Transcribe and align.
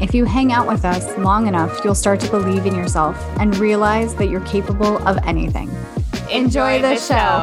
if 0.00 0.14
you 0.14 0.24
hang 0.24 0.52
out 0.52 0.66
with 0.66 0.84
us 0.84 1.16
long 1.18 1.46
enough, 1.46 1.84
you'll 1.84 1.94
start 1.94 2.20
to 2.20 2.30
believe 2.30 2.66
in 2.66 2.74
yourself 2.74 3.16
and 3.38 3.56
realize 3.58 4.14
that 4.16 4.28
you're 4.28 4.40
capable 4.40 4.98
of 5.06 5.18
anything. 5.24 5.70
Enjoy, 6.30 6.80
the, 6.80 6.96
show. 6.96 7.42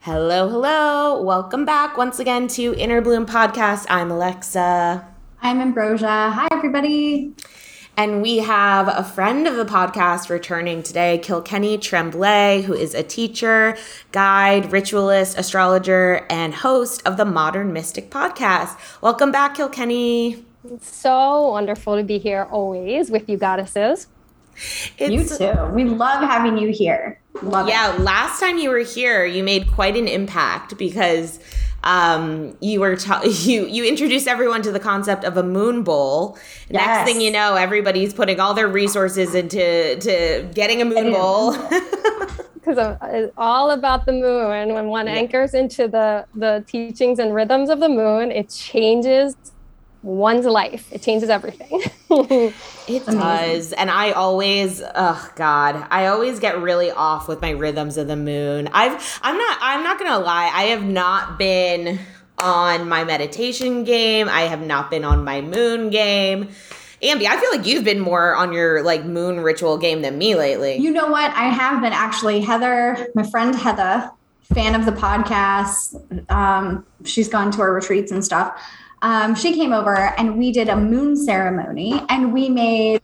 Hello, 0.00 0.48
hello. 0.48 1.22
Welcome 1.22 1.64
back 1.64 1.96
once 1.96 2.18
again 2.18 2.48
to 2.48 2.74
Inner 2.74 3.00
Bloom 3.00 3.24
Podcast. 3.24 3.86
I'm 3.88 4.10
Alexa. 4.10 5.06
I'm 5.40 5.60
Ambrosia. 5.60 6.30
Hi, 6.30 6.48
everybody. 6.50 7.34
And 8.02 8.20
we 8.20 8.38
have 8.38 8.88
a 8.88 9.04
friend 9.04 9.46
of 9.46 9.54
the 9.54 9.64
podcast 9.64 10.28
returning 10.28 10.82
today, 10.82 11.18
Kilkenny 11.18 11.78
Tremblay, 11.78 12.62
who 12.62 12.74
is 12.74 12.94
a 12.94 13.04
teacher, 13.04 13.76
guide, 14.10 14.72
ritualist, 14.72 15.38
astrologer, 15.38 16.26
and 16.28 16.52
host 16.52 17.06
of 17.06 17.16
the 17.16 17.24
Modern 17.24 17.72
Mystic 17.72 18.10
podcast. 18.10 18.76
Welcome 19.02 19.30
back, 19.30 19.54
Kilkenny. 19.54 20.44
It's 20.68 20.92
so 20.92 21.50
wonderful 21.50 21.96
to 21.96 22.02
be 22.02 22.18
here 22.18 22.48
always 22.50 23.08
with 23.08 23.28
you 23.28 23.36
goddesses. 23.36 24.08
It's, 24.98 25.38
you 25.38 25.38
too. 25.38 25.66
We 25.66 25.84
love 25.84 26.28
having 26.28 26.58
you 26.58 26.72
here. 26.72 27.20
Love 27.40 27.68
it. 27.68 27.70
yeah, 27.70 27.94
it. 27.94 28.00
last 28.00 28.40
time 28.40 28.58
you 28.58 28.70
were 28.70 28.78
here, 28.78 29.24
you 29.24 29.44
made 29.44 29.70
quite 29.70 29.96
an 29.96 30.08
impact 30.08 30.76
because 30.76 31.38
um, 31.84 32.56
you 32.60 32.80
were 32.80 32.96
ta- 32.96 33.22
you 33.24 33.66
you 33.66 33.84
introduced 33.84 34.28
everyone 34.28 34.62
to 34.62 34.72
the 34.72 34.80
concept 34.80 35.24
of 35.24 35.36
a 35.36 35.42
moon 35.42 35.82
bowl. 35.82 36.38
Yes. 36.68 36.86
Next 36.86 37.12
thing 37.12 37.20
you 37.20 37.30
know, 37.30 37.56
everybody's 37.56 38.14
putting 38.14 38.40
all 38.40 38.54
their 38.54 38.68
resources 38.68 39.34
into 39.34 39.96
to 40.00 40.48
getting 40.54 40.80
a 40.80 40.84
moon 40.84 41.12
bowl. 41.12 41.52
Because 42.54 42.96
it's 43.02 43.32
all 43.36 43.70
about 43.70 44.06
the 44.06 44.12
moon. 44.12 44.74
When 44.74 44.86
one 44.86 45.06
yeah. 45.06 45.14
anchors 45.14 45.54
into 45.54 45.88
the 45.88 46.26
the 46.34 46.64
teachings 46.66 47.18
and 47.18 47.34
rhythms 47.34 47.68
of 47.68 47.80
the 47.80 47.88
moon, 47.88 48.30
it 48.30 48.48
changes 48.48 49.36
one's 50.02 50.46
life. 50.46 50.92
It 50.92 51.02
changes 51.02 51.30
everything. 51.30 51.82
it 52.88 53.06
does. 53.06 53.72
And 53.72 53.90
I 53.90 54.12
always, 54.12 54.82
oh 54.94 55.30
God, 55.36 55.86
I 55.90 56.06
always 56.06 56.40
get 56.40 56.60
really 56.60 56.90
off 56.90 57.28
with 57.28 57.40
my 57.40 57.50
rhythms 57.50 57.96
of 57.96 58.08
the 58.08 58.16
moon. 58.16 58.68
I've, 58.72 59.20
I'm 59.22 59.38
not, 59.38 59.58
I'm 59.60 59.82
not 59.84 59.98
gonna 59.98 60.18
lie, 60.18 60.50
I 60.52 60.64
have 60.64 60.84
not 60.84 61.38
been 61.38 61.98
on 62.38 62.88
my 62.88 63.04
meditation 63.04 63.84
game. 63.84 64.28
I 64.28 64.42
have 64.42 64.60
not 64.60 64.90
been 64.90 65.04
on 65.04 65.24
my 65.24 65.40
moon 65.40 65.90
game. 65.90 66.48
Ambi, 67.02 67.26
I 67.26 67.40
feel 67.40 67.50
like 67.50 67.66
you've 67.66 67.84
been 67.84 68.00
more 68.00 68.34
on 68.34 68.52
your 68.52 68.82
like 68.82 69.04
moon 69.04 69.40
ritual 69.40 69.78
game 69.78 70.02
than 70.02 70.18
me 70.18 70.34
lately. 70.34 70.76
You 70.76 70.90
know 70.90 71.08
what? 71.08 71.30
I 71.32 71.44
have 71.44 71.82
been 71.82 71.92
actually. 71.92 72.40
Heather, 72.40 73.08
my 73.14 73.22
friend 73.24 73.54
Heather, 73.54 74.10
fan 74.54 74.74
of 74.74 74.86
the 74.86 74.92
podcast. 74.92 76.30
Um, 76.30 76.86
she's 77.04 77.28
gone 77.28 77.50
to 77.52 77.60
our 77.60 77.72
retreats 77.72 78.12
and 78.12 78.24
stuff 78.24 78.60
um, 79.02 79.34
she 79.34 79.52
came 79.52 79.72
over 79.72 79.96
and 79.96 80.38
we 80.38 80.52
did 80.52 80.68
a 80.68 80.76
moon 80.76 81.16
ceremony 81.16 82.00
and 82.08 82.32
we 82.32 82.48
made 82.48 83.02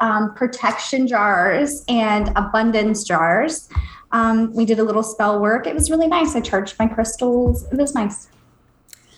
um, 0.00 0.34
protection 0.34 1.06
jars 1.06 1.84
and 1.88 2.30
abundance 2.36 3.04
jars. 3.04 3.68
Um, 4.12 4.52
we 4.54 4.64
did 4.64 4.78
a 4.80 4.84
little 4.84 5.04
spell 5.04 5.40
work. 5.40 5.66
It 5.66 5.74
was 5.74 5.90
really 5.90 6.08
nice. 6.08 6.34
I 6.34 6.40
charged 6.40 6.78
my 6.78 6.86
crystals. 6.86 7.64
It 7.72 7.78
was 7.78 7.94
nice. 7.94 8.28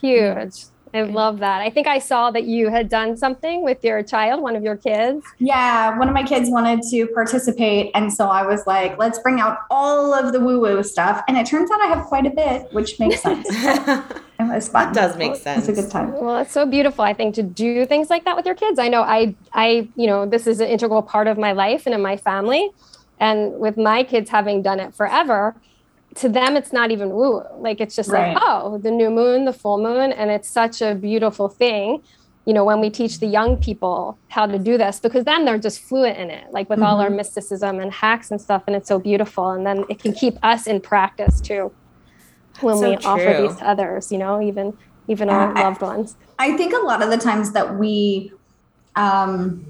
Huge. 0.01 0.65
I 0.95 1.03
love 1.03 1.39
that. 1.39 1.63
I 1.63 1.71
think 1.71 1.87
I 1.87 1.99
saw 1.99 2.31
that 2.33 2.45
you 2.45 2.69
had 2.69 2.91
done 2.91 3.17
something 3.17 3.65
with 3.65 3.83
your 3.83 4.03
child, 4.03 4.43
one 4.43 4.55
of 4.55 4.63
your 4.63 4.77
kids. 4.77 5.25
Yeah, 5.39 5.99
one 5.99 6.07
of 6.07 6.13
my 6.13 6.23
kids 6.23 6.51
wanted 6.51 6.83
to 6.91 7.07
participate. 7.09 7.91
And 7.95 8.13
so 8.13 8.29
I 8.29 8.45
was 8.45 8.67
like, 8.67 8.99
let's 8.99 9.19
bring 9.21 9.41
out 9.41 9.61
all 9.71 10.13
of 10.13 10.35
the 10.35 10.41
woo 10.41 10.61
woo 10.61 10.83
stuff. 10.83 11.23
And 11.29 11.39
it 11.39 11.47
turns 11.47 11.71
out 11.71 11.81
I 11.81 11.87
have 11.87 12.05
quite 12.05 12.27
a 12.27 12.31
bit, 12.31 12.71
which 12.75 13.01
makes 13.01 13.23
sense. 13.23 13.49
it 14.51 14.55
was 14.55 14.69
fun. 14.69 14.91
It 14.91 14.95
does 14.95 15.17
make 15.17 15.37
sense. 15.37 15.69
It's 15.69 15.79
a 15.79 15.83
good 15.83 15.91
time. 15.91 16.13
Well, 16.13 16.39
it's 16.39 16.53
so 16.53 16.67
beautiful, 16.67 17.05
I 17.05 17.15
think, 17.15 17.35
to 17.37 17.43
do 17.43 17.87
things 17.87 18.11
like 18.11 18.25
that 18.25 18.37
with 18.37 18.47
your 18.47 18.55
kids. 18.55 18.79
I 18.79 18.89
know 18.89 19.03
I, 19.03 19.35
I, 19.53 19.89
you 19.97 20.07
know, 20.07 20.27
this 20.27 20.47
is 20.47 20.61
an 20.61 20.69
integral 20.69 21.03
part 21.03 21.27
of 21.27 21.39
my 21.39 21.53
life 21.53 21.87
and 21.87 21.95
in 21.95 22.03
my 22.03 22.17
family. 22.17 22.71
And 23.21 23.59
with 23.61 23.77
my 23.77 24.03
kids 24.03 24.31
having 24.31 24.63
done 24.63 24.81
it 24.81 24.95
forever, 24.95 25.55
to 26.15 26.29
them 26.29 26.57
it's 26.57 26.73
not 26.73 26.91
even 26.91 27.11
woo 27.11 27.43
like 27.59 27.81
it's 27.81 27.97
just 27.97 28.11
right. 28.11 28.35
like 28.35 28.43
oh 28.45 28.79
the 28.79 28.91
new 28.91 29.11
moon 29.11 29.45
the 29.45 29.53
full 29.53 29.79
moon 29.79 30.13
and 30.13 30.31
it's 30.31 30.49
such 30.49 30.83
a 30.83 30.95
beautiful 30.95 31.49
thing 31.49 32.03
you 32.45 32.53
know 32.53 32.65
when 32.65 32.81
we 32.81 32.91
teach 32.91 33.19
the 33.19 33.27
young 33.27 33.57
people 33.57 34.19
how 34.29 34.47
to 34.47 34.59
do 34.59 34.77
this 34.77 35.01
because 35.01 35.25
then 35.25 35.45
they're 35.45 35.59
just 35.59 35.81
fluent 35.81 36.19
in 36.19 36.31
it 36.31 36.51
like 36.53 36.69
with 36.69 36.79
mm-hmm. 36.79 36.87
all 36.87 37.01
our 37.01 37.11
mysticism 37.11 37.81
and 37.81 37.93
hacks 37.93 38.31
and 38.31 38.41
stuff 38.41 38.63
and 38.67 38.77
it's 38.77 38.89
so 38.89 38.99
beautiful 38.99 39.51
and 39.51 39.67
then 39.67 39.85
it 39.89 39.99
can 39.99 40.13
keep 40.13 40.37
us 40.43 40.67
in 40.67 40.81
practice 40.81 41.41
too 41.41 41.73
when 42.61 42.77
so 42.77 42.91
we 42.91 42.97
true. 42.97 43.11
offer 43.11 43.43
these 43.43 43.57
to 43.57 43.69
others 43.69 44.13
you 44.13 44.19
know 44.19 44.41
even 44.41 44.77
even 45.09 45.29
our 45.29 45.55
loved 45.55 45.81
ones 45.81 46.17
i 46.39 46.57
think 46.57 46.73
a 46.73 46.85
lot 46.85 47.03
of 47.03 47.11
the 47.11 47.17
times 47.17 47.53
that 47.53 47.79
we 47.79 48.33
um 48.97 49.65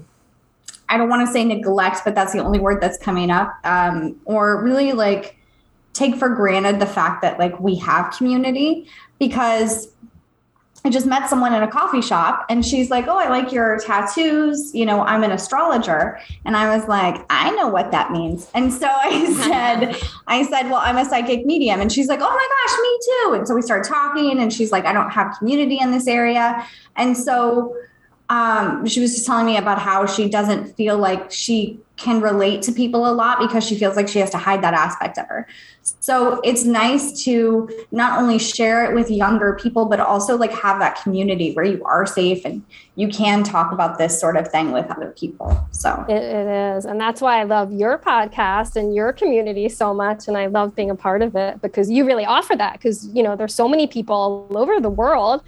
i 0.89 0.97
don't 0.97 1.09
want 1.09 1.25
to 1.25 1.31
say 1.31 1.43
neglect 1.43 2.01
but 2.03 2.13
that's 2.13 2.33
the 2.33 2.39
only 2.39 2.59
word 2.59 2.81
that's 2.81 2.97
coming 2.97 3.31
up 3.31 3.53
um 3.63 4.19
or 4.25 4.63
really 4.63 4.91
like 4.91 5.37
take 5.93 6.15
for 6.15 6.29
granted 6.29 6.79
the 6.79 6.85
fact 6.85 7.21
that 7.21 7.39
like 7.39 7.57
we 7.59 7.75
have 7.75 8.11
community 8.17 8.87
because 9.19 9.92
I 10.85 10.89
just 10.89 11.05
met 11.05 11.29
someone 11.29 11.53
in 11.53 11.63
a 11.63 11.67
coffee 11.67 12.01
shop 12.01 12.45
and 12.49 12.65
she's 12.65 12.89
like, 12.89 13.07
Oh, 13.07 13.17
I 13.17 13.29
like 13.29 13.51
your 13.51 13.79
tattoos. 13.79 14.73
You 14.75 14.85
know, 14.85 15.01
I'm 15.03 15.23
an 15.23 15.31
astrologer. 15.31 16.19
And 16.43 16.57
I 16.57 16.75
was 16.75 16.87
like, 16.87 17.25
I 17.29 17.51
know 17.51 17.69
what 17.69 17.91
that 17.91 18.11
means. 18.11 18.49
And 18.53 18.73
so 18.73 18.87
I 18.91 19.33
said, 19.33 19.95
I 20.27 20.43
said, 20.43 20.63
Well, 20.63 20.81
I'm 20.83 20.97
a 20.97 21.05
psychic 21.05 21.45
medium. 21.45 21.79
And 21.79 21.91
she's 21.91 22.07
like, 22.07 22.19
Oh 22.21 22.29
my 22.29 22.47
gosh, 22.65 22.79
me 22.81 22.99
too. 23.05 23.33
And 23.39 23.47
so 23.47 23.55
we 23.55 23.61
started 23.61 23.87
talking 23.87 24.39
and 24.39 24.51
she's 24.51 24.71
like, 24.71 24.85
I 24.85 24.93
don't 24.93 25.11
have 25.11 25.37
community 25.37 25.79
in 25.79 25.91
this 25.91 26.07
area. 26.07 26.65
And 26.95 27.17
so 27.17 27.75
um, 28.33 28.87
she 28.87 28.99
was 28.99 29.13
just 29.13 29.27
telling 29.27 29.45
me 29.45 29.57
about 29.57 29.77
how 29.77 30.07
she 30.07 30.27
doesn't 30.27 30.75
feel 30.75 30.97
like 30.97 31.31
she 31.31 31.79
can 31.97 32.19
relate 32.19 32.63
to 32.63 32.71
people 32.71 33.07
a 33.07 33.13
lot 33.13 33.37
because 33.39 33.63
she 33.63 33.77
feels 33.77 33.95
like 33.95 34.07
she 34.07 34.17
has 34.17 34.31
to 34.31 34.39
hide 34.39 34.63
that 34.63 34.73
aspect 34.73 35.19
of 35.19 35.27
her. 35.27 35.47
So 35.99 36.41
it's 36.43 36.65
nice 36.65 37.23
to 37.25 37.69
not 37.91 38.19
only 38.19 38.39
share 38.39 38.89
it 38.89 38.95
with 38.95 39.11
younger 39.11 39.59
people, 39.61 39.85
but 39.85 39.99
also 39.99 40.35
like 40.35 40.51
have 40.51 40.79
that 40.79 40.99
community 41.03 41.53
where 41.53 41.63
you 41.63 41.83
are 41.83 42.07
safe 42.07 42.43
and 42.43 42.63
you 42.95 43.07
can 43.07 43.43
talk 43.43 43.71
about 43.71 43.99
this 43.99 44.19
sort 44.19 44.35
of 44.35 44.47
thing 44.47 44.71
with 44.71 44.89
other 44.89 45.11
people. 45.11 45.55
So 45.69 46.03
it, 46.09 46.15
it 46.15 46.75
is. 46.75 46.85
And 46.85 46.99
that's 46.99 47.21
why 47.21 47.39
I 47.39 47.43
love 47.43 47.71
your 47.71 47.99
podcast 47.99 48.75
and 48.75 48.95
your 48.95 49.13
community 49.13 49.69
so 49.69 49.93
much. 49.93 50.27
And 50.27 50.35
I 50.35 50.47
love 50.47 50.75
being 50.75 50.89
a 50.89 50.95
part 50.95 51.21
of 51.21 51.35
it 51.35 51.61
because 51.61 51.91
you 51.91 52.03
really 52.03 52.25
offer 52.25 52.55
that 52.55 52.73
because, 52.73 53.07
you 53.09 53.21
know, 53.21 53.35
there's 53.35 53.53
so 53.53 53.67
many 53.67 53.85
people 53.85 54.15
all 54.15 54.57
over 54.57 54.79
the 54.79 54.89
world 54.89 55.43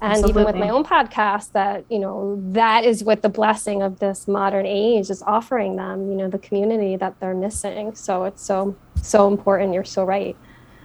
and 0.00 0.12
Absolutely. 0.12 0.42
even 0.42 0.52
with 0.52 0.56
my 0.56 0.70
own 0.70 0.84
podcast 0.84 1.52
that 1.52 1.84
you 1.90 1.98
know 1.98 2.40
that 2.52 2.84
is 2.84 3.04
what 3.04 3.22
the 3.22 3.28
blessing 3.28 3.82
of 3.82 3.98
this 3.98 4.26
modern 4.26 4.66
age 4.66 5.10
is 5.10 5.22
offering 5.22 5.76
them 5.76 6.10
you 6.10 6.16
know 6.16 6.28
the 6.28 6.38
community 6.38 6.96
that 6.96 7.18
they're 7.20 7.34
missing 7.34 7.94
so 7.94 8.24
it's 8.24 8.42
so 8.42 8.74
so 9.02 9.28
important 9.28 9.74
you're 9.74 9.84
so 9.84 10.04
right 10.04 10.36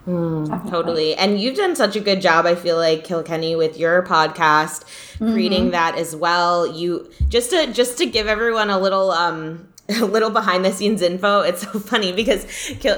Mm, 0.07 0.69
totally. 0.69 1.15
And 1.15 1.41
you've 1.41 1.55
done 1.55 1.75
such 1.75 1.95
a 1.95 1.99
good 1.99 2.21
job, 2.21 2.45
I 2.45 2.53
feel 2.53 2.77
like, 2.77 3.03
Kilkenny, 3.03 3.55
with 3.55 3.77
your 3.77 4.03
podcast, 4.03 4.83
mm-hmm. 4.83 5.33
creating 5.33 5.71
that 5.71 5.95
as 5.97 6.15
well. 6.15 6.67
You 6.67 7.09
just 7.27 7.49
to 7.49 7.73
just 7.73 7.97
to 7.97 8.05
give 8.05 8.27
everyone 8.27 8.69
a 8.69 8.79
little 8.79 9.09
um 9.09 9.67
a 9.89 10.05
little 10.05 10.31
behind 10.31 10.65
the 10.65 10.71
scenes 10.71 11.01
info. 11.01 11.41
It's 11.41 11.61
so 11.61 11.79
funny 11.79 12.11
because 12.11 12.45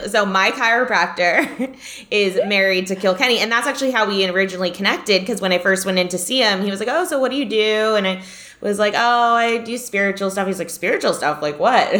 so 0.10 0.26
my 0.26 0.52
chiropractor 0.52 1.76
is 2.12 2.40
married 2.48 2.88
to 2.88 2.96
Kilkenny, 2.96 3.40
and 3.40 3.52
that's 3.52 3.68
actually 3.68 3.92
how 3.92 4.08
we 4.08 4.26
originally 4.26 4.72
connected. 4.72 5.22
Because 5.22 5.42
when 5.42 5.52
I 5.52 5.60
first 5.60 5.86
went 5.86 6.00
in 6.00 6.08
to 6.10 6.18
see 6.18 6.42
him, 6.42 6.64
he 6.64 6.72
was 6.72 6.80
like, 6.80 6.90
"Oh, 6.90 7.04
so 7.04 7.20
what 7.20 7.32
do 7.32 7.38
you 7.38 7.46
do?" 7.46 7.96
And 7.96 8.08
I 8.08 8.24
was 8.62 8.80
like, 8.80 8.94
"Oh, 8.96 9.36
I 9.36 9.60
do 9.60 9.78
spiritual 9.78 10.32
stuff." 10.32 10.48
He's 10.48 10.60
like, 10.60 10.70
"Spiritual 10.70 11.14
stuff? 11.14 11.42
Like 11.42 11.60
what?" 11.60 11.88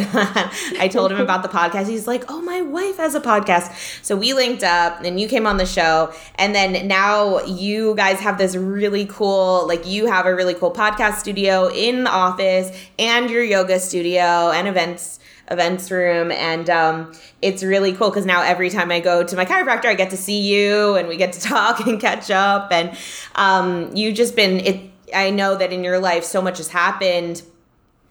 I 0.80 0.88
told 0.90 1.12
him 1.12 1.20
about 1.20 1.42
the 1.42 1.48
podcast. 1.48 1.86
He's 1.86 2.06
like, 2.06 2.24
"Oh, 2.28 2.40
my 2.42 2.62
wife 2.62 2.96
has 2.96 3.14
a 3.14 3.20
podcast." 3.20 4.04
So 4.04 4.16
we 4.16 4.32
linked 4.32 4.62
up, 4.62 5.02
and 5.02 5.20
you 5.20 5.28
came 5.28 5.46
on 5.46 5.56
the 5.56 5.66
show, 5.66 6.12
and 6.36 6.54
then 6.54 6.88
now 6.88 7.40
you 7.44 7.94
guys 7.94 8.20
have 8.20 8.38
this 8.38 8.56
really 8.56 9.06
cool, 9.06 9.66
like 9.68 9.86
you 9.86 10.06
have 10.06 10.26
a 10.26 10.34
really 10.34 10.54
cool 10.54 10.72
podcast 10.72 11.18
studio 11.18 11.68
in 11.68 12.04
the 12.04 12.10
office, 12.10 12.76
and 12.98 13.30
your 13.30 13.44
yoga 13.44 13.78
studio 13.78 14.50
and 14.50 14.66
events 14.68 15.20
events 15.50 15.90
room 15.90 16.30
and 16.30 16.68
um, 16.68 17.12
it's 17.40 17.62
really 17.62 17.92
cool 17.92 18.10
because 18.10 18.26
now 18.26 18.42
every 18.42 18.68
time 18.68 18.90
i 18.90 19.00
go 19.00 19.24
to 19.24 19.34
my 19.34 19.46
chiropractor 19.46 19.86
i 19.86 19.94
get 19.94 20.10
to 20.10 20.16
see 20.16 20.40
you 20.40 20.94
and 20.94 21.08
we 21.08 21.16
get 21.16 21.32
to 21.32 21.40
talk 21.54 21.80
and 21.86 22.00
catch 22.00 22.30
up 22.30 22.70
and 22.70 22.96
um, 23.34 23.94
you've 23.96 24.14
just 24.14 24.36
been 24.36 24.60
it 24.60 24.90
I 25.14 25.30
know 25.30 25.56
that 25.56 25.72
in 25.72 25.84
your 25.84 25.98
life 25.98 26.24
so 26.24 26.42
much 26.42 26.58
has 26.58 26.68
happened 26.68 27.42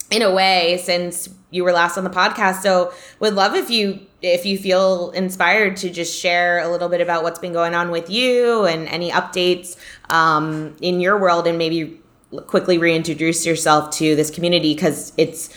in 0.10 0.22
a 0.22 0.34
way 0.34 0.80
since 0.84 1.30
you 1.52 1.64
were 1.64 1.72
last 1.72 1.98
on 1.98 2.04
the 2.04 2.10
podcast. 2.10 2.62
So 2.62 2.94
would 3.20 3.34
love 3.34 3.56
if 3.56 3.70
you 3.70 4.00
if 4.22 4.46
you 4.46 4.58
feel 4.58 5.12
inspired 5.12 5.78
to 5.78 5.90
just 5.90 6.18
share 6.18 6.60
a 6.60 6.70
little 6.70 6.90
bit 6.90 7.02
about 7.02 7.24
what's 7.24 7.40
been 7.40 7.54
going 7.54 7.76
on 7.76 7.92
with 7.92 8.10
you 8.10 8.66
and 8.66 8.88
any 8.88 9.12
updates 9.12 9.78
um, 10.10 10.76
in 10.82 11.00
your 11.00 11.20
world 11.20 11.46
and 11.46 11.58
maybe 11.58 12.00
quickly 12.48 12.78
reintroduce 12.78 13.46
yourself 13.46 13.92
to 13.92 14.16
this 14.16 14.32
community 14.32 14.74
because 14.74 15.14
it's 15.18 15.50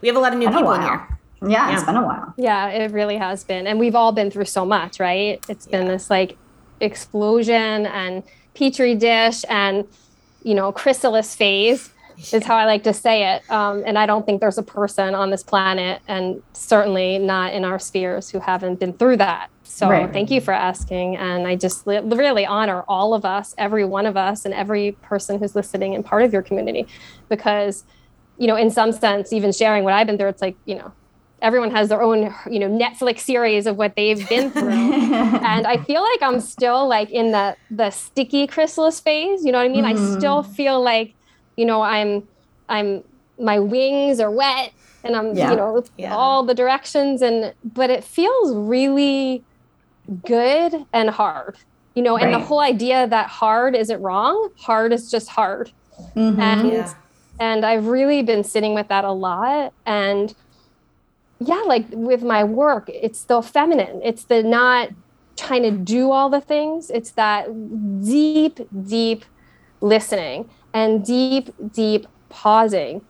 we 0.00 0.08
have 0.08 0.16
a 0.16 0.20
lot 0.20 0.32
of 0.32 0.38
new 0.38 0.48
people 0.48 0.72
in 0.72 0.82
here. 0.82 1.18
Yeah, 1.40 1.48
yeah, 1.48 1.74
it's 1.74 1.84
been 1.84 1.96
a 1.96 2.04
while. 2.04 2.34
Yeah, 2.36 2.68
it 2.68 2.90
really 2.90 3.16
has 3.16 3.44
been. 3.44 3.66
And 3.66 3.78
we've 3.78 3.94
all 3.94 4.10
been 4.10 4.30
through 4.30 4.46
so 4.46 4.64
much, 4.64 4.98
right? 4.98 5.44
It's 5.48 5.66
been 5.66 5.86
yeah. 5.86 5.92
this 5.92 6.10
like 6.10 6.36
explosion 6.80 7.86
and 7.86 8.24
petri 8.54 8.94
dish 8.96 9.44
and 9.48 9.86
you 10.42 10.54
know, 10.54 10.72
chrysalis 10.72 11.34
phase 11.34 11.90
is 12.32 12.44
how 12.44 12.56
I 12.56 12.64
like 12.64 12.82
to 12.82 12.92
say 12.92 13.34
it. 13.34 13.48
Um, 13.50 13.82
and 13.86 13.96
I 13.96 14.04
don't 14.04 14.26
think 14.26 14.40
there's 14.40 14.58
a 14.58 14.62
person 14.62 15.14
on 15.14 15.30
this 15.30 15.42
planet, 15.42 16.02
and 16.08 16.42
certainly 16.52 17.18
not 17.18 17.52
in 17.52 17.64
our 17.64 17.78
spheres, 17.78 18.28
who 18.30 18.40
haven't 18.40 18.80
been 18.80 18.92
through 18.92 19.18
that. 19.18 19.50
So 19.62 19.88
right. 19.88 20.12
thank 20.12 20.30
you 20.30 20.40
for 20.40 20.52
asking. 20.52 21.16
And 21.16 21.46
I 21.46 21.54
just 21.54 21.86
li- 21.86 22.00
really 22.00 22.44
honor 22.44 22.82
all 22.88 23.14
of 23.14 23.24
us, 23.24 23.54
every 23.56 23.84
one 23.84 24.06
of 24.06 24.16
us, 24.16 24.44
and 24.44 24.52
every 24.52 24.92
person 25.02 25.38
who's 25.38 25.54
listening 25.54 25.94
and 25.94 26.04
part 26.04 26.22
of 26.22 26.32
your 26.32 26.42
community, 26.42 26.88
because, 27.28 27.84
you 28.36 28.48
know, 28.48 28.56
in 28.56 28.70
some 28.70 28.90
sense, 28.90 29.32
even 29.32 29.52
sharing 29.52 29.84
what 29.84 29.92
I've 29.92 30.06
been 30.06 30.18
through, 30.18 30.30
it's 30.30 30.42
like, 30.42 30.56
you 30.64 30.74
know, 30.74 30.92
everyone 31.40 31.70
has 31.70 31.88
their 31.88 32.02
own 32.02 32.34
you 32.50 32.58
know 32.58 32.68
netflix 32.68 33.20
series 33.20 33.66
of 33.66 33.76
what 33.76 33.94
they've 33.96 34.28
been 34.28 34.50
through 34.52 34.70
and 34.70 35.66
i 35.66 35.76
feel 35.76 36.02
like 36.02 36.22
i'm 36.22 36.40
still 36.40 36.88
like 36.88 37.10
in 37.10 37.30
the 37.30 37.56
the 37.70 37.90
sticky 37.90 38.46
chrysalis 38.46 39.00
phase 39.00 39.44
you 39.44 39.52
know 39.52 39.58
what 39.58 39.64
i 39.64 39.68
mean 39.68 39.84
mm. 39.84 39.88
i 39.88 39.92
mm-hmm. 39.92 40.18
still 40.18 40.42
feel 40.42 40.82
like 40.82 41.14
you 41.56 41.64
know 41.64 41.82
i'm 41.82 42.26
i'm 42.68 43.02
my 43.38 43.58
wings 43.58 44.20
are 44.20 44.30
wet 44.30 44.72
and 45.04 45.14
i'm 45.14 45.36
yeah. 45.36 45.50
you 45.50 45.56
know 45.56 45.84
yeah. 45.96 46.14
all 46.14 46.42
the 46.42 46.54
directions 46.54 47.22
and 47.22 47.52
but 47.64 47.90
it 47.90 48.02
feels 48.02 48.54
really 48.54 49.44
good 50.24 50.86
and 50.92 51.10
hard 51.10 51.56
you 51.94 52.02
know 52.02 52.16
right. 52.16 52.24
and 52.24 52.34
the 52.34 52.38
whole 52.38 52.60
idea 52.60 53.06
that 53.06 53.28
hard 53.28 53.76
isn't 53.76 54.00
wrong 54.02 54.50
hard 54.56 54.92
is 54.92 55.10
just 55.10 55.28
hard 55.28 55.70
mm-hmm. 56.16 56.40
and 56.40 56.72
yeah. 56.72 56.94
and 57.38 57.64
i've 57.64 57.86
really 57.86 58.22
been 58.22 58.42
sitting 58.42 58.74
with 58.74 58.88
that 58.88 59.04
a 59.04 59.12
lot 59.12 59.72
and 59.86 60.34
yeah, 61.40 61.62
like 61.66 61.86
with 61.90 62.22
my 62.22 62.44
work, 62.44 62.88
it's 62.92 63.24
the 63.24 63.42
feminine. 63.42 64.00
It's 64.02 64.24
the 64.24 64.42
not 64.42 64.90
trying 65.36 65.62
to 65.62 65.70
do 65.70 66.10
all 66.10 66.28
the 66.28 66.40
things. 66.40 66.90
It's 66.90 67.12
that 67.12 67.48
deep, 68.04 68.60
deep 68.86 69.24
listening 69.80 70.50
and 70.74 71.04
deep, 71.04 71.50
deep 71.72 72.06
pausing 72.28 73.02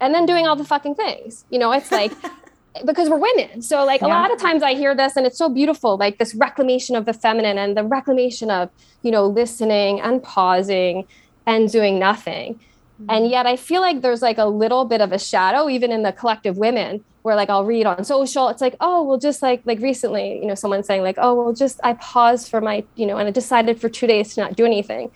and 0.00 0.14
then 0.14 0.26
doing 0.26 0.46
all 0.46 0.56
the 0.56 0.64
fucking 0.64 0.96
things. 0.96 1.44
You 1.50 1.58
know, 1.58 1.72
it's 1.72 1.92
like, 1.92 2.12
because 2.84 3.08
we're 3.08 3.18
women. 3.18 3.62
So, 3.62 3.84
like, 3.84 4.00
yeah. 4.00 4.08
a 4.08 4.08
lot 4.08 4.32
of 4.32 4.38
times 4.40 4.62
I 4.62 4.74
hear 4.74 4.94
this 4.94 5.16
and 5.16 5.24
it's 5.26 5.38
so 5.38 5.48
beautiful, 5.48 5.96
like 5.96 6.18
this 6.18 6.34
reclamation 6.34 6.96
of 6.96 7.06
the 7.06 7.12
feminine 7.12 7.56
and 7.56 7.76
the 7.76 7.84
reclamation 7.84 8.50
of, 8.50 8.70
you 9.02 9.10
know, 9.10 9.26
listening 9.26 10.00
and 10.00 10.22
pausing 10.22 11.06
and 11.46 11.70
doing 11.70 11.98
nothing. 11.98 12.60
Mm-hmm. 13.00 13.10
And 13.10 13.30
yet 13.30 13.46
I 13.46 13.56
feel 13.56 13.80
like 13.80 14.00
there's 14.00 14.22
like 14.22 14.38
a 14.38 14.46
little 14.46 14.84
bit 14.84 15.00
of 15.00 15.12
a 15.12 15.18
shadow, 15.18 15.68
even 15.68 15.92
in 15.92 16.02
the 16.02 16.12
collective 16.12 16.56
women, 16.56 17.04
where 17.22 17.36
like 17.36 17.50
I'll 17.50 17.64
read 17.64 17.86
on 17.86 18.04
social, 18.04 18.48
it's 18.48 18.60
like, 18.60 18.76
oh, 18.80 19.02
well, 19.02 19.18
just 19.18 19.42
like 19.42 19.62
like 19.64 19.80
recently, 19.80 20.38
you 20.38 20.46
know, 20.46 20.54
someone 20.54 20.82
saying 20.82 21.02
like, 21.02 21.16
oh, 21.18 21.34
well, 21.34 21.52
just 21.52 21.80
I 21.84 21.94
paused 21.94 22.48
for 22.48 22.60
my, 22.60 22.84
you 22.94 23.06
know, 23.06 23.18
and 23.18 23.28
I 23.28 23.30
decided 23.30 23.80
for 23.80 23.88
two 23.88 24.06
days 24.06 24.34
to 24.34 24.40
not 24.40 24.56
do 24.56 24.64
anything. 24.64 25.10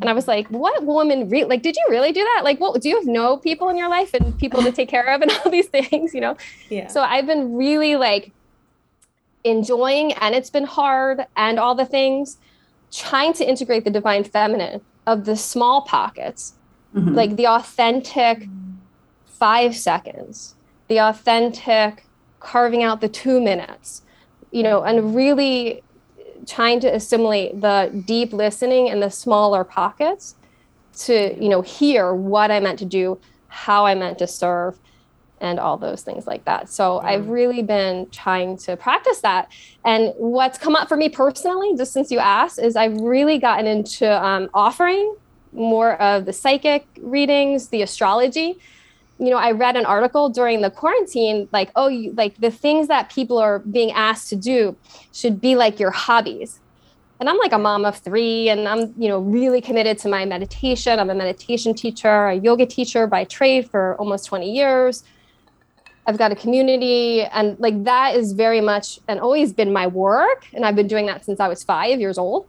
And 0.00 0.08
I 0.08 0.12
was 0.12 0.28
like, 0.28 0.46
what 0.48 0.84
woman 0.84 1.28
re- 1.28 1.44
like 1.44 1.62
did 1.62 1.76
you 1.76 1.84
really 1.90 2.12
do 2.12 2.22
that? 2.22 2.42
Like, 2.44 2.60
what 2.60 2.80
do 2.80 2.88
you 2.88 2.96
have 2.96 3.06
no 3.06 3.36
people 3.36 3.68
in 3.68 3.76
your 3.76 3.88
life 3.88 4.14
and 4.14 4.38
people 4.38 4.62
to 4.62 4.70
take 4.70 4.88
care 4.88 5.12
of 5.12 5.20
and 5.20 5.30
all 5.44 5.50
these 5.50 5.66
things, 5.66 6.14
you 6.14 6.20
know? 6.20 6.36
Yeah. 6.70 6.86
So 6.86 7.02
I've 7.02 7.26
been 7.26 7.54
really 7.54 7.96
like 7.96 8.32
enjoying 9.44 10.12
and 10.14 10.34
it's 10.34 10.50
been 10.50 10.64
hard 10.64 11.26
and 11.36 11.58
all 11.58 11.74
the 11.74 11.86
things, 11.86 12.38
trying 12.92 13.32
to 13.34 13.48
integrate 13.48 13.84
the 13.84 13.90
divine 13.90 14.24
feminine 14.24 14.80
of 15.06 15.24
the 15.24 15.36
small 15.36 15.82
pockets, 15.82 16.54
mm-hmm. 16.94 17.14
like 17.14 17.36
the 17.36 17.46
authentic 17.46 18.48
five 19.26 19.76
seconds 19.76 20.54
the 20.88 20.98
authentic 20.98 22.04
carving 22.40 22.82
out 22.82 23.00
the 23.00 23.08
two 23.08 23.40
minutes 23.40 24.02
you 24.50 24.62
know 24.62 24.82
and 24.82 25.14
really 25.14 25.82
trying 26.46 26.80
to 26.80 26.92
assimilate 26.92 27.60
the 27.60 28.02
deep 28.06 28.32
listening 28.32 28.88
in 28.88 29.00
the 29.00 29.10
smaller 29.10 29.64
pockets 29.64 30.34
to 30.96 31.36
you 31.42 31.48
know 31.48 31.62
hear 31.62 32.14
what 32.14 32.50
i 32.50 32.58
meant 32.58 32.78
to 32.78 32.84
do 32.84 33.18
how 33.48 33.84
i 33.86 33.94
meant 33.94 34.18
to 34.18 34.26
serve 34.26 34.78
and 35.40 35.58
all 35.58 35.76
those 35.76 36.02
things 36.02 36.26
like 36.26 36.44
that. 36.44 36.68
So 36.68 36.98
i've 37.00 37.28
really 37.28 37.62
been 37.62 38.08
trying 38.10 38.56
to 38.58 38.76
practice 38.76 39.20
that. 39.20 39.50
And 39.84 40.12
what's 40.16 40.58
come 40.58 40.74
up 40.74 40.88
for 40.88 40.96
me 40.96 41.08
personally 41.08 41.76
just 41.76 41.92
since 41.92 42.10
you 42.10 42.18
asked 42.18 42.58
is 42.58 42.76
i've 42.76 42.98
really 43.00 43.38
gotten 43.38 43.66
into 43.66 44.24
um, 44.24 44.48
offering 44.54 45.14
more 45.52 46.00
of 46.00 46.24
the 46.24 46.32
psychic 46.32 46.86
readings 47.00 47.68
the 47.68 47.82
astrology 47.82 48.58
you 49.18 49.30
know, 49.30 49.36
I 49.36 49.50
read 49.50 49.76
an 49.76 49.84
article 49.84 50.28
during 50.28 50.60
the 50.60 50.70
quarantine, 50.70 51.48
like, 51.52 51.70
oh, 51.74 51.88
you, 51.88 52.12
like 52.12 52.36
the 52.36 52.50
things 52.50 52.88
that 52.88 53.10
people 53.10 53.38
are 53.38 53.58
being 53.58 53.90
asked 53.90 54.28
to 54.28 54.36
do 54.36 54.76
should 55.12 55.40
be 55.40 55.56
like 55.56 55.80
your 55.80 55.90
hobbies. 55.90 56.60
And 57.20 57.28
I'm 57.28 57.36
like 57.38 57.52
a 57.52 57.58
mom 57.58 57.84
of 57.84 57.98
three, 57.98 58.48
and 58.48 58.68
I'm, 58.68 58.94
you 58.96 59.08
know, 59.08 59.18
really 59.18 59.60
committed 59.60 59.98
to 59.98 60.08
my 60.08 60.24
meditation. 60.24 61.00
I'm 61.00 61.10
a 61.10 61.16
meditation 61.16 61.74
teacher, 61.74 62.28
a 62.28 62.34
yoga 62.36 62.64
teacher 62.64 63.08
by 63.08 63.24
trade 63.24 63.68
for 63.68 63.96
almost 63.96 64.26
20 64.26 64.52
years. 64.52 65.02
I've 66.06 66.16
got 66.16 66.30
a 66.30 66.36
community, 66.36 67.22
and 67.22 67.58
like 67.58 67.82
that 67.84 68.14
is 68.14 68.32
very 68.32 68.60
much 68.60 69.00
and 69.08 69.18
always 69.18 69.52
been 69.52 69.72
my 69.72 69.88
work. 69.88 70.46
And 70.54 70.64
I've 70.64 70.76
been 70.76 70.86
doing 70.86 71.06
that 71.06 71.24
since 71.24 71.40
I 71.40 71.48
was 71.48 71.64
five 71.64 71.98
years 71.98 72.18
old. 72.18 72.46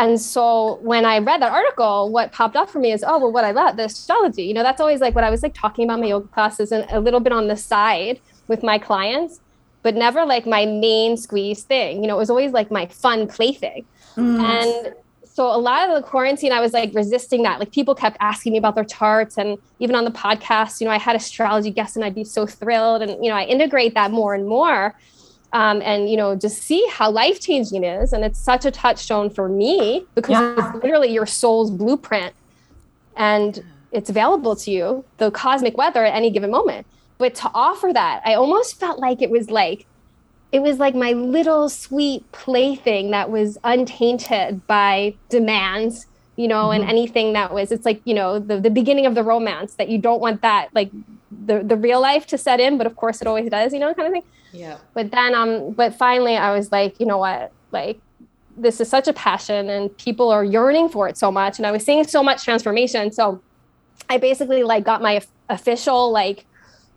And 0.00 0.18
so 0.18 0.78
when 0.80 1.04
I 1.04 1.18
read 1.18 1.42
that 1.42 1.52
article, 1.52 2.08
what 2.08 2.32
popped 2.32 2.56
up 2.56 2.70
for 2.70 2.78
me 2.78 2.90
is, 2.90 3.04
oh, 3.06 3.18
well, 3.18 3.30
what 3.30 3.44
I 3.44 3.50
love, 3.50 3.76
the 3.76 3.84
astrology. 3.84 4.44
You 4.44 4.54
know, 4.54 4.62
that's 4.62 4.80
always 4.80 5.02
like 5.02 5.14
what 5.14 5.24
I 5.24 5.30
was 5.30 5.42
like 5.42 5.52
talking 5.52 5.84
about 5.84 6.00
my 6.00 6.06
yoga 6.06 6.26
classes 6.28 6.72
and 6.72 6.86
a 6.90 6.98
little 6.98 7.20
bit 7.20 7.34
on 7.34 7.48
the 7.48 7.56
side 7.56 8.18
with 8.48 8.62
my 8.62 8.78
clients, 8.78 9.40
but 9.82 9.94
never 9.94 10.24
like 10.24 10.46
my 10.46 10.64
main 10.64 11.18
squeeze 11.18 11.64
thing. 11.64 12.02
You 12.02 12.08
know, 12.08 12.16
it 12.16 12.18
was 12.18 12.30
always 12.30 12.52
like 12.52 12.70
my 12.70 12.86
fun 12.86 13.26
plaything. 13.26 13.84
Mm. 14.16 14.40
And 14.40 14.94
so 15.22 15.54
a 15.54 15.60
lot 15.60 15.90
of 15.90 15.94
the 15.94 16.08
quarantine, 16.08 16.50
I 16.50 16.60
was 16.60 16.72
like 16.72 16.94
resisting 16.94 17.42
that. 17.42 17.58
Like 17.58 17.70
people 17.70 17.94
kept 17.94 18.16
asking 18.20 18.52
me 18.52 18.58
about 18.58 18.76
their 18.76 18.84
charts. 18.84 19.36
And 19.36 19.58
even 19.80 19.94
on 19.94 20.04
the 20.04 20.10
podcast, 20.10 20.80
you 20.80 20.86
know, 20.86 20.94
I 20.94 20.98
had 20.98 21.14
astrology 21.14 21.72
guests 21.72 21.94
and 21.94 22.06
I'd 22.06 22.14
be 22.14 22.24
so 22.24 22.46
thrilled. 22.46 23.02
And, 23.02 23.22
you 23.22 23.30
know, 23.30 23.36
I 23.36 23.44
integrate 23.44 23.92
that 23.96 24.12
more 24.12 24.32
and 24.32 24.48
more 24.48 24.94
um, 25.52 25.82
and 25.82 26.08
you 26.10 26.16
know 26.16 26.34
just 26.34 26.62
see 26.62 26.84
how 26.90 27.10
life 27.10 27.40
changing 27.40 27.84
is 27.84 28.12
and 28.12 28.24
it's 28.24 28.38
such 28.38 28.64
a 28.64 28.70
touchstone 28.70 29.30
for 29.30 29.48
me 29.48 30.04
because 30.14 30.30
yeah. 30.30 30.54
it's 30.56 30.82
literally 30.82 31.12
your 31.12 31.26
soul's 31.26 31.70
blueprint 31.70 32.34
and 33.16 33.64
it's 33.92 34.08
available 34.08 34.54
to 34.54 34.70
you 34.70 35.04
the 35.18 35.30
cosmic 35.30 35.76
weather 35.76 36.04
at 36.04 36.14
any 36.14 36.30
given 36.30 36.50
moment 36.50 36.86
but 37.18 37.34
to 37.34 37.50
offer 37.54 37.92
that 37.92 38.22
i 38.24 38.34
almost 38.34 38.78
felt 38.78 38.98
like 38.98 39.20
it 39.20 39.30
was 39.30 39.50
like 39.50 39.86
it 40.52 40.60
was 40.60 40.78
like 40.78 40.94
my 40.94 41.12
little 41.12 41.68
sweet 41.68 42.30
plaything 42.32 43.10
that 43.10 43.30
was 43.30 43.56
untainted 43.64 44.66
by 44.66 45.14
demands 45.28 46.06
you 46.36 46.46
know 46.48 46.66
mm-hmm. 46.66 46.80
and 46.80 46.90
anything 46.90 47.32
that 47.32 47.52
was 47.52 47.72
it's 47.72 47.84
like 47.84 48.00
you 48.04 48.14
know 48.14 48.38
the, 48.38 48.60
the 48.60 48.70
beginning 48.70 49.06
of 49.06 49.14
the 49.14 49.22
romance 49.22 49.74
that 49.74 49.88
you 49.88 49.98
don't 49.98 50.20
want 50.20 50.42
that 50.42 50.68
like 50.74 50.90
the 51.50 51.64
the 51.64 51.76
real 51.76 52.00
life 52.00 52.26
to 52.28 52.38
set 52.38 52.60
in 52.60 52.78
but 52.78 52.86
of 52.86 52.94
course 52.96 53.20
it 53.20 53.26
always 53.26 53.48
does 53.50 53.72
you 53.72 53.78
know 53.78 53.92
kind 53.92 54.06
of 54.06 54.12
thing. 54.12 54.22
Yeah. 54.52 54.78
But 54.94 55.10
then 55.10 55.34
um 55.34 55.72
but 55.72 55.94
finally 55.94 56.36
i 56.36 56.52
was 56.56 56.70
like 56.72 56.98
you 57.00 57.06
know 57.06 57.18
what? 57.18 57.52
Like 57.72 58.00
this 58.56 58.80
is 58.80 58.88
such 58.88 59.08
a 59.08 59.12
passion 59.12 59.70
and 59.70 59.96
people 59.96 60.30
are 60.30 60.44
yearning 60.44 60.88
for 60.88 61.08
it 61.08 61.16
so 61.16 61.30
much. 61.32 61.58
And 61.58 61.66
i 61.66 61.72
was 61.72 61.84
seeing 61.84 62.04
so 62.06 62.22
much 62.22 62.44
transformation. 62.44 63.12
So 63.12 63.40
i 64.08 64.18
basically 64.18 64.62
like 64.62 64.84
got 64.84 65.02
my 65.02 65.20
official 65.48 66.12
like 66.12 66.46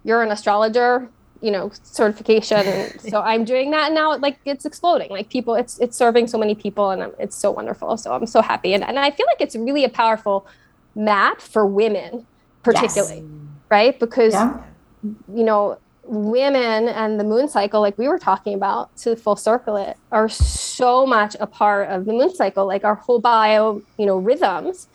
you're 0.04 0.22
an 0.22 0.32
astrologer 0.32 1.10
you 1.42 1.52
know 1.52 1.72
certification. 1.84 2.62
And 2.76 3.02
so 3.12 3.22
i'm 3.22 3.44
doing 3.46 3.72
that 3.72 3.86
and 3.88 3.96
now. 3.96 4.18
Like 4.18 4.38
it's 4.46 4.66
exploding. 4.66 5.10
Like 5.10 5.30
people 5.30 5.56
it's 5.56 5.80
it's 5.80 5.98
serving 5.98 6.28
so 6.28 6.38
many 6.38 6.54
people 6.54 6.92
and 6.92 7.12
it's 7.18 7.36
so 7.36 7.50
wonderful. 7.50 7.98
So 7.98 8.14
i'm 8.14 8.28
so 8.28 8.42
happy. 8.42 8.74
And, 8.76 8.84
and 8.84 9.00
i 9.00 9.10
feel 9.10 9.26
like 9.32 9.42
it's 9.42 9.56
really 9.56 9.84
a 9.84 9.90
powerful 9.90 10.46
map 10.96 11.42
for 11.42 11.66
women 11.66 12.28
particularly, 12.64 13.18
yes. 13.18 13.24
Right? 13.74 14.00
Because, 14.00 14.34
yeah. 14.34 14.62
you 15.34 15.44
know, 15.44 15.80
women 16.04 16.88
and 16.90 17.20
the 17.20 17.24
moon 17.24 17.48
cycle, 17.48 17.82
like 17.82 17.98
we 17.98 18.08
were 18.08 18.20
talking 18.20 18.54
about, 18.54 18.96
to 18.98 19.16
full 19.16 19.36
circle 19.36 19.76
it, 19.78 19.98
are 20.12 20.30
so 20.30 21.08
much 21.08 21.36
a 21.40 21.48
part 21.48 21.90
of 21.90 22.06
the 22.06 22.14
moon 22.14 22.34
cycle. 22.36 22.68
Like 22.68 22.84
our 22.84 22.94
whole 22.94 23.20
bio, 23.20 23.82
you 23.98 24.06
know, 24.06 24.18
rhythms 24.18 24.88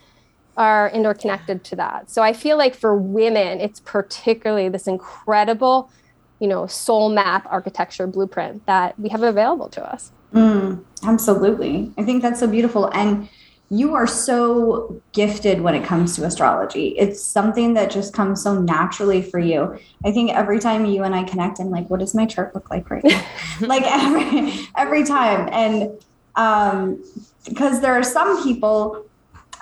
are 0.56 0.90
interconnected 0.90 1.64
to 1.64 1.76
that. 1.76 2.08
So 2.08 2.22
I 2.22 2.32
feel 2.32 2.56
like 2.56 2.74
for 2.74 2.94
women, 2.96 3.60
it's 3.60 3.80
particularly 3.80 4.68
this 4.68 4.86
incredible, 4.86 5.90
you 6.38 6.46
know, 6.46 6.68
soul 6.68 7.08
map 7.08 7.46
architecture 7.50 8.06
blueprint 8.06 8.64
that 8.66 8.96
we 8.98 9.08
have 9.08 9.24
available 9.24 9.68
to 9.70 9.82
us. 9.92 10.12
Mm, 10.32 10.84
absolutely. 11.02 11.92
I 11.98 12.04
think 12.04 12.22
that's 12.22 12.38
so 12.38 12.46
beautiful. 12.46 12.86
And 12.92 13.28
you 13.70 13.94
are 13.94 14.06
so 14.06 15.00
gifted 15.12 15.60
when 15.60 15.74
it 15.74 15.84
comes 15.84 16.16
to 16.16 16.24
astrology. 16.24 16.88
It's 16.98 17.22
something 17.22 17.74
that 17.74 17.90
just 17.90 18.14
comes 18.14 18.42
so 18.42 18.58
naturally 18.58 19.20
for 19.20 19.38
you. 19.38 19.78
I 20.04 20.10
think 20.10 20.30
every 20.32 20.58
time 20.58 20.86
you 20.86 21.04
and 21.04 21.14
I 21.14 21.24
connect, 21.24 21.60
I'm 21.60 21.70
like, 21.70 21.90
what 21.90 22.00
does 22.00 22.14
my 22.14 22.24
chart 22.24 22.54
look 22.54 22.70
like 22.70 22.90
right 22.90 23.04
now? 23.04 23.26
like 23.60 23.82
every 23.84 24.52
every 24.76 25.04
time. 25.04 25.48
And 25.52 26.02
um 26.36 27.04
because 27.44 27.80
there 27.80 27.92
are 27.92 28.02
some 28.02 28.42
people 28.42 29.04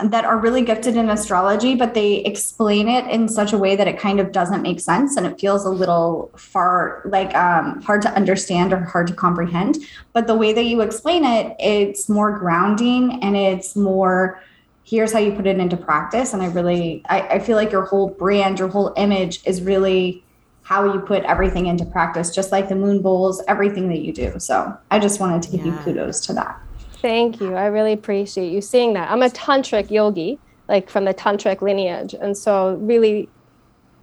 that 0.05 0.25
are 0.25 0.39
really 0.39 0.63
gifted 0.63 0.97
in 0.97 1.09
astrology, 1.09 1.75
but 1.75 1.95
they 1.95 2.17
explain 2.19 2.89
it 2.89 3.07
in 3.07 3.29
such 3.29 3.53
a 3.53 3.59
way 3.59 3.77
that 3.77 3.89
it 3.89 3.99
kind 3.99 4.21
of 4.21 4.33
doesn't 4.33 4.63
make 4.63 4.81
sense 4.81 5.17
and 5.17 5.27
it 5.27 5.41
feels 5.41 5.65
a 5.65 5.71
little 5.71 6.31
far 6.37 7.03
like 7.07 7.35
um, 7.35 7.81
hard 7.83 8.03
to 8.03 8.11
understand 8.11 8.73
or 8.73 8.81
hard 8.81 9.07
to 9.07 9.15
comprehend. 9.15 9.79
But 10.13 10.27
the 10.27 10.35
way 10.35 10.53
that 10.53 10.65
you 10.65 10.81
explain 10.83 11.25
it, 11.25 11.57
it's 11.59 12.09
more 12.09 12.39
grounding 12.39 13.23
and 13.23 13.37
it's 13.37 13.75
more 13.75 14.43
here's 14.85 15.13
how 15.13 15.19
you 15.19 15.33
put 15.33 15.47
it 15.47 15.59
into 15.59 15.77
practice. 15.77 16.33
And 16.33 16.43
I 16.43 16.47
really, 16.47 17.03
I, 17.09 17.21
I 17.23 17.39
feel 17.41 17.57
like 17.57 17.73
your 17.73 17.85
whole 17.85 18.11
brand, 18.11 18.61
your 18.61 18.69
whole 18.69 18.95
image 18.97 19.41
is 19.45 19.61
really 19.63 20.23
how 20.63 20.93
you 20.93 21.01
put 21.01 21.25
everything 21.25 21.67
into 21.67 21.85
practice, 21.85 22.35
just 22.35 22.53
like 22.53 22.69
the 22.69 22.75
moon 22.75 23.03
bowls, 23.03 23.43
everything 23.49 23.89
that 23.89 23.99
you 23.99 24.13
do. 24.13 24.39
So 24.39 24.77
I 24.91 24.99
just 24.99 25.21
wanted 25.21 25.43
to 25.43 25.51
give 25.51 25.67
yeah. 25.67 25.73
you 25.73 25.79
kudos 25.85 26.25
to 26.27 26.33
that. 26.35 26.61
Thank 27.03 27.41
you. 27.41 27.55
I 27.55 27.67
really 27.67 27.93
appreciate 27.93 28.53
you 28.53 28.61
seeing 28.61 28.95
that. 28.95 29.11
I'm 29.11 29.23
a 29.23 29.29
tantric 29.29 29.91
yogi, 29.91 30.39
like 30.69 30.89
from 30.89 31.05
the 31.05 31.15
tantric 31.15 31.61
lineage. 31.61 32.15
And 32.15 32.37
so, 32.37 32.75
really, 32.75 33.29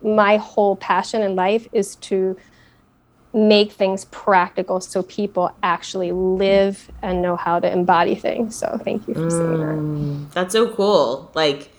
my 0.02 0.38
whole 0.38 0.76
passion 0.76 1.22
in 1.22 1.36
life 1.36 1.68
is 1.72 1.96
to 1.98 2.38
make 3.34 3.72
things 3.72 4.06
practical 4.06 4.80
so 4.80 5.02
people 5.02 5.56
actually 5.64 6.12
live 6.12 6.92
and 7.02 7.22
know 7.22 7.36
how 7.36 7.60
to 7.60 7.72
embody 7.72 8.16
things. 8.16 8.56
So, 8.56 8.80
thank 8.84 9.08
you 9.08 9.16
for 9.16 9.30
saying 9.30 9.60
that. 9.60 9.76
Mm, 9.76 10.32
that's 10.34 10.54
so 10.54 10.70
cool. 10.74 11.32
Like, 11.34 11.72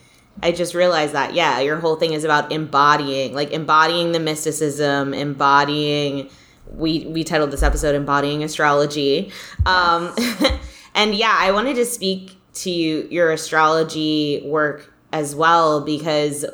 I 0.43 0.51
just 0.53 0.75
realized 0.75 1.15
that, 1.15 1.35
yeah, 1.35 1.61
your 1.61 1.79
whole 1.79 1.97
thing 1.97 2.13
is 2.13 2.25
about 2.25 2.51
embodying, 2.51 3.35
like 3.35 3.53
embodying 3.53 4.13
the 4.13 4.21
mysticism, 4.21 5.15
embodying. 5.15 6.29
We 6.73 7.07
we 7.07 7.23
titled 7.25 7.51
this 7.51 7.63
episode 7.63 7.95
"Embodying 7.95 8.43
Astrology." 8.43 9.31
Um, 9.65 10.13
yes. 10.19 10.61
And 10.95 11.15
yeah, 11.15 11.37
I 11.37 11.51
wanted 11.53 11.77
to 11.77 11.85
speak 11.85 12.39
to 12.55 12.71
you, 12.71 13.09
your 13.11 13.33
astrology 13.33 14.43
work 14.45 14.93
as 15.13 15.35
well 15.35 15.81
because 15.81 16.45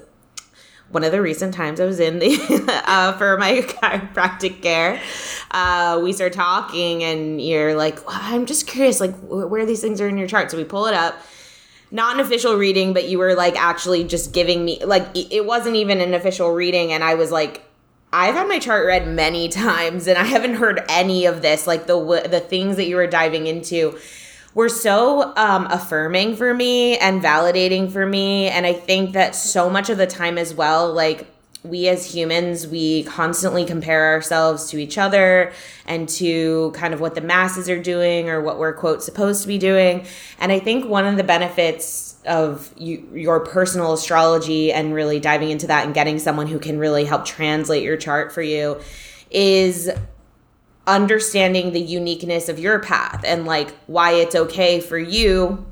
one 0.91 1.05
of 1.05 1.13
the 1.13 1.23
recent 1.23 1.55
times 1.55 1.81
I 1.81 1.85
was 1.85 2.01
in 2.01 2.19
the 2.19 2.83
uh, 2.87 3.13
for 3.17 3.37
my 3.39 3.61
chiropractic 3.61 4.63
care, 4.63 5.01
uh, 5.51 6.01
we 6.03 6.13
start 6.13 6.33
talking, 6.33 7.03
and 7.05 7.41
you're 7.41 7.75
like, 7.75 8.07
well, 8.07 8.19
"I'm 8.21 8.47
just 8.47 8.67
curious, 8.67 9.01
like 9.01 9.17
where 9.21 9.65
these 9.67 9.81
things 9.81 10.01
are 10.01 10.09
in 10.09 10.19
your 10.19 10.29
chart." 10.29 10.51
So 10.51 10.57
we 10.57 10.65
pull 10.65 10.87
it 10.87 10.95
up. 10.95 11.17
Not 11.93 12.15
an 12.15 12.21
official 12.21 12.55
reading, 12.55 12.93
but 12.93 13.09
you 13.09 13.19
were 13.19 13.35
like 13.35 13.61
actually 13.61 14.05
just 14.05 14.33
giving 14.33 14.65
me 14.65 14.85
like 14.85 15.09
it 15.15 15.45
wasn't 15.45 15.77
even 15.77 16.01
an 16.01 16.15
official 16.15 16.51
reading, 16.51 16.93
and 16.93 17.05
I 17.05 17.15
was 17.15 17.31
like, 17.31 17.65
I've 18.13 18.35
had 18.35 18.49
my 18.49 18.59
chart 18.59 18.87
read 18.87 19.07
many 19.07 19.49
times, 19.67 20.07
and 20.07 20.19
I 20.19 20.25
haven't 20.25 20.55
heard 20.55 20.85
any 20.89 21.27
of 21.27 21.43
this, 21.43 21.67
like 21.67 21.87
the 21.87 22.27
the 22.29 22.41
things 22.41 22.77
that 22.77 22.87
you 22.87 22.97
were 22.97 23.07
diving 23.07 23.47
into 23.47 23.99
were 24.55 24.69
so 24.69 25.35
um, 25.37 25.67
affirming 25.71 26.37
for 26.37 26.53
me 26.53 26.99
and 26.99 27.23
validating 27.23 27.91
for 27.91 28.05
me. 28.05 28.49
And 28.49 28.67
I 28.67 28.73
think 28.73 29.13
that 29.13 29.35
so 29.35 29.71
much 29.71 29.91
of 29.91 29.99
the 29.99 30.07
time 30.07 30.39
as 30.39 30.53
well, 30.55 30.93
like 30.93 31.27
we 31.63 31.89
as 31.89 32.13
humans, 32.13 32.67
we 32.67 33.05
constantly 33.05 33.65
compare 33.65 34.13
ourselves 34.13 34.71
to 34.71 34.79
each 34.79 34.97
other 34.97 35.53
and 35.87 36.09
to 36.09 36.73
kind 36.75 36.95
of 36.95 37.01
what 37.01 37.15
the 37.15 37.21
masses 37.21 37.69
are 37.69 37.81
doing 37.81 38.31
or 38.31 38.41
what 38.41 38.59
we're, 38.59 38.73
quote, 38.73 39.03
supposed 39.03 39.43
to 39.43 39.49
be 39.49 39.59
doing. 39.59 40.07
And 40.39 40.51
I 40.51 40.59
think 40.59 40.87
one 40.87 41.07
of 41.07 41.17
the 41.17 41.25
benefits 41.25 42.17
of 42.27 42.73
you, 42.77 43.07
your 43.15 43.41
personal 43.41 43.93
astrology 43.93 44.73
and 44.73 44.95
really 44.95 45.21
diving 45.21 45.51
into 45.51 45.67
that 45.67 45.85
and 45.85 45.95
getting 45.95 46.19
someone 46.19 46.47
who 46.47 46.59
can 46.59 46.79
really 46.79 47.05
help 47.05 47.25
translate 47.25 47.83
your 47.83 47.97
chart 47.97 48.33
for 48.33 48.43
you 48.43 48.81
is 49.31 49.91
understanding 50.87 51.73
the 51.73 51.81
uniqueness 51.81 52.49
of 52.49 52.59
your 52.59 52.79
path 52.81 53.23
and 53.25 53.45
like 53.47 53.71
why 53.87 54.13
it's 54.13 54.35
okay 54.35 54.81
for 54.81 54.99
you 54.99 55.67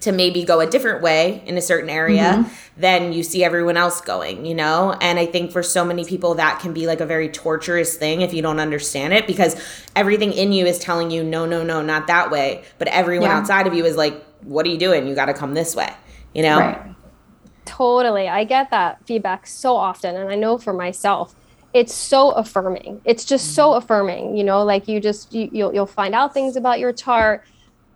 to 0.00 0.12
maybe 0.12 0.44
go 0.44 0.60
a 0.60 0.66
different 0.66 1.02
way 1.02 1.42
in 1.46 1.56
a 1.56 1.62
certain 1.62 1.88
area 1.88 2.22
mm-hmm. 2.22 2.80
than 2.80 3.12
you 3.12 3.22
see 3.22 3.42
everyone 3.42 3.76
else 3.76 4.00
going, 4.00 4.44
you 4.44 4.54
know? 4.54 4.96
And 5.00 5.18
I 5.18 5.26
think 5.26 5.50
for 5.52 5.62
so 5.62 5.84
many 5.84 6.04
people 6.04 6.34
that 6.34 6.60
can 6.60 6.72
be 6.72 6.86
like 6.86 7.00
a 7.00 7.06
very 7.06 7.28
torturous 7.28 7.96
thing 7.96 8.20
if 8.20 8.34
you 8.34 8.42
don't 8.42 8.60
understand 8.60 9.14
it 9.14 9.26
because 9.26 9.56
everything 9.94 10.32
in 10.32 10.52
you 10.52 10.66
is 10.66 10.78
telling 10.78 11.10
you 11.10 11.24
no, 11.24 11.46
no, 11.46 11.62
no, 11.62 11.82
not 11.82 12.06
that 12.08 12.30
way, 12.30 12.62
but 12.78 12.88
everyone 12.88 13.30
yeah. 13.30 13.38
outside 13.38 13.66
of 13.66 13.74
you 13.74 13.84
is 13.84 13.96
like 13.96 14.22
what 14.42 14.66
are 14.66 14.68
you 14.68 14.78
doing? 14.78 15.08
You 15.08 15.14
got 15.14 15.26
to 15.26 15.34
come 15.34 15.54
this 15.54 15.74
way, 15.74 15.92
you 16.34 16.42
know? 16.42 16.58
Right. 16.58 16.94
Totally. 17.64 18.28
I 18.28 18.44
get 18.44 18.70
that 18.70 19.04
feedback 19.06 19.46
so 19.46 19.76
often 19.76 20.14
and 20.14 20.28
I 20.28 20.36
know 20.36 20.58
for 20.58 20.72
myself 20.72 21.34
it's 21.74 21.94
so 21.94 22.30
affirming 22.32 23.00
it's 23.04 23.24
just 23.24 23.54
so 23.54 23.70
mm-hmm. 23.70 23.78
affirming 23.78 24.36
you 24.36 24.44
know 24.44 24.64
like 24.64 24.88
you 24.88 25.00
just 25.00 25.32
you, 25.34 25.48
you'll, 25.52 25.74
you'll 25.74 25.86
find 25.86 26.14
out 26.14 26.32
things 26.32 26.56
about 26.56 26.78
your 26.78 26.92
chart 26.92 27.44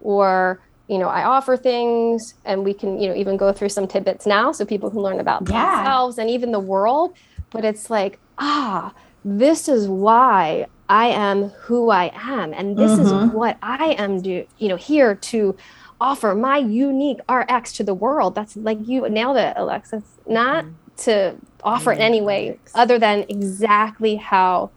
or 0.01 0.61
you 0.89 0.99
know 0.99 1.09
i 1.09 1.23
offer 1.23 1.57
things 1.57 2.35
and 2.45 2.65
we 2.65 2.75
can 2.75 3.01
you 3.01 3.09
know 3.09 3.15
even 3.15 3.37
go 3.37 3.53
through 3.53 3.69
some 3.69 3.87
tidbits 3.87 4.27
now 4.27 4.51
so 4.53 4.65
people 4.65 4.91
can 4.91 5.01
learn 5.01 5.21
about 5.21 5.49
yeah. 5.49 5.77
themselves 5.77 6.19
and 6.19 6.29
even 6.29 6.51
the 6.51 6.61
world 6.61 7.15
but 7.51 7.65
it's 7.65 7.91
like 7.91 8.19
ah 8.39 8.93
this 9.25 9.69
is 9.69 9.87
why 9.89 10.67
i 10.89 11.07
am 11.07 11.45
who 11.51 11.91
i 11.91 12.11
am 12.15 12.53
and 12.53 12.77
this 12.77 12.91
mm-hmm. 12.91 13.29
is 13.29 13.33
what 13.33 13.57
i 13.63 13.93
am 13.99 14.21
do 14.21 14.45
you 14.59 14.69
know 14.69 14.77
here 14.77 15.15
to 15.15 15.57
offer 16.01 16.35
my 16.35 16.57
unique 16.57 17.19
rx 17.29 17.73
to 17.73 17.85
the 17.85 17.95
world 17.95 18.35
that's 18.35 18.57
like 18.57 18.79
you 18.87 19.09
nailed 19.09 19.37
it 19.37 19.53
alexis 19.57 20.03
not 20.27 20.65
mm-hmm. 20.65 20.75
To 21.01 21.35
offer 21.63 21.93
it 21.93 21.97
in 21.97 22.03
any 22.03 22.21
way 22.21 22.59
other 22.75 22.99
than 22.99 23.25
exactly 23.29 24.17
how 24.17 24.71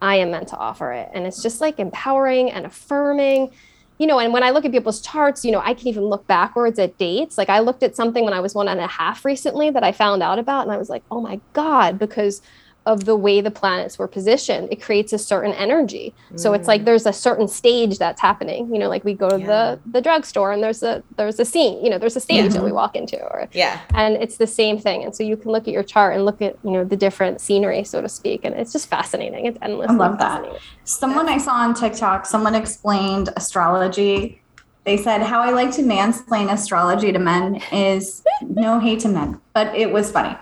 I 0.00 0.16
am 0.16 0.30
meant 0.30 0.48
to 0.48 0.56
offer 0.56 0.92
it. 0.92 1.10
And 1.14 1.26
it's 1.26 1.42
just 1.42 1.60
like 1.60 1.78
empowering 1.78 2.50
and 2.50 2.66
affirming. 2.66 3.50
You 3.98 4.06
know, 4.08 4.18
and 4.18 4.32
when 4.32 4.42
I 4.42 4.50
look 4.50 4.64
at 4.64 4.72
people's 4.72 5.00
charts, 5.00 5.44
you 5.44 5.52
know, 5.52 5.60
I 5.60 5.74
can 5.74 5.86
even 5.86 6.04
look 6.04 6.26
backwards 6.26 6.78
at 6.78 6.98
dates. 6.98 7.38
Like 7.38 7.48
I 7.48 7.60
looked 7.60 7.82
at 7.82 7.94
something 7.94 8.24
when 8.24 8.34
I 8.34 8.40
was 8.40 8.54
one 8.54 8.66
and 8.66 8.80
a 8.80 8.86
half 8.88 9.24
recently 9.24 9.70
that 9.70 9.84
I 9.84 9.92
found 9.92 10.22
out 10.22 10.38
about, 10.38 10.62
and 10.62 10.72
I 10.72 10.76
was 10.76 10.90
like, 10.90 11.04
oh 11.10 11.20
my 11.20 11.40
God, 11.52 11.98
because 11.98 12.42
of 12.86 13.04
the 13.04 13.14
way 13.14 13.40
the 13.40 13.50
planets 13.50 13.98
were 13.98 14.08
positioned 14.08 14.68
it 14.72 14.82
creates 14.82 15.12
a 15.12 15.18
certain 15.18 15.52
energy 15.52 16.12
mm. 16.30 16.40
so 16.40 16.52
it's 16.52 16.66
like 16.66 16.82
mm. 16.82 16.84
there's 16.84 17.06
a 17.06 17.12
certain 17.12 17.46
stage 17.46 17.98
that's 17.98 18.20
happening 18.20 18.72
you 18.72 18.78
know 18.78 18.88
like 18.88 19.04
we 19.04 19.14
go 19.14 19.28
to 19.28 19.38
yeah. 19.38 19.46
the 19.46 19.80
the 19.92 20.00
drugstore 20.00 20.52
and 20.52 20.62
there's 20.62 20.82
a 20.82 21.02
there's 21.16 21.38
a 21.38 21.44
scene 21.44 21.82
you 21.84 21.88
know 21.88 21.98
there's 21.98 22.16
a 22.16 22.20
stage 22.20 22.44
yeah. 22.44 22.48
that 22.48 22.64
we 22.64 22.72
walk 22.72 22.96
into 22.96 23.20
or 23.22 23.48
yeah 23.52 23.80
and 23.94 24.16
it's 24.16 24.36
the 24.36 24.46
same 24.46 24.78
thing 24.78 25.04
and 25.04 25.14
so 25.14 25.22
you 25.22 25.36
can 25.36 25.52
look 25.52 25.68
at 25.68 25.72
your 25.72 25.82
chart 25.82 26.14
and 26.14 26.24
look 26.24 26.42
at 26.42 26.56
you 26.64 26.70
know 26.70 26.84
the 26.84 26.96
different 26.96 27.40
scenery 27.40 27.84
so 27.84 28.00
to 28.00 28.08
speak 28.08 28.44
and 28.44 28.54
it's 28.54 28.72
just 28.72 28.88
fascinating 28.88 29.46
it's 29.46 29.58
endless 29.62 29.90
i 29.90 29.94
love 29.94 30.18
that 30.18 30.44
someone 30.84 31.28
i 31.28 31.38
saw 31.38 31.52
on 31.52 31.74
tiktok 31.74 32.26
someone 32.26 32.54
explained 32.54 33.28
astrology 33.36 34.40
they 34.84 34.96
said 34.96 35.22
how 35.22 35.40
i 35.40 35.50
like 35.50 35.70
to 35.70 35.82
mansplain 35.82 36.52
astrology 36.52 37.12
to 37.12 37.18
men 37.18 37.62
is 37.70 38.24
no 38.42 38.80
hate 38.80 38.98
to 38.98 39.08
men 39.08 39.40
but 39.52 39.72
it 39.76 39.92
was 39.92 40.10
funny 40.10 40.36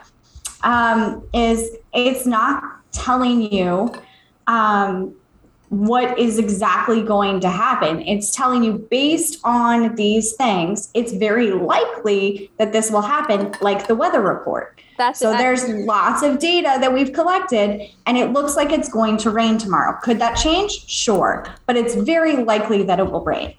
um, 0.62 1.26
is 1.32 1.76
it's 1.92 2.26
not 2.26 2.62
telling 2.92 3.52
you 3.52 3.92
um, 4.47 5.14
what 5.70 6.18
is 6.18 6.38
exactly 6.38 7.02
going 7.02 7.40
to 7.40 7.49
happen. 7.49 8.02
It's 8.02 8.35
telling 8.35 8.64
you 8.64 8.87
based 8.90 9.40
on 9.44 9.94
these 9.94 10.32
things, 10.32 10.90
it's 10.94 11.12
very 11.12 11.52
likely 11.52 12.50
that 12.59 12.73
this 12.73 12.90
will 12.90 13.02
happen, 13.02 13.52
like 13.61 13.87
the 13.87 13.94
weather 13.94 14.20
report. 14.20 14.80
That's 14.99 15.18
so 15.18 15.32
there's 15.32 15.66
lots 15.87 16.23
of 16.23 16.38
data 16.38 16.76
that 16.80 16.92
we've 16.92 17.12
collected, 17.12 17.88
and 18.04 18.18
it 18.18 18.32
looks 18.32 18.54
like 18.56 18.70
it's 18.70 18.88
going 18.90 19.16
to 19.18 19.30
rain 19.30 19.56
tomorrow. 19.56 19.99
Could 20.02 20.18
that 20.18 20.35
change? 20.35 20.87
Sure, 20.88 21.47
but 21.66 21.76
it's 21.76 21.94
very 21.94 22.37
likely 22.37 22.82
that 22.82 22.99
it 22.99 23.11
will 23.11 23.25
rain. 23.25 23.54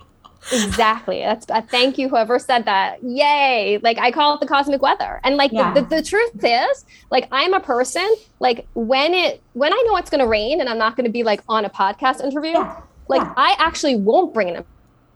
Exactly. 0.52 1.20
That's 1.20 1.50
uh, 1.50 1.62
thank 1.62 1.98
you, 1.98 2.10
whoever 2.10 2.40
said 2.40 2.66
that. 2.66 3.04
Yay. 3.04 3.80
Like 3.82 3.98
I 4.00 4.12
call 4.12 4.36
it 4.36 4.40
the 4.40 4.48
cosmic 4.48 4.82
weather. 4.82 5.20
And 5.24 5.38
like 5.38 5.52
yeah. 5.52 5.74
the, 5.74 5.82
the, 5.82 5.98
the, 5.98 6.04
truth 6.04 6.44
is, 6.44 6.86
like 7.10 7.28
I'm 7.32 7.54
a 7.54 7.60
person, 7.60 8.08
like 8.40 8.68
when 8.74 9.14
it 9.14 9.42
when 9.54 9.72
I 9.72 9.84
know 9.88 9.98
it's 9.98 10.10
gonna 10.10 10.28
rain 10.28 10.60
and 10.60 10.70
I'm 10.70 10.78
not 10.78 10.96
gonna 10.96 11.10
be 11.10 11.24
like 11.24 11.44
on 11.48 11.66
a 11.66 11.70
podcast 11.70 12.24
interview, 12.24 12.52
yeah. 12.52 12.82
like 13.08 13.22
yeah. 13.22 13.34
I 13.38 13.56
actually 13.60 13.96
won't 13.96 14.34
bring 14.34 14.50
an 14.50 14.66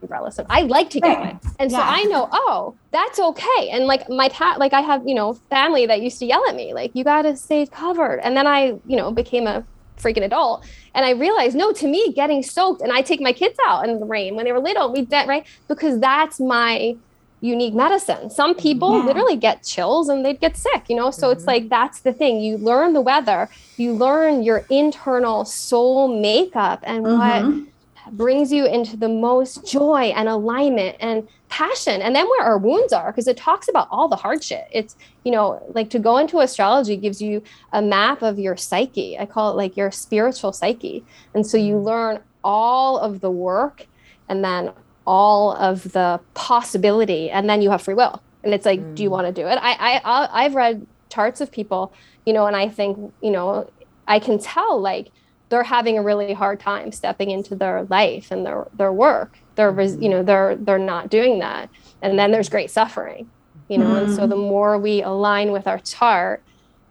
umbrella. 0.05 0.31
So 0.31 0.45
I 0.49 0.61
like 0.61 0.89
to 0.91 0.99
get 0.99 1.17
Right. 1.17 1.37
And 1.59 1.71
so 1.71 1.79
I 1.79 2.03
know, 2.03 2.29
oh, 2.31 2.75
that's 2.91 3.19
okay. 3.19 3.69
And 3.71 3.85
like 3.85 4.09
my 4.09 4.29
pat, 4.29 4.59
like 4.59 4.73
I 4.73 4.81
have, 4.81 5.07
you 5.07 5.15
know, 5.15 5.33
family 5.49 5.85
that 5.87 6.01
used 6.01 6.19
to 6.19 6.25
yell 6.25 6.45
at 6.47 6.55
me, 6.55 6.73
like, 6.73 6.91
you 6.93 7.03
got 7.03 7.23
to 7.23 7.35
stay 7.35 7.65
covered. 7.65 8.19
And 8.19 8.37
then 8.37 8.47
I, 8.47 8.79
you 8.85 8.95
know, 8.95 9.11
became 9.11 9.47
a 9.47 9.65
freaking 9.97 10.23
adult. 10.23 10.65
And 10.93 11.05
I 11.05 11.11
realized, 11.11 11.55
no, 11.55 11.71
to 11.73 11.87
me, 11.87 12.13
getting 12.13 12.43
soaked, 12.43 12.81
and 12.81 12.91
I 12.91 13.01
take 13.01 13.21
my 13.21 13.33
kids 13.33 13.57
out 13.67 13.87
in 13.87 13.99
the 13.99 14.05
rain 14.05 14.35
when 14.35 14.45
they 14.45 14.51
were 14.51 14.59
little, 14.59 14.91
we 14.91 15.05
did, 15.05 15.27
right? 15.27 15.45
Because 15.67 15.99
that's 15.99 16.39
my 16.39 16.95
unique 17.41 17.75
medicine. 17.75 18.29
Some 18.29 18.55
people 18.55 18.99
Yeah. 18.99 19.05
literally 19.05 19.35
get 19.35 19.63
chills 19.63 20.09
and 20.09 20.25
they'd 20.25 20.39
get 20.39 20.57
sick, 20.57 20.83
you 20.89 20.95
know? 20.95 21.11
So 21.11 21.29
it's 21.29 21.43
Mhm. 21.43 21.47
like 21.47 21.69
that's 21.69 22.01
the 22.01 22.13
thing. 22.13 22.39
You 22.39 22.57
learn 22.57 22.93
the 22.93 23.01
weather, 23.01 23.49
you 23.77 23.93
learn 23.93 24.41
your 24.41 24.65
internal 24.69 25.45
soul 25.45 26.07
makeup 26.07 26.79
and 26.83 27.03
what 27.03 27.43
Mhm. 27.43 27.67
Brings 28.11 28.51
you 28.51 28.65
into 28.65 28.95
the 28.97 29.09
most 29.09 29.65
joy 29.65 30.13
and 30.15 30.27
alignment 30.29 30.95
and 30.99 31.27
passion. 31.49 32.01
And 32.01 32.15
then 32.15 32.27
where 32.27 32.43
our 32.43 32.57
wounds 32.57 32.93
are 32.93 33.11
because 33.11 33.27
it 33.27 33.37
talks 33.37 33.67
about 33.67 33.87
all 33.91 34.07
the 34.07 34.15
hard 34.15 34.43
shit 34.43 34.67
it's 34.71 34.95
you 35.23 35.31
know 35.31 35.61
like 35.73 35.89
to 35.91 35.99
go 35.99 36.17
into 36.17 36.39
astrology 36.39 36.97
gives 36.97 37.21
you 37.21 37.41
a 37.73 37.81
map 37.81 38.21
of 38.21 38.39
your 38.39 38.57
psyche. 38.57 39.17
I 39.17 39.25
call 39.25 39.51
it 39.51 39.55
like 39.55 39.75
your 39.77 39.91
spiritual 39.91 40.53
psyche. 40.53 41.05
And 41.33 41.45
so 41.45 41.57
you 41.57 41.77
learn 41.77 42.19
all 42.43 42.97
of 42.97 43.21
the 43.21 43.31
work 43.31 43.87
and 44.29 44.43
then 44.43 44.71
all 45.07 45.55
of 45.55 45.91
the 45.91 46.19
possibility 46.33 47.29
and 47.29 47.49
then 47.49 47.61
you 47.61 47.69
have 47.69 47.81
free 47.81 47.93
will. 47.93 48.21
And 48.43 48.53
it's 48.53 48.65
like 48.65 48.95
do 48.95 49.03
you 49.03 49.09
Mm. 49.09 49.13
want 49.13 49.27
to 49.27 49.33
do 49.41 49.47
it? 49.47 49.57
I 49.61 50.01
I- 50.03 50.45
i've 50.45 50.55
read 50.55 50.85
charts 51.09 51.39
of 51.41 51.51
people 51.51 51.93
you 52.25 52.33
know 52.33 52.45
and 52.47 52.55
i 52.57 52.67
think 52.67 52.97
you 53.21 53.31
know 53.31 53.69
i 54.07 54.19
can 54.19 54.37
tell 54.39 54.81
like 54.81 55.11
they're 55.55 55.63
having 55.63 55.97
a 55.97 56.03
really 56.03 56.33
hard 56.33 56.59
time 56.59 56.91
stepping 56.91 57.31
into 57.31 57.55
their 57.55 57.83
life 57.89 58.29
and 58.29 58.45
their 58.45 58.67
their 58.73 58.91
work 58.91 59.37
they're 59.55 59.71
res- 59.71 59.95
you 60.01 60.09
know 60.09 60.21
they're 60.21 60.57
they're 60.57 60.77
not 60.77 61.09
doing 61.09 61.39
that 61.39 61.69
and 62.01 62.19
then 62.19 62.31
there's 62.31 62.49
great 62.49 62.69
suffering 62.69 63.29
you 63.69 63.77
know 63.77 63.95
and 63.95 64.13
so 64.13 64.27
the 64.27 64.35
more 64.35 64.77
we 64.77 65.01
align 65.01 65.53
with 65.53 65.65
our 65.65 65.79
chart 65.79 66.43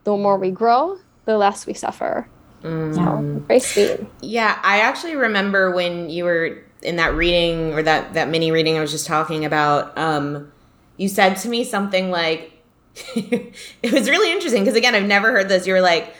the 0.05 0.17
more 0.17 0.39
we 0.39 0.51
grow 0.51 0.97
the 1.27 1.37
less 1.37 1.67
we 1.67 1.75
suffer 1.75 2.27
Mm. 2.63 2.95
so 2.95 3.45
very 3.47 3.61
sweet 3.61 4.01
Yeah, 4.23 4.59
I 4.63 4.81
actually 4.81 5.17
remember 5.17 5.71
when 5.71 6.09
you 6.09 6.25
were 6.25 6.65
in 6.81 6.97
that 6.97 7.13
reading 7.15 7.75
or 7.75 7.83
that 7.83 8.15
that 8.15 8.31
mini 8.31 8.51
reading 8.53 8.79
I 8.79 8.81
was 8.81 8.91
just 8.91 9.07
talking 9.07 9.45
about. 9.45 9.97
Um, 9.99 10.51
you 10.97 11.09
said 11.09 11.37
to 11.43 11.49
me 11.51 11.63
something 11.65 12.11
like, 12.11 12.53
it 13.17 13.93
was 13.93 14.09
really 14.09 14.33
interesting 14.33 14.63
because 14.63 14.77
again, 14.77 14.95
I've 14.95 15.05
never 15.05 15.31
heard 15.33 15.51
this. 15.51 15.67
You 15.67 15.75
were 15.75 15.83
like, 15.83 16.15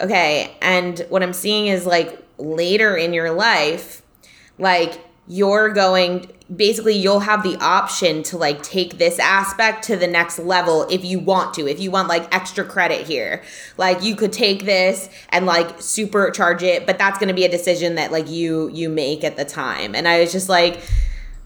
okay, 0.00 0.56
and 0.60 0.98
what 1.08 1.22
I'm 1.22 1.32
seeing 1.32 1.66
is 1.66 1.86
like 1.86 2.22
later 2.38 2.96
in 2.96 3.12
your 3.12 3.30
life, 3.32 4.02
like 4.58 5.00
you're 5.26 5.70
going 5.70 6.30
basically 6.56 6.94
you'll 6.96 7.20
have 7.20 7.42
the 7.42 7.54
option 7.56 8.22
to 8.22 8.38
like 8.38 8.62
take 8.62 8.96
this 8.96 9.18
aspect 9.18 9.84
to 9.84 9.96
the 9.96 10.06
next 10.06 10.38
level 10.38 10.86
if 10.88 11.04
you 11.04 11.18
want 11.18 11.52
to 11.52 11.68
if 11.68 11.78
you 11.78 11.90
want 11.90 12.08
like 12.08 12.26
extra 12.34 12.64
credit 12.64 13.06
here. 13.06 13.42
Like 13.76 14.02
you 14.02 14.16
could 14.16 14.32
take 14.32 14.64
this 14.64 15.10
and 15.28 15.44
like 15.44 15.76
supercharge 15.76 16.62
it 16.62 16.86
but 16.86 16.96
that's 16.96 17.18
going 17.18 17.28
to 17.28 17.34
be 17.34 17.44
a 17.44 17.50
decision 17.50 17.96
that 17.96 18.10
like 18.12 18.30
you 18.30 18.70
you 18.72 18.88
make 18.88 19.24
at 19.24 19.36
the 19.36 19.44
time. 19.44 19.94
And 19.94 20.08
i 20.08 20.20
was 20.20 20.32
just 20.32 20.48
like 20.48 20.80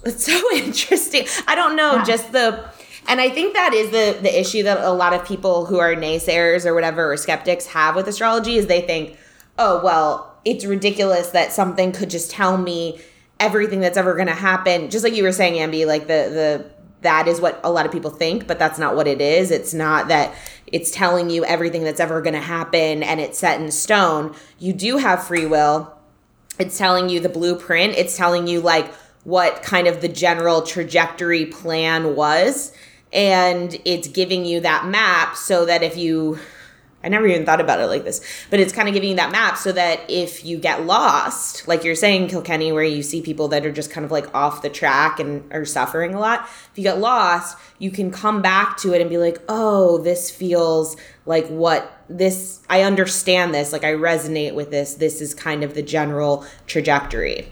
it's 0.05 0.25
so 0.25 0.41
interesting. 0.55 1.27
I 1.49 1.57
don't 1.57 1.75
know 1.75 1.95
Yeah. 1.95 2.05
just 2.05 2.31
the 2.31 2.65
and 3.09 3.21
i 3.21 3.29
think 3.29 3.55
that 3.55 3.73
is 3.75 3.91
the 3.91 4.19
the 4.23 4.41
issue 4.41 4.63
that 4.63 4.79
a 4.81 4.93
lot 4.93 5.13
of 5.13 5.25
people 5.25 5.67
who 5.67 5.79
are 5.79 5.95
naysayers 5.95 6.65
or 6.65 6.75
whatever 6.75 7.13
or 7.13 7.17
skeptics 7.17 7.67
have 7.67 7.97
with 7.97 8.07
astrology 8.07 8.57
is 8.57 8.67
they 8.67 8.81
think 8.81 9.17
oh 9.59 9.83
well 9.83 10.33
it's 10.45 10.65
ridiculous 10.65 11.29
that 11.29 11.53
something 11.53 11.93
could 11.93 12.11
just 12.11 12.31
tell 12.31 12.57
me 12.59 13.01
everything 13.43 13.81
that's 13.81 13.97
ever 13.97 14.15
going 14.15 14.29
to 14.29 14.35
happen. 14.35 14.89
Just 14.89 15.05
like 15.05 15.15
you 15.15 15.25
were 15.25 15.33
saying 15.33 15.55
ambi 15.55 15.87
like 15.87 16.03
the 16.03 16.07
the 16.07 16.71
that 17.03 17.27
is 17.27 17.41
what 17.41 17.61
a 17.65 17.71
lot 17.71 17.85
of 17.85 17.91
people 17.91 18.13
think 18.13 18.47
but 18.47 18.61
that's 18.61 18.79
not 18.79 18.95
what 18.95 19.09
it 19.09 19.21
is. 19.21 19.51
It's 19.51 19.75
not 19.75 20.09
that 20.09 20.35
it's 20.69 20.91
telling 20.91 21.29
you 21.31 21.45
everything 21.45 21.83
that's 21.83 22.01
ever 22.01 22.23
going 22.23 22.35
to 22.35 22.41
happen 22.41 23.03
and 23.03 23.21
it's 23.21 23.39
set 23.39 23.61
in 23.61 23.71
stone. 23.73 24.35
You 24.59 24.73
do 24.73 24.99
have 24.99 25.27
free 25.27 25.45
will. 25.45 25.93
It's 26.59 26.79
telling 26.79 27.09
you 27.09 27.19
the 27.19 27.29
blueprint. 27.29 27.95
It's 27.95 28.17
telling 28.17 28.47
you 28.47 28.61
like 28.61 28.93
what 29.25 29.63
kind 29.63 29.89
of 29.89 30.01
the 30.01 30.09
general 30.09 30.63
trajectory 30.63 31.47
plan 31.47 32.15
was 32.15 32.73
and 33.13 33.77
it's 33.85 34.09
giving 34.09 34.45
you 34.45 34.61
that 34.61 34.87
map 34.87 35.37
so 35.37 35.65
that 35.67 35.83
if 35.83 35.97
you 35.97 36.39
I 37.05 37.09
never 37.09 37.27
even 37.27 37.45
thought 37.45 37.61
about 37.61 37.81
it 37.81 37.87
like 37.87 38.05
this, 38.05 38.21
but 38.51 38.61
it's 38.61 38.73
kind 38.73 38.89
of 38.89 38.95
giving 38.95 39.11
you 39.11 39.17
that 39.17 39.33
map 39.33 39.57
so 39.57 39.73
that 39.73 40.01
if 40.09 40.45
you 40.45 40.59
get 40.59 40.87
lost, 40.87 41.67
like 41.67 41.83
you're 41.85 41.97
saying, 41.97 42.29
Kilkenny, 42.29 42.71
where 42.71 42.85
you 42.85 43.03
see 43.03 43.21
people 43.21 43.49
that 43.49 43.67
are 43.67 43.73
just 43.73 43.91
kind 43.91 44.05
of 44.05 44.13
like 44.13 44.33
off 44.35 44.63
the 44.63 44.71
track 44.71 45.19
and 45.19 45.53
are 45.53 45.65
suffering 45.65 46.15
a 46.15 46.21
lot, 46.21 46.43
if 46.43 46.73
you 46.77 46.85
get 46.85 46.99
lost, 46.99 47.59
you 47.79 47.91
can 47.91 48.11
come 48.11 48.41
back 48.41 48.77
to 48.79 48.95
it 48.95 49.01
and 49.01 49.11
be 49.11 49.19
like, 49.19 49.43
oh, 49.49 49.99
this 49.99 50.31
feels 50.31 50.97
like 51.27 51.47
what 51.49 52.05
this, 52.09 52.61
I 52.71 52.83
understand 52.83 53.53
this, 53.53 53.73
like 53.73 53.85
I 53.85 53.95
resonate 53.95 54.55
with 54.55 54.71
this. 54.71 54.95
This 54.95 55.21
is 55.21 55.35
kind 55.35 55.65
of 55.65 55.75
the 55.75 55.83
general 55.83 56.47
trajectory. 56.67 57.49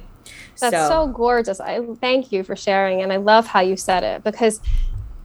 That's 0.60 0.88
so, 0.88 1.06
gorgeous. 1.08 1.58
I 1.58 1.80
thank 2.00 2.32
you 2.32 2.44
for 2.44 2.54
sharing, 2.54 3.00
and 3.00 3.12
I 3.12 3.16
love 3.16 3.46
how 3.46 3.60
you 3.60 3.76
said 3.76 4.04
it 4.04 4.22
because 4.22 4.60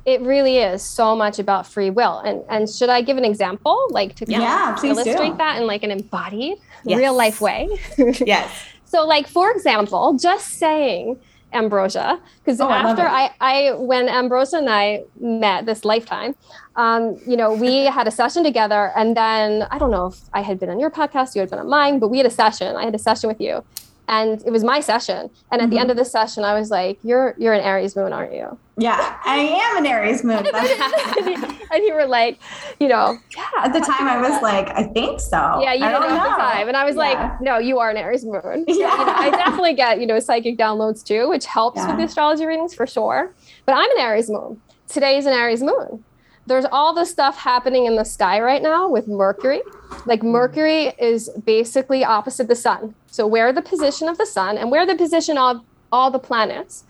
it 0.06 0.22
really 0.22 0.58
is 0.60 0.84
so 0.84 1.16
much 1.16 1.40
about 1.40 1.66
free 1.68 1.90
will. 1.90 2.20
And 2.20 2.44
and 2.50 2.70
should 2.70 2.90
I 2.90 3.02
give 3.02 3.18
an 3.18 3.26
example, 3.26 3.78
like 3.90 4.16
to 4.16 4.26
kind 4.26 4.38
of 4.38 4.42
Yeah, 4.42 4.78
illustrate 4.92 5.32
do. 5.32 5.38
that 5.38 5.60
in 5.60 5.68
like 5.68 5.84
an 5.84 5.92
embodied, 5.92 6.58
Yes. 6.84 6.98
real 6.98 7.16
life 7.16 7.42
way? 7.42 7.68
yes. 8.26 8.50
So, 8.86 9.06
like 9.06 9.28
for 9.28 9.52
example, 9.52 10.14
just 10.14 10.48
saying 10.60 11.20
ambrosia, 11.54 12.20
because 12.44 12.60
Oh, 12.62 12.70
after 12.70 13.04
it. 13.04 13.10
I, 13.10 13.32
I, 13.40 13.72
when 13.74 14.10
ambrosia 14.10 14.58
and 14.58 14.70
I 14.70 15.04
met 15.20 15.66
this 15.66 15.86
lifetime, 15.86 16.36
um, 16.76 17.18
you 17.26 17.38
know, 17.38 17.54
we 17.54 17.86
had 17.98 18.08
a 18.08 18.12
session 18.12 18.44
together, 18.44 18.92
and 18.96 19.16
then 19.18 19.66
I 19.72 19.78
don't 19.80 19.92
know 19.92 20.08
if 20.08 20.18
I 20.34 20.42
had 20.42 20.60
been 20.60 20.70
on 20.70 20.80
your 20.80 20.92
podcast, 20.92 21.34
you 21.34 21.40
had 21.42 21.50
been 21.50 21.60
on 21.60 21.70
mine, 21.70 22.00
but 22.00 22.10
we 22.10 22.18
had 22.18 22.26
a 22.28 22.30
session. 22.44 22.76
I 22.76 22.84
had 22.86 22.94
a 22.94 23.00
session 23.00 23.28
with 23.30 23.40
you, 23.42 23.64
and 24.08 24.42
it 24.46 24.52
was 24.52 24.64
my 24.64 24.80
session. 24.80 25.30
And 25.52 25.62
at 25.62 25.70
the 25.70 25.78
Mhm. 25.78 25.82
end 25.82 25.92
of 25.92 25.98
the 25.98 26.06
session, 26.06 26.44
I 26.44 26.54
was 26.58 26.70
like, 26.72 26.98
"You're 27.04 27.36
you're 27.38 27.54
an 27.54 27.62
Aries 27.62 27.96
moon, 27.96 28.14
aren't 28.14 28.34
you?" 28.34 28.58
Yeah, 28.78 29.16
I 29.26 29.38
am 29.38 29.78
an 29.78 29.86
Aries 29.86 30.24
moon. 30.24 30.46
And 31.72 31.84
you 31.84 31.94
were 31.96 32.06
like, 32.06 32.38
you 32.80 32.88
know, 32.88 33.18
yeah. 33.36 33.44
At 33.66 33.74
the 33.74 33.80
time, 33.82 34.08
I 34.08 34.22
was 34.22 34.42
like, 34.42 34.70
I 34.70 34.84
think 34.84 35.20
so. 35.20 35.60
Yeah, 35.62 35.74
you 35.74 35.84
I 35.84 35.90
didn't 35.90 36.02
don't 36.04 36.10
know 36.12 36.18
at 36.18 36.24
the 36.38 36.42
time. 36.42 36.68
And 36.70 36.78
I 36.78 36.86
was 36.86 36.96
Yeah. 36.96 37.02
like, 37.02 37.42
no, 37.42 37.58
you 37.58 37.80
are 37.80 37.90
an 37.90 37.98
Aries 37.98 38.24
moon. 38.24 38.64
Yeah. 38.68 38.76
You 38.76 39.06
know, 39.06 39.14
I 39.14 39.30
definitely 39.32 39.74
get, 39.74 40.00
you 40.00 40.06
know, 40.06 40.20
psychic 40.20 40.58
downloads 40.58 41.04
too, 41.04 41.28
which 41.28 41.46
helps 41.46 41.86
with 41.86 41.98
the 41.98 42.04
astrology 42.04 42.46
readings 42.46 42.74
for 42.74 42.86
sure. 42.88 43.34
But 43.66 43.74
I'm 43.74 43.90
an 43.92 43.98
Aries 44.00 44.30
moon. 44.30 44.62
today 44.88 45.18
is 45.18 45.26
an 45.26 45.34
Aries 45.34 45.64
moon. 45.64 46.04
There's 46.48 46.66
all 46.66 46.94
this 46.94 47.10
stuff 47.10 47.38
happening 47.38 47.86
in 47.86 47.96
the 47.96 48.04
sky 48.04 48.40
right 48.40 48.62
now 48.62 48.88
with 48.88 49.08
Mercury. 49.08 49.62
Like 50.06 50.24
Mercury 50.24 50.94
is 51.00 51.30
basically 51.44 52.04
opposite 52.04 52.48
the 52.48 52.56
sun. 52.56 52.94
So 53.08 53.26
where 53.26 53.52
the 53.52 53.62
position 53.62 54.08
of 54.08 54.18
the 54.18 54.26
sun 54.26 54.58
and 54.58 54.70
where 54.70 54.86
the 54.86 54.96
position 54.96 55.38
of 55.38 55.62
all 55.92 56.12
the 56.12 56.20
planets 56.20 56.84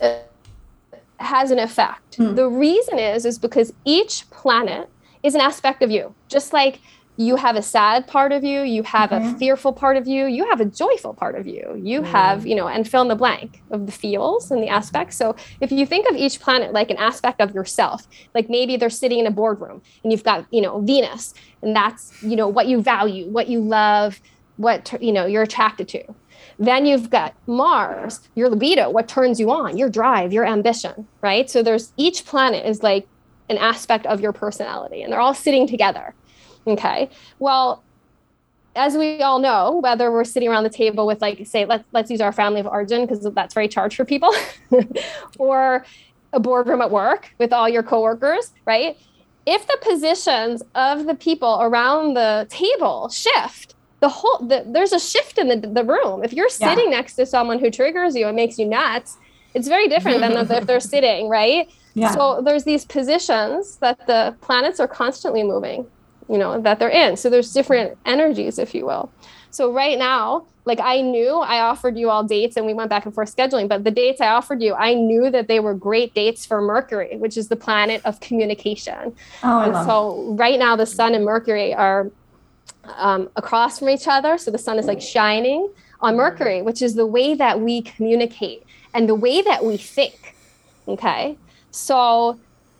uh, 0.00 0.18
has 1.18 1.50
an 1.50 1.58
effect. 1.58 2.16
Hmm. 2.16 2.34
The 2.34 2.48
reason 2.48 2.98
is 2.98 3.24
is 3.24 3.38
because 3.38 3.72
each 3.84 4.28
planet 4.30 4.88
is 5.22 5.34
an 5.34 5.40
aspect 5.40 5.82
of 5.82 5.90
you. 5.90 6.14
Just 6.28 6.52
like 6.52 6.80
you 7.18 7.34
have 7.34 7.56
a 7.56 7.62
sad 7.62 8.06
part 8.06 8.30
of 8.30 8.44
you, 8.44 8.62
you 8.62 8.84
have 8.84 9.10
a 9.10 9.18
Mhm. 9.18 9.38
fearful 9.40 9.72
part 9.72 9.96
of 9.96 10.06
you, 10.06 10.26
you 10.26 10.48
have 10.48 10.60
a 10.60 10.64
joyful 10.64 11.14
part 11.14 11.34
of 11.34 11.48
you. 11.48 11.74
You 11.76 12.02
have, 12.02 12.46
you 12.46 12.54
know, 12.54 12.68
and 12.68 12.88
fill 12.88 13.02
in 13.02 13.08
the 13.08 13.16
blank 13.16 13.60
of 13.72 13.86
the 13.86 13.92
feels 13.92 14.52
and 14.52 14.62
the 14.62 14.68
aspects. 14.68 15.16
So 15.16 15.34
if 15.60 15.72
you 15.72 15.84
think 15.84 16.08
of 16.08 16.16
each 16.16 16.40
planet 16.40 16.72
like 16.72 16.90
an 16.90 16.96
aspect 16.96 17.40
of 17.40 17.52
yourself, 17.52 18.02
like 18.36 18.48
maybe 18.48 18.76
they're 18.76 18.88
sitting 18.88 19.18
in 19.18 19.26
a 19.26 19.32
boardroom 19.32 19.82
and 20.04 20.12
you've 20.12 20.22
got, 20.22 20.46
you 20.52 20.62
know, 20.62 20.80
Venus, 20.80 21.34
and 21.60 21.74
that's, 21.74 22.14
you 22.20 22.36
know, 22.36 22.46
what 22.46 22.68
you 22.68 22.80
value, 22.80 23.28
what 23.28 23.48
you 23.48 23.60
love, 23.60 24.20
what, 24.56 24.94
you 25.00 25.12
know, 25.12 25.26
you're 25.26 25.42
attracted 25.42 25.88
to. 25.88 26.04
Then 26.56 26.86
you've 26.86 27.10
got 27.10 27.34
Mars, 27.48 28.20
your 28.36 28.48
libido, 28.48 28.90
what 28.90 29.08
turns 29.08 29.40
you 29.40 29.50
on, 29.50 29.76
your 29.76 29.88
drive, 29.90 30.32
your 30.32 30.46
ambition, 30.46 31.08
right? 31.20 31.50
So 31.50 31.64
there's 31.64 31.92
each 31.96 32.24
planet 32.26 32.64
is 32.64 32.82
like 32.84 33.08
an 33.48 33.58
aspect 33.58 34.06
of 34.06 34.20
your 34.20 34.32
personality 34.32 35.02
and 35.02 35.12
they're 35.12 35.20
all 35.20 35.34
sitting 35.34 35.66
together. 35.66 36.14
Okay. 36.66 37.10
Well, 37.38 37.84
as 38.76 38.96
we 38.96 39.20
all 39.22 39.38
know, 39.38 39.80
whether 39.82 40.12
we're 40.12 40.24
sitting 40.24 40.48
around 40.48 40.64
the 40.64 40.70
table 40.70 41.06
with 41.06 41.20
like 41.20 41.46
say 41.46 41.64
let's 41.64 41.84
let's 41.92 42.10
use 42.10 42.20
our 42.20 42.32
family 42.32 42.60
of 42.60 42.66
origin 42.66 43.06
because 43.06 43.26
that's 43.34 43.54
very 43.54 43.68
charged 43.68 43.96
for 43.96 44.04
people 44.04 44.32
or 45.38 45.84
a 46.32 46.40
boardroom 46.40 46.80
at 46.82 46.90
work 46.90 47.30
with 47.38 47.52
all 47.52 47.68
your 47.68 47.82
coworkers, 47.82 48.50
right? 48.66 48.96
If 49.46 49.66
the 49.66 49.78
positions 49.82 50.62
of 50.74 51.06
the 51.06 51.14
people 51.14 51.58
around 51.60 52.14
the 52.14 52.46
table 52.50 53.08
shift, 53.08 53.74
the 54.00 54.08
whole 54.10 54.46
the, 54.46 54.64
there's 54.66 54.92
a 54.92 55.00
shift 55.00 55.38
in 55.38 55.48
the, 55.48 55.66
the 55.68 55.84
room. 55.84 56.22
If 56.22 56.32
you're 56.32 56.50
Yeah. 56.60 56.68
sitting 56.74 56.90
next 56.90 57.14
to 57.14 57.26
someone 57.26 57.58
who 57.58 57.70
triggers 57.70 58.14
you 58.14 58.26
and 58.26 58.36
makes 58.36 58.58
you 58.58 58.66
nuts, 58.66 59.16
it's 59.54 59.66
very 59.66 59.88
different 59.88 60.20
than 60.20 60.32
if 60.36 60.66
they're 60.66 60.80
sitting, 60.94 61.28
right? 61.28 61.66
Yeah. 61.94 62.14
So 62.14 62.42
there's 62.44 62.64
these 62.64 62.84
positions 62.84 63.78
that 63.78 64.06
the 64.06 64.36
planets 64.42 64.78
are 64.78 64.86
constantly 64.86 65.42
moving, 65.42 65.86
you 66.28 66.38
know, 66.38 66.60
that 66.60 66.78
they're 66.78 66.88
in. 66.88 67.16
So 67.16 67.30
there's 67.30 67.52
different 67.52 67.96
energies, 68.04 68.58
if 68.58 68.74
you 68.74 68.86
will. 68.86 69.10
So 69.50 69.72
right 69.72 69.98
now, 69.98 70.46
like 70.64 70.80
I 70.80 71.00
knew 71.00 71.36
I 71.36 71.60
offered 71.60 71.96
you 71.96 72.10
all 72.10 72.22
dates 72.22 72.56
and 72.56 72.66
we 72.66 72.74
went 72.74 72.90
back 72.90 73.06
and 73.06 73.14
forth 73.14 73.34
scheduling, 73.34 73.68
but 73.68 73.84
the 73.84 73.90
dates 73.90 74.20
I 74.20 74.28
offered 74.28 74.62
you, 74.62 74.74
I 74.74 74.92
knew 74.92 75.30
that 75.30 75.48
they 75.48 75.60
were 75.60 75.72
great 75.72 76.14
dates 76.14 76.44
for 76.44 76.60
Mercury, 76.60 77.16
which 77.16 77.38
is 77.38 77.48
the 77.48 77.56
planet 77.56 78.02
of 78.04 78.20
communication. 78.20 79.14
Oh, 79.42 79.60
and 79.60 79.74
so 79.86 80.34
right 80.38 80.58
now 80.58 80.76
the 80.76 80.84
sun 80.84 81.14
and 81.14 81.24
Mercury 81.24 81.72
are 81.74 82.10
um, 82.96 83.30
across 83.36 83.78
from 83.78 83.88
each 83.88 84.06
other. 84.06 84.36
So 84.36 84.50
the 84.50 84.58
sun 84.58 84.78
is 84.78 84.86
like 84.86 85.00
shining 85.00 85.70
on 86.00 86.16
Mercury, 86.16 86.60
which 86.60 86.82
is 86.82 86.94
the 86.94 87.06
way 87.06 87.34
that 87.34 87.60
we 87.60 87.80
communicate 87.82 88.64
and 88.92 89.08
the 89.08 89.14
way 89.14 89.40
that 89.40 89.64
we 89.64 89.78
think. 89.78 90.36
Okay. 90.86 91.38
So 91.70 92.38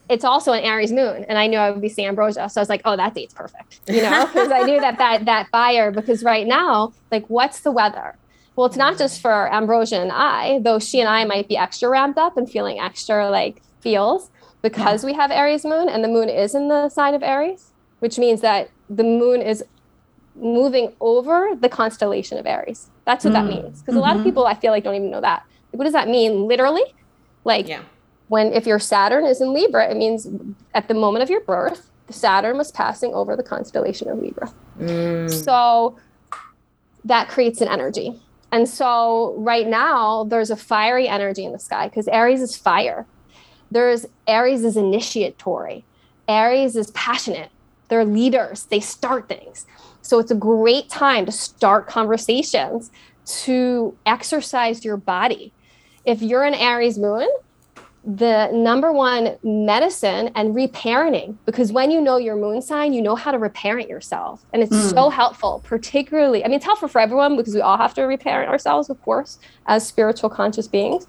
it's 0.09 0.25
also 0.25 0.53
an 0.53 0.63
Aries 0.65 0.93
moon, 0.93 1.25
and 1.29 1.39
I 1.39 1.47
knew 1.47 1.59
I 1.59 1.71
would 1.71 1.83
be 1.83 1.89
seeing 1.89 2.09
Ambrosia, 2.09 2.49
so 2.49 2.61
I 2.61 2.63
was 2.63 2.69
like, 2.69 2.83
"Oh, 2.85 2.97
that 2.97 3.15
date's 3.15 3.35
perfect," 3.35 3.81
you 3.89 4.03
know, 4.03 4.27
because 4.33 4.51
I 4.51 4.63
knew 4.63 4.81
that 4.81 4.99
that 4.99 5.25
that 5.27 5.49
buyer. 5.53 5.91
Because 5.91 6.23
right 6.25 6.47
now, 6.47 6.93
like, 7.11 7.25
what's 7.29 7.61
the 7.61 7.71
weather? 7.73 8.19
Well, 8.57 8.67
it's 8.67 8.77
not 8.77 8.99
just 8.99 9.21
for 9.21 9.53
Ambrosia 9.53 10.01
and 10.01 10.11
I, 10.13 10.61
though 10.65 10.79
she 10.79 10.99
and 11.01 11.09
I 11.09 11.25
might 11.25 11.49
be 11.49 11.57
extra 11.57 11.89
ramped 11.89 12.19
up 12.19 12.37
and 12.37 12.51
feeling 12.51 12.81
extra 12.81 13.31
like 13.31 13.63
feels 13.83 14.31
because 14.63 15.05
we 15.05 15.13
have 15.15 15.31
Aries 15.31 15.65
moon, 15.65 15.89
and 15.89 16.03
the 16.03 16.09
moon 16.09 16.29
is 16.29 16.55
in 16.55 16.69
the 16.69 16.89
sign 16.89 17.15
of 17.15 17.23
Aries, 17.23 17.73
which 18.01 18.19
means 18.19 18.41
that 18.41 18.71
the 18.89 19.05
moon 19.05 19.41
is 19.43 19.63
moving 20.35 20.95
over 21.01 21.51
the 21.61 21.69
constellation 21.69 22.39
of 22.39 22.47
Aries. 22.47 22.91
That's 23.07 23.25
what 23.25 23.33
that 23.33 23.45
Mm. 23.45 23.49
means. 23.49 23.83
Because 23.83 23.97
a 23.97 24.01
lot 24.01 24.15
of 24.17 24.21
Mhm. 24.23 24.25
people, 24.25 24.47
I 24.47 24.55
feel 24.55 24.71
like, 24.73 24.85
don't 24.85 24.95
even 24.95 25.11
know 25.11 25.21
that. 25.21 25.43
Like, 25.73 25.79
what 25.79 25.85
does 25.85 25.93
that 25.93 26.09
mean 26.09 26.47
literally? 26.47 26.85
Like, 27.45 27.67
Yeah. 27.69 27.83
When 28.29 28.53
if 28.53 28.67
your 28.67 28.79
Saturn 28.79 29.25
is 29.25 29.41
in 29.41 29.53
Libra, 29.53 29.91
it 29.91 29.97
means 29.97 30.29
at 30.75 30.89
the 30.89 30.95
moment 30.95 31.23
of 31.23 31.31
your 31.31 31.41
birth, 31.41 31.91
Saturn 32.11 32.57
was 32.57 32.71
passing 32.71 33.13
over 33.15 33.37
the 33.37 33.43
constellation 33.43 34.09
of 34.09 34.19
Libra. 34.19 34.53
Mm. 34.79 35.31
So 35.31 35.99
that 37.05 37.29
creates 37.29 37.61
an 37.61 37.69
energy. 37.69 38.21
And 38.51 38.69
so 38.69 39.35
right 39.37 39.67
now 39.67 40.25
there's 40.25 40.51
a 40.51 40.57
fiery 40.57 41.09
energy 41.09 41.45
in 41.45 41.53
the 41.53 41.59
sky 41.59 41.89
because 41.89 42.09
Aries 42.09 42.41
is 42.41 42.57
fire. 42.57 43.07
There's 43.71 44.07
Aries 44.27 44.65
is 44.65 44.77
initiatory. 44.77 45.85
Aries 46.27 46.77
is 46.77 46.91
passionate. 46.93 47.51
They're 47.89 48.05
leaders. 48.05 48.65
They 48.65 48.81
start 48.81 49.29
things. 49.29 49.67
So 50.03 50.19
it's 50.19 50.31
a 50.31 50.35
great 50.35 50.89
time 50.89 51.27
to 51.27 51.33
start 51.33 51.87
conversations, 51.87 52.91
to 53.27 53.97
exercise 54.07 54.85
your 54.85 54.97
body. 54.97 55.53
If 56.05 56.23
you're 56.23 56.45
an 56.45 56.55
Aries 56.55 56.99
moon, 56.99 57.29
the 58.17 58.49
number 58.53 58.91
one 58.91 59.37
medicine 59.43 60.31
and 60.35 60.55
reparenting 60.55 61.37
because 61.45 61.71
when 61.73 61.91
you 61.91 62.01
know 62.01 62.17
your 62.17 62.37
moon 62.37 62.63
sign 62.63 62.95
you 62.95 63.03
know 63.03 63.15
how 63.15 63.31
to 63.31 63.39
reparent 63.39 63.87
yourself. 63.87 64.43
And 64.55 64.63
it's 64.63 64.73
Mm. 64.73 64.95
so 64.95 65.11
helpful 65.11 65.61
particularly 65.63 66.43
i 66.43 66.49
mean 66.49 66.57
it's 66.57 66.65
helpful 66.65 66.89
for 66.89 67.03
everyone 67.03 67.37
because 67.37 67.55
we 67.55 67.61
all 67.61 67.77
have 67.77 67.93
to 67.95 68.03
reparent 68.05 68.49
ourselves 68.49 68.89
of 68.89 68.99
course 69.03 69.39
as 69.67 69.87
spiritual 69.87 70.31
conscious 70.31 70.67
beings. 70.67 71.07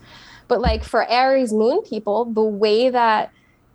But 0.50 0.60
like 0.60 0.84
for 0.84 1.08
aries 1.10 1.54
moon 1.54 1.82
people 1.84 2.26
the 2.26 2.44
way 2.44 2.90
that 2.90 3.32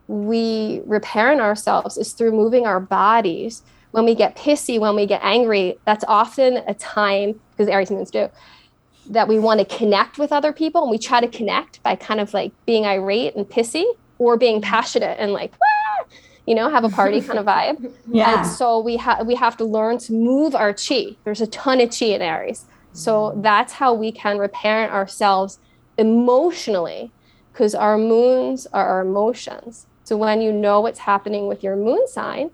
we 0.06 0.82
reparent 0.84 1.40
ourselves 1.40 1.96
is 1.96 2.12
through 2.12 2.32
moving 2.32 2.66
our 2.66 2.78
bodies. 2.78 3.62
When 3.92 4.04
we 4.04 4.14
get 4.14 4.37
pissy 4.37 4.78
when 4.78 4.94
we 4.96 5.06
get 5.06 5.22
angry 5.24 5.78
that's 5.87 6.04
often 6.08 6.58
a 6.68 6.74
time 6.74 7.40
because 7.52 7.68
aries 7.68 7.90
moons 7.90 8.10
do 8.10 8.28
that 9.10 9.28
we 9.28 9.38
want 9.38 9.60
to 9.60 9.76
connect 9.76 10.18
with 10.18 10.32
other 10.32 10.52
people 10.52 10.82
and 10.82 10.90
we 10.90 10.98
try 10.98 11.20
to 11.20 11.28
connect 11.28 11.82
by 11.82 11.94
kind 11.96 12.20
of 12.20 12.32
like 12.34 12.52
being 12.66 12.84
irate 12.86 13.34
and 13.36 13.46
pissy 13.48 13.84
or 14.18 14.36
being 14.36 14.60
passionate 14.60 15.16
and 15.20 15.32
like 15.32 15.52
"Wah!" 15.52 16.04
you 16.46 16.54
know 16.54 16.70
have 16.70 16.84
a 16.84 16.88
party 16.88 17.20
kind 17.20 17.38
of 17.38 17.46
vibe 17.46 17.92
Yeah. 18.06 18.38
and 18.38 18.46
so 18.46 18.78
we 18.80 18.96
have 18.96 19.26
we 19.26 19.34
have 19.34 19.56
to 19.58 19.64
learn 19.64 19.98
to 19.98 20.12
move 20.12 20.54
our 20.54 20.72
chi 20.74 21.16
there's 21.24 21.40
a 21.40 21.46
ton 21.46 21.80
of 21.80 21.90
chi 21.96 22.06
in 22.06 22.22
aries 22.22 22.64
so 22.92 23.32
that's 23.42 23.72
how 23.74 23.92
we 23.92 24.12
can 24.12 24.38
reparent 24.38 24.92
ourselves 24.92 25.58
emotionally 25.98 27.10
because 27.52 27.74
our 27.74 27.98
moons 27.98 28.66
are 28.72 28.86
our 28.86 29.00
emotions 29.02 29.86
so 30.04 30.16
when 30.16 30.40
you 30.40 30.52
know 30.52 30.80
what's 30.80 31.00
happening 31.00 31.46
with 31.46 31.62
your 31.62 31.76
moon 31.76 32.06
sign 32.06 32.50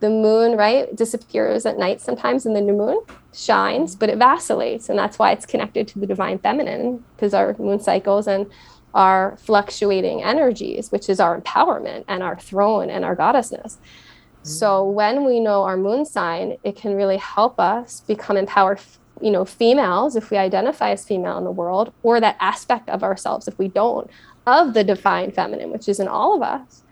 the 0.00 0.10
moon 0.10 0.56
right 0.56 0.94
disappears 0.94 1.64
at 1.64 1.78
night 1.78 2.00
sometimes 2.00 2.44
and 2.44 2.54
the 2.54 2.60
new 2.60 2.72
moon 2.72 3.00
shines 3.32 3.94
but 3.94 4.08
it 4.08 4.18
vacillates 4.18 4.88
and 4.88 4.98
that's 4.98 5.18
why 5.18 5.32
it's 5.32 5.46
connected 5.46 5.88
to 5.88 5.98
the 5.98 6.06
divine 6.06 6.38
feminine 6.38 7.02
because 7.16 7.34
our 7.34 7.54
moon 7.58 7.80
cycles 7.80 8.26
and 8.26 8.50
our 8.92 9.36
fluctuating 9.38 10.22
energies 10.22 10.92
which 10.92 11.08
is 11.08 11.20
our 11.20 11.40
empowerment 11.40 12.04
and 12.08 12.22
our 12.22 12.38
throne 12.38 12.90
and 12.90 13.04
our 13.04 13.16
goddessness. 13.16 13.76
Mm-hmm. 13.76 14.48
So 14.48 14.84
when 14.88 15.24
we 15.24 15.40
know 15.40 15.64
our 15.64 15.76
moon 15.76 16.04
sign 16.04 16.56
it 16.62 16.76
can 16.76 16.94
really 16.94 17.16
help 17.16 17.58
us 17.58 18.00
become 18.00 18.36
empowered 18.36 18.80
you 19.20 19.30
know 19.30 19.44
females 19.44 20.16
if 20.16 20.30
we 20.30 20.36
identify 20.36 20.90
as 20.90 21.04
female 21.04 21.38
in 21.38 21.44
the 21.44 21.50
world 21.50 21.92
or 22.02 22.20
that 22.20 22.36
aspect 22.40 22.88
of 22.88 23.02
ourselves 23.02 23.48
if 23.48 23.56
we 23.58 23.68
don't 23.68 24.10
of 24.46 24.74
the 24.74 24.84
divine 24.84 25.30
feminine 25.30 25.70
which 25.70 25.88
is 25.88 25.98
in 26.00 26.08
all 26.08 26.34
of 26.36 26.42
us. 26.42 26.82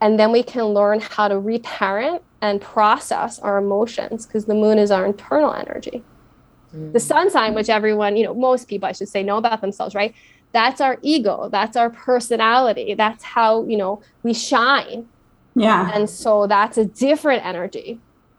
And 0.00 0.18
then 0.18 0.30
we 0.30 0.42
can 0.42 0.64
learn 0.64 1.00
how 1.00 1.28
to 1.28 1.38
reparent 1.38 2.22
and 2.42 2.60
process 2.60 3.38
our 3.38 3.58
emotions 3.58 4.26
because 4.26 4.44
the 4.46 4.54
moon 4.54 4.78
is 4.78 4.90
our 4.90 5.06
internal 5.06 5.52
energy. 5.54 6.02
Mm. 6.74 6.92
The 6.92 7.00
sun 7.00 7.30
sign 7.30 7.54
which 7.54 7.68
everyone 7.70 8.16
you 8.16 8.24
know 8.24 8.34
most 8.34 8.68
people 8.68 8.88
i 8.88 8.92
should 8.92 9.08
say 9.08 9.22
know 9.22 9.38
about 9.38 9.60
themselves 9.60 9.94
right? 9.94 10.14
That's 10.52 10.80
our 10.80 10.96
ego. 11.02 11.48
That's 11.50 11.76
our 11.76 11.90
personality. 11.90 12.94
That's 12.94 13.22
how 13.24 13.64
you 13.66 13.76
know 13.76 14.02
we 14.22 14.32
shine. 14.34 15.06
Yeah. 15.54 15.90
and 15.94 16.08
so 16.08 16.46
that's 16.46 16.76
a 16.78 16.84
different 16.84 17.44
energy. 17.46 17.98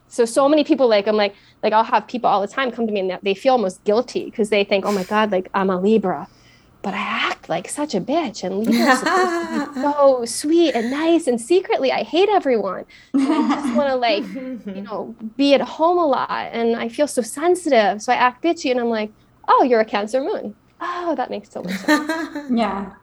So 0.10 0.24
so 0.26 0.48
many 0.48 0.64
people 0.64 0.88
like 0.88 1.06
i'm 1.08 1.18
like 1.18 1.36
like 1.64 1.74
i'll 1.74 1.84
have 1.84 2.08
people 2.08 2.30
all 2.30 2.40
the 2.42 2.48
time 2.48 2.72
come 2.72 2.88
to 2.88 2.94
me 2.94 3.02
and 3.02 3.10
they- 3.10 3.20
they 3.24 3.34
feel 3.34 3.54
almost 3.54 3.84
guilty 3.84 4.26
because 4.26 4.50
they 4.50 4.64
think 4.64 4.86
oh 4.86 4.92
my 4.92 5.04
god 5.04 5.32
like 5.32 5.50
i'm 5.54 5.70
a 5.70 5.80
libra 5.80 6.28
but 6.88 6.94
i 6.94 7.06
act 7.30 7.50
like 7.50 7.68
such 7.68 7.94
a 7.94 8.00
bitch 8.00 8.46
and 8.46 8.54
libra's 8.66 9.00
supposed 9.00 9.66
to 9.68 9.74
be 9.74 9.82
so 9.82 10.24
sweet 10.42 10.72
and 10.74 10.90
nice 10.90 11.28
and 11.28 11.40
secretly 11.54 11.92
i 11.92 12.02
hate 12.02 12.30
everyone 12.30 12.86
and 13.14 13.24
i 13.28 13.56
just 13.62 13.76
want 13.76 13.90
to 13.90 13.96
like 13.96 14.24
you 14.78 14.82
know 14.88 15.14
be 15.36 15.54
at 15.54 15.60
home 15.60 15.98
a 15.98 16.08
lot 16.18 16.46
and 16.54 16.78
i 16.78 16.88
feel 16.88 17.06
so 17.18 17.22
sensitive 17.22 18.02
so 18.02 18.14
i 18.14 18.16
act 18.16 18.42
bitchy 18.42 18.72
and 18.72 18.80
i'm 18.80 18.88
like 19.00 19.12
oh 19.50 19.64
you're 19.64 19.82
a 19.82 19.90
cancer 19.96 20.22
moon 20.22 20.56
oh 20.80 21.14
that 21.20 21.30
makes 21.30 21.50
so 21.52 21.62
much 21.62 21.76
sense 21.80 22.10
yeah. 22.64 22.94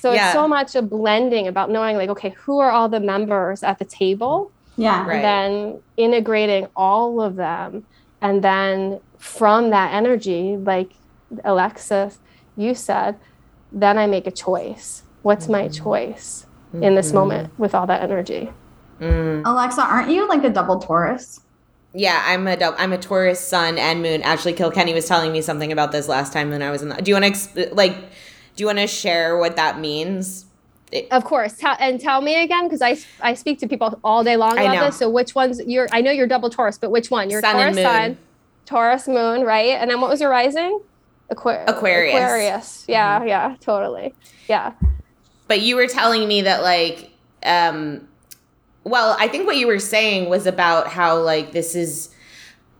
so 0.00 0.12
Yeah. 0.12 0.24
it's 0.24 0.32
so 0.32 0.48
much 0.48 0.74
a 0.74 0.82
blending 0.82 1.46
about 1.46 1.70
knowing 1.70 1.94
like 1.96 2.10
okay 2.10 2.30
who 2.30 2.58
are 2.58 2.72
all 2.72 2.88
the 2.88 2.98
members 3.14 3.62
at 3.62 3.78
the 3.78 3.84
table 3.84 4.50
Yeah. 4.76 5.06
Right. 5.06 5.16
and 5.16 5.24
then 5.24 5.82
integrating 5.96 6.66
all 6.74 7.20
of 7.22 7.36
them 7.36 7.84
and 8.20 8.42
then 8.42 8.98
from 9.18 9.70
that 9.70 9.88
energy 9.94 10.56
like 10.56 10.90
alexis 11.44 12.18
you 12.60 12.74
said 12.74 13.16
then 13.72 13.96
i 13.98 14.06
make 14.06 14.26
a 14.26 14.30
choice 14.30 15.02
what's 15.22 15.48
my 15.48 15.68
choice 15.68 16.46
in 16.86 16.94
this 16.94 17.12
moment 17.12 17.44
with 17.58 17.74
all 17.74 17.86
that 17.86 18.02
energy 18.02 18.50
Mm. 19.00 19.42
Alexa, 19.46 19.80
aren't 19.80 20.10
you 20.10 20.28
like 20.28 20.44
a 20.44 20.50
double 20.50 20.78
Taurus? 20.78 21.40
Yeah, 21.94 22.22
I'm 22.26 22.46
a 22.46 22.54
dou- 22.54 22.74
I'm 22.76 22.92
a 22.92 22.98
Taurus 22.98 23.40
sun 23.40 23.78
and 23.78 24.02
moon. 24.02 24.20
Actually, 24.22 24.52
Kilkenny 24.52 24.92
was 24.92 25.06
telling 25.08 25.32
me 25.32 25.40
something 25.40 25.72
about 25.72 25.90
this 25.90 26.06
last 26.06 26.34
time 26.34 26.50
when 26.50 26.60
I 26.60 26.70
was 26.70 26.82
in. 26.82 26.90
The, 26.90 26.96
do 26.96 27.10
you 27.10 27.14
want 27.18 27.24
to 27.24 27.30
exp- 27.30 27.74
like? 27.74 27.94
Do 27.96 28.58
you 28.62 28.66
want 28.66 28.78
to 28.78 28.86
share 28.86 29.38
what 29.38 29.56
that 29.56 29.80
means? 29.80 30.44
of 31.12 31.24
course 31.24 31.56
tell, 31.56 31.76
and 31.80 31.98
tell 32.00 32.20
me 32.20 32.42
again 32.42 32.64
because 32.66 32.82
I, 32.82 32.98
I 33.22 33.32
speak 33.34 33.58
to 33.60 33.68
people 33.68 33.98
all 34.04 34.22
day 34.24 34.36
long 34.36 34.58
about 34.58 34.86
this 34.86 34.96
so 34.98 35.08
which 35.08 35.36
one's 35.36 35.60
you're 35.64 35.86
i 35.92 36.00
know 36.00 36.10
you're 36.10 36.26
double 36.26 36.50
taurus 36.50 36.78
but 36.78 36.90
which 36.90 37.12
one 37.12 37.30
you're 37.30 37.40
Sun 37.40 37.54
taurus 37.54 37.66
and 37.68 37.76
moon. 37.76 37.84
sun 37.84 38.18
taurus 38.66 39.06
moon 39.06 39.42
right 39.42 39.68
and 39.80 39.88
then 39.88 40.00
what 40.00 40.10
was 40.10 40.20
your 40.20 40.30
rising 40.30 40.80
Aqu- 41.30 41.64
Aquarius. 41.68 42.14
aquarius 42.14 42.84
yeah 42.88 43.22
yeah 43.24 43.56
totally 43.60 44.14
yeah 44.48 44.72
But 45.48 45.60
you 45.62 45.74
were 45.76 45.86
telling 45.88 46.28
me 46.28 46.42
that 46.42 46.62
like, 46.62 47.10
um, 47.44 48.06
well, 48.84 49.16
I 49.18 49.26
think 49.28 49.46
what 49.46 49.56
you 49.56 49.66
were 49.66 49.80
saying 49.80 50.28
was 50.30 50.46
about 50.46 50.86
how 50.88 51.18
like 51.20 51.50
this 51.52 51.74
is. 51.74 52.14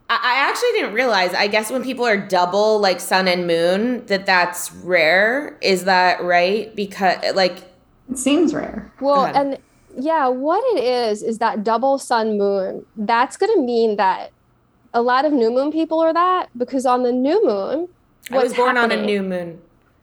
I, 0.08 0.18
I 0.22 0.48
actually 0.48 0.72
didn't 0.78 0.94
realize. 0.94 1.34
I 1.34 1.48
guess 1.48 1.70
when 1.70 1.82
people 1.82 2.06
are 2.06 2.16
double 2.16 2.78
like 2.78 3.00
sun 3.00 3.26
and 3.26 3.46
moon, 3.46 4.06
that 4.06 4.24
that's 4.24 4.70
rare. 4.72 5.58
Is 5.60 5.84
that 5.84 6.22
right? 6.22 6.74
Because 6.76 7.18
like, 7.34 7.58
It 8.08 8.18
seems 8.18 8.54
rare. 8.54 8.92
Well, 9.00 9.26
and 9.26 9.58
yeah, 9.98 10.28
what 10.28 10.62
it 10.76 10.84
is 10.84 11.22
is 11.24 11.38
that 11.38 11.64
double 11.64 11.98
sun 11.98 12.38
moon. 12.38 12.86
That's 12.96 13.36
going 13.36 13.52
to 13.54 13.60
mean 13.62 13.96
that 13.96 14.30
a 14.94 15.02
lot 15.02 15.24
of 15.24 15.32
new 15.32 15.50
moon 15.50 15.70
people 15.72 15.98
are 16.00 16.12
that 16.14 16.48
because 16.56 16.86
on 16.86 17.02
the 17.02 17.12
new 17.12 17.44
moon, 17.44 17.88
I 18.30 18.42
was 18.42 18.54
born 18.54 18.76
on 18.76 18.90
a 18.92 19.00
new 19.00 19.22
moon. 19.22 19.60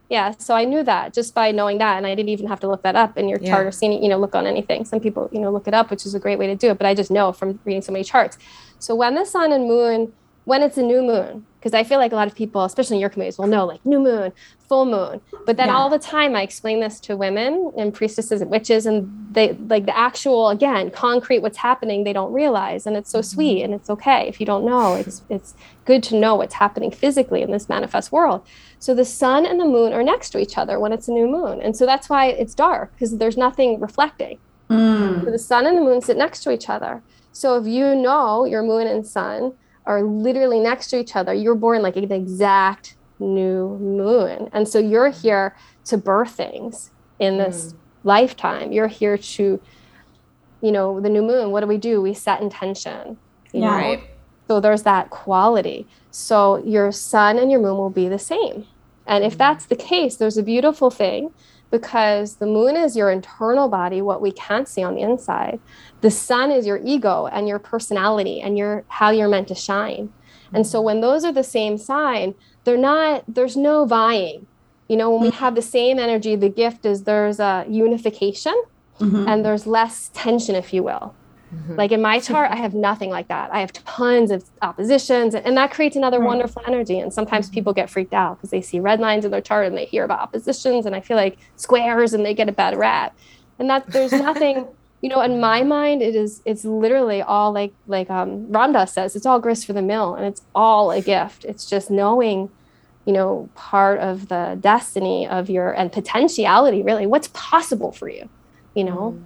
Yeah, 0.08 0.32
so 0.38 0.54
I 0.54 0.64
knew 0.64 0.82
that 0.84 1.12
just 1.12 1.34
by 1.34 1.50
knowing 1.50 1.78
that, 1.78 1.98
and 1.98 2.06
I 2.06 2.14
didn't 2.14 2.30
even 2.30 2.46
have 2.48 2.60
to 2.60 2.68
look 2.68 2.82
that 2.82 2.96
up 2.96 3.18
in 3.18 3.28
your 3.28 3.38
Yeah. 3.40 3.50
chart 3.50 3.66
or 3.66 3.72
see, 3.72 3.94
you 3.94 4.08
know, 4.08 4.16
look 4.16 4.34
on 4.34 4.46
anything. 4.46 4.86
Some 4.86 5.00
people, 5.00 5.28
you 5.32 5.38
know, 5.38 5.50
look 5.50 5.68
it 5.68 5.74
up, 5.74 5.90
which 5.90 6.06
is 6.06 6.14
a 6.14 6.18
great 6.18 6.38
way 6.38 6.46
to 6.46 6.56
do 6.56 6.70
it. 6.70 6.78
But 6.78 6.86
I 6.86 6.94
just 6.94 7.10
know 7.10 7.30
from 7.32 7.58
reading 7.66 7.82
so 7.82 7.92
many 7.92 8.04
charts. 8.04 8.38
So 8.78 8.94
when 8.94 9.16
the 9.16 9.26
sun 9.26 9.52
and 9.52 9.68
moon 9.68 10.12
when 10.48 10.62
it's 10.62 10.78
a 10.78 10.82
new 10.82 11.02
moon, 11.02 11.44
because 11.60 11.74
I 11.74 11.84
feel 11.84 11.98
like 11.98 12.10
a 12.10 12.14
lot 12.14 12.26
of 12.26 12.34
people, 12.34 12.64
especially 12.64 12.96
in 12.96 13.00
your 13.02 13.10
communities, 13.10 13.36
will 13.36 13.48
know 13.48 13.66
like 13.66 13.84
new 13.84 14.00
moon, 14.00 14.32
full 14.66 14.86
moon. 14.86 15.20
But 15.44 15.58
then 15.58 15.68
yeah. 15.68 15.76
all 15.76 15.90
the 15.90 15.98
time 15.98 16.34
I 16.34 16.40
explain 16.40 16.80
this 16.80 17.00
to 17.00 17.18
women 17.18 17.70
and 17.76 17.92
priestesses 17.92 18.40
and 18.40 18.50
witches, 18.50 18.86
and 18.86 19.28
they 19.30 19.52
like 19.52 19.84
the 19.84 19.94
actual, 19.94 20.48
again, 20.48 20.90
concrete 20.90 21.40
what's 21.40 21.58
happening, 21.58 22.04
they 22.04 22.14
don't 22.14 22.32
realize. 22.32 22.86
And 22.86 22.96
it's 22.96 23.10
so 23.10 23.18
mm-hmm. 23.18 23.34
sweet 23.34 23.62
and 23.62 23.74
it's 23.74 23.90
okay. 23.90 24.26
If 24.26 24.40
you 24.40 24.46
don't 24.46 24.64
know, 24.64 24.94
it's 24.94 25.20
it's 25.28 25.54
good 25.88 26.02
to 26.02 26.20
know 26.20 26.36
what's 26.36 26.54
happening 26.54 26.90
physically 26.90 27.40
in 27.40 27.50
this 27.50 27.68
manifest 27.68 28.12
world. 28.12 28.46
So 28.78 28.94
the 28.94 29.06
sun 29.06 29.46
and 29.46 29.58
the 29.58 29.64
moon 29.64 29.94
are 29.94 30.02
next 30.02 30.30
to 30.30 30.38
each 30.38 30.58
other 30.58 30.78
when 30.78 30.92
it's 30.92 31.08
a 31.08 31.12
new 31.12 31.26
moon. 31.26 31.62
And 31.62 31.74
so 31.74 31.86
that's 31.86 32.10
why 32.10 32.26
it's 32.26 32.54
dark, 32.54 32.92
because 32.92 33.16
there's 33.16 33.38
nothing 33.38 33.80
reflecting. 33.80 34.38
Mm. 34.68 35.24
So 35.24 35.30
the 35.30 35.38
sun 35.38 35.66
and 35.66 35.78
the 35.78 35.82
moon 35.82 36.02
sit 36.02 36.18
next 36.18 36.42
to 36.42 36.50
each 36.50 36.68
other. 36.68 37.02
So 37.32 37.56
if 37.58 37.66
you 37.66 37.94
know 37.94 38.44
your 38.44 38.62
moon 38.62 38.86
and 38.86 39.06
sun 39.06 39.54
are 39.88 40.02
literally 40.02 40.60
next 40.60 40.90
to 40.90 41.00
each 41.00 41.16
other. 41.16 41.32
You're 41.32 41.54
born 41.54 41.80
like 41.80 41.96
an 41.96 42.12
exact 42.12 42.96
new 43.18 43.78
moon. 43.80 44.50
And 44.52 44.68
so 44.68 44.78
you're 44.78 45.08
here 45.08 45.56
to 45.86 45.96
birth 45.96 46.32
things 46.32 46.90
in 47.18 47.38
this 47.38 47.72
mm. 47.72 47.76
lifetime. 48.04 48.70
You're 48.70 48.92
here 49.00 49.16
to, 49.16 49.58
you 50.60 50.72
know, 50.72 51.00
the 51.00 51.08
new 51.08 51.22
moon, 51.22 51.50
what 51.50 51.60
do 51.60 51.66
we 51.66 51.78
do? 51.78 52.02
We 52.02 52.12
set 52.12 52.42
intention. 52.42 53.16
You 53.54 53.62
yeah. 53.62 53.94
Know? 53.96 54.02
So 54.48 54.60
there's 54.60 54.82
that 54.82 55.10
quality. 55.10 55.86
So 56.10 56.64
your 56.64 56.90
sun 56.90 57.38
and 57.38 57.50
your 57.50 57.60
moon 57.60 57.76
will 57.76 57.90
be 57.90 58.08
the 58.08 58.18
same. 58.18 58.66
And 59.06 59.22
if 59.22 59.34
mm. 59.34 59.38
that's 59.38 59.66
the 59.66 59.76
case, 59.76 60.16
there's 60.16 60.38
a 60.38 60.42
beautiful 60.42 60.90
thing 60.90 61.32
because 61.70 62.36
the 62.36 62.46
moon 62.46 62.76
is 62.76 62.96
your 62.96 63.10
internal 63.10 63.68
body, 63.68 64.00
what 64.00 64.22
we 64.22 64.32
can't 64.32 64.66
see 64.66 64.82
on 64.82 64.94
the 64.94 65.02
inside. 65.02 65.60
The 66.00 66.10
sun 66.10 66.50
is 66.50 66.66
your 66.66 66.80
ego 66.82 67.26
and 67.26 67.46
your 67.46 67.58
personality 67.58 68.40
and 68.40 68.56
your 68.56 68.84
how 68.88 69.10
you're 69.10 69.28
meant 69.28 69.48
to 69.48 69.54
shine. 69.54 70.12
And 70.54 70.66
so 70.66 70.80
when 70.80 71.02
those 71.02 71.26
are 71.26 71.32
the 71.32 71.44
same 71.44 71.76
sign, 71.76 72.34
they're 72.64 72.78
not 72.78 73.24
there's 73.28 73.56
no 73.56 73.84
vying. 73.84 74.46
You 74.88 74.96
know, 74.96 75.10
when 75.10 75.20
we 75.20 75.30
have 75.30 75.54
the 75.54 75.62
same 75.62 75.98
energy, 75.98 76.34
the 76.36 76.48
gift 76.48 76.86
is 76.86 77.02
there's 77.02 77.38
a 77.38 77.66
unification 77.68 78.54
mm-hmm. 78.98 79.28
and 79.28 79.44
there's 79.44 79.66
less 79.66 80.10
tension, 80.14 80.54
if 80.54 80.72
you 80.72 80.82
will. 80.82 81.14
Mm-hmm. 81.54 81.76
Like 81.76 81.92
in 81.92 82.02
my 82.02 82.20
chart, 82.20 82.50
I 82.50 82.56
have 82.56 82.74
nothing 82.74 83.10
like 83.10 83.28
that. 83.28 83.50
I 83.52 83.60
have 83.60 83.72
tons 83.72 84.30
of 84.30 84.44
oppositions, 84.60 85.34
and, 85.34 85.46
and 85.46 85.56
that 85.56 85.70
creates 85.70 85.96
another 85.96 86.18
right. 86.18 86.26
wonderful 86.26 86.62
energy. 86.66 86.98
And 86.98 87.12
sometimes 87.12 87.46
mm-hmm. 87.46 87.54
people 87.54 87.72
get 87.72 87.88
freaked 87.88 88.12
out 88.12 88.36
because 88.36 88.50
they 88.50 88.60
see 88.60 88.80
red 88.80 89.00
lines 89.00 89.24
in 89.24 89.30
their 89.30 89.40
chart 89.40 89.66
and 89.66 89.76
they 89.76 89.86
hear 89.86 90.04
about 90.04 90.20
oppositions, 90.20 90.84
and 90.84 90.94
I 90.94 91.00
feel 91.00 91.16
like 91.16 91.38
squares, 91.56 92.12
and 92.12 92.24
they 92.24 92.34
get 92.34 92.48
a 92.48 92.52
bad 92.52 92.76
rap. 92.76 93.16
And 93.58 93.68
that 93.70 93.86
there's 93.88 94.12
nothing, 94.12 94.66
you 95.00 95.08
know, 95.08 95.22
in 95.22 95.40
my 95.40 95.62
mind, 95.62 96.02
it 96.02 96.14
is 96.14 96.42
it's 96.44 96.64
literally 96.64 97.22
all 97.22 97.52
like 97.52 97.72
like 97.86 98.10
um, 98.10 98.52
Dass 98.52 98.92
says, 98.92 99.16
it's 99.16 99.26
all 99.26 99.40
grist 99.40 99.66
for 99.66 99.72
the 99.72 99.82
mill, 99.82 100.14
and 100.14 100.26
it's 100.26 100.42
all 100.54 100.90
a 100.90 101.00
gift. 101.00 101.46
It's 101.46 101.64
just 101.64 101.90
knowing, 101.90 102.50
you 103.06 103.14
know, 103.14 103.48
part 103.54 104.00
of 104.00 104.28
the 104.28 104.58
destiny 104.60 105.26
of 105.26 105.48
your 105.48 105.72
and 105.72 105.90
potentiality, 105.90 106.82
really, 106.82 107.06
what's 107.06 107.28
possible 107.32 107.90
for 107.90 108.10
you, 108.10 108.28
you 108.74 108.84
know. 108.84 109.16
Mm 109.16 109.24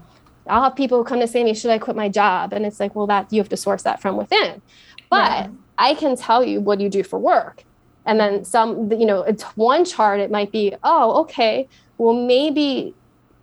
I'll 0.52 0.62
have 0.64 0.76
people 0.76 1.02
come 1.02 1.18
to 1.20 1.26
say 1.26 1.38
to 1.38 1.44
me, 1.46 1.54
should 1.54 1.70
I 1.70 1.78
quit 1.78 1.96
my 1.96 2.10
job? 2.10 2.52
And 2.52 2.66
it's 2.66 2.78
like, 2.78 2.94
well, 2.94 3.06
that 3.06 3.32
you 3.32 3.40
have 3.40 3.48
to 3.48 3.56
source 3.56 3.82
that 3.84 4.02
from 4.02 4.18
within. 4.18 4.60
But 5.08 5.30
yeah. 5.30 5.48
I 5.78 5.94
can 5.94 6.14
tell 6.14 6.44
you 6.44 6.60
what 6.60 6.78
you 6.78 6.90
do 6.90 7.02
for 7.02 7.18
work. 7.18 7.64
And 8.04 8.20
then 8.20 8.44
some, 8.44 8.92
you 8.92 9.06
know, 9.06 9.22
it's 9.22 9.44
one 9.56 9.86
chart, 9.86 10.20
it 10.20 10.30
might 10.30 10.52
be, 10.52 10.74
oh, 10.84 11.22
okay, 11.22 11.68
well, 11.96 12.12
maybe, 12.12 12.94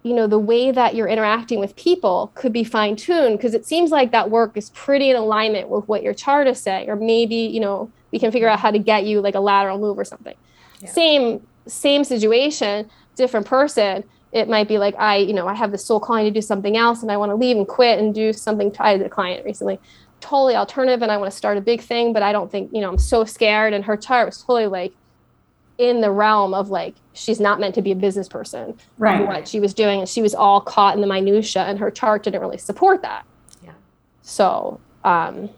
you 0.03 0.13
know, 0.13 0.27
the 0.27 0.37
way 0.37 0.69
that 0.69 0.93
you're 0.93 1.07
interacting 1.07 1.59
with 1.59 1.75
people 1.75 2.31
could 2.35 2.53
be 2.53 2.63
fine 2.63 2.95
tuned 2.95 3.37
because 3.37 3.55
it 3.55 3.65
seems 3.65 3.89
like 3.89 4.11
that 4.11 4.29
work 4.29 4.55
is 4.55 4.69
pretty 4.71 5.09
in 5.09 5.15
alignment 5.15 5.69
with 5.69 5.87
what 5.87 6.03
your 6.03 6.13
chart 6.13 6.45
is 6.45 6.59
saying. 6.59 6.89
Or 6.89 6.95
maybe, 6.95 7.37
you 7.37 7.59
know, 7.59 7.91
we 8.11 8.19
can 8.19 8.31
figure 8.31 8.47
out 8.47 8.59
how 8.59 8.69
to 8.69 8.79
get 8.79 9.05
you 9.05 9.19
like 9.19 9.33
a 9.33 9.39
lateral 9.39 9.79
move 9.79 9.97
or 9.97 10.05
something. 10.05 10.35
Yeah. 10.79 10.91
Same, 10.91 11.47
same 11.65 12.03
situation, 12.03 12.87
different 13.15 13.47
person 13.47 14.03
it 14.31 14.47
might 14.47 14.67
be 14.67 14.77
like 14.77 14.95
i 14.97 15.17
you 15.17 15.33
know 15.33 15.47
i 15.47 15.53
have 15.53 15.71
the 15.71 15.77
soul 15.77 15.99
calling 15.99 16.25
to 16.25 16.31
do 16.31 16.41
something 16.41 16.77
else 16.77 17.01
and 17.01 17.11
i 17.11 17.17
want 17.17 17.31
to 17.31 17.35
leave 17.35 17.57
and 17.57 17.67
quit 17.67 17.99
and 17.99 18.13
do 18.13 18.31
something 18.31 18.73
i 18.79 18.97
did 18.97 19.05
a 19.05 19.09
client 19.09 19.43
recently 19.45 19.79
totally 20.21 20.55
alternative 20.55 21.01
and 21.01 21.11
i 21.11 21.17
want 21.17 21.31
to 21.31 21.35
start 21.35 21.57
a 21.57 21.61
big 21.61 21.81
thing 21.81 22.13
but 22.13 22.21
i 22.21 22.31
don't 22.31 22.51
think 22.51 22.69
you 22.73 22.81
know 22.81 22.89
i'm 22.89 22.97
so 22.97 23.23
scared 23.23 23.73
and 23.73 23.85
her 23.85 23.97
chart 23.97 24.27
was 24.27 24.37
totally 24.41 24.67
like 24.67 24.93
in 25.79 26.01
the 26.01 26.11
realm 26.11 26.53
of 26.53 26.69
like 26.69 26.93
she's 27.13 27.39
not 27.39 27.59
meant 27.59 27.73
to 27.73 27.81
be 27.81 27.91
a 27.91 27.95
business 27.95 28.27
person. 28.27 28.77
Right. 28.97 29.25
What 29.25 29.47
she 29.47 29.61
was 29.61 29.73
doing 29.73 30.01
and 30.01 30.09
she 30.09 30.21
was 30.21 30.35
all 30.35 30.59
caught 30.59 30.93
in 30.93 31.01
the 31.01 31.07
minutia 31.07 31.63
and 31.63 31.79
her 31.79 31.89
chart 31.89 32.23
didn't 32.23 32.41
really 32.41 32.57
support 32.57 33.01
that. 33.01 33.25
Yeah. 33.63 33.71
So 34.21 34.79
um 35.05 35.49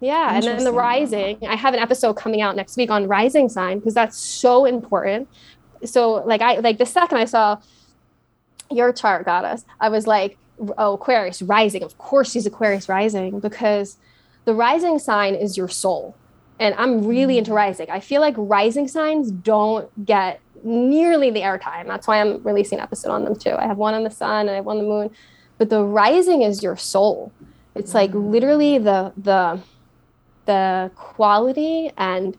yeah 0.00 0.34
and 0.34 0.44
then 0.44 0.64
the 0.64 0.72
rising 0.72 1.38
i 1.46 1.54
have 1.54 1.72
an 1.74 1.78
episode 1.78 2.14
coming 2.14 2.40
out 2.42 2.56
next 2.56 2.76
week 2.76 2.90
on 2.90 3.06
rising 3.06 3.48
sign 3.48 3.78
because 3.78 3.94
that's 3.94 4.16
so 4.16 4.64
important. 4.64 5.28
So 5.84 6.24
like 6.26 6.42
i 6.42 6.56
like 6.56 6.78
the 6.78 6.86
second 6.86 7.18
i 7.18 7.24
saw 7.24 7.58
your 8.76 8.92
chart 8.92 9.24
goddess, 9.24 9.64
I 9.80 9.88
was 9.88 10.06
like, 10.06 10.38
oh, 10.78 10.94
Aquarius 10.94 11.42
rising. 11.42 11.82
Of 11.82 11.98
course, 11.98 12.32
she's 12.32 12.46
Aquarius 12.46 12.88
rising 12.88 13.40
because 13.40 13.96
the 14.44 14.54
rising 14.54 14.98
sign 14.98 15.34
is 15.34 15.56
your 15.56 15.68
soul. 15.68 16.14
And 16.58 16.74
I'm 16.76 17.06
really 17.06 17.38
into 17.38 17.50
mm. 17.50 17.56
rising. 17.56 17.90
I 17.90 18.00
feel 18.00 18.20
like 18.20 18.34
rising 18.36 18.88
signs 18.88 19.30
don't 19.30 19.88
get 20.04 20.40
nearly 20.62 21.30
the 21.30 21.40
airtime. 21.40 21.86
That's 21.86 22.06
why 22.06 22.20
I'm 22.20 22.42
releasing 22.42 22.78
an 22.78 22.84
episode 22.84 23.10
on 23.10 23.24
them 23.24 23.36
too. 23.36 23.54
I 23.54 23.66
have 23.66 23.78
one 23.78 23.94
on 23.94 24.04
the 24.04 24.10
sun 24.10 24.42
and 24.42 24.50
I 24.50 24.54
have 24.56 24.64
one 24.64 24.78
on 24.78 24.84
the 24.84 24.88
moon. 24.88 25.10
But 25.58 25.70
the 25.70 25.82
rising 25.82 26.42
is 26.42 26.62
your 26.62 26.76
soul. 26.76 27.32
It's 27.74 27.94
like 27.94 28.12
mm. 28.12 28.30
literally 28.30 28.78
the 28.78 29.12
the 29.16 29.60
the 30.44 30.90
quality 30.96 31.92
and 31.96 32.36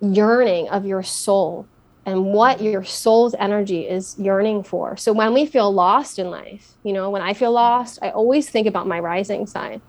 yearning 0.00 0.68
of 0.68 0.84
your 0.84 1.02
soul 1.02 1.66
and 2.04 2.24
what 2.32 2.60
your 2.60 2.82
soul's 2.82 3.34
energy 3.38 3.88
is 3.88 4.18
yearning 4.18 4.62
for. 4.62 4.96
So 4.96 5.12
when 5.12 5.32
we 5.32 5.46
feel 5.46 5.72
lost 5.72 6.18
in 6.18 6.30
life, 6.30 6.72
you 6.82 6.92
know, 6.92 7.10
when 7.10 7.22
I 7.22 7.32
feel 7.32 7.52
lost, 7.52 7.98
I 8.02 8.10
always 8.10 8.50
think 8.50 8.66
about 8.66 8.88
my 8.88 8.98
rising 8.98 9.46
sign. 9.46 9.80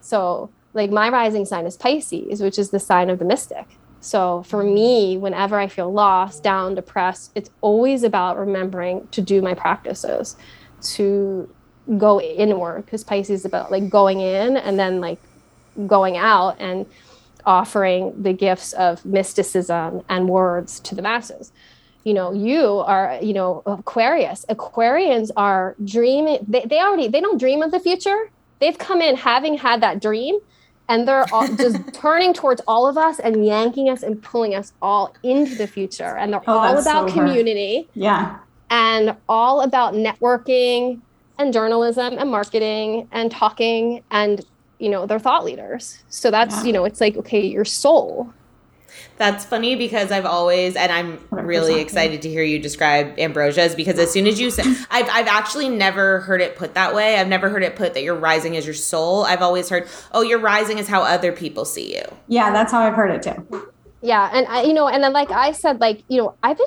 So, 0.00 0.50
like 0.74 0.90
my 0.90 1.08
rising 1.08 1.46
sign 1.46 1.64
is 1.66 1.76
Pisces, 1.76 2.42
which 2.42 2.58
is 2.58 2.70
the 2.70 2.78
sign 2.78 3.08
of 3.08 3.18
the 3.18 3.24
mystic. 3.24 3.66
So 4.00 4.42
for 4.44 4.62
me, 4.62 5.16
whenever 5.16 5.58
I 5.58 5.66
feel 5.66 5.92
lost, 5.92 6.42
down, 6.42 6.74
depressed, 6.74 7.32
it's 7.34 7.50
always 7.62 8.02
about 8.04 8.38
remembering 8.38 9.08
to 9.08 9.20
do 9.20 9.42
my 9.42 9.54
practices, 9.54 10.36
to 10.94 11.52
go 11.96 12.20
inward, 12.20 12.84
because 12.84 13.02
Pisces 13.02 13.40
is 13.40 13.44
about 13.44 13.72
like 13.72 13.88
going 13.88 14.20
in 14.20 14.56
and 14.56 14.78
then 14.78 15.00
like 15.00 15.18
going 15.86 16.16
out 16.16 16.56
and 16.60 16.86
offering 17.48 18.22
the 18.22 18.32
gifts 18.34 18.74
of 18.74 19.04
mysticism 19.06 20.02
and 20.08 20.28
words 20.28 20.78
to 20.80 20.94
the 20.94 21.00
masses. 21.00 21.50
You 22.04 22.14
know 22.14 22.32
you 22.32 22.78
are 22.80 23.18
you 23.20 23.32
know 23.32 23.62
aquarius. 23.66 24.44
Aquarians 24.48 25.30
are 25.36 25.74
dreaming 25.84 26.38
they, 26.46 26.64
they 26.64 26.78
already 26.78 27.08
they 27.08 27.20
don't 27.20 27.38
dream 27.38 27.62
of 27.62 27.70
the 27.70 27.80
future. 27.80 28.30
They've 28.60 28.76
come 28.76 29.00
in 29.00 29.16
having 29.16 29.56
had 29.56 29.80
that 29.80 30.00
dream 30.00 30.38
and 30.88 31.08
they're 31.08 31.26
all 31.32 31.48
just 31.56 31.94
turning 31.94 32.34
towards 32.34 32.60
all 32.68 32.86
of 32.86 32.98
us 32.98 33.18
and 33.18 33.46
yanking 33.46 33.88
us 33.88 34.02
and 34.02 34.22
pulling 34.22 34.54
us 34.54 34.72
all 34.82 35.14
into 35.22 35.54
the 35.54 35.66
future. 35.66 36.16
And 36.16 36.32
they're 36.32 36.42
oh, 36.46 36.58
all 36.58 36.78
about 36.78 37.08
so 37.08 37.14
community 37.14 37.88
yeah. 37.94 38.38
and 38.70 39.16
all 39.28 39.62
about 39.62 39.94
networking 39.94 41.00
and 41.38 41.52
journalism 41.52 42.18
and 42.18 42.30
marketing 42.30 43.08
and 43.12 43.30
talking 43.30 44.02
and 44.10 44.44
you 44.78 44.88
know 44.88 45.06
they're 45.06 45.18
thought 45.18 45.44
leaders 45.44 46.02
so 46.08 46.30
that's 46.30 46.56
yeah. 46.56 46.64
you 46.64 46.72
know 46.72 46.84
it's 46.84 47.00
like 47.00 47.16
okay 47.16 47.44
your 47.46 47.64
soul 47.64 48.32
that's 49.16 49.44
funny 49.44 49.74
because 49.74 50.12
I've 50.12 50.26
always, 50.26 50.76
and 50.76 50.92
I'm 50.92 51.18
really 51.30 51.80
excited 51.80 52.22
to 52.22 52.28
hear 52.28 52.42
you 52.42 52.58
describe 52.58 53.18
Ambrosia's 53.18 53.74
because 53.74 53.98
as 53.98 54.12
soon 54.12 54.26
as 54.26 54.40
you 54.40 54.50
said, 54.50 54.64
I've, 54.90 55.08
I've 55.10 55.26
actually 55.26 55.68
never 55.68 56.20
heard 56.20 56.40
it 56.40 56.56
put 56.56 56.74
that 56.74 56.94
way. 56.94 57.16
I've 57.16 57.28
never 57.28 57.48
heard 57.48 57.64
it 57.64 57.74
put 57.74 57.94
that 57.94 58.02
you're 58.02 58.14
rising 58.14 58.56
as 58.56 58.64
your 58.64 58.74
soul. 58.74 59.24
I've 59.24 59.42
always 59.42 59.68
heard, 59.68 59.88
oh, 60.12 60.22
you're 60.22 60.38
rising 60.38 60.78
is 60.78 60.88
how 60.88 61.02
other 61.02 61.32
people 61.32 61.64
see 61.64 61.96
you. 61.96 62.02
Yeah, 62.28 62.52
that's 62.52 62.70
how 62.70 62.80
I've 62.80 62.94
heard 62.94 63.10
it 63.10 63.22
too. 63.22 63.70
Yeah. 64.02 64.30
And 64.32 64.46
I, 64.46 64.62
you 64.62 64.72
know, 64.72 64.88
and 64.88 65.02
then 65.02 65.12
like 65.12 65.30
I 65.30 65.52
said, 65.52 65.80
like, 65.80 66.04
you 66.08 66.18
know, 66.18 66.34
I've 66.42 66.56
been 66.56 66.66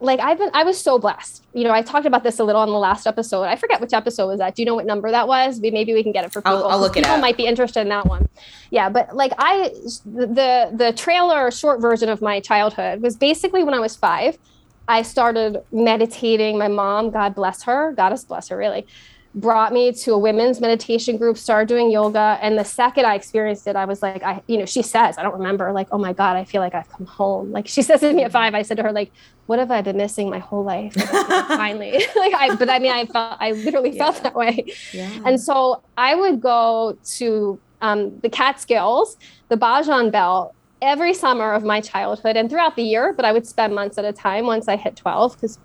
like 0.00 0.20
I've 0.20 0.38
been 0.38 0.50
I 0.54 0.64
was 0.64 0.80
so 0.80 0.98
blessed. 0.98 1.44
You 1.54 1.64
know, 1.64 1.72
I 1.72 1.82
talked 1.82 2.06
about 2.06 2.22
this 2.22 2.38
a 2.38 2.44
little 2.44 2.60
on 2.60 2.68
the 2.68 2.78
last 2.78 3.06
episode. 3.06 3.44
I 3.44 3.56
forget 3.56 3.80
which 3.80 3.92
episode 3.92 4.28
was 4.28 4.38
that. 4.38 4.54
Do 4.54 4.62
you 4.62 4.66
know 4.66 4.74
what 4.74 4.86
number 4.86 5.10
that 5.10 5.26
was? 5.26 5.60
Maybe 5.60 5.92
we 5.92 6.02
can 6.02 6.12
get 6.12 6.24
it 6.24 6.32
for 6.32 6.40
people. 6.40 6.58
I'll, 6.58 6.68
I'll 6.68 6.80
look 6.80 6.96
it 6.96 7.02
people 7.02 7.16
up. 7.16 7.20
might 7.20 7.36
be 7.36 7.46
interested 7.46 7.80
in 7.80 7.88
that 7.88 8.06
one. 8.06 8.28
Yeah, 8.70 8.88
but 8.88 9.14
like 9.16 9.32
I 9.38 9.70
the 10.04 10.70
the 10.72 10.92
trailer 10.96 11.50
short 11.50 11.80
version 11.80 12.08
of 12.08 12.22
my 12.22 12.40
childhood 12.40 13.02
was 13.02 13.16
basically 13.16 13.64
when 13.64 13.74
I 13.74 13.80
was 13.80 13.96
5. 13.96 14.38
I 14.86 15.02
started 15.02 15.62
meditating. 15.70 16.58
My 16.58 16.68
mom, 16.68 17.10
God 17.10 17.34
bless 17.34 17.62
her, 17.64 17.92
goddess 17.92 18.24
bless 18.24 18.48
her 18.48 18.56
really 18.56 18.86
brought 19.34 19.72
me 19.72 19.92
to 19.92 20.12
a 20.12 20.18
women's 20.18 20.60
meditation 20.60 21.16
group, 21.16 21.36
started 21.36 21.68
doing 21.68 21.90
yoga. 21.90 22.38
And 22.40 22.58
the 22.58 22.64
second 22.64 23.04
I 23.04 23.14
experienced 23.14 23.66
it, 23.66 23.76
I 23.76 23.84
was 23.84 24.02
like, 24.02 24.22
I, 24.22 24.42
you 24.46 24.58
know, 24.58 24.64
she 24.64 24.82
says, 24.82 25.18
I 25.18 25.22
don't 25.22 25.34
remember, 25.34 25.72
like, 25.72 25.88
oh 25.92 25.98
my 25.98 26.12
God, 26.12 26.36
I 26.36 26.44
feel 26.44 26.60
like 26.60 26.74
I've 26.74 26.88
come 26.88 27.06
home. 27.06 27.52
Like 27.52 27.68
she 27.68 27.82
says 27.88 28.00
to 28.00 28.12
me 28.12 28.24
at 28.24 28.32
five, 28.32 28.54
I 28.54 28.62
said 28.62 28.78
to 28.78 28.82
her, 28.82 28.92
like, 28.92 29.12
what 29.46 29.58
have 29.58 29.70
I 29.70 29.82
been 29.82 29.96
missing 29.96 30.30
my 30.30 30.38
whole 30.38 30.64
life? 30.64 30.94
finally. 31.48 31.92
like 32.16 32.34
I, 32.34 32.54
but 32.56 32.68
I 32.68 32.78
mean, 32.78 32.92
I 32.92 33.06
felt, 33.06 33.36
I 33.40 33.52
literally 33.52 33.96
yeah. 33.96 34.04
felt 34.04 34.22
that 34.22 34.34
way. 34.34 34.64
Yeah. 34.92 35.10
And 35.24 35.40
so 35.40 35.82
I 35.96 36.14
would 36.14 36.40
go 36.40 36.98
to 37.16 37.58
um, 37.80 38.18
the 38.20 38.28
Catskills, 38.28 39.16
the 39.48 39.56
Bajan 39.56 40.10
Belt, 40.10 40.54
every 40.80 41.12
summer 41.12 41.52
of 41.52 41.64
my 41.64 41.80
childhood 41.80 42.36
and 42.36 42.48
throughout 42.48 42.76
the 42.76 42.82
year, 42.82 43.12
but 43.12 43.24
I 43.24 43.32
would 43.32 43.46
spend 43.46 43.74
months 43.74 43.98
at 43.98 44.04
a 44.04 44.12
time 44.12 44.46
once 44.46 44.68
I 44.68 44.76
hit 44.76 44.96
12, 44.96 45.34
because 45.34 45.58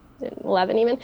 11 0.44 0.78
even, 0.78 1.00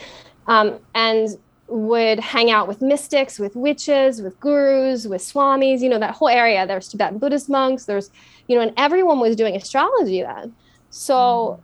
um, 0.48 0.80
and 0.96 1.38
would 1.70 2.20
hang 2.20 2.52
out 2.52 2.68
with 2.68 2.82
mystics, 2.82 3.40
with 3.40 3.56
witches, 3.56 4.22
with 4.22 4.40
gurus, 4.40 5.06
with 5.06 5.22
swamis, 5.22 5.82
you 5.82 5.90
know, 5.90 6.00
that 6.00 6.16
whole 6.16 6.30
area. 6.30 6.66
There's 6.66 6.88
Tibetan 6.88 7.18
Buddhist 7.18 7.50
monks, 7.50 7.86
there's, 7.86 8.12
you 8.48 8.56
know, 8.56 8.62
and 8.62 8.74
everyone 8.78 9.20
was 9.20 9.36
doing 9.36 9.56
astrology 9.56 10.22
then. 10.22 10.54
So 10.90 11.16
mm. 11.16 11.60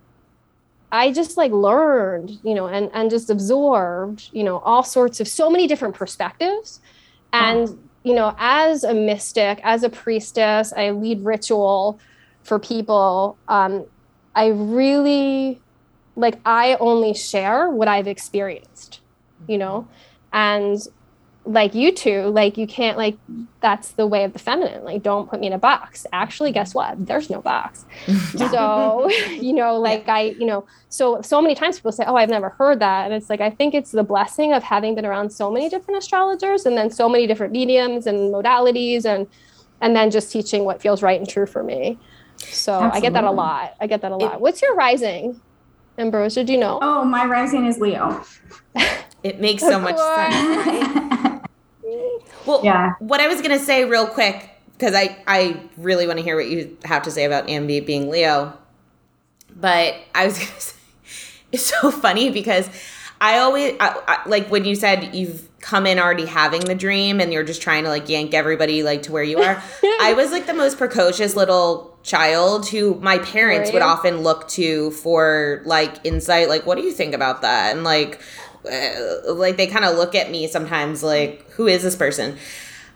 I 0.92 1.12
just 1.12 1.38
like 1.38 1.52
learned, 1.52 2.40
you 2.44 2.54
know, 2.54 2.68
and, 2.68 2.90
and 2.94 3.10
just 3.10 3.30
absorbed, 3.30 4.30
you 4.32 4.44
know, 4.44 4.60
all 4.60 4.84
sorts 4.84 5.20
of 5.20 5.28
so 5.28 5.50
many 5.50 5.68
different 5.68 5.96
perspectives. 5.96 6.80
And, 7.34 7.78
you 8.04 8.14
know, 8.14 8.34
as 8.38 8.84
a 8.84 8.94
mystic, 8.94 9.60
as 9.64 9.84
a 9.84 9.90
priestess, 9.90 10.72
I 10.72 10.92
lead 10.92 11.26
ritual 11.26 12.00
for 12.44 12.60
people. 12.60 13.38
Um, 13.48 13.86
I 14.36 14.48
really 14.48 15.60
like 16.16 16.40
I 16.46 16.76
only 16.80 17.14
share 17.14 17.70
what 17.70 17.88
I've 17.88 18.08
experienced, 18.08 19.02
you 19.48 19.58
know, 19.58 19.82
mm-hmm. 19.82 20.38
and 20.38 20.88
like 21.46 21.76
you 21.76 21.92
two, 21.92 22.24
like 22.24 22.58
you 22.58 22.66
can't 22.66 22.98
like 22.98 23.18
that's 23.62 23.92
the 23.92 24.08
way 24.08 24.24
of 24.24 24.34
the 24.34 24.40
feminine. 24.40 24.84
Like 24.84 25.04
don't 25.04 25.30
put 25.30 25.40
me 25.40 25.48
in 25.48 25.54
a 25.54 25.60
box. 25.60 26.06
Actually, 26.12 26.52
guess 26.52 26.74
what? 26.74 27.06
There's 27.06 27.30
no 27.30 27.42
box. 27.42 27.86
so, 28.38 29.10
you 29.30 29.54
know, 29.54 29.78
like 29.78 30.08
I, 30.10 30.36
you 30.40 30.46
know, 30.46 30.66
so 30.90 31.22
so 31.22 31.42
many 31.42 31.54
times 31.54 31.78
people 31.78 31.92
say, 31.92 32.04
"Oh, 32.06 32.16
I've 32.16 32.30
never 32.30 32.50
heard 32.50 32.80
that." 32.80 33.06
And 33.06 33.14
it's 33.14 33.30
like 33.30 33.42
I 33.42 33.52
think 33.52 33.76
it's 33.76 33.92
the 33.92 34.04
blessing 34.04 34.54
of 34.54 34.64
having 34.64 34.96
been 34.96 35.06
around 35.06 35.30
so 35.32 35.52
many 35.52 35.70
different 35.70 36.00
astrologers 36.00 36.66
and 36.66 36.76
then 36.76 36.90
so 36.90 37.08
many 37.08 37.28
different 37.28 37.54
mediums 37.54 38.08
and 38.08 38.34
modalities 38.34 39.06
and 39.06 39.28
and 39.82 39.96
then 39.96 40.10
just 40.10 40.32
teaching 40.32 40.66
what 40.66 40.82
feels 40.82 41.04
right 41.04 41.20
and 41.20 41.30
true 41.30 41.46
for 41.46 41.64
me. 41.64 42.00
So, 42.38 42.74
Absolutely. 42.74 42.98
I 42.98 43.02
get 43.02 43.14
that 43.14 43.24
a 43.24 43.32
lot. 43.32 43.76
I 43.80 43.88
get 43.88 44.02
that 44.02 44.12
a 44.12 44.16
lot. 44.16 44.36
It, 44.36 44.42
What's 44.42 44.62
your 44.62 44.76
rising? 44.76 45.40
Ambrosia, 45.98 46.44
do 46.44 46.52
you 46.52 46.60
know? 46.60 46.80
Oh, 46.82 47.06
my 47.06 47.26
rising 47.26 47.66
is 47.66 47.80
Leo. 47.80 48.22
it 49.26 49.40
makes 49.40 49.64
so 49.64 49.80
much 49.80 49.98
sense. 49.98 50.68
Right? 50.68 51.42
well, 52.46 52.62
yeah. 52.64 52.94
what 53.00 53.20
I 53.20 53.28
was 53.28 53.42
going 53.42 53.58
to 53.58 53.64
say 53.64 53.84
real 53.84 54.06
quick, 54.06 54.52
because 54.74 54.94
I, 54.94 55.18
I 55.26 55.60
really 55.78 56.06
want 56.06 56.20
to 56.20 56.24
hear 56.24 56.36
what 56.36 56.48
you 56.48 56.78
have 56.84 57.02
to 57.04 57.12
say 57.12 57.26
about 57.26 57.48
Ambi 57.48 57.84
being 57.84 58.12
Leo. 58.12 58.56
But 59.56 59.96
I 60.14 60.26
was 60.26 60.38
going 60.38 60.52
to 60.52 60.62
say, 60.62 60.76
it's 61.52 61.64
so 61.64 61.90
funny 61.90 62.30
because 62.30 62.70
I 63.20 63.40
always, 63.40 63.76
I, 63.80 64.00
I, 64.08 64.30
like 64.30 64.50
when 64.50 64.64
you 64.64 64.76
said 64.76 65.16
you've 65.16 65.50
come 65.60 65.88
in 65.88 65.98
already 65.98 66.28
having 66.28 66.62
the 66.62 66.76
dream 66.76 67.20
and 67.20 67.34
you're 67.34 67.44
just 67.44 67.64
trying 67.64 67.86
to 67.86 67.90
like 67.90 68.08
yank 68.08 68.36
everybody 68.36 68.84
like 68.84 69.02
to 69.04 69.12
where 69.12 69.24
you 69.24 69.40
are. 69.40 69.64
I 70.02 70.14
was 70.16 70.32
like 70.32 70.46
the 70.46 70.54
most 70.54 70.78
precocious 70.78 71.36
little 71.36 71.98
child 72.04 72.70
who 72.70 72.94
my 73.02 73.18
parents 73.18 73.72
would 73.72 73.82
often 73.82 74.20
look 74.20 74.48
to 74.48 74.92
for 74.92 75.64
like 75.66 75.96
insight 76.04 76.48
like 76.48 76.64
what 76.64 76.78
do 76.78 76.84
you 76.84 76.92
think 76.92 77.16
about 77.16 77.42
that 77.42 77.74
and 77.74 77.84
like 77.84 78.22
uh, 78.72 79.34
like 79.34 79.58
they 79.58 79.68
kind 79.68 79.86
of 79.86 79.96
look 79.96 80.16
at 80.16 80.30
me 80.32 80.48
sometimes 80.48 81.04
like 81.04 81.50
who 81.52 81.68
is 81.68 81.84
this 81.84 81.96
person 81.96 82.38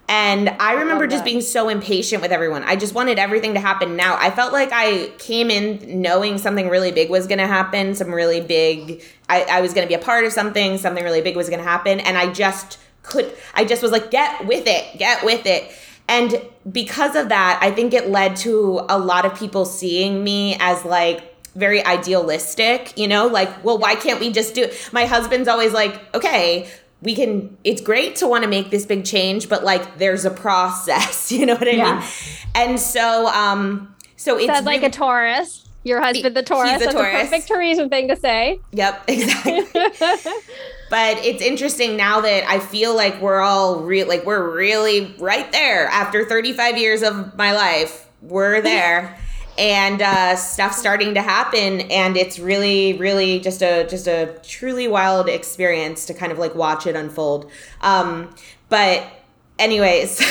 and 0.10 0.50
I 0.60 0.74
remember 0.74 1.06
just 1.06 1.24
being 1.24 1.40
so 1.40 1.70
impatient 1.70 2.24
with 2.24 2.32
everyone. 2.32 2.64
I 2.64 2.76
just 2.76 2.96
wanted 2.96 3.20
everything 3.20 3.54
to 3.54 3.60
happen 3.60 3.96
now. 3.96 4.18
I 4.20 4.32
felt 4.32 4.52
like 4.52 4.70
I 4.72 5.12
came 5.20 5.52
in 5.52 6.02
knowing 6.02 6.40
something 6.40 6.68
really 6.68 6.92
big 6.92 7.12
was 7.12 7.28
going 7.28 7.38
to 7.38 7.46
happen, 7.46 7.94
some 7.94 8.12
really 8.12 8.42
big, 8.42 9.04
I, 9.30 9.44
I 9.44 9.62
was 9.62 9.72
going 9.76 9.86
to 9.86 9.88
be 9.88 9.94
a 9.94 10.04
part 10.04 10.26
of 10.26 10.34
something, 10.34 10.80
something 10.80 11.04
really 11.04 11.22
big 11.22 11.36
was 11.36 11.48
going 11.48 11.60
to 11.60 11.70
happen. 11.70 12.00
And 12.00 12.18
I 12.18 12.34
just 12.34 12.80
could, 13.04 13.32
I 13.54 13.66
just 13.66 13.84
was 13.84 13.92
like, 13.92 14.10
get 14.10 14.48
with 14.48 14.64
it, 14.66 14.98
get 14.98 15.24
with 15.24 15.46
it. 15.46 15.72
And 16.08 16.42
because 16.72 17.16
of 17.16 17.30
that, 17.30 17.60
I 17.62 17.70
think 17.70 17.94
it 17.94 18.10
led 18.10 18.36
to 18.38 18.84
a 18.90 18.98
lot 18.98 19.26
of 19.26 19.38
people 19.38 19.64
seeing 19.64 20.24
me 20.24 20.58
as 20.60 20.84
like, 20.86 21.29
very 21.60 21.86
idealistic, 21.86 22.98
you 22.98 23.08
know, 23.08 23.28
like, 23.28 23.64
well, 23.64 23.78
why 23.78 23.96
can't 23.96 24.20
we 24.20 24.32
just 24.32 24.56
do 24.56 24.64
it? 24.64 24.90
My 24.92 25.06
husband's 25.06 25.48
always 25.48 25.74
like, 25.74 26.16
okay, 26.16 26.70
we 27.02 27.16
can 27.16 27.58
it's 27.64 27.82
great 27.82 28.18
to 28.18 28.28
want 28.28 28.44
to 28.44 28.50
make 28.50 28.72
this 28.72 28.86
big 28.86 29.06
change 29.06 29.48
but 29.48 29.64
like 29.64 29.98
there's 29.98 30.26
a 30.26 30.30
process 30.30 31.32
you 31.32 31.46
know 31.46 31.56
what 31.56 31.68
i 31.68 31.72
yeah. 31.72 32.00
mean 32.00 32.10
and 32.56 32.80
so 32.80 33.28
um 33.28 33.96
so 34.16 34.38
it's 34.38 34.48
Said 34.48 34.66
like 34.66 34.82
really, 34.82 34.88
a 34.88 34.92
taurus 34.92 35.66
your 35.84 36.02
husband 36.02 36.36
the 36.36 36.44
taurus 36.44 36.72
he's 36.72 36.82
a 36.82 36.86
that's 36.86 36.94
taurus. 36.94 37.14
a 37.14 37.24
perfect 37.24 37.48
Taurus 37.48 37.90
thing 37.90 38.08
to 38.10 38.16
say 38.16 38.60
yep 38.72 39.02
exactly 39.08 39.62
but 40.90 41.18
it's 41.20 41.42
interesting 41.42 41.96
now 41.96 42.22
that 42.22 42.44
i 42.50 42.60
feel 42.60 42.94
like 42.96 43.22
we're 43.22 43.40
all 43.40 43.80
real 43.82 44.08
like 44.08 44.26
we're 44.26 44.54
really 44.54 45.16
right 45.20 45.52
there 45.52 45.88
after 45.88 46.26
35 46.26 46.78
years 46.78 47.02
of 47.02 47.38
my 47.38 47.54
life 47.54 48.08
we're 48.22 48.62
there 48.62 49.18
and 49.60 50.02
uh, 50.02 50.38
stuff 50.38 50.74
starting 50.74 51.14
to 51.14 51.22
happen 51.22 51.82
and 51.82 52.16
it's 52.16 52.40
really 52.40 52.94
really 52.94 53.40
just 53.40 53.62
a 53.62 53.86
just 53.90 54.08
a 54.08 54.40
truly 54.42 54.88
wild 54.88 55.28
experience 55.28 56.06
to 56.06 56.14
kind 56.14 56.32
of 56.32 56.40
like 56.40 56.56
watch 56.56 56.88
it 56.88 56.96
unfold. 56.96 57.52
Um, 57.82 58.34
but 58.70 59.06
anyways 59.60 60.26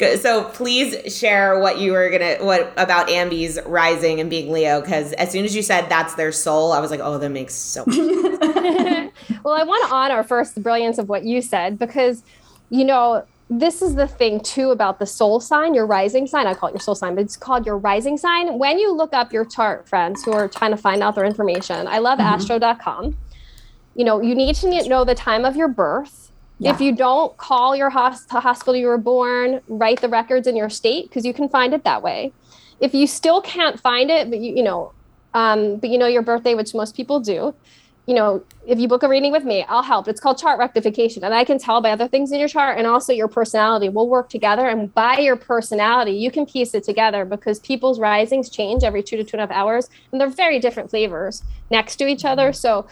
so 0.20 0.44
please 0.54 1.12
share 1.12 1.58
what 1.58 1.78
you 1.78 1.90
were 1.90 2.08
gonna 2.08 2.36
what 2.36 2.72
about 2.76 3.08
ambi's 3.08 3.58
rising 3.66 4.20
and 4.20 4.30
being 4.30 4.52
leo 4.52 4.80
because 4.80 5.12
as 5.14 5.32
soon 5.32 5.44
as 5.44 5.56
you 5.56 5.60
said 5.60 5.88
that's 5.88 6.14
their 6.14 6.30
soul 6.30 6.70
i 6.70 6.78
was 6.78 6.92
like 6.92 7.00
oh 7.02 7.18
that 7.18 7.30
makes 7.30 7.52
so 7.52 7.82
well 9.42 9.54
i 9.54 9.64
want 9.64 9.88
to 9.88 9.92
honor 9.92 10.22
first 10.22 10.54
the 10.54 10.60
brilliance 10.60 10.98
of 10.98 11.08
what 11.08 11.24
you 11.24 11.42
said 11.42 11.80
because 11.80 12.22
you 12.70 12.84
know 12.84 13.24
this 13.50 13.80
is 13.80 13.94
the 13.94 14.06
thing 14.06 14.40
too 14.40 14.70
about 14.70 14.98
the 14.98 15.06
soul 15.06 15.40
sign, 15.40 15.72
your 15.74 15.86
rising 15.86 16.26
sign. 16.26 16.46
I 16.46 16.54
call 16.54 16.68
it 16.68 16.72
your 16.72 16.80
soul 16.80 16.94
sign, 16.94 17.14
but 17.14 17.24
it's 17.24 17.36
called 17.36 17.64
your 17.64 17.78
rising 17.78 18.18
sign. 18.18 18.58
When 18.58 18.78
you 18.78 18.92
look 18.92 19.14
up 19.14 19.32
your 19.32 19.44
chart, 19.44 19.88
friends 19.88 20.22
who 20.22 20.32
are 20.32 20.48
trying 20.48 20.72
to 20.72 20.76
find 20.76 21.02
out 21.02 21.14
their 21.14 21.24
information, 21.24 21.86
I 21.86 21.98
love 21.98 22.18
mm-hmm. 22.18 22.34
astro.com. 22.34 23.16
You 23.94 24.04
know, 24.04 24.20
you 24.20 24.34
need 24.34 24.54
to 24.56 24.88
know 24.88 25.04
the 25.04 25.14
time 25.14 25.44
of 25.44 25.56
your 25.56 25.68
birth. 25.68 26.30
Yeah. 26.58 26.72
If 26.72 26.80
you 26.80 26.94
don't 26.94 27.36
call 27.36 27.74
your 27.74 27.88
hospital 27.88 28.76
you 28.76 28.88
were 28.88 28.98
born, 28.98 29.60
write 29.68 30.00
the 30.00 30.08
records 30.08 30.46
in 30.46 30.56
your 30.56 30.68
state 30.68 31.08
because 31.08 31.24
you 31.24 31.32
can 31.32 31.48
find 31.48 31.72
it 31.72 31.84
that 31.84 32.02
way. 32.02 32.32
If 32.80 32.94
you 32.94 33.06
still 33.06 33.40
can't 33.40 33.80
find 33.80 34.10
it, 34.10 34.28
but 34.28 34.40
you, 34.40 34.56
you 34.56 34.62
know, 34.62 34.92
um, 35.34 35.76
but 35.76 35.88
you 35.90 35.98
know 35.98 36.06
your 36.06 36.22
birthday, 36.22 36.54
which 36.54 36.74
most 36.74 36.96
people 36.96 37.20
do, 37.20 37.54
you 38.08 38.14
know, 38.14 38.42
if 38.66 38.78
you 38.78 38.88
book 38.88 39.02
a 39.02 39.08
reading 39.08 39.32
with 39.32 39.44
me, 39.44 39.66
I'll 39.68 39.82
help. 39.82 40.08
It's 40.08 40.18
called 40.18 40.38
chart 40.38 40.58
rectification. 40.58 41.24
And 41.24 41.34
I 41.34 41.44
can 41.44 41.58
tell 41.58 41.82
by 41.82 41.90
other 41.90 42.08
things 42.08 42.32
in 42.32 42.38
your 42.38 42.48
chart 42.48 42.78
and 42.78 42.86
also 42.86 43.12
your 43.12 43.28
personality. 43.28 43.90
We'll 43.90 44.08
work 44.08 44.30
together. 44.30 44.66
And 44.66 44.92
by 44.94 45.18
your 45.18 45.36
personality, 45.36 46.12
you 46.12 46.30
can 46.30 46.46
piece 46.46 46.72
it 46.72 46.84
together 46.84 47.26
because 47.26 47.58
people's 47.58 48.00
risings 48.00 48.48
change 48.48 48.82
every 48.82 49.02
two 49.02 49.18
to 49.18 49.24
two 49.24 49.36
and 49.36 49.42
a 49.42 49.46
half 49.46 49.54
hours. 49.54 49.90
And 50.10 50.18
they're 50.18 50.30
very 50.30 50.58
different 50.58 50.88
flavors 50.88 51.42
next 51.70 51.96
to 51.96 52.06
each 52.06 52.24
other. 52.24 52.50
So 52.54 52.86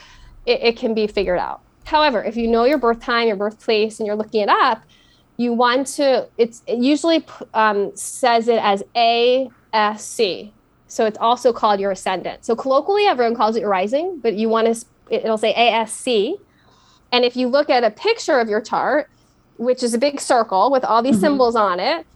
it, 0.45 0.61
it 0.61 0.77
can 0.77 0.93
be 0.93 1.07
figured 1.07 1.39
out. 1.39 1.63
However, 1.85 2.23
if 2.23 2.37
you 2.37 2.47
know 2.47 2.65
your 2.65 2.77
birth 2.77 3.01
time, 3.01 3.27
your 3.27 3.37
birthplace, 3.37 3.99
and 3.99 4.07
you're 4.07 4.17
looking 4.17 4.43
it 4.43 4.51
up, 4.51 4.83
you 5.39 5.55
want 5.55 5.87
to, 5.87 6.29
it's, 6.37 6.63
it 6.67 6.77
usually 6.77 7.25
um, 7.55 7.91
says 7.97 8.49
it 8.49 8.63
as 8.63 8.83
ASC. 8.95 10.53
So 10.89 11.07
it's 11.07 11.19
also 11.19 11.55
called 11.55 11.81
your 11.81 11.93
ascendant. 11.93 12.45
So 12.45 12.55
colloquially, 12.55 13.07
everyone 13.07 13.35
calls 13.35 13.57
it 13.57 13.61
your 13.61 13.71
rising, 13.71 14.21
but 14.21 14.35
you 14.35 14.51
want 14.51 14.67
to 14.67 14.87
it'll 15.11 15.39
say 15.39 15.55
ASC. 15.55 16.39
And 17.13 17.25
if 17.25 17.37
you 17.37 17.49
look 17.49 17.71
at 17.71 17.85
a 17.85 17.91
picture 17.91 18.39
of 18.39 18.49
your 18.49 18.61
chart, 18.61 19.09
which 19.59 19.83
is 19.83 19.95
a 19.95 19.99
big 19.99 20.21
circle 20.21 20.71
with 20.71 20.85
all 20.85 21.03
these 21.03 21.17
mm-hmm. 21.17 21.23
symbols 21.25 21.57
on 21.57 21.81
it, 21.81 22.07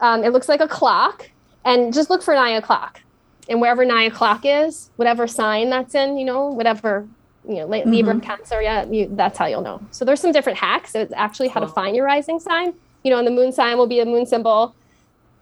um, 0.00 0.24
it 0.24 0.32
looks 0.32 0.48
like 0.48 0.60
a 0.60 0.68
clock. 0.68 1.30
And 1.64 1.92
just 1.92 2.08
look 2.08 2.22
for 2.22 2.34
nine 2.34 2.56
o'clock. 2.56 3.00
And 3.48 3.60
wherever 3.60 3.84
nine 3.84 4.10
o'clock 4.10 4.42
is, 4.44 4.90
whatever 4.96 5.26
sign 5.26 5.70
that's 5.70 5.94
in, 5.94 6.16
you 6.16 6.24
know, 6.24 6.46
whatever, 6.46 7.06
you 7.46 7.56
know, 7.56 7.68
mm-hmm. 7.68 7.90
Libra, 7.90 8.18
Cancer, 8.20 8.62
yeah, 8.62 8.84
you, 8.86 9.10
that's 9.12 9.36
how 9.36 9.46
you'll 9.46 9.60
know. 9.60 9.82
So 9.90 10.04
there's 10.04 10.20
some 10.20 10.32
different 10.32 10.58
hacks. 10.58 10.94
It's 10.94 11.12
actually 11.14 11.48
how 11.48 11.60
to 11.60 11.68
find 11.68 11.94
your 11.94 12.06
rising 12.06 12.40
sign. 12.40 12.72
You 13.04 13.10
know, 13.10 13.18
and 13.18 13.26
the 13.26 13.32
moon 13.32 13.52
sign 13.52 13.76
will 13.76 13.86
be 13.86 14.00
a 14.00 14.06
moon 14.06 14.26
symbol. 14.26 14.74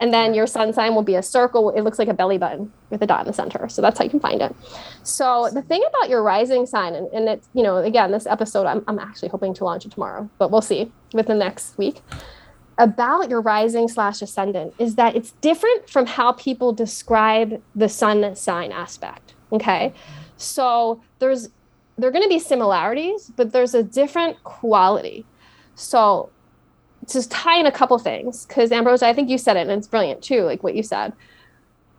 And 0.00 0.12
then 0.12 0.32
your 0.32 0.46
sun 0.46 0.72
sign 0.72 0.94
will 0.94 1.02
be 1.02 1.16
a 1.16 1.22
circle. 1.22 1.70
It 1.70 1.82
looks 1.82 1.98
like 1.98 2.08
a 2.08 2.14
belly 2.14 2.38
button 2.38 2.72
with 2.90 3.02
a 3.02 3.06
dot 3.06 3.20
in 3.20 3.26
the 3.26 3.32
center. 3.32 3.68
So 3.68 3.82
that's 3.82 3.98
how 3.98 4.04
you 4.04 4.10
can 4.10 4.20
find 4.20 4.40
it. 4.40 4.54
So 5.02 5.50
the 5.52 5.62
thing 5.62 5.82
about 5.88 6.08
your 6.08 6.22
rising 6.22 6.66
sign, 6.66 6.94
and, 6.94 7.08
and 7.12 7.28
it's, 7.28 7.48
you 7.52 7.62
know, 7.64 7.78
again, 7.78 8.12
this 8.12 8.26
episode, 8.26 8.66
I'm, 8.66 8.84
I'm 8.86 8.98
actually 8.98 9.28
hoping 9.30 9.54
to 9.54 9.64
launch 9.64 9.84
it 9.86 9.92
tomorrow, 9.92 10.30
but 10.38 10.50
we'll 10.50 10.62
see 10.62 10.92
within 11.12 11.38
the 11.38 11.44
next 11.44 11.76
week 11.78 12.00
about 12.78 13.28
your 13.28 13.40
rising 13.40 13.88
slash 13.88 14.22
ascendant 14.22 14.72
is 14.78 14.94
that 14.94 15.16
it's 15.16 15.32
different 15.40 15.90
from 15.90 16.06
how 16.06 16.32
people 16.32 16.72
describe 16.72 17.60
the 17.74 17.88
sun 17.88 18.36
sign 18.36 18.70
aspect. 18.70 19.34
Okay. 19.52 19.92
So 20.36 21.02
there's, 21.18 21.48
there 21.96 22.08
are 22.08 22.12
going 22.12 22.22
to 22.22 22.28
be 22.28 22.38
similarities, 22.38 23.32
but 23.34 23.52
there's 23.52 23.74
a 23.74 23.82
different 23.82 24.42
quality. 24.44 25.26
So 25.74 26.30
to 27.08 27.28
tie 27.28 27.58
in 27.58 27.66
a 27.66 27.72
couple 27.72 27.98
things, 27.98 28.46
because 28.46 28.72
Ambrose, 28.72 29.02
I 29.02 29.12
think 29.12 29.28
you 29.28 29.38
said 29.38 29.56
it, 29.56 29.60
and 29.60 29.70
it's 29.70 29.88
brilliant 29.88 30.22
too, 30.22 30.42
like 30.42 30.62
what 30.62 30.74
you 30.74 30.82
said, 30.82 31.12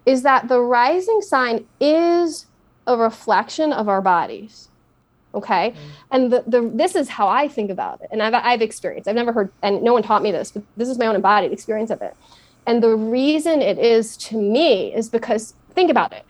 is 0.06 0.24
that 0.24 0.48
the 0.48 0.60
rising 0.60 1.22
sign 1.22 1.66
is 1.80 2.46
a 2.88 2.98
reflection 2.98 3.72
of 3.72 3.88
our 3.88 4.02
bodies. 4.02 4.70
Okay. 5.36 5.72
Mm-hmm. 5.72 5.90
And 6.12 6.34
the, 6.34 6.44
the 6.48 6.72
this 6.74 6.96
is 6.96 7.10
how 7.10 7.28
I 7.28 7.48
think 7.48 7.70
about 7.70 8.02
it. 8.02 8.08
And 8.12 8.24
I've 8.24 8.34
I've 8.34 8.64
experienced. 8.64 9.08
I've 9.08 9.16
never 9.16 9.32
heard 9.32 9.52
and 9.62 9.84
no 9.84 9.94
one 9.94 10.02
taught 10.02 10.24
me 10.24 10.32
this, 10.32 10.52
but 10.52 10.64
this 10.76 10.90
is 10.90 10.98
my 10.98 11.06
own 11.06 11.16
embodied 11.16 11.52
experience 11.52 11.92
of 11.92 12.02
it. 12.02 12.16
And 12.66 12.82
the 12.82 12.96
reason 12.96 13.62
it 13.62 13.78
is 13.78 14.18
to 14.18 14.42
me 14.42 14.94
is 14.94 15.08
because 15.10 15.54
think 15.76 15.92
about 15.92 16.14
it. 16.14 16.26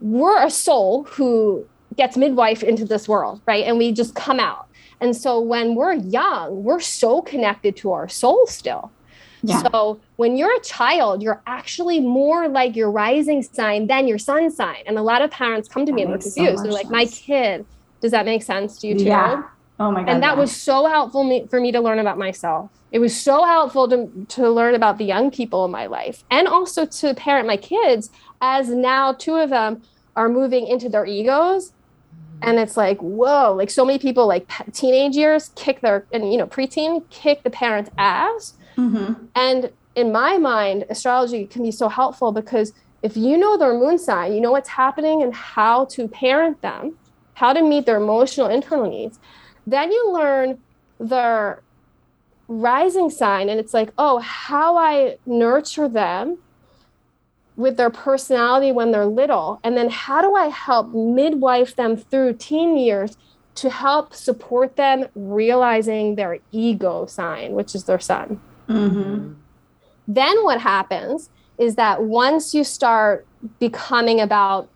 We're 0.00 0.44
a 0.44 0.50
soul 0.50 1.04
who 1.04 1.66
gets 1.96 2.16
midwife 2.16 2.62
into 2.62 2.84
this 2.84 3.08
world, 3.08 3.40
right? 3.46 3.64
And 3.64 3.78
we 3.78 3.92
just 3.92 4.14
come 4.14 4.38
out. 4.38 4.68
And 5.00 5.16
so 5.16 5.40
when 5.40 5.74
we're 5.74 5.94
young, 5.94 6.64
we're 6.64 6.80
so 6.80 7.22
connected 7.22 7.76
to 7.78 7.92
our 7.92 8.08
soul 8.08 8.46
still. 8.46 8.90
Yeah. 9.42 9.62
So 9.62 10.00
when 10.16 10.36
you're 10.36 10.54
a 10.54 10.60
child, 10.60 11.22
you're 11.22 11.42
actually 11.46 12.00
more 12.00 12.48
like 12.48 12.74
your 12.74 12.90
rising 12.90 13.42
sign 13.42 13.86
than 13.86 14.08
your 14.08 14.18
sun 14.18 14.50
sign. 14.50 14.82
And 14.86 14.96
a 14.96 15.02
lot 15.02 15.20
of 15.20 15.30
parents 15.30 15.68
come 15.68 15.84
to 15.84 15.92
me 15.92 16.02
and 16.02 16.10
they're 16.10 16.18
confused. 16.18 16.58
So 16.58 16.62
they're 16.62 16.72
like, 16.72 16.84
sense. 16.84 16.92
my 16.92 17.04
kid, 17.06 17.66
does 18.00 18.12
that 18.12 18.24
make 18.24 18.42
sense 18.42 18.78
to 18.78 18.86
you 18.86 18.98
too? 18.98 19.04
Yeah. 19.04 19.42
Oh 19.78 19.90
my 19.90 20.00
God. 20.00 20.08
And 20.08 20.22
that 20.22 20.34
yeah. 20.34 20.40
was 20.40 20.54
so 20.54 20.86
helpful 20.86 21.24
me, 21.24 21.46
for 21.48 21.60
me 21.60 21.72
to 21.72 21.80
learn 21.80 21.98
about 21.98 22.16
myself. 22.16 22.70
It 22.90 23.00
was 23.00 23.14
so 23.14 23.44
helpful 23.44 23.88
to, 23.88 24.08
to 24.28 24.48
learn 24.48 24.74
about 24.74 24.98
the 24.98 25.04
young 25.04 25.30
people 25.30 25.64
in 25.64 25.70
my 25.70 25.86
life 25.86 26.24
and 26.30 26.46
also 26.46 26.86
to 26.86 27.14
parent 27.14 27.46
my 27.46 27.56
kids 27.56 28.08
as 28.40 28.68
now 28.70 29.12
two 29.12 29.34
of 29.34 29.50
them 29.50 29.82
are 30.16 30.28
moving 30.28 30.66
into 30.66 30.88
their 30.88 31.04
egos 31.04 31.72
and 32.42 32.58
it's 32.58 32.76
like 32.76 32.98
whoa 32.98 33.54
like 33.56 33.70
so 33.70 33.84
many 33.84 33.98
people 33.98 34.26
like 34.26 34.48
teenage 34.72 35.16
years 35.16 35.50
kick 35.54 35.80
their 35.80 36.06
and 36.12 36.32
you 36.32 36.38
know 36.38 36.46
preteen 36.46 37.02
kick 37.10 37.42
the 37.42 37.50
parents 37.50 37.90
ass 37.98 38.54
mm-hmm. 38.76 39.14
and 39.34 39.70
in 39.94 40.12
my 40.12 40.38
mind 40.38 40.84
astrology 40.90 41.46
can 41.46 41.62
be 41.62 41.70
so 41.70 41.88
helpful 41.88 42.32
because 42.32 42.72
if 43.02 43.16
you 43.16 43.36
know 43.36 43.56
their 43.56 43.74
moon 43.74 43.98
sign 43.98 44.32
you 44.32 44.40
know 44.40 44.52
what's 44.52 44.68
happening 44.68 45.22
and 45.22 45.34
how 45.34 45.84
to 45.86 46.08
parent 46.08 46.60
them 46.62 46.96
how 47.34 47.52
to 47.52 47.62
meet 47.62 47.86
their 47.86 47.96
emotional 47.96 48.48
internal 48.48 48.88
needs 48.88 49.18
then 49.66 49.90
you 49.90 50.12
learn 50.12 50.58
their 50.98 51.62
rising 52.48 53.08
sign 53.08 53.48
and 53.48 53.58
it's 53.58 53.72
like 53.72 53.90
oh 53.96 54.18
how 54.18 54.76
i 54.76 55.16
nurture 55.26 55.88
them 55.88 56.36
with 57.56 57.76
their 57.76 57.90
personality 57.90 58.72
when 58.72 58.90
they're 58.90 59.06
little? 59.06 59.60
And 59.62 59.76
then 59.76 59.90
how 59.90 60.22
do 60.22 60.34
I 60.34 60.48
help 60.48 60.92
midwife 60.92 61.76
them 61.76 61.96
through 61.96 62.34
teen 62.34 62.76
years 62.76 63.16
to 63.56 63.70
help 63.70 64.14
support 64.14 64.76
them 64.76 65.06
realizing 65.14 66.16
their 66.16 66.38
ego 66.50 67.06
sign, 67.06 67.52
which 67.52 67.74
is 67.74 67.84
their 67.84 68.00
sun? 68.00 68.40
Mm-hmm. 68.68 69.34
Then 70.08 70.44
what 70.44 70.60
happens 70.60 71.30
is 71.58 71.76
that 71.76 72.02
once 72.02 72.54
you 72.54 72.64
start 72.64 73.26
becoming 73.58 74.20
about 74.20 74.68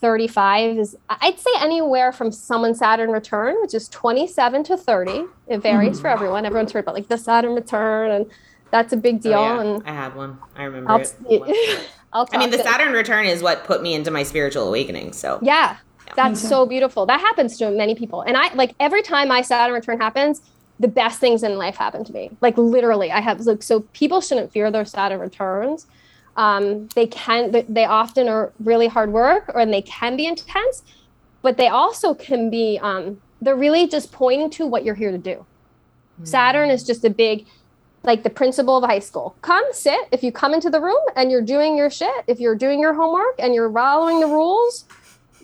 35 0.00 0.78
is 0.78 0.96
I'd 1.10 1.38
say 1.38 1.50
anywhere 1.58 2.10
from 2.10 2.32
someone 2.32 2.74
Saturn 2.74 3.10
return, 3.10 3.60
which 3.60 3.74
is 3.74 3.88
27 3.88 4.64
to 4.64 4.76
30. 4.76 5.24
It 5.46 5.58
varies 5.58 5.92
mm-hmm. 5.92 6.00
for 6.00 6.08
everyone. 6.08 6.46
Everyone's 6.46 6.72
heard 6.72 6.80
about 6.80 6.94
like 6.94 7.08
the 7.08 7.18
Saturn 7.18 7.54
return 7.54 8.10
and 8.10 8.26
that's 8.70 8.92
a 8.92 8.96
big 8.96 9.16
oh, 9.16 9.18
deal. 9.18 9.38
Oh, 9.38 9.42
yeah. 9.42 9.60
And 9.60 9.88
I 9.88 9.92
had 9.92 10.14
one. 10.14 10.38
I 10.56 10.64
remember 10.64 10.90
I'll, 10.90 11.00
it. 11.00 11.88
I'll 12.12 12.28
I 12.32 12.38
mean, 12.38 12.50
the 12.50 12.58
Saturn 12.58 12.92
return 12.92 13.26
is 13.26 13.42
what 13.42 13.64
put 13.64 13.82
me 13.82 13.94
into 13.94 14.10
my 14.10 14.22
spiritual 14.22 14.66
awakening. 14.66 15.12
So 15.12 15.38
yeah, 15.42 15.76
yeah. 16.06 16.12
that's 16.16 16.40
so 16.40 16.66
beautiful. 16.66 17.06
That 17.06 17.20
happens 17.20 17.56
to 17.58 17.70
many 17.70 17.94
people, 17.94 18.22
and 18.22 18.36
I 18.36 18.52
like 18.54 18.74
every 18.80 19.02
time 19.02 19.28
my 19.28 19.42
Saturn 19.42 19.74
return 19.74 20.00
happens, 20.00 20.42
the 20.80 20.88
best 20.88 21.20
things 21.20 21.42
in 21.42 21.56
life 21.56 21.76
happen 21.76 22.04
to 22.04 22.12
me. 22.12 22.30
Like 22.40 22.56
literally, 22.58 23.12
I 23.12 23.20
have 23.20 23.40
like 23.40 23.62
so 23.62 23.80
people 23.92 24.20
shouldn't 24.20 24.52
fear 24.52 24.70
their 24.70 24.84
Saturn 24.84 25.20
returns. 25.20 25.86
Um, 26.36 26.88
they 26.94 27.06
can 27.06 27.64
they 27.68 27.84
often 27.84 28.28
are 28.28 28.52
really 28.60 28.88
hard 28.88 29.12
work, 29.12 29.48
or 29.54 29.60
and 29.60 29.72
they 29.72 29.82
can 29.82 30.16
be 30.16 30.26
intense, 30.26 30.82
but 31.42 31.56
they 31.56 31.68
also 31.68 32.14
can 32.14 32.50
be 32.50 32.78
um, 32.82 33.20
they're 33.40 33.56
really 33.56 33.86
just 33.86 34.10
pointing 34.10 34.50
to 34.50 34.66
what 34.66 34.84
you're 34.84 34.94
here 34.94 35.10
to 35.10 35.18
do. 35.18 35.34
Mm-hmm. 35.34 36.24
Saturn 36.24 36.70
is 36.70 36.82
just 36.82 37.04
a 37.04 37.10
big 37.10 37.46
like 38.02 38.22
the 38.22 38.30
principal 38.30 38.78
of 38.78 38.84
high 38.84 38.98
school. 38.98 39.36
Come 39.42 39.64
sit. 39.72 40.08
If 40.10 40.22
you 40.22 40.32
come 40.32 40.54
into 40.54 40.70
the 40.70 40.80
room 40.80 41.02
and 41.16 41.30
you're 41.30 41.42
doing 41.42 41.76
your 41.76 41.90
shit, 41.90 42.24
if 42.26 42.40
you're 42.40 42.54
doing 42.54 42.80
your 42.80 42.94
homework 42.94 43.34
and 43.38 43.54
you're 43.54 43.70
following 43.72 44.20
the 44.20 44.26
rules, 44.26 44.86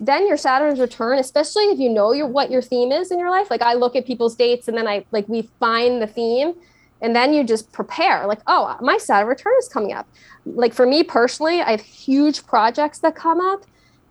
then 0.00 0.26
your 0.26 0.36
Saturn's 0.36 0.80
return, 0.80 1.18
especially 1.18 1.64
if 1.64 1.78
you 1.78 1.88
know 1.88 2.12
your 2.12 2.26
what 2.26 2.50
your 2.50 2.62
theme 2.62 2.92
is 2.92 3.11
in 3.11 3.18
your 3.18 3.30
life. 3.30 3.50
Like 3.50 3.62
I 3.62 3.74
look 3.74 3.96
at 3.96 4.07
people's 4.07 4.34
dates 4.34 4.68
and 4.68 4.76
then 4.76 4.86
I 4.86 5.04
like 5.11 5.28
we 5.28 5.42
find 5.61 6.00
the 6.00 6.07
theme 6.07 6.54
and 7.02 7.14
then 7.14 7.34
you 7.34 7.44
just 7.44 7.72
prepare 7.72 8.26
like, 8.26 8.40
oh, 8.46 8.76
my 8.80 8.96
Saturn 8.96 9.28
return 9.28 9.54
is 9.59 9.68
coming 9.68 9.92
up. 9.92 10.09
Like 10.44 10.72
for 10.72 10.86
me 10.86 11.02
personally, 11.02 11.61
I 11.61 11.72
have 11.72 11.82
huge 11.82 12.46
projects 12.46 12.98
that 13.00 13.14
come 13.14 13.40
up 13.40 13.64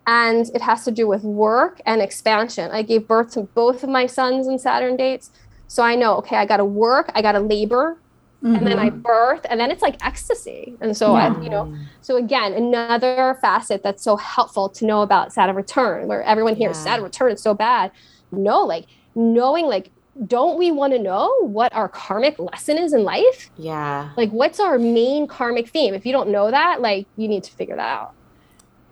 and 0.06 0.48
it 0.54 0.62
has 0.62 0.84
to 0.84 0.92
do 0.92 1.08
with 1.08 1.22
work 1.24 1.80
and 1.84 2.00
expansion. 2.00 2.70
I 2.70 2.82
gave 2.82 3.08
birth 3.08 3.32
to 3.32 3.42
both 3.42 3.82
of 3.82 3.90
my 3.90 4.06
sons 4.06 4.46
in 4.46 4.58
Saturn 4.58 4.96
dates. 4.96 5.30
So 5.66 5.82
I 5.82 5.96
know, 5.96 6.16
okay, 6.18 6.36
I 6.36 6.46
got 6.46 6.58
to 6.58 6.64
work, 6.64 7.10
I 7.14 7.22
got 7.22 7.32
to 7.32 7.40
labor, 7.40 7.98
Mm-hmm. 8.44 8.54
and 8.54 8.66
then 8.66 8.78
I 8.78 8.90
mm-hmm. 8.90 9.00
birth, 9.00 9.46
and 9.48 9.58
then 9.58 9.70
it's 9.70 9.82
like 9.82 10.04
ecstasy. 10.04 10.76
And 10.80 10.94
so 10.96 11.16
yeah. 11.16 11.34
I, 11.34 11.42
you 11.42 11.48
know, 11.48 11.74
so 12.02 12.16
again, 12.16 12.52
another 12.52 13.38
facet 13.40 13.82
that's 13.82 14.02
so 14.02 14.16
helpful 14.16 14.68
to 14.68 14.84
know 14.84 15.00
about 15.02 15.32
Saturn 15.32 15.56
return, 15.56 16.06
where 16.06 16.22
everyone 16.22 16.54
hears 16.54 16.76
yeah. 16.76 16.84
Saturn 16.84 17.04
return 17.04 17.32
is 17.32 17.42
so 17.42 17.54
bad. 17.54 17.92
No, 18.30 18.60
like 18.60 18.86
knowing 19.14 19.66
like 19.66 19.90
don't 20.26 20.58
we 20.58 20.70
want 20.70 20.92
to 20.92 20.98
know 20.98 21.34
what 21.42 21.74
our 21.74 21.88
karmic 21.88 22.38
lesson 22.38 22.78
is 22.78 22.92
in 22.92 23.04
life? 23.04 23.50
Yeah. 23.56 24.10
Like 24.16 24.30
what's 24.30 24.60
our 24.60 24.78
main 24.78 25.26
karmic 25.26 25.68
theme? 25.68 25.94
If 25.94 26.06
you 26.06 26.12
don't 26.12 26.30
know 26.30 26.50
that, 26.50 26.80
like 26.80 27.06
you 27.16 27.28
need 27.28 27.44
to 27.44 27.52
figure 27.52 27.76
that 27.76 27.88
out. 27.88 28.14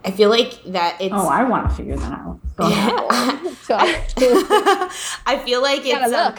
I 0.05 0.11
feel 0.11 0.29
like 0.29 0.63
that 0.65 1.01
it's 1.01 1.15
Oh, 1.15 1.29
I 1.29 1.45
want 1.45 1.69
to 1.71 1.75
figure 1.75 1.97
that 1.97 2.13
out. 2.13 2.41
Yeah. 2.61 3.55
so, 3.63 3.77
I 3.79 5.39
feel 5.39 5.63
like 5.63 5.81
it's 5.85 6.13
um, 6.13 6.35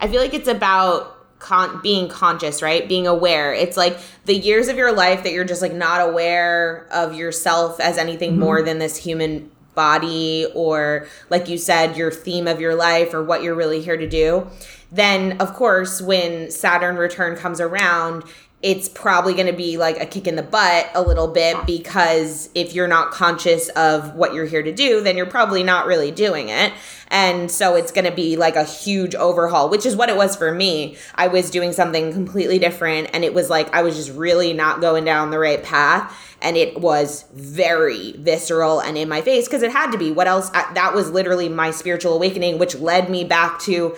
I 0.00 0.08
feel 0.08 0.20
like 0.20 0.34
it's 0.34 0.48
about 0.48 1.19
con- 1.40 1.80
being 1.82 2.08
conscious, 2.08 2.62
right? 2.62 2.88
Being 2.88 3.08
aware. 3.08 3.52
It's 3.52 3.76
like 3.76 3.98
the 4.26 4.36
years 4.36 4.68
of 4.68 4.76
your 4.76 4.92
life 4.92 5.24
that 5.24 5.32
you're 5.32 5.44
just 5.44 5.62
like 5.62 5.72
not 5.72 6.08
aware 6.08 6.86
of 6.92 7.14
yourself 7.14 7.80
as 7.80 7.98
anything 7.98 8.32
mm-hmm. 8.32 8.40
more 8.40 8.62
than 8.62 8.78
this 8.78 8.96
human 8.96 9.50
body 9.74 10.46
or 10.54 11.08
like 11.30 11.48
you 11.48 11.56
said 11.56 11.96
your 11.96 12.10
theme 12.10 12.46
of 12.46 12.60
your 12.60 12.74
life 12.74 13.14
or 13.14 13.24
what 13.24 13.42
you're 13.42 13.54
really 13.54 13.80
here 13.80 13.96
to 13.96 14.08
do. 14.08 14.46
Then 14.92 15.40
of 15.40 15.54
course 15.54 16.02
when 16.02 16.50
Saturn 16.50 16.96
return 16.96 17.36
comes 17.36 17.60
around, 17.60 18.24
it's 18.62 18.90
probably 18.90 19.32
going 19.32 19.46
to 19.46 19.54
be 19.54 19.78
like 19.78 19.98
a 19.98 20.04
kick 20.04 20.26
in 20.26 20.36
the 20.36 20.42
butt 20.42 20.90
a 20.94 21.00
little 21.00 21.28
bit 21.28 21.64
because 21.64 22.50
if 22.54 22.74
you're 22.74 22.88
not 22.88 23.10
conscious 23.10 23.70
of 23.70 24.14
what 24.14 24.34
you're 24.34 24.44
here 24.44 24.62
to 24.62 24.72
do, 24.72 25.00
then 25.00 25.16
you're 25.16 25.24
probably 25.24 25.62
not 25.62 25.86
really 25.86 26.10
doing 26.10 26.50
it. 26.50 26.72
And 27.08 27.50
so 27.50 27.74
it's 27.74 27.90
going 27.90 28.04
to 28.04 28.12
be 28.12 28.36
like 28.36 28.56
a 28.56 28.64
huge 28.64 29.14
overhaul, 29.14 29.70
which 29.70 29.86
is 29.86 29.96
what 29.96 30.10
it 30.10 30.16
was 30.16 30.36
for 30.36 30.52
me. 30.52 30.98
I 31.14 31.28
was 31.28 31.50
doing 31.50 31.72
something 31.72 32.12
completely 32.12 32.58
different 32.58 33.10
and 33.14 33.24
it 33.24 33.32
was 33.32 33.48
like 33.48 33.72
I 33.74 33.82
was 33.82 33.96
just 33.96 34.16
really 34.16 34.52
not 34.52 34.82
going 34.82 35.04
down 35.04 35.30
the 35.30 35.38
right 35.38 35.62
path 35.62 36.14
and 36.42 36.56
it 36.56 36.78
was 36.78 37.24
very 37.32 38.12
visceral 38.12 38.80
and 38.80 38.98
in 38.98 39.08
my 39.08 39.22
face 39.22 39.46
because 39.46 39.62
it 39.62 39.72
had 39.72 39.90
to 39.92 39.98
be. 39.98 40.12
What 40.12 40.26
else? 40.26 40.50
That 40.50 40.92
was 40.94 41.10
literally 41.10 41.48
my 41.48 41.70
spiritual 41.70 42.14
awakening, 42.14 42.58
which 42.58 42.74
led 42.74 43.08
me 43.08 43.24
back 43.24 43.58
to 43.60 43.96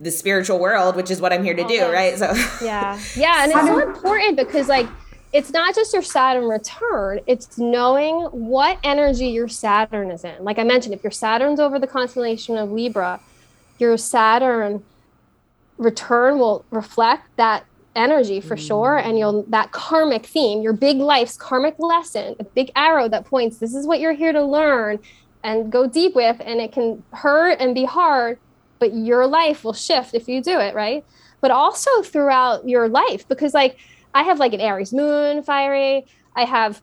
the 0.00 0.10
spiritual 0.10 0.58
world, 0.58 0.96
which 0.96 1.10
is 1.10 1.20
what 1.20 1.32
I'm 1.32 1.42
here 1.42 1.54
to 1.54 1.66
do, 1.66 1.90
right? 1.90 2.16
So 2.18 2.32
yeah, 2.64 3.00
yeah, 3.16 3.44
and 3.44 3.52
it's 3.52 3.66
so 3.66 3.78
important 3.78 4.36
because 4.36 4.68
like 4.68 4.86
it's 5.32 5.50
not 5.50 5.74
just 5.74 5.92
your 5.92 6.02
Saturn 6.02 6.44
return; 6.44 7.20
it's 7.26 7.58
knowing 7.58 8.24
what 8.26 8.78
energy 8.84 9.28
your 9.28 9.48
Saturn 9.48 10.10
is 10.10 10.24
in. 10.24 10.44
Like 10.44 10.58
I 10.58 10.64
mentioned, 10.64 10.94
if 10.94 11.02
your 11.02 11.10
Saturn's 11.10 11.60
over 11.60 11.78
the 11.78 11.86
constellation 11.86 12.56
of 12.56 12.70
Libra, 12.70 13.20
your 13.78 13.96
Saturn 13.96 14.84
return 15.78 16.38
will 16.38 16.64
reflect 16.70 17.28
that 17.36 17.64
energy 17.94 18.40
for 18.40 18.56
mm. 18.56 18.66
sure 18.66 18.98
and 18.98 19.18
you'll 19.18 19.42
that 19.44 19.72
karmic 19.72 20.26
theme 20.26 20.60
your 20.60 20.74
big 20.74 20.98
life's 20.98 21.36
karmic 21.36 21.74
lesson 21.78 22.36
a 22.38 22.44
big 22.44 22.70
arrow 22.76 23.08
that 23.08 23.24
points 23.24 23.56
this 23.56 23.74
is 23.74 23.86
what 23.86 24.00
you're 24.00 24.12
here 24.12 24.32
to 24.32 24.42
learn 24.42 24.98
and 25.42 25.72
go 25.72 25.86
deep 25.86 26.14
with 26.14 26.36
and 26.44 26.60
it 26.60 26.72
can 26.72 27.02
hurt 27.12 27.58
and 27.58 27.74
be 27.74 27.86
hard 27.86 28.38
but 28.78 28.94
your 28.94 29.26
life 29.26 29.64
will 29.64 29.72
shift 29.72 30.14
if 30.14 30.28
you 30.28 30.42
do 30.42 30.58
it, 30.58 30.74
right? 30.74 31.04
But 31.40 31.50
also 31.50 32.02
throughout 32.02 32.68
your 32.68 32.88
life, 32.88 33.26
because 33.28 33.54
like 33.54 33.78
I 34.14 34.22
have 34.22 34.38
like 34.38 34.52
an 34.52 34.60
Aries 34.60 34.92
moon, 34.92 35.42
fiery. 35.42 36.06
I 36.34 36.44
have 36.44 36.82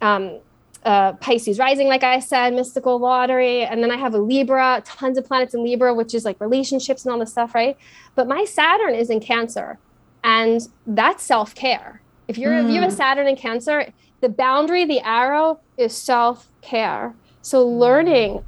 um, 0.00 0.40
uh, 0.84 1.12
Pisces 1.14 1.58
rising, 1.58 1.88
like 1.88 2.04
I 2.04 2.20
said, 2.20 2.54
mystical 2.54 2.98
lottery. 2.98 3.62
And 3.62 3.82
then 3.82 3.90
I 3.90 3.96
have 3.96 4.14
a 4.14 4.18
Libra, 4.18 4.82
tons 4.84 5.18
of 5.18 5.26
planets 5.26 5.54
in 5.54 5.64
Libra, 5.64 5.94
which 5.94 6.14
is 6.14 6.24
like 6.24 6.40
relationships 6.40 7.04
and 7.04 7.12
all 7.12 7.18
this 7.18 7.32
stuff, 7.32 7.54
right? 7.54 7.76
But 8.14 8.28
my 8.28 8.44
Saturn 8.44 8.94
is 8.94 9.10
in 9.10 9.20
Cancer, 9.20 9.78
and 10.24 10.60
that's 10.86 11.22
self 11.22 11.54
care. 11.54 12.00
If 12.26 12.38
you're 12.38 12.52
mm. 12.52 12.64
if 12.64 12.70
you 12.70 12.80
have 12.80 12.90
a 12.90 12.92
mm. 12.92 12.96
Saturn 12.96 13.26
in 13.26 13.36
Cancer, 13.36 13.92
the 14.20 14.28
boundary, 14.28 14.84
the 14.84 15.00
arrow 15.00 15.60
is 15.76 15.96
self 15.96 16.48
care. 16.60 17.14
So 17.42 17.66
learning 17.66 18.44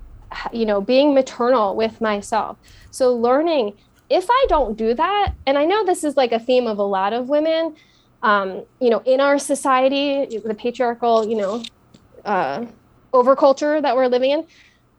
you 0.53 0.65
know, 0.67 0.81
being 0.81 1.15
maternal 1.15 1.77
with 1.77 2.01
myself. 2.01 2.57
So 2.91 3.15
learning 3.15 3.75
if 4.11 4.27
I 4.29 4.47
don't 4.49 4.77
do 4.77 4.93
that, 4.95 5.35
and 5.47 5.57
I 5.57 5.65
know 5.65 5.85
this 5.85 6.03
is 6.03 6.17
like 6.17 6.33
a 6.33 6.41
theme 6.41 6.67
of 6.67 6.79
a 6.79 6.83
lot 6.83 7.13
of 7.13 7.29
women, 7.29 7.77
um, 8.25 8.65
you 8.81 8.91
know, 8.91 9.01
in 9.07 9.21
our 9.21 9.39
society, 9.39 10.27
the 10.45 10.53
patriarchal, 10.53 11.29
you 11.29 11.37
know, 11.37 11.63
uh, 12.25 12.67
overculture 13.13 13.81
that 13.81 13.95
we're 13.95 14.09
living 14.09 14.33
in, 14.33 14.47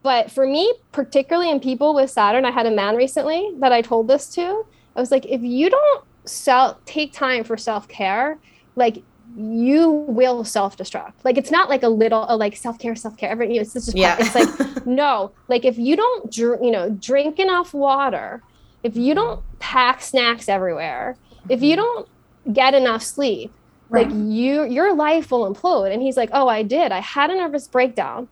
But 0.03 0.31
for 0.31 0.47
me, 0.47 0.73
particularly 0.91 1.49
in 1.49 1.59
people 1.59 1.93
with 1.93 2.09
Saturn, 2.09 2.45
I 2.45 2.51
had 2.51 2.65
a 2.65 2.71
man 2.71 2.95
recently 2.95 3.51
that 3.59 3.71
I 3.71 3.81
told 3.81 4.07
this 4.07 4.27
to. 4.35 4.65
I 4.95 4.99
was 4.99 5.11
like, 5.11 5.25
if 5.25 5.41
you 5.41 5.69
don't 5.69 6.03
self 6.25 6.83
take 6.85 7.13
time 7.13 7.43
for 7.43 7.57
self-care, 7.57 8.39
like 8.75 9.03
you 9.35 9.89
will 10.07 10.43
self-destruct. 10.43 11.13
Like 11.23 11.37
it's 11.37 11.51
not 11.51 11.69
like 11.69 11.83
a 11.83 11.89
little 11.89 12.25
a 12.27 12.35
like 12.35 12.55
self-care, 12.55 12.95
self-care. 12.95 13.29
Every 13.29 13.47
you 13.49 13.55
know, 13.55 13.61
it's 13.61 13.73
just 13.73 13.95
yeah. 13.95 14.17
it's 14.19 14.35
like 14.35 14.85
no. 14.85 15.31
Like 15.47 15.65
if 15.65 15.77
you 15.77 15.95
don't 15.95 16.31
dr- 16.31 16.61
you 16.61 16.71
know 16.71 16.89
drink 16.89 17.39
enough 17.39 17.73
water, 17.73 18.41
if 18.83 18.95
you 18.95 19.13
don't 19.13 19.41
pack 19.59 20.01
snacks 20.01 20.49
everywhere, 20.49 21.17
if 21.49 21.61
you 21.61 21.75
mm-hmm. 21.75 21.81
don't 21.81 22.53
get 22.53 22.73
enough 22.73 23.03
sleep, 23.03 23.51
right. 23.89 24.07
like 24.07 24.15
you 24.15 24.63
your 24.65 24.93
life 24.95 25.31
will 25.31 25.51
implode. 25.51 25.93
And 25.93 26.01
he's 26.01 26.17
like, 26.17 26.29
oh, 26.33 26.47
I 26.47 26.63
did. 26.63 26.91
I 26.91 26.99
had 26.99 27.29
a 27.29 27.35
nervous 27.35 27.67
breakdown. 27.67 28.27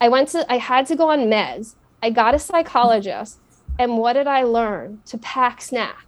I 0.00 0.08
went 0.08 0.28
to 0.30 0.50
I 0.52 0.58
had 0.58 0.86
to 0.86 0.96
go 0.96 1.10
on 1.10 1.20
meds. 1.20 1.74
I 2.02 2.10
got 2.10 2.34
a 2.34 2.38
psychologist. 2.38 3.38
And 3.78 3.98
what 3.98 4.12
did 4.12 4.28
I 4.28 4.44
learn? 4.44 5.00
To 5.06 5.18
pack 5.18 5.60
snacks. 5.60 6.03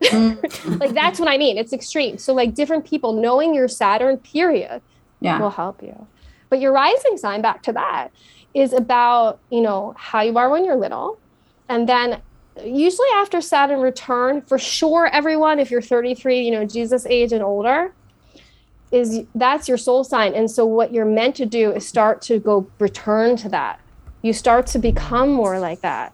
like 0.12 0.94
that's 0.94 1.20
what 1.20 1.28
I 1.28 1.36
mean. 1.36 1.58
It's 1.58 1.72
extreme. 1.72 2.18
So 2.18 2.32
like 2.32 2.54
different 2.54 2.86
people 2.86 3.12
knowing 3.12 3.54
your 3.54 3.68
Saturn 3.68 4.16
period 4.18 4.80
yeah. 5.20 5.38
will 5.38 5.50
help 5.50 5.82
you. 5.82 6.06
But 6.48 6.60
your 6.60 6.72
rising 6.72 7.16
sign, 7.16 7.42
back 7.42 7.62
to 7.64 7.72
that, 7.72 8.08
is 8.54 8.72
about, 8.72 9.38
you 9.50 9.60
know, 9.60 9.94
how 9.96 10.22
you 10.22 10.36
are 10.36 10.50
when 10.50 10.64
you're 10.64 10.76
little. 10.76 11.18
And 11.68 11.88
then 11.88 12.20
usually 12.64 13.08
after 13.14 13.40
Saturn 13.40 13.80
return, 13.80 14.42
for 14.42 14.58
sure, 14.58 15.06
everyone, 15.06 15.58
if 15.60 15.70
you're 15.70 15.82
33, 15.82 16.40
you 16.40 16.50
know, 16.50 16.64
Jesus 16.64 17.06
age 17.06 17.32
and 17.32 17.42
older, 17.42 17.92
is 18.90 19.20
that's 19.34 19.68
your 19.68 19.76
soul 19.76 20.02
sign. 20.02 20.34
And 20.34 20.50
so 20.50 20.64
what 20.66 20.92
you're 20.92 21.04
meant 21.04 21.36
to 21.36 21.46
do 21.46 21.70
is 21.70 21.86
start 21.86 22.20
to 22.22 22.40
go 22.40 22.68
return 22.78 23.36
to 23.36 23.48
that. 23.50 23.80
You 24.22 24.32
start 24.32 24.66
to 24.68 24.78
become 24.78 25.30
more 25.30 25.60
like 25.60 25.80
that. 25.82 26.12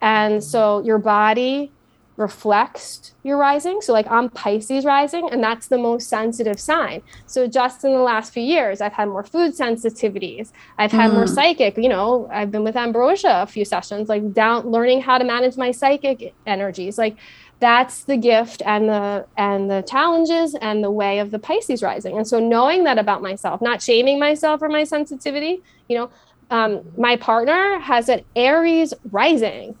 And 0.00 0.42
so 0.42 0.82
your 0.82 0.98
body, 0.98 1.70
reflects 2.16 3.14
your 3.22 3.36
rising. 3.36 3.80
So, 3.80 3.92
like 3.92 4.10
I'm 4.10 4.30
Pisces 4.30 4.84
rising, 4.84 5.28
and 5.30 5.42
that's 5.42 5.68
the 5.68 5.78
most 5.78 6.08
sensitive 6.08 6.58
sign. 6.58 7.02
So, 7.26 7.46
just 7.46 7.84
in 7.84 7.92
the 7.92 8.00
last 8.00 8.32
few 8.32 8.42
years, 8.42 8.80
I've 8.80 8.92
had 8.92 9.08
more 9.08 9.24
food 9.24 9.54
sensitivities. 9.54 10.52
I've 10.78 10.92
had 10.92 11.10
mm. 11.10 11.14
more 11.14 11.26
psychic. 11.26 11.76
You 11.76 11.88
know, 11.88 12.28
I've 12.32 12.50
been 12.50 12.64
with 12.64 12.76
Ambrosia 12.76 13.42
a 13.42 13.46
few 13.46 13.64
sessions, 13.64 14.08
like 14.08 14.32
down 14.32 14.70
learning 14.70 15.02
how 15.02 15.18
to 15.18 15.24
manage 15.24 15.56
my 15.56 15.70
psychic 15.70 16.34
energies. 16.46 16.98
Like 16.98 17.16
that's 17.58 18.04
the 18.04 18.16
gift 18.16 18.62
and 18.64 18.88
the 18.88 19.26
and 19.36 19.70
the 19.70 19.82
challenges 19.82 20.54
and 20.60 20.82
the 20.82 20.90
way 20.90 21.18
of 21.18 21.30
the 21.30 21.38
Pisces 21.38 21.82
rising. 21.82 22.16
And 22.16 22.26
so, 22.26 22.40
knowing 22.40 22.84
that 22.84 22.98
about 22.98 23.22
myself, 23.22 23.60
not 23.60 23.82
shaming 23.82 24.18
myself 24.18 24.60
for 24.60 24.68
my 24.68 24.84
sensitivity. 24.84 25.62
You 25.88 25.98
know, 25.98 26.10
um, 26.50 26.80
my 26.96 27.16
partner 27.16 27.78
has 27.80 28.08
an 28.08 28.22
Aries 28.34 28.94
rising 29.10 29.76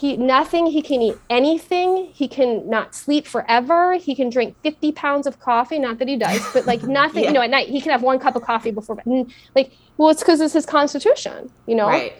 he 0.00 0.16
nothing 0.16 0.64
he 0.64 0.80
can 0.80 1.02
eat 1.02 1.16
anything. 1.28 2.10
He 2.14 2.26
can 2.26 2.68
not 2.70 2.94
sleep 2.94 3.26
forever. 3.26 3.94
He 3.96 4.14
can 4.14 4.30
drink 4.30 4.56
50 4.62 4.92
pounds 4.92 5.26
of 5.26 5.38
coffee 5.40 5.78
not 5.78 5.98
that 5.98 6.08
he 6.08 6.16
does 6.16 6.40
but 6.54 6.64
like 6.64 6.82
nothing 7.00 7.24
yeah. 7.24 7.28
you 7.28 7.34
know 7.34 7.42
at 7.42 7.50
night. 7.50 7.68
He 7.68 7.82
can 7.82 7.92
have 7.92 8.02
one 8.02 8.18
cup 8.18 8.34
of 8.34 8.42
coffee 8.42 8.70
before 8.70 8.96
bed. 8.96 9.04
And 9.04 9.30
like 9.54 9.72
well 9.98 10.08
it's 10.08 10.22
because 10.22 10.40
it's 10.40 10.54
his 10.54 10.64
constitution 10.64 11.52
you 11.66 11.74
know? 11.74 11.88
Right. 11.88 12.14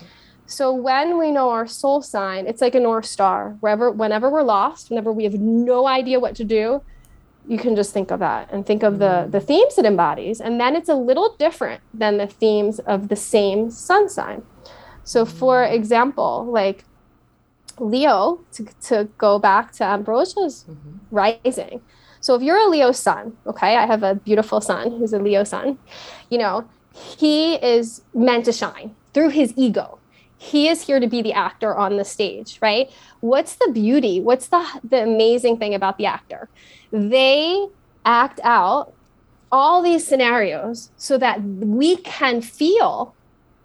So 0.44 0.74
when 0.74 1.16
we 1.16 1.30
know 1.30 1.48
our 1.48 1.66
soul 1.66 2.02
sign 2.02 2.46
it's 2.46 2.60
like 2.60 2.74
a 2.74 2.80
north 2.80 3.06
star. 3.06 3.56
Wherever 3.60 3.90
whenever 3.90 4.28
we're 4.28 4.42
lost 4.42 4.90
whenever 4.90 5.10
we 5.10 5.24
have 5.24 5.34
no 5.34 5.86
idea 5.86 6.20
what 6.20 6.36
to 6.36 6.44
do 6.44 6.82
you 7.48 7.56
can 7.56 7.74
just 7.74 7.94
think 7.94 8.10
of 8.10 8.20
that 8.20 8.52
and 8.52 8.66
think 8.66 8.82
of 8.82 8.98
the 8.98 9.24
mm. 9.24 9.30
the 9.30 9.40
themes 9.40 9.78
it 9.78 9.86
embodies. 9.86 10.38
And 10.42 10.60
then 10.60 10.76
it's 10.76 10.90
a 10.90 10.94
little 10.94 11.34
different 11.38 11.80
than 11.94 12.18
the 12.18 12.26
themes 12.26 12.78
of 12.80 13.08
the 13.08 13.16
same 13.16 13.70
sun 13.70 14.10
sign. 14.10 14.42
So 15.02 15.24
for 15.24 15.64
mm. 15.64 15.72
example 15.72 16.44
like 16.44 16.84
Leo, 17.80 18.40
to, 18.52 18.66
to 18.82 19.08
go 19.18 19.38
back 19.38 19.72
to 19.72 19.84
Ambrosia's 19.84 20.64
mm-hmm. 20.68 20.98
rising. 21.10 21.80
So 22.20 22.34
if 22.34 22.42
you're 22.42 22.58
a 22.58 22.68
Leo 22.68 22.92
sun, 22.92 23.36
okay, 23.46 23.76
I 23.76 23.86
have 23.86 24.02
a 24.02 24.14
beautiful 24.14 24.60
son 24.60 24.90
who's 24.98 25.12
a 25.12 25.18
Leo 25.18 25.42
sun, 25.42 25.78
you 26.28 26.38
know, 26.38 26.68
he 26.92 27.54
is 27.54 28.02
meant 28.14 28.44
to 28.44 28.52
shine 28.52 28.94
through 29.14 29.30
his 29.30 29.54
ego. 29.56 29.98
He 30.36 30.68
is 30.68 30.86
here 30.86 31.00
to 31.00 31.06
be 31.06 31.22
the 31.22 31.32
actor 31.32 31.74
on 31.74 31.96
the 31.96 32.04
stage, 32.04 32.58
right? 32.62 32.90
What's 33.20 33.56
the 33.56 33.70
beauty? 33.72 34.20
What's 34.20 34.48
the 34.48 34.64
the 34.82 35.02
amazing 35.02 35.58
thing 35.58 35.74
about 35.74 35.98
the 35.98 36.06
actor? 36.06 36.48
They 36.92 37.66
act 38.04 38.40
out 38.42 38.94
all 39.52 39.82
these 39.82 40.06
scenarios 40.06 40.90
so 40.96 41.18
that 41.18 41.42
we 41.42 41.96
can 41.96 42.40
feel 42.40 43.14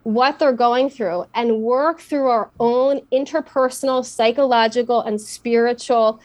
what 0.06 0.38
they're 0.38 0.54
going 0.54 0.88
through 0.88 1.26
and 1.34 1.64
work 1.64 2.00
through 2.00 2.28
our 2.28 2.52
own 2.60 3.02
interpersonal, 3.12 4.06
psychological, 4.06 5.02
and 5.02 5.20
spiritual 5.20 6.20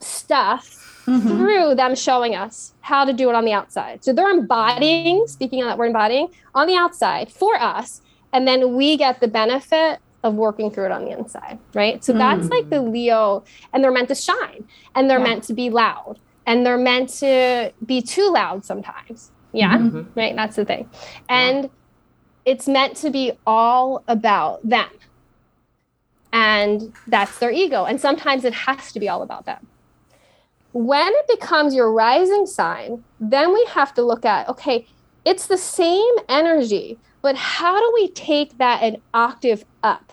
stuff 0.00 1.04
mm-hmm. 1.06 1.28
through 1.28 1.76
them 1.76 1.94
showing 1.94 2.34
us 2.34 2.74
how 2.80 3.04
to 3.04 3.12
do 3.12 3.28
it 3.28 3.36
on 3.36 3.44
the 3.44 3.52
outside. 3.52 4.02
So 4.02 4.12
they're 4.12 4.32
embodying, 4.32 5.28
speaking 5.28 5.62
of 5.62 5.68
that, 5.68 5.78
we're 5.78 5.86
embodying 5.86 6.26
on 6.56 6.66
the 6.66 6.74
outside 6.74 7.30
for 7.30 7.54
us. 7.54 8.02
And 8.32 8.48
then 8.48 8.74
we 8.74 8.96
get 8.96 9.20
the 9.20 9.28
benefit 9.28 10.00
of 10.24 10.34
working 10.34 10.72
through 10.72 10.86
it 10.86 10.90
on 10.90 11.04
the 11.04 11.12
inside, 11.12 11.60
right? 11.72 12.02
So 12.02 12.12
that's 12.12 12.48
mm. 12.48 12.50
like 12.50 12.68
the 12.68 12.80
Leo, 12.80 13.44
and 13.72 13.84
they're 13.84 13.92
meant 13.92 14.08
to 14.08 14.16
shine 14.16 14.64
and 14.96 15.08
they're 15.08 15.20
yeah. 15.20 15.24
meant 15.24 15.44
to 15.44 15.54
be 15.54 15.70
loud 15.70 16.18
and 16.46 16.66
they're 16.66 16.76
meant 16.76 17.10
to 17.10 17.72
be 17.86 18.02
too 18.02 18.28
loud 18.32 18.64
sometimes 18.64 19.30
yeah. 19.54 19.78
Mm-hmm. 19.78 20.18
Right. 20.18 20.36
That's 20.36 20.56
the 20.56 20.64
thing. 20.64 20.90
And 21.28 21.70
it's 22.44 22.68
meant 22.68 22.96
to 22.96 23.10
be 23.10 23.32
all 23.46 24.04
about 24.08 24.68
them. 24.68 24.88
And 26.32 26.92
that's 27.06 27.38
their 27.38 27.52
ego. 27.52 27.84
And 27.84 28.00
sometimes 28.00 28.44
it 28.44 28.52
has 28.52 28.92
to 28.92 29.00
be 29.00 29.08
all 29.08 29.22
about 29.22 29.46
them. 29.46 29.66
When 30.72 31.06
it 31.06 31.28
becomes 31.28 31.74
your 31.74 31.92
rising 31.92 32.46
sign, 32.46 33.04
then 33.20 33.54
we 33.54 33.64
have 33.70 33.94
to 33.94 34.02
look 34.02 34.24
at 34.24 34.48
okay, 34.48 34.86
it's 35.24 35.46
the 35.46 35.56
same 35.56 36.14
energy, 36.28 36.98
but 37.22 37.36
how 37.36 37.78
do 37.78 37.90
we 37.94 38.08
take 38.08 38.58
that 38.58 38.82
an 38.82 39.00
octave 39.14 39.64
up? 39.82 40.12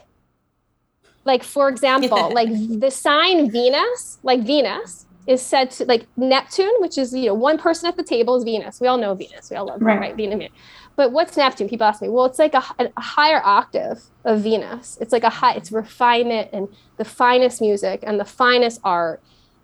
Like, 1.25 1.43
for 1.43 1.67
example, 1.67 2.31
like 2.33 2.49
the 2.51 2.91
sign 2.91 3.51
Venus, 3.51 4.19
like 4.23 4.41
Venus, 4.41 5.07
is 5.27 5.41
said 5.41 5.71
to 5.71 5.85
like 5.85 6.07
Neptune, 6.17 6.73
which 6.79 6.97
is 6.97 7.13
you 7.13 7.27
know 7.27 7.33
one 7.33 7.57
person 7.57 7.87
at 7.87 7.97
the 7.97 8.03
table 8.03 8.35
is 8.35 8.43
Venus. 8.43 8.79
We 8.79 8.87
all 8.87 8.97
know 8.97 9.13
Venus. 9.13 9.49
We 9.49 9.55
all 9.55 9.67
love 9.67 9.81
right. 9.81 9.99
right? 9.99 10.15
Venus. 10.15 10.51
But 10.95 11.11
what's 11.11 11.37
Neptune? 11.37 11.69
People 11.69 11.87
ask 11.87 12.01
me. 12.01 12.09
Well, 12.09 12.25
it's 12.25 12.39
like 12.39 12.53
a, 12.53 12.63
a, 12.79 13.01
higher 13.01 13.41
octave 13.45 14.03
of 14.25 14.41
Venus. 14.41 14.97
It's 14.99 15.13
like 15.13 15.23
a 15.23 15.29
high. 15.29 15.53
It's 15.53 15.71
refinement 15.71 16.49
and 16.51 16.67
the 16.97 17.05
finest 17.05 17.61
music 17.61 18.03
and 18.03 18.19
the 18.19 18.25
finest 18.25 18.81
art. 18.83 19.21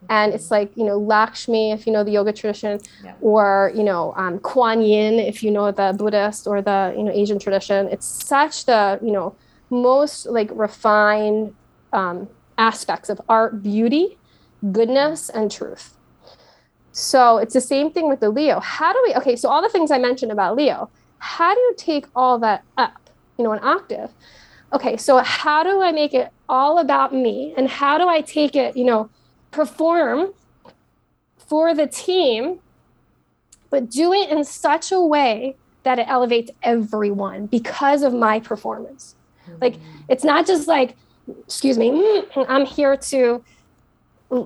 And 0.09 0.33
it's 0.33 0.51
like 0.51 0.71
you 0.77 0.85
know 0.85 0.97
Lakshmi, 0.97 1.71
if 1.71 1.87
you 1.87 1.93
know 1.93 2.03
the 2.03 2.11
yoga 2.11 2.31
tradition, 2.31 2.79
yeah. 3.03 3.13
or 3.19 3.71
you 3.75 3.83
know 3.83 4.13
um, 4.15 4.39
Kuan 4.39 4.81
Yin, 4.81 5.15
if 5.15 5.41
you 5.43 5.49
know 5.49 5.71
the 5.71 5.95
Buddhist 5.97 6.47
or 6.47 6.61
the 6.61 6.93
you 6.95 7.03
know 7.03 7.11
Asian 7.11 7.39
tradition. 7.39 7.87
It's 7.89 8.05
such 8.05 8.65
the 8.65 8.99
you 9.01 9.11
know 9.11 9.35
most 9.69 10.27
like 10.27 10.49
refined 10.53 11.55
um, 11.93 12.29
aspects 12.57 13.09
of 13.09 13.19
art, 13.27 13.63
beauty, 13.63 14.17
goodness 14.71 15.29
and 15.29 15.51
truth. 15.51 15.93
So 16.91 17.37
it's 17.37 17.53
the 17.53 17.61
same 17.61 17.91
thing 17.91 18.09
with 18.09 18.19
the 18.19 18.29
Leo. 18.29 18.59
How 18.59 18.91
do 18.91 18.99
we, 19.05 19.13
okay, 19.15 19.35
so 19.35 19.49
all 19.49 19.61
the 19.61 19.69
things 19.69 19.91
I 19.91 19.99
mentioned 19.99 20.31
about 20.31 20.55
Leo, 20.55 20.89
how 21.19 21.53
do 21.53 21.59
you 21.59 21.75
take 21.77 22.07
all 22.15 22.39
that 22.39 22.63
up, 22.77 23.09
you 23.37 23.43
know, 23.43 23.51
an 23.51 23.63
octave? 23.63 24.11
Okay, 24.73 24.97
so 24.97 25.19
how 25.19 25.63
do 25.63 25.81
I 25.81 25.91
make 25.91 26.13
it 26.13 26.31
all 26.49 26.79
about 26.79 27.13
me? 27.13 27.53
And 27.55 27.69
how 27.69 27.97
do 27.97 28.07
I 28.07 28.21
take 28.21 28.55
it, 28.55 28.75
you 28.75 28.83
know, 28.83 29.09
perform 29.51 30.33
for 31.37 31.73
the 31.73 31.87
team, 31.87 32.59
but 33.69 33.89
do 33.89 34.11
it 34.11 34.29
in 34.29 34.43
such 34.43 34.91
a 34.91 34.99
way 34.99 35.55
that 35.83 35.99
it 35.99 36.07
elevates 36.07 36.51
everyone 36.63 37.45
because 37.45 38.01
of 38.01 38.13
my 38.13 38.39
performance? 38.39 39.15
Like, 39.61 39.75
mm. 39.75 39.81
it's 40.09 40.23
not 40.23 40.45
just 40.45 40.67
like, 40.67 40.95
excuse 41.45 41.77
me, 41.77 41.91
mm, 41.91 42.45
I'm 42.49 42.65
here 42.65 42.97
to, 42.97 43.43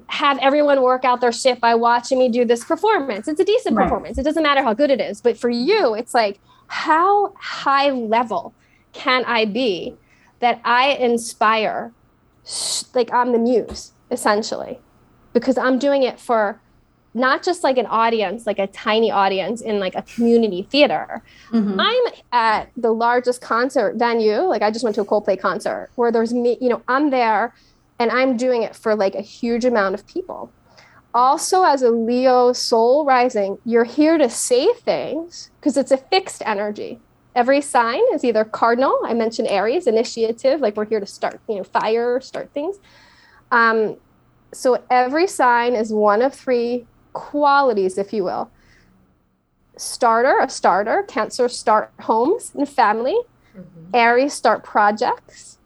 have 0.08 0.38
everyone 0.40 0.82
work 0.82 1.04
out 1.04 1.22
their 1.22 1.32
shit 1.32 1.60
by 1.60 1.76
watching 1.76 2.20
me 2.20 2.30
do 2.30 2.46
this 2.46 2.64
performance. 2.64 3.28
It's 3.28 3.40
a 3.40 3.46
decent 3.46 3.76
right. 3.76 3.86
performance. 3.86 4.18
It 4.18 4.24
doesn't 4.24 4.44
matter 4.44 4.64
how 4.64 4.74
good 4.74 4.92
it 4.92 5.02
is. 5.02 5.22
But 5.22 5.38
for 5.38 5.50
you, 5.50 5.96
it's 5.96 6.14
like, 6.14 6.40
how 6.68 7.34
high 7.38 7.90
level 7.90 8.54
can 8.94 9.26
I 9.26 9.46
be 9.46 9.96
that 10.40 10.62
I 10.64 10.90
inspire? 10.90 11.92
Like 12.94 13.12
I'm 13.14 13.32
the 13.32 13.40
muse, 13.40 13.92
essentially, 14.10 14.80
because 15.34 15.58
I'm 15.58 15.80
doing 15.80 16.04
it 16.04 16.20
for 16.20 16.60
not 17.14 17.44
just 17.44 17.64
like 17.64 17.78
an 17.78 17.86
audience, 17.88 18.48
like 18.48 18.58
a 18.58 18.68
tiny 18.68 19.12
audience 19.12 19.62
in 19.62 19.80
like 19.80 19.96
a 19.96 20.02
community 20.04 20.64
theater. 20.64 21.22
Mm-hmm. 21.52 21.80
I'm 21.80 22.04
at 22.32 22.72
the 22.78 22.92
largest 22.94 23.42
concert 23.42 23.96
venue. 23.98 24.40
Like 24.42 24.62
I 24.62 24.72
just 24.72 24.84
went 24.84 24.96
to 24.96 25.02
a 25.02 25.06
Coldplay 25.06 25.40
concert 25.40 25.90
where 25.96 26.12
there's 26.12 26.34
me, 26.34 26.58
you 26.62 26.70
know, 26.70 26.82
I'm 26.88 27.10
there 27.10 27.54
and 28.02 28.10
I'm 28.10 28.36
doing 28.36 28.64
it 28.64 28.76
for 28.76 28.96
like 28.96 29.14
a 29.14 29.22
huge 29.22 29.64
amount 29.64 29.94
of 29.94 30.08
people. 30.08 30.52
Also, 31.14 31.64
as 31.64 31.84
a 31.84 31.92
Leo 31.92 32.52
soul 32.52 33.06
rising, 33.06 33.60
you're 33.64 33.84
here 33.84 34.18
to 34.18 34.28
say 34.28 34.74
things 34.74 35.52
because 35.60 35.78
it's 35.78 35.92
a 35.92 35.98
fixed 35.98 36.42
energy. 36.44 37.00
every 37.36 37.62
sign 37.62 38.02
is 38.12 38.24
either 38.26 38.44
cardinal. 38.44 38.98
I 39.06 39.14
mentioned 39.14 39.48
Aries, 39.50 39.86
initiative, 39.86 40.62
like 40.62 40.76
we're 40.76 40.86
here 40.86 41.00
to 41.00 41.06
start, 41.06 41.40
you 41.48 41.58
know, 41.58 41.64
fire, 41.64 42.20
start 42.22 42.52
things. 42.56 42.80
Um, 43.52 43.98
so 44.52 44.84
every 44.90 45.28
sign 45.28 45.76
is 45.76 45.94
one 45.94 46.24
of 46.24 46.34
three 46.34 46.88
qualities, 47.14 48.00
if 48.00 48.12
you 48.12 48.24
will. 48.24 48.50
Starter, 49.78 50.40
a 50.40 50.50
starter, 50.50 51.04
Cancer 51.04 51.48
start 51.48 51.94
homes 52.02 52.52
and 52.56 52.68
family. 52.68 53.18
Mm-hmm. 53.56 53.96
Aries 53.96 54.34
start 54.34 54.64
projects. 54.64 55.60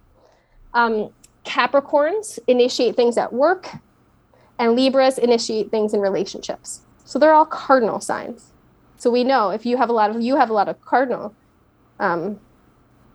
Um, 0.74 1.12
Capricorns 1.56 2.38
initiate 2.47 2.97
things 2.97 3.18
at 3.18 3.32
work, 3.32 3.70
and 4.60 4.76
Libras 4.76 5.18
initiate 5.18 5.72
things 5.72 5.93
in 5.93 6.01
relationships. 6.01 6.82
So 7.06 7.18
they're 7.18 7.34
all 7.34 7.45
cardinal 7.45 8.01
signs. 8.01 8.51
So 8.97 9.10
we 9.10 9.24
know 9.24 9.51
if 9.51 9.66
you 9.66 9.78
have 9.78 9.89
a 9.89 9.93
lot 9.93 10.10
of 10.10 10.22
you 10.22 10.36
have 10.36 10.49
a 10.49 10.53
lot 10.53 10.68
of 10.68 10.82
cardinal 10.82 11.34
um, 11.99 12.39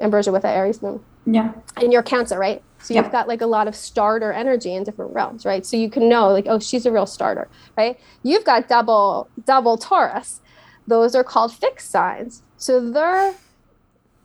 ambrosia 0.00 0.32
with 0.32 0.42
that 0.42 0.56
Aries 0.56 0.80
moon. 0.80 1.04
Yeah. 1.26 1.52
In 1.82 1.92
your 1.92 2.02
Cancer, 2.02 2.38
right? 2.38 2.62
So 2.78 2.94
you've 2.94 3.12
got 3.12 3.28
like 3.28 3.42
a 3.42 3.46
lot 3.46 3.68
of 3.68 3.76
starter 3.76 4.32
energy 4.32 4.74
in 4.74 4.84
different 4.84 5.12
realms, 5.12 5.44
right? 5.44 5.66
So 5.66 5.76
you 5.76 5.90
can 5.90 6.08
know 6.08 6.28
like, 6.30 6.46
oh, 6.48 6.58
she's 6.58 6.86
a 6.86 6.92
real 6.92 7.04
starter, 7.04 7.46
right? 7.76 8.00
You've 8.22 8.44
got 8.44 8.68
double 8.68 9.28
double 9.44 9.76
Taurus. 9.76 10.40
Those 10.86 11.14
are 11.14 11.22
called 11.22 11.52
fixed 11.52 11.90
signs. 11.90 12.42
So 12.56 12.90
they're 12.90 13.34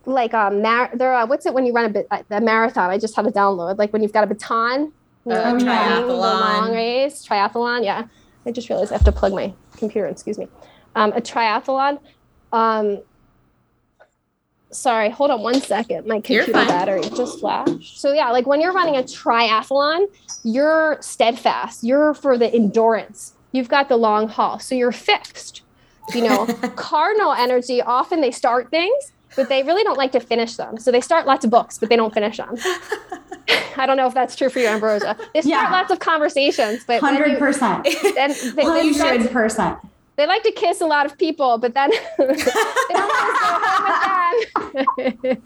like 0.06 0.34
a 0.34 0.52
mar- 0.52 0.92
they're 0.94 1.26
what's 1.26 1.46
it 1.46 1.54
when 1.54 1.66
you 1.66 1.74
run 1.74 1.86
a 1.86 1.90
bit 1.90 2.08
a 2.30 2.42
marathon? 2.42 2.90
I 2.90 2.98
just 2.98 3.16
had 3.16 3.26
a 3.26 3.32
download 3.32 3.78
like 3.78 3.94
when 3.94 4.02
you've 4.02 4.14
got 4.14 4.24
a 4.24 4.28
baton, 4.28 4.92
you 5.26 5.32
know, 5.32 5.36
uh, 5.36 5.54
triathlon, 5.54 6.18
long 6.18 6.74
race, 6.74 7.26
triathlon. 7.28 7.84
Yeah, 7.84 8.08
I 8.46 8.52
just 8.52 8.70
realized 8.70 8.92
I 8.92 8.96
have 8.96 9.06
to 9.06 9.12
plug 9.12 9.34
my 9.34 9.54
computer. 9.78 10.08
Excuse 10.08 10.38
me. 10.38 10.48
Um, 10.96 11.12
a 11.14 11.22
triathlon. 11.22 12.00
Um, 12.54 13.02
sorry, 14.72 15.10
hold 15.10 15.32
on 15.32 15.42
one 15.42 15.62
second. 15.62 16.06
My 16.06 16.16
computer 16.16 16.52
battery 16.52 17.02
just 17.16 17.40
flashed. 17.40 18.00
So 18.00 18.14
yeah, 18.14 18.30
like 18.32 18.46
when 18.46 18.62
you're 18.62 18.74
running 18.74 18.96
a 18.96 19.04
triathlon, 19.04 20.08
you're 20.44 20.98
steadfast. 21.02 21.84
You're 21.84 22.14
for 22.14 22.38
the 22.38 22.54
endurance. 22.54 23.34
You've 23.52 23.70
got 23.70 23.90
the 23.90 23.98
long 23.98 24.28
haul. 24.28 24.60
So 24.60 24.76
you're 24.76 24.92
fixed. 24.92 25.62
You 26.14 26.22
know, 26.22 26.46
cardinal 26.76 27.34
energy, 27.34 27.82
often 27.82 28.22
they 28.22 28.32
start 28.32 28.70
things, 28.70 29.12
but 29.36 29.50
they 29.50 29.64
really 29.64 29.84
don't 29.84 29.98
like 29.98 30.12
to 30.14 30.20
finish 30.20 30.56
them. 30.56 30.78
So 30.78 30.92
they 30.92 31.02
start 31.02 31.26
lots 31.26 31.46
of 31.46 31.52
books, 31.52 31.78
but 31.78 31.90
they 31.90 31.96
don't 31.96 32.14
finish 32.14 32.38
them. 32.38 32.56
I 33.78 33.86
don't 33.86 33.98
know 33.98 34.08
if 34.08 34.14
that's 34.14 34.36
true 34.36 34.50
for 34.50 34.60
you, 34.60 34.68
Ambrosia. 34.68 35.16
They 35.34 35.42
start 35.42 35.70
yeah. 35.70 35.72
lots 35.72 35.92
of 35.92 36.00
conversations, 36.00 36.84
but 36.86 37.00
hundred 37.00 37.38
percent, 37.38 37.88
hundred 37.88 39.32
percent 39.32 39.80
they 40.16 40.28
like 40.28 40.44
to 40.44 40.52
kiss 40.52 40.82
a 40.82 40.86
lot 40.86 41.06
of 41.06 41.18
people, 41.18 41.58
but 41.58 41.74
then 41.74 41.92
they 42.18 42.26
don't 42.26 43.12
always 43.12 44.52
go 44.52 44.72
home 44.98 45.16
again. 45.18 45.42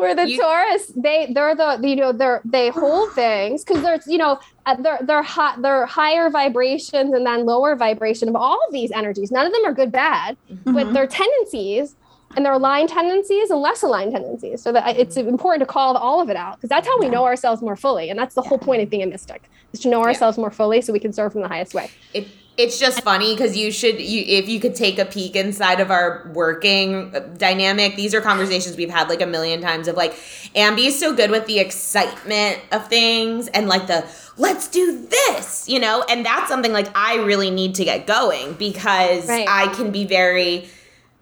Where 0.00 0.14
the 0.14 0.28
you, 0.28 0.40
Taurus, 0.40 0.92
they 0.96 1.32
they're 1.32 1.54
the 1.54 1.80
you 1.82 1.96
know 1.96 2.12
they're 2.12 2.40
they 2.44 2.70
hold 2.70 3.12
things 3.14 3.64
because 3.64 3.82
there's 3.82 4.06
you 4.06 4.18
know 4.18 4.38
they're 4.78 4.98
they're 5.02 5.22
hot 5.22 5.62
they're 5.62 5.86
higher 5.86 6.30
vibrations 6.30 7.12
and 7.12 7.26
then 7.26 7.44
lower 7.44 7.76
vibration 7.76 8.28
of 8.28 8.36
all 8.36 8.58
of 8.66 8.72
these 8.72 8.90
energies. 8.90 9.30
None 9.30 9.46
of 9.46 9.52
them 9.52 9.64
are 9.64 9.74
good 9.74 9.92
bad, 9.92 10.36
mm-hmm. 10.50 10.72
but 10.72 10.92
their 10.92 11.06
tendencies 11.06 11.96
and 12.36 12.44
their 12.44 12.52
aligned 12.52 12.88
tendencies 12.88 13.50
and 13.50 13.60
less 13.60 13.82
aligned 13.82 14.12
tendencies. 14.12 14.62
So 14.62 14.72
that 14.72 14.96
it's 14.96 15.16
important 15.16 15.60
to 15.60 15.72
call 15.72 15.96
all 15.96 16.20
of 16.20 16.30
it 16.30 16.36
out 16.36 16.56
because 16.56 16.68
that's 16.68 16.86
how 16.86 16.98
we 16.98 17.08
know 17.08 17.24
ourselves 17.24 17.62
more 17.62 17.76
fully, 17.76 18.10
and 18.10 18.18
that's 18.18 18.34
the 18.34 18.42
whole 18.42 18.58
point 18.58 18.82
of 18.82 18.90
being 18.90 19.02
a 19.02 19.06
mystic 19.06 19.50
is 19.72 19.80
to 19.80 19.88
know 19.88 20.02
ourselves 20.02 20.36
yeah. 20.36 20.42
more 20.42 20.50
fully 20.50 20.80
so 20.80 20.92
we 20.92 21.00
can 21.00 21.12
serve 21.12 21.34
in 21.34 21.42
the 21.42 21.48
highest 21.48 21.74
way. 21.74 21.90
It, 22.14 22.28
it's 22.60 22.78
just 22.78 23.02
funny 23.02 23.34
because 23.34 23.56
you 23.56 23.72
should 23.72 24.00
you 24.00 24.22
if 24.26 24.48
you 24.48 24.60
could 24.60 24.74
take 24.74 24.98
a 24.98 25.04
peek 25.04 25.34
inside 25.34 25.80
of 25.80 25.90
our 25.90 26.30
working 26.34 27.14
uh, 27.14 27.20
dynamic 27.38 27.96
these 27.96 28.14
are 28.14 28.20
conversations 28.20 28.76
we've 28.76 28.90
had 28.90 29.08
like 29.08 29.22
a 29.22 29.26
million 29.26 29.60
times 29.60 29.88
of 29.88 29.96
like 29.96 30.12
ambi 30.54 30.86
is 30.86 30.98
so 30.98 31.14
good 31.14 31.30
with 31.30 31.46
the 31.46 31.58
excitement 31.58 32.60
of 32.72 32.86
things 32.88 33.48
and 33.48 33.66
like 33.66 33.86
the 33.86 34.06
let's 34.36 34.68
do 34.68 35.06
this 35.06 35.68
you 35.68 35.80
know 35.80 36.04
and 36.08 36.24
that's 36.24 36.48
something 36.48 36.72
like 36.72 36.88
i 36.94 37.16
really 37.16 37.50
need 37.50 37.74
to 37.74 37.84
get 37.84 38.06
going 38.06 38.52
because 38.54 39.26
right. 39.28 39.46
i 39.48 39.66
can 39.74 39.90
be 39.90 40.04
very 40.04 40.68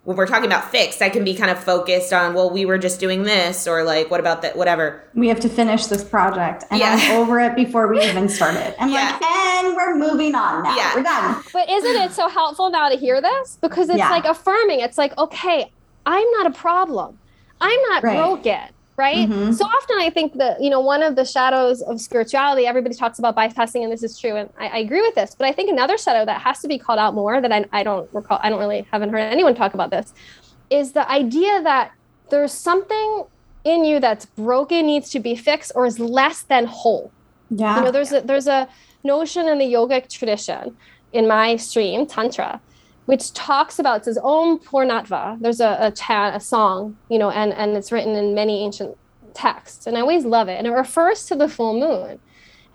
when 0.03 0.17
we're 0.17 0.27
talking 0.27 0.45
about 0.45 0.71
fixed, 0.71 1.01
I 1.01 1.09
can 1.09 1.23
be 1.23 1.35
kind 1.35 1.51
of 1.51 1.63
focused 1.63 2.13
on, 2.13 2.33
well, 2.33 2.49
we 2.49 2.65
were 2.65 2.77
just 2.77 2.99
doing 2.99 3.23
this, 3.23 3.67
or 3.67 3.83
like, 3.83 4.09
what 4.09 4.19
about 4.19 4.41
that, 4.41 4.55
whatever. 4.55 5.03
We 5.13 5.27
have 5.27 5.39
to 5.41 5.49
finish 5.49 5.85
this 5.87 6.03
project, 6.03 6.63
and 6.71 6.79
yeah. 6.79 6.97
I'm 6.99 7.21
over 7.21 7.39
it 7.39 7.55
before 7.55 7.87
we 7.87 8.01
even 8.03 8.29
started. 8.29 8.75
I'm 8.81 8.89
yeah. 8.89 9.11
like, 9.11 9.23
and 9.23 9.75
we're 9.75 9.95
moving 9.97 10.35
on 10.35 10.63
now. 10.63 10.75
Yeah. 10.75 10.95
We're 10.95 11.03
done. 11.03 11.43
But 11.53 11.69
isn't 11.69 11.95
it 11.95 12.11
so 12.11 12.27
helpful 12.29 12.69
now 12.69 12.89
to 12.89 12.95
hear 12.95 13.21
this? 13.21 13.57
Because 13.61 13.89
it's 13.89 13.99
yeah. 13.99 14.09
like 14.09 14.25
affirming. 14.25 14.79
It's 14.79 14.97
like, 14.97 15.17
okay, 15.17 15.71
I'm 16.05 16.31
not 16.31 16.47
a 16.47 16.51
problem. 16.51 17.19
I'm 17.61 17.81
not 17.89 18.03
right. 18.03 18.17
broken 18.17 18.69
right? 18.99 19.29
Mm-hmm. 19.29 19.53
So 19.53 19.65
often 19.65 19.97
I 19.99 20.09
think 20.09 20.33
that, 20.35 20.61
you 20.61 20.69
know, 20.69 20.81
one 20.81 21.01
of 21.01 21.15
the 21.15 21.23
shadows 21.23 21.81
of 21.81 22.01
spirituality, 22.01 22.67
everybody 22.67 22.93
talks 22.93 23.17
about 23.17 23.35
bypassing, 23.35 23.81
and 23.81 23.91
this 23.91 24.03
is 24.03 24.19
true. 24.19 24.35
And 24.35 24.49
I, 24.59 24.67
I, 24.67 24.77
agree 24.79 25.01
with 25.01 25.15
this, 25.15 25.33
but 25.33 25.47
I 25.47 25.53
think 25.53 25.71
another 25.71 25.97
shadow 25.97 26.25
that 26.25 26.41
has 26.41 26.59
to 26.59 26.67
be 26.67 26.77
called 26.77 26.99
out 26.99 27.15
more 27.15 27.39
that 27.39 27.51
I, 27.51 27.65
I 27.71 27.83
don't 27.83 28.13
recall, 28.13 28.39
I 28.43 28.49
don't 28.49 28.59
really 28.59 28.85
haven't 28.91 29.09
heard 29.11 29.21
anyone 29.21 29.55
talk 29.55 29.73
about 29.73 29.89
this 29.89 30.13
is 30.69 30.91
the 30.91 31.09
idea 31.09 31.63
that 31.63 31.93
there's 32.29 32.51
something 32.51 33.23
in 33.63 33.85
you 33.85 33.99
that's 33.99 34.25
broken, 34.25 34.85
needs 34.85 35.09
to 35.11 35.19
be 35.19 35.33
fixed, 35.33 35.71
or 35.75 35.85
is 35.85 35.97
less 35.97 36.43
than 36.43 36.65
whole. 36.65 37.11
Yeah. 37.49 37.77
You 37.77 37.85
know, 37.85 37.91
there's 37.91 38.11
a 38.11 38.21
there's 38.21 38.47
a 38.47 38.67
notion 39.03 39.47
in 39.47 39.57
the 39.57 39.65
yogic 39.65 40.09
tradition 40.09 40.75
in 41.13 41.27
my 41.27 41.55
stream, 41.55 42.05
Tantra, 42.05 42.61
which 43.09 43.33
talks 43.33 43.79
about 43.79 44.05
says 44.05 44.19
Om 44.19 44.59
Purnatva. 44.59 45.41
There's 45.41 45.59
a, 45.59 45.77
a 45.81 46.35
a 46.35 46.39
song, 46.39 46.95
you 47.09 47.17
know, 47.17 47.31
and 47.31 47.51
and 47.53 47.75
it's 47.75 47.91
written 47.91 48.15
in 48.15 48.35
many 48.35 48.63
ancient 48.63 48.95
texts, 49.33 49.87
and 49.87 49.97
I 49.97 50.01
always 50.01 50.25
love 50.25 50.47
it. 50.47 50.59
And 50.59 50.67
it 50.67 50.69
refers 50.69 51.25
to 51.25 51.35
the 51.35 51.49
full 51.49 51.73
moon, 51.73 52.19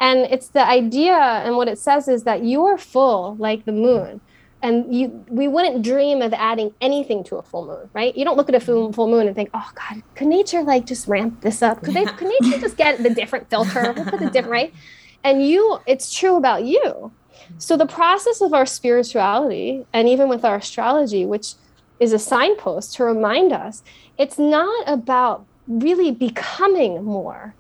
and 0.01 0.23
it's 0.23 0.49
the 0.49 0.67
idea, 0.67 1.15
and 1.15 1.57
what 1.57 1.69
it 1.69 1.79
says 1.79 2.09
is 2.09 2.25
that 2.25 2.43
you 2.43 2.67
are 2.67 2.77
full 2.77 3.37
like 3.37 3.65
the 3.65 3.71
moon. 3.71 4.21
And 4.61 4.93
you, 4.93 5.25
we 5.29 5.47
wouldn't 5.47 5.83
dream 5.85 6.21
of 6.21 6.33
adding 6.33 6.73
anything 6.81 7.23
to 7.25 7.37
a 7.37 7.43
full 7.43 7.67
moon, 7.67 7.91
right? 7.93 8.17
You 8.17 8.25
don't 8.25 8.39
look 8.39 8.49
at 8.49 8.55
a 8.55 8.61
full, 8.61 8.93
full 8.93 9.09
moon 9.09 9.29
and 9.29 9.37
think, 9.37 9.51
"Oh 9.55 9.71
God, 9.77 10.03
could 10.17 10.27
nature 10.27 10.63
like 10.65 10.85
just 10.85 11.07
ramp 11.07 11.43
this 11.43 11.63
up? 11.63 11.81
Could, 11.85 11.95
they, 11.95 12.07
could 12.07 12.33
nature 12.41 12.59
just 12.59 12.77
get 12.77 13.01
the 13.01 13.11
different 13.11 13.49
filter? 13.51 13.93
Put 13.93 14.19
the 14.19 14.31
different, 14.31 14.51
right?" 14.51 14.75
And 15.23 15.47
you, 15.47 15.79
it's 15.87 16.13
true 16.13 16.35
about 16.35 16.65
you 16.65 17.13
so 17.59 17.77
the 17.77 17.87
process 17.87 18.41
of 18.41 18.53
our 18.53 18.67
spirituality, 18.67 19.87
and 19.93 20.09
even 20.09 20.29
with 20.29 20.45
our 20.45 20.57
astrology, 20.57 21.25
which 21.25 21.55
is 22.01 22.13
a 22.13 22.19
signpost 22.19 22.95
to 22.97 23.05
remind 23.05 23.53
us, 23.53 23.83
it's 24.19 24.39
not 24.39 24.89
about 24.89 25.47
really 25.67 26.11
becoming 26.11 27.05
more. 27.05 27.55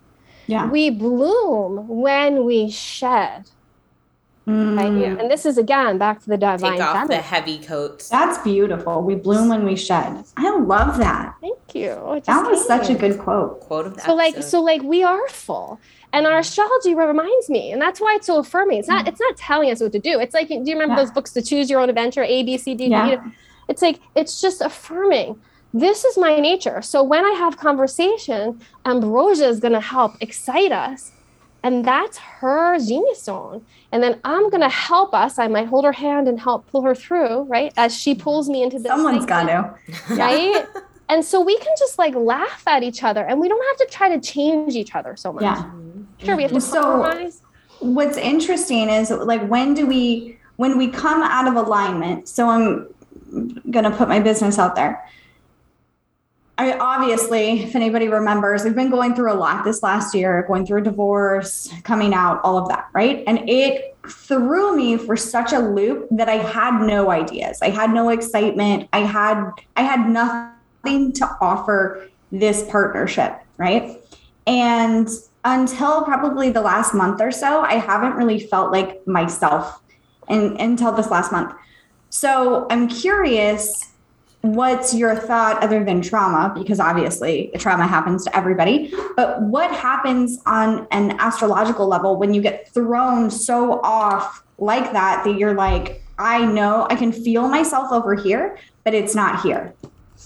Yeah. 0.46 0.68
We 0.68 0.90
bloom 0.90 1.88
when 1.88 2.44
we 2.44 2.70
shed. 2.70 3.48
Mm. 4.46 4.76
Right? 4.76 5.20
And 5.20 5.30
this 5.30 5.46
is 5.46 5.56
again 5.56 5.96
back 5.96 6.20
to 6.22 6.28
the 6.28 6.36
divine. 6.36 6.72
Take 6.72 6.80
off 6.80 6.92
feminine. 6.92 7.08
the 7.08 7.22
heavy 7.22 7.58
coats. 7.58 8.10
That's 8.10 8.36
beautiful. 8.44 9.02
We 9.02 9.14
bloom 9.14 9.48
when 9.48 9.64
we 9.64 9.74
shed. 9.74 10.22
I 10.36 10.56
love 10.58 10.98
that. 10.98 11.36
Thank 11.40 11.74
you. 11.74 12.20
That 12.26 12.50
was 12.50 12.66
such 12.66 12.90
you. 12.90 12.96
a 12.96 12.98
good 12.98 13.18
quote. 13.18 13.60
Quote 13.60 13.86
of 13.86 13.94
the 13.94 14.02
so 14.02 14.18
episode. 14.18 14.36
like 14.36 14.44
so 14.44 14.60
like 14.60 14.82
we 14.82 15.02
are 15.02 15.26
full, 15.28 15.80
and 16.12 16.26
our 16.26 16.38
astrology 16.38 16.94
reminds 16.94 17.48
me, 17.48 17.72
and 17.72 17.80
that's 17.80 18.00
why 18.00 18.14
it's 18.16 18.26
so 18.26 18.38
affirming. 18.38 18.78
It's 18.78 18.88
not 18.88 19.08
it's 19.08 19.20
not 19.20 19.36
telling 19.38 19.70
us 19.70 19.80
what 19.80 19.92
to 19.92 19.98
do. 19.98 20.20
It's 20.20 20.34
like 20.34 20.48
do 20.48 20.54
you 20.54 20.74
remember 20.74 20.94
yeah. 20.94 21.04
those 21.04 21.10
books, 21.10 21.32
to 21.32 21.40
choose 21.42 21.70
your 21.70 21.80
own 21.80 21.88
adventure, 21.88 22.22
A 22.22 22.42
B 22.42 22.58
C 22.58 22.74
D? 22.74 22.88
Yeah. 22.88 23.24
It's 23.68 23.80
like 23.80 24.00
it's 24.14 24.42
just 24.42 24.60
affirming 24.60 25.40
this 25.72 26.04
is 26.04 26.16
my 26.16 26.38
nature. 26.38 26.82
So 26.82 27.02
when 27.02 27.24
I 27.24 27.30
have 27.30 27.56
conversation, 27.56 28.60
Ambrosia 28.84 29.48
is 29.48 29.58
going 29.58 29.72
to 29.72 29.80
help 29.80 30.12
excite 30.20 30.70
us 30.70 31.10
and 31.64 31.84
that's 31.84 32.18
her 32.18 32.78
genius 32.78 33.24
zone 33.24 33.64
and 33.90 34.02
then 34.02 34.20
i'm 34.22 34.48
going 34.50 34.60
to 34.60 34.68
help 34.68 35.12
us. 35.14 35.38
I 35.38 35.48
might 35.48 35.66
hold 35.66 35.84
her 35.84 35.92
hand 35.92 36.28
and 36.28 36.38
help 36.38 36.68
pull 36.70 36.82
her 36.82 36.94
through 36.94 37.42
right 37.42 37.72
as 37.76 37.96
she 37.96 38.14
pulls 38.14 38.48
me 38.48 38.62
into 38.62 38.78
this 38.78 38.86
someone's 38.86 39.26
got 39.26 39.44
to 39.44 39.74
right? 40.14 40.66
And 41.08 41.22
so 41.24 41.40
we 41.42 41.58
can 41.58 41.74
just 41.78 41.98
like 41.98 42.14
laugh 42.14 42.62
at 42.66 42.82
each 42.82 43.02
other 43.02 43.24
and 43.24 43.38
we 43.38 43.48
don't 43.48 43.64
have 43.68 43.86
to 43.86 43.94
try 43.94 44.08
to 44.08 44.20
change 44.20 44.74
each 44.74 44.94
other 44.94 45.16
so 45.16 45.32
much. 45.32 45.42
Yeah. 45.42 45.70
Sure 46.18 46.36
we 46.36 46.42
have 46.42 46.52
to 46.52 46.60
so 46.60 46.80
compromise. 46.80 47.42
what's 47.80 48.16
interesting 48.16 48.88
is 48.88 49.10
like 49.10 49.46
when 49.48 49.74
do 49.74 49.86
we 49.86 50.38
when 50.56 50.78
we 50.78 50.88
come 50.88 51.22
out 51.22 51.48
of 51.48 51.56
alignment 51.56 52.28
so 52.28 52.48
i'm 52.48 52.88
going 53.70 53.84
to 53.84 53.90
put 53.90 54.08
my 54.08 54.20
business 54.20 54.58
out 54.58 54.76
there 54.76 55.04
I 56.56 56.78
obviously, 56.78 57.62
if 57.62 57.74
anybody 57.74 58.08
remembers, 58.08 58.62
we've 58.62 58.76
been 58.76 58.90
going 58.90 59.14
through 59.14 59.32
a 59.32 59.34
lot 59.34 59.64
this 59.64 59.82
last 59.82 60.14
year, 60.14 60.44
going 60.46 60.64
through 60.64 60.80
a 60.80 60.84
divorce, 60.84 61.72
coming 61.82 62.14
out, 62.14 62.40
all 62.44 62.56
of 62.56 62.68
that, 62.68 62.88
right? 62.92 63.24
And 63.26 63.48
it 63.48 63.96
threw 64.08 64.76
me 64.76 64.96
for 64.96 65.16
such 65.16 65.52
a 65.52 65.58
loop 65.58 66.06
that 66.12 66.28
I 66.28 66.36
had 66.36 66.80
no 66.80 67.10
ideas. 67.10 67.58
I 67.60 67.70
had 67.70 67.92
no 67.92 68.10
excitement. 68.10 68.88
I 68.92 69.00
had 69.00 69.50
I 69.76 69.82
had 69.82 70.08
nothing 70.08 71.12
to 71.14 71.36
offer 71.40 72.08
this 72.30 72.68
partnership, 72.70 73.40
right? 73.56 74.00
And 74.46 75.08
until 75.44 76.02
probably 76.02 76.50
the 76.50 76.60
last 76.60 76.94
month 76.94 77.20
or 77.20 77.32
so, 77.32 77.62
I 77.62 77.74
haven't 77.74 78.14
really 78.14 78.38
felt 78.38 78.70
like 78.70 79.04
myself 79.06 79.82
and 80.28 80.60
until 80.60 80.92
this 80.92 81.10
last 81.10 81.32
month. 81.32 81.52
So 82.10 82.66
I'm 82.70 82.88
curious 82.88 83.93
what's 84.44 84.92
your 84.92 85.16
thought 85.16 85.62
other 85.62 85.82
than 85.82 86.02
trauma? 86.02 86.52
Because 86.54 86.78
obviously 86.78 87.50
trauma 87.58 87.86
happens 87.86 88.24
to 88.24 88.36
everybody. 88.36 88.92
But 89.16 89.40
what 89.40 89.70
happens 89.70 90.38
on 90.46 90.86
an 90.90 91.12
astrological 91.18 91.86
level 91.86 92.16
when 92.16 92.34
you 92.34 92.42
get 92.42 92.68
thrown 92.68 93.30
so 93.30 93.80
off 93.82 94.44
like 94.58 94.92
that 94.92 95.24
that 95.24 95.36
you're 95.36 95.54
like 95.54 96.02
i 96.18 96.44
know 96.44 96.86
i 96.90 96.96
can 96.96 97.12
feel 97.12 97.48
myself 97.48 97.90
over 97.90 98.14
here 98.14 98.56
but 98.84 98.94
it's 98.94 99.14
not 99.14 99.40
here 99.42 99.74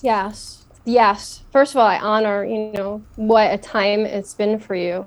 yes. 0.02 0.64
Yes. 0.84 1.42
First 1.52 1.74
of 1.74 1.78
all 1.78 1.86
i 1.86 1.98
honor 1.98 2.44
you 2.44 2.72
know 2.72 3.02
what 3.16 3.52
a 3.52 3.58
time 3.58 4.00
it's 4.00 4.34
been 4.34 4.58
for 4.58 4.74
you 4.74 5.06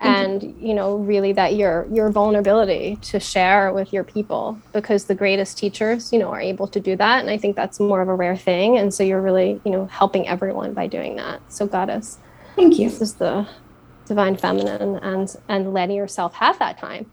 and 0.00 0.56
you 0.58 0.72
know 0.72 0.96
really 0.96 1.32
that 1.32 1.54
your 1.54 1.86
your 1.92 2.10
vulnerability 2.10 2.96
to 3.02 3.20
share 3.20 3.72
with 3.72 3.92
your 3.92 4.02
people 4.02 4.58
because 4.72 5.04
the 5.04 5.14
greatest 5.14 5.58
teachers 5.58 6.12
you 6.12 6.18
know 6.18 6.30
are 6.30 6.40
able 6.40 6.66
to 6.66 6.80
do 6.80 6.96
that 6.96 7.20
and 7.20 7.28
i 7.28 7.36
think 7.36 7.54
that's 7.54 7.78
more 7.78 8.00
of 8.00 8.08
a 8.08 8.14
rare 8.14 8.36
thing 8.36 8.78
and 8.78 8.94
so 8.94 9.02
you're 9.02 9.20
really 9.20 9.60
you 9.64 9.70
know 9.70 9.86
helping 9.86 10.26
everyone 10.26 10.72
by 10.72 10.86
doing 10.86 11.16
that. 11.16 11.40
So 11.48 11.66
goddess 11.66 12.18
thank 12.56 12.78
you. 12.78 12.88
this 12.88 13.00
is 13.00 13.14
the 13.14 13.46
divine 14.06 14.36
feminine 14.36 14.96
and 14.96 15.36
and 15.48 15.72
letting 15.72 15.96
yourself 15.96 16.34
have 16.34 16.58
that 16.58 16.78
time. 16.78 17.10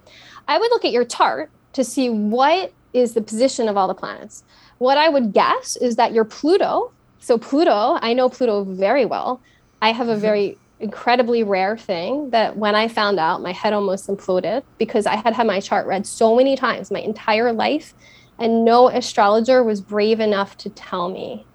I 0.48 0.58
would 0.58 0.72
look 0.72 0.86
at 0.86 0.92
your 0.92 1.06
chart 1.06 1.52
to 1.74 1.84
see 1.84 2.10
what 2.10 2.72
is 2.94 3.14
the 3.14 3.22
position 3.22 3.68
of 3.68 3.76
all 3.76 3.88
the 3.88 3.94
planets. 3.94 4.44
What 4.78 4.98
i 4.98 5.10
would 5.10 5.34
guess 5.34 5.76
is 5.76 5.98
that 5.98 6.14
your 6.14 6.26
pluto. 6.26 6.92
So 7.20 7.38
pluto 7.38 7.98
i 8.02 8.14
know 8.14 8.30
pluto 8.30 8.64
very 8.64 9.06
well. 9.06 9.42
I 9.82 9.92
have 9.92 10.08
a 10.08 10.14
mm-hmm. 10.14 10.22
very 10.22 10.58
incredibly 10.80 11.44
rare 11.44 11.78
thing 11.78 12.30
that 12.30 12.58
when 12.58 12.76
I 12.76 12.88
found 12.88 13.20
out, 13.20 13.42
my 13.42 13.52
head 13.52 13.74
almost 13.74 14.08
imploded 14.08 14.64
because 14.78 15.06
I 15.06 15.16
had 15.16 15.34
had 15.34 15.48
my 15.48 15.60
chart 15.60 15.88
read 15.88 16.06
so 16.06 16.36
many 16.36 16.56
times 16.56 16.92
my 16.92 17.00
entire 17.00 17.52
life, 17.52 17.94
and 18.38 18.64
no 18.64 18.88
astrologer 18.90 19.64
was 19.64 19.82
brave 19.82 20.20
enough 20.20 20.58
to 20.60 20.70
tell 20.70 21.10
me 21.10 21.46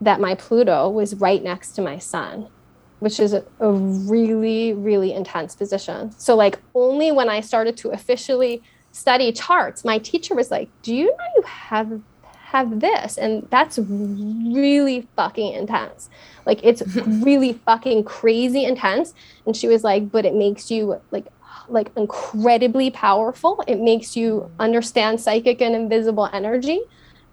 that 0.00 0.20
my 0.20 0.34
Pluto 0.34 0.88
was 0.88 1.14
right 1.16 1.42
next 1.42 1.72
to 1.72 1.82
my 1.82 1.98
sun, 1.98 2.48
which 3.00 3.20
is 3.20 3.34
a, 3.34 3.44
a 3.60 3.70
really, 3.70 4.72
really 4.72 5.12
intense 5.12 5.54
position. 5.54 6.12
So, 6.12 6.34
like, 6.34 6.58
only 6.74 7.12
when 7.12 7.28
I 7.28 7.40
started 7.40 7.76
to 7.78 7.90
officially 7.90 8.62
study 8.92 9.32
charts, 9.32 9.84
my 9.84 9.98
teacher 9.98 10.34
was 10.34 10.50
like, 10.50 10.70
Do 10.82 10.94
you 10.94 11.06
know 11.06 11.24
you 11.36 11.42
have 11.42 12.00
have 12.50 12.80
this 12.80 13.18
and 13.18 13.46
that's 13.50 13.78
really 13.78 15.06
fucking 15.16 15.52
intense. 15.52 16.08
Like 16.46 16.60
it's 16.62 16.82
really 16.96 17.52
fucking 17.52 18.04
crazy 18.04 18.64
intense. 18.64 19.14
And 19.46 19.56
she 19.56 19.68
was 19.68 19.84
like 19.84 20.10
but 20.10 20.24
it 20.24 20.34
makes 20.34 20.70
you 20.70 21.00
like 21.10 21.26
like 21.68 21.90
incredibly 21.96 22.90
powerful. 22.90 23.62
It 23.66 23.80
makes 23.80 24.16
you 24.16 24.50
understand 24.58 25.20
psychic 25.20 25.60
and 25.60 25.74
invisible 25.74 26.30
energy. 26.32 26.80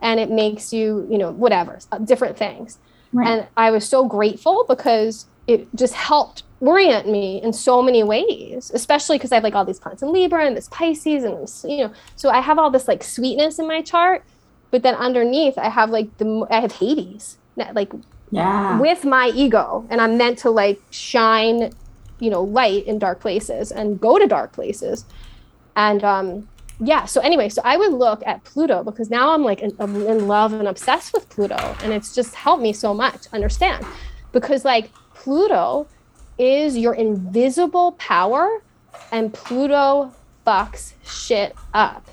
And 0.01 0.19
it 0.19 0.29
makes 0.29 0.73
you 0.73 1.07
you 1.09 1.17
know 1.17 1.31
whatever 1.31 1.79
uh, 1.91 1.99
different 1.99 2.37
things. 2.37 2.79
Right. 3.13 3.27
and 3.29 3.47
i 3.55 3.71
was 3.71 3.87
so 3.87 4.03
grateful 4.03 4.65
because 4.67 5.25
it 5.47 5.67
just 5.73 5.93
helped 5.93 6.43
orient 6.59 7.07
me 7.07 7.41
in 7.41 7.53
so 7.53 7.81
many 7.81 8.03
ways 8.03 8.71
especially 8.73 9.17
because 9.17 9.31
i 9.31 9.35
have 9.35 9.43
like 9.43 9.55
all 9.55 9.63
these 9.63 9.79
plants 9.79 10.01
in 10.01 10.11
libra 10.11 10.45
and 10.45 10.57
this 10.57 10.67
pisces 10.69 11.23
and 11.23 11.41
this, 11.41 11.65
you 11.67 11.77
know 11.77 11.93
so 12.17 12.29
i 12.29 12.41
have 12.41 12.59
all 12.59 12.69
this 12.69 12.89
like 12.89 13.03
sweetness 13.03 13.57
in 13.57 13.67
my 13.67 13.81
chart 13.81 14.25
but 14.75 14.83
then 14.83 14.95
underneath 14.95 15.57
i 15.57 15.69
have 15.69 15.89
like 15.89 16.17
the 16.17 16.45
i 16.51 16.59
have 16.59 16.73
hades. 16.73 17.37
Like 17.55 17.93
yeah. 18.29 18.77
with 18.77 19.05
my 19.05 19.31
ego. 19.33 19.87
And 19.89 20.01
i'm 20.01 20.17
meant 20.17 20.37
to 20.39 20.49
like 20.49 20.81
shine 20.89 21.71
you 22.19 22.29
know 22.29 22.43
light 22.43 22.85
in 22.85 22.99
dark 22.99 23.21
places 23.21 23.71
and 23.71 24.01
go 24.01 24.19
to 24.19 24.27
dark 24.27 24.51
places. 24.51 25.05
And 25.77 26.03
um 26.03 26.49
yeah 26.81 27.05
so 27.05 27.21
anyway 27.21 27.47
so 27.47 27.61
i 27.63 27.77
would 27.77 27.93
look 27.93 28.21
at 28.25 28.43
pluto 28.43 28.83
because 28.83 29.09
now 29.09 29.33
i'm 29.33 29.45
like 29.45 29.61
in, 29.61 29.73
I'm 29.79 29.95
in 29.95 30.27
love 30.27 30.51
and 30.51 30.67
obsessed 30.67 31.13
with 31.13 31.29
pluto. 31.29 31.55
And 31.81 31.93
it's 31.93 32.13
just 32.13 32.35
helped 32.35 32.61
me 32.61 32.73
so 32.73 32.93
much 32.93 33.27
understand? 33.31 33.85
Because 34.33 34.65
like 34.65 34.91
pluto 35.13 35.87
is 36.37 36.77
your 36.77 36.95
invisible 36.95 37.93
power 37.93 38.61
and 39.13 39.33
pluto 39.33 40.11
fucks 40.45 40.95
shit 41.05 41.55
up 41.73 42.09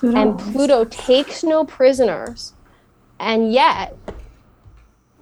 Pluto. 0.00 0.18
And 0.18 0.38
Pluto 0.38 0.84
takes 0.86 1.44
no 1.44 1.64
prisoners. 1.64 2.54
And 3.18 3.52
yet, 3.52 3.94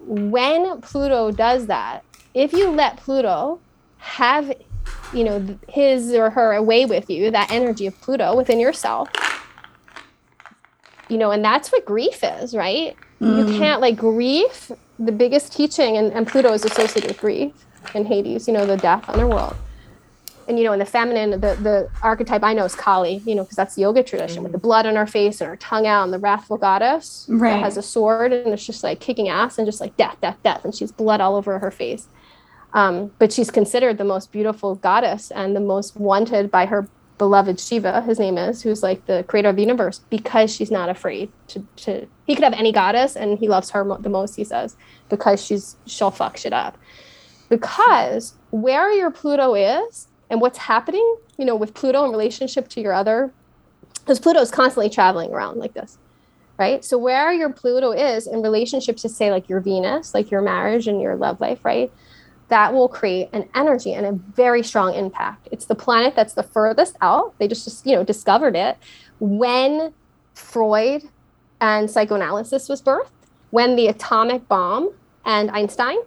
when 0.06 0.80
Pluto 0.80 1.32
does 1.32 1.66
that, 1.66 2.04
if 2.32 2.52
you 2.52 2.70
let 2.70 2.96
Pluto 2.96 3.58
have, 3.96 4.52
you 5.12 5.24
know, 5.24 5.58
his 5.68 6.12
or 6.14 6.30
her 6.30 6.62
way 6.62 6.86
with 6.86 7.10
you, 7.10 7.32
that 7.32 7.50
energy 7.50 7.86
of 7.86 8.00
Pluto 8.00 8.36
within 8.36 8.60
yourself, 8.60 9.08
you 11.08 11.18
know, 11.18 11.32
and 11.32 11.44
that's 11.44 11.72
what 11.72 11.84
grief 11.84 12.22
is, 12.22 12.54
right? 12.54 12.94
Mm. 13.20 13.52
You 13.52 13.58
can't 13.58 13.80
like 13.80 13.96
grief, 13.96 14.70
the 15.00 15.10
biggest 15.10 15.52
teaching, 15.52 15.96
and, 15.96 16.12
and 16.12 16.26
Pluto 16.26 16.52
is 16.52 16.64
associated 16.64 17.10
with 17.10 17.20
grief 17.20 17.52
in 17.94 18.04
Hades, 18.04 18.46
you 18.46 18.54
know, 18.54 18.64
the 18.64 18.76
death 18.76 19.08
underworld 19.08 19.56
and 20.48 20.58
you 20.58 20.64
know 20.64 20.72
in 20.72 20.78
the 20.78 20.86
feminine 20.86 21.30
the 21.30 21.36
the 21.38 21.88
archetype 22.02 22.42
i 22.42 22.52
know 22.52 22.64
is 22.64 22.74
kali 22.74 23.22
you 23.24 23.34
know 23.34 23.44
because 23.44 23.56
that's 23.56 23.74
the 23.74 23.82
yoga 23.82 24.02
tradition 24.02 24.36
mm-hmm. 24.36 24.44
with 24.44 24.52
the 24.52 24.58
blood 24.58 24.86
on 24.86 24.96
our 24.96 25.06
face 25.06 25.40
and 25.40 25.48
our 25.48 25.56
tongue 25.56 25.86
out 25.86 26.04
and 26.04 26.12
the 26.12 26.18
wrathful 26.18 26.56
goddess 26.56 27.26
right. 27.28 27.52
that 27.52 27.60
has 27.60 27.76
a 27.76 27.82
sword 27.82 28.32
and 28.32 28.52
it's 28.52 28.64
just 28.64 28.82
like 28.82 28.98
kicking 28.98 29.28
ass 29.28 29.58
and 29.58 29.66
just 29.66 29.80
like 29.80 29.96
death 29.96 30.16
death 30.20 30.38
death 30.42 30.64
and 30.64 30.74
she's 30.74 30.90
blood 30.90 31.20
all 31.20 31.36
over 31.36 31.58
her 31.58 31.70
face 31.70 32.08
um, 32.74 33.10
but 33.18 33.32
she's 33.32 33.50
considered 33.50 33.96
the 33.96 34.04
most 34.04 34.30
beautiful 34.30 34.74
goddess 34.74 35.30
and 35.30 35.56
the 35.56 35.60
most 35.60 35.96
wanted 35.96 36.50
by 36.50 36.66
her 36.66 36.86
beloved 37.16 37.58
shiva 37.58 38.02
his 38.02 38.18
name 38.18 38.38
is 38.38 38.62
who's 38.62 38.82
like 38.82 39.04
the 39.06 39.24
creator 39.26 39.48
of 39.48 39.56
the 39.56 39.62
universe 39.62 40.00
because 40.10 40.54
she's 40.54 40.70
not 40.70 40.88
afraid 40.88 41.30
to, 41.48 41.66
to 41.76 42.06
he 42.26 42.34
could 42.34 42.44
have 42.44 42.52
any 42.52 42.72
goddess 42.72 43.16
and 43.16 43.38
he 43.38 43.48
loves 43.48 43.70
her 43.70 43.84
mo- 43.84 43.98
the 43.98 44.08
most 44.08 44.36
he 44.36 44.44
says 44.44 44.76
because 45.08 45.44
she's 45.44 45.76
she'll 45.84 46.12
fuck 46.12 46.36
shit 46.36 46.52
up 46.52 46.78
because 47.48 48.34
where 48.50 48.92
your 48.92 49.10
pluto 49.10 49.54
is 49.54 50.06
and 50.30 50.40
what's 50.40 50.58
happening, 50.58 51.16
you 51.36 51.44
know, 51.44 51.56
with 51.56 51.74
Pluto 51.74 52.04
in 52.04 52.10
relationship 52.10 52.68
to 52.68 52.80
your 52.80 52.92
other, 52.92 53.32
because 54.00 54.18
Pluto 54.18 54.40
is 54.40 54.50
constantly 54.50 54.90
traveling 54.90 55.32
around 55.32 55.58
like 55.58 55.74
this, 55.74 55.98
right? 56.58 56.84
So 56.84 56.98
where 56.98 57.32
your 57.32 57.50
Pluto 57.50 57.92
is 57.92 58.26
in 58.26 58.42
relationship 58.42 58.96
to 58.98 59.08
say 59.08 59.30
like 59.30 59.48
your 59.48 59.60
Venus, 59.60 60.14
like 60.14 60.30
your 60.30 60.42
marriage 60.42 60.86
and 60.86 61.00
your 61.00 61.16
love 61.16 61.40
life, 61.40 61.64
right? 61.64 61.92
That 62.48 62.72
will 62.72 62.88
create 62.88 63.28
an 63.32 63.48
energy 63.54 63.92
and 63.92 64.06
a 64.06 64.12
very 64.12 64.62
strong 64.62 64.94
impact. 64.94 65.48
It's 65.52 65.66
the 65.66 65.74
planet 65.74 66.14
that's 66.16 66.34
the 66.34 66.42
furthest 66.42 66.96
out. 67.02 67.38
They 67.38 67.48
just, 67.48 67.64
just 67.64 67.86
you 67.86 67.94
know, 67.94 68.04
discovered 68.04 68.56
it 68.56 68.78
when 69.20 69.92
Freud 70.34 71.02
and 71.60 71.90
psychoanalysis 71.90 72.68
was 72.68 72.80
birthed, 72.80 73.10
when 73.50 73.76
the 73.76 73.88
atomic 73.88 74.48
bomb 74.48 74.92
and 75.24 75.50
Einstein 75.50 75.98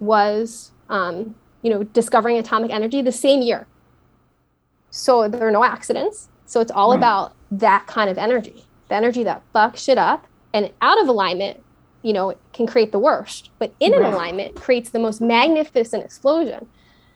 was 0.00 0.72
um, 0.88 1.34
you 1.64 1.70
know, 1.70 1.82
discovering 1.82 2.36
atomic 2.36 2.70
energy 2.70 3.02
the 3.02 3.10
same 3.10 3.42
year. 3.42 3.66
So 4.90 5.26
there 5.26 5.48
are 5.48 5.50
no 5.50 5.64
accidents. 5.64 6.28
So 6.46 6.60
it's 6.60 6.70
all 6.70 6.92
about 6.92 7.34
that 7.50 7.86
kind 7.86 8.10
of 8.10 8.18
energy, 8.18 8.64
the 8.88 8.94
energy 8.94 9.24
that 9.24 9.42
fucks 9.54 9.78
shit 9.78 9.98
up 9.98 10.26
and 10.52 10.70
out 10.82 11.00
of 11.00 11.08
alignment, 11.08 11.64
you 12.02 12.12
know, 12.12 12.34
can 12.52 12.66
create 12.66 12.92
the 12.92 12.98
worst, 12.98 13.50
but 13.58 13.74
in 13.80 13.92
right. 13.92 14.02
an 14.02 14.12
alignment 14.12 14.54
creates 14.56 14.90
the 14.90 14.98
most 14.98 15.22
magnificent 15.22 16.04
explosion. 16.04 16.68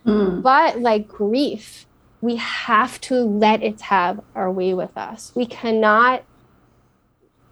Mm. 0.06 0.42
But 0.42 0.80
like 0.80 1.06
grief, 1.06 1.86
we 2.22 2.36
have 2.36 3.00
to 3.02 3.16
let 3.16 3.62
it 3.62 3.82
have 3.82 4.20
our 4.34 4.50
way 4.50 4.72
with 4.72 4.96
us. 4.96 5.30
We 5.34 5.44
cannot 5.44 6.24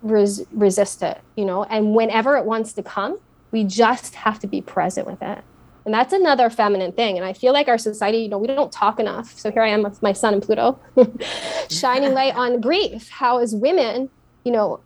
res- 0.03 0.47
resist 0.51 1.03
it, 1.03 1.21
you 1.37 1.45
know, 1.45 1.65
and 1.65 1.95
whenever 1.95 2.39
it 2.39 2.47
wants 2.47 2.73
to 2.73 2.83
come, 2.83 3.21
we 3.53 3.65
just 3.65 4.15
have 4.15 4.39
to 4.41 4.47
be 4.47 4.63
present 4.63 5.07
with 5.07 5.23
it. 5.23 5.45
And 5.87 5.95
that's 5.95 6.13
another 6.13 6.51
feminine 6.51 6.91
thing. 6.91 7.17
And 7.17 7.25
I 7.25 7.33
feel 7.33 7.53
like 7.53 7.69
our 7.69 7.79
society, 7.79 8.19
you 8.19 8.29
know, 8.29 8.39
we 8.39 8.49
don't 8.49 8.73
talk 8.73 8.99
enough. 8.99 9.39
So 9.39 9.53
here 9.53 9.63
I 9.63 9.69
am 9.69 9.85
with 9.85 10.03
my 10.03 10.13
sun 10.13 10.35
and 10.35 10.43
Pluto, 10.43 10.81
shining 11.71 12.13
light 12.13 12.35
on 12.35 12.61
grief. 12.61 13.09
How, 13.09 13.39
as 13.39 13.55
women, 13.55 14.11
you 14.45 14.51
know, 14.51 14.81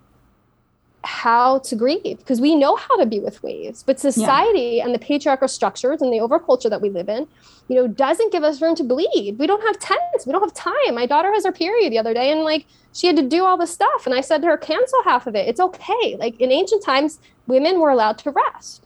how 1.03 1.61
to 1.61 1.75
grieve 1.75 2.19
because 2.19 2.43
we 2.43 2.55
know 2.55 2.77
how 2.77 2.95
to 2.99 3.07
be 3.07 3.21
with 3.21 3.43
waves 3.43 3.83
but 3.83 3.99
society 3.99 4.77
yeah. 4.77 4.85
and 4.85 4.95
the 4.95 4.99
patriarchal 4.99 5.49
structures 5.49 6.03
and 6.03 6.13
the 6.13 6.19
overculture 6.19 6.69
that 6.69 6.83
we 6.83 6.91
live 6.91 7.09
in 7.09 7.27
you 7.69 7.75
know 7.75 7.89
doesn't 7.89 8.31
give 8.31 8.45
us 8.45 8.61
room 8.61 8.75
to 8.75 8.85
bleed. 8.85 9.37
We 9.39 9.47
don't 9.47 9.63
have 9.63 9.79
tents. 9.79 10.27
We 10.27 10.33
don't 10.33 10.43
have 10.43 10.53
time. 10.53 10.95
My 10.95 11.07
daughter 11.07 11.33
has 11.33 11.47
her 11.47 11.53
period 11.53 11.91
the 11.91 11.99
other 11.99 12.13
day 12.13 12.31
and 12.31 12.43
like 12.43 12.67
she 12.93 13.07
had 13.07 13.17
to 13.17 13.23
do 13.23 13.47
all 13.47 13.57
this 13.57 13.71
stuff. 13.71 14.05
And 14.05 14.15
i 14.15 14.21
said 14.21 14.43
to 14.43 14.49
her 14.49 14.59
cancel 14.59 15.03
half 15.05 15.27
of 15.27 15.35
it. 15.35 15.49
It's 15.49 15.61
okay. 15.61 16.17
Like 16.19 16.39
in 16.39 16.53
ancient 16.53 16.85
times 16.85 17.19
women 17.47 17.81
were 17.81 17.89
allowed 17.89 18.19
to 18.19 18.31
rest. 18.31 18.85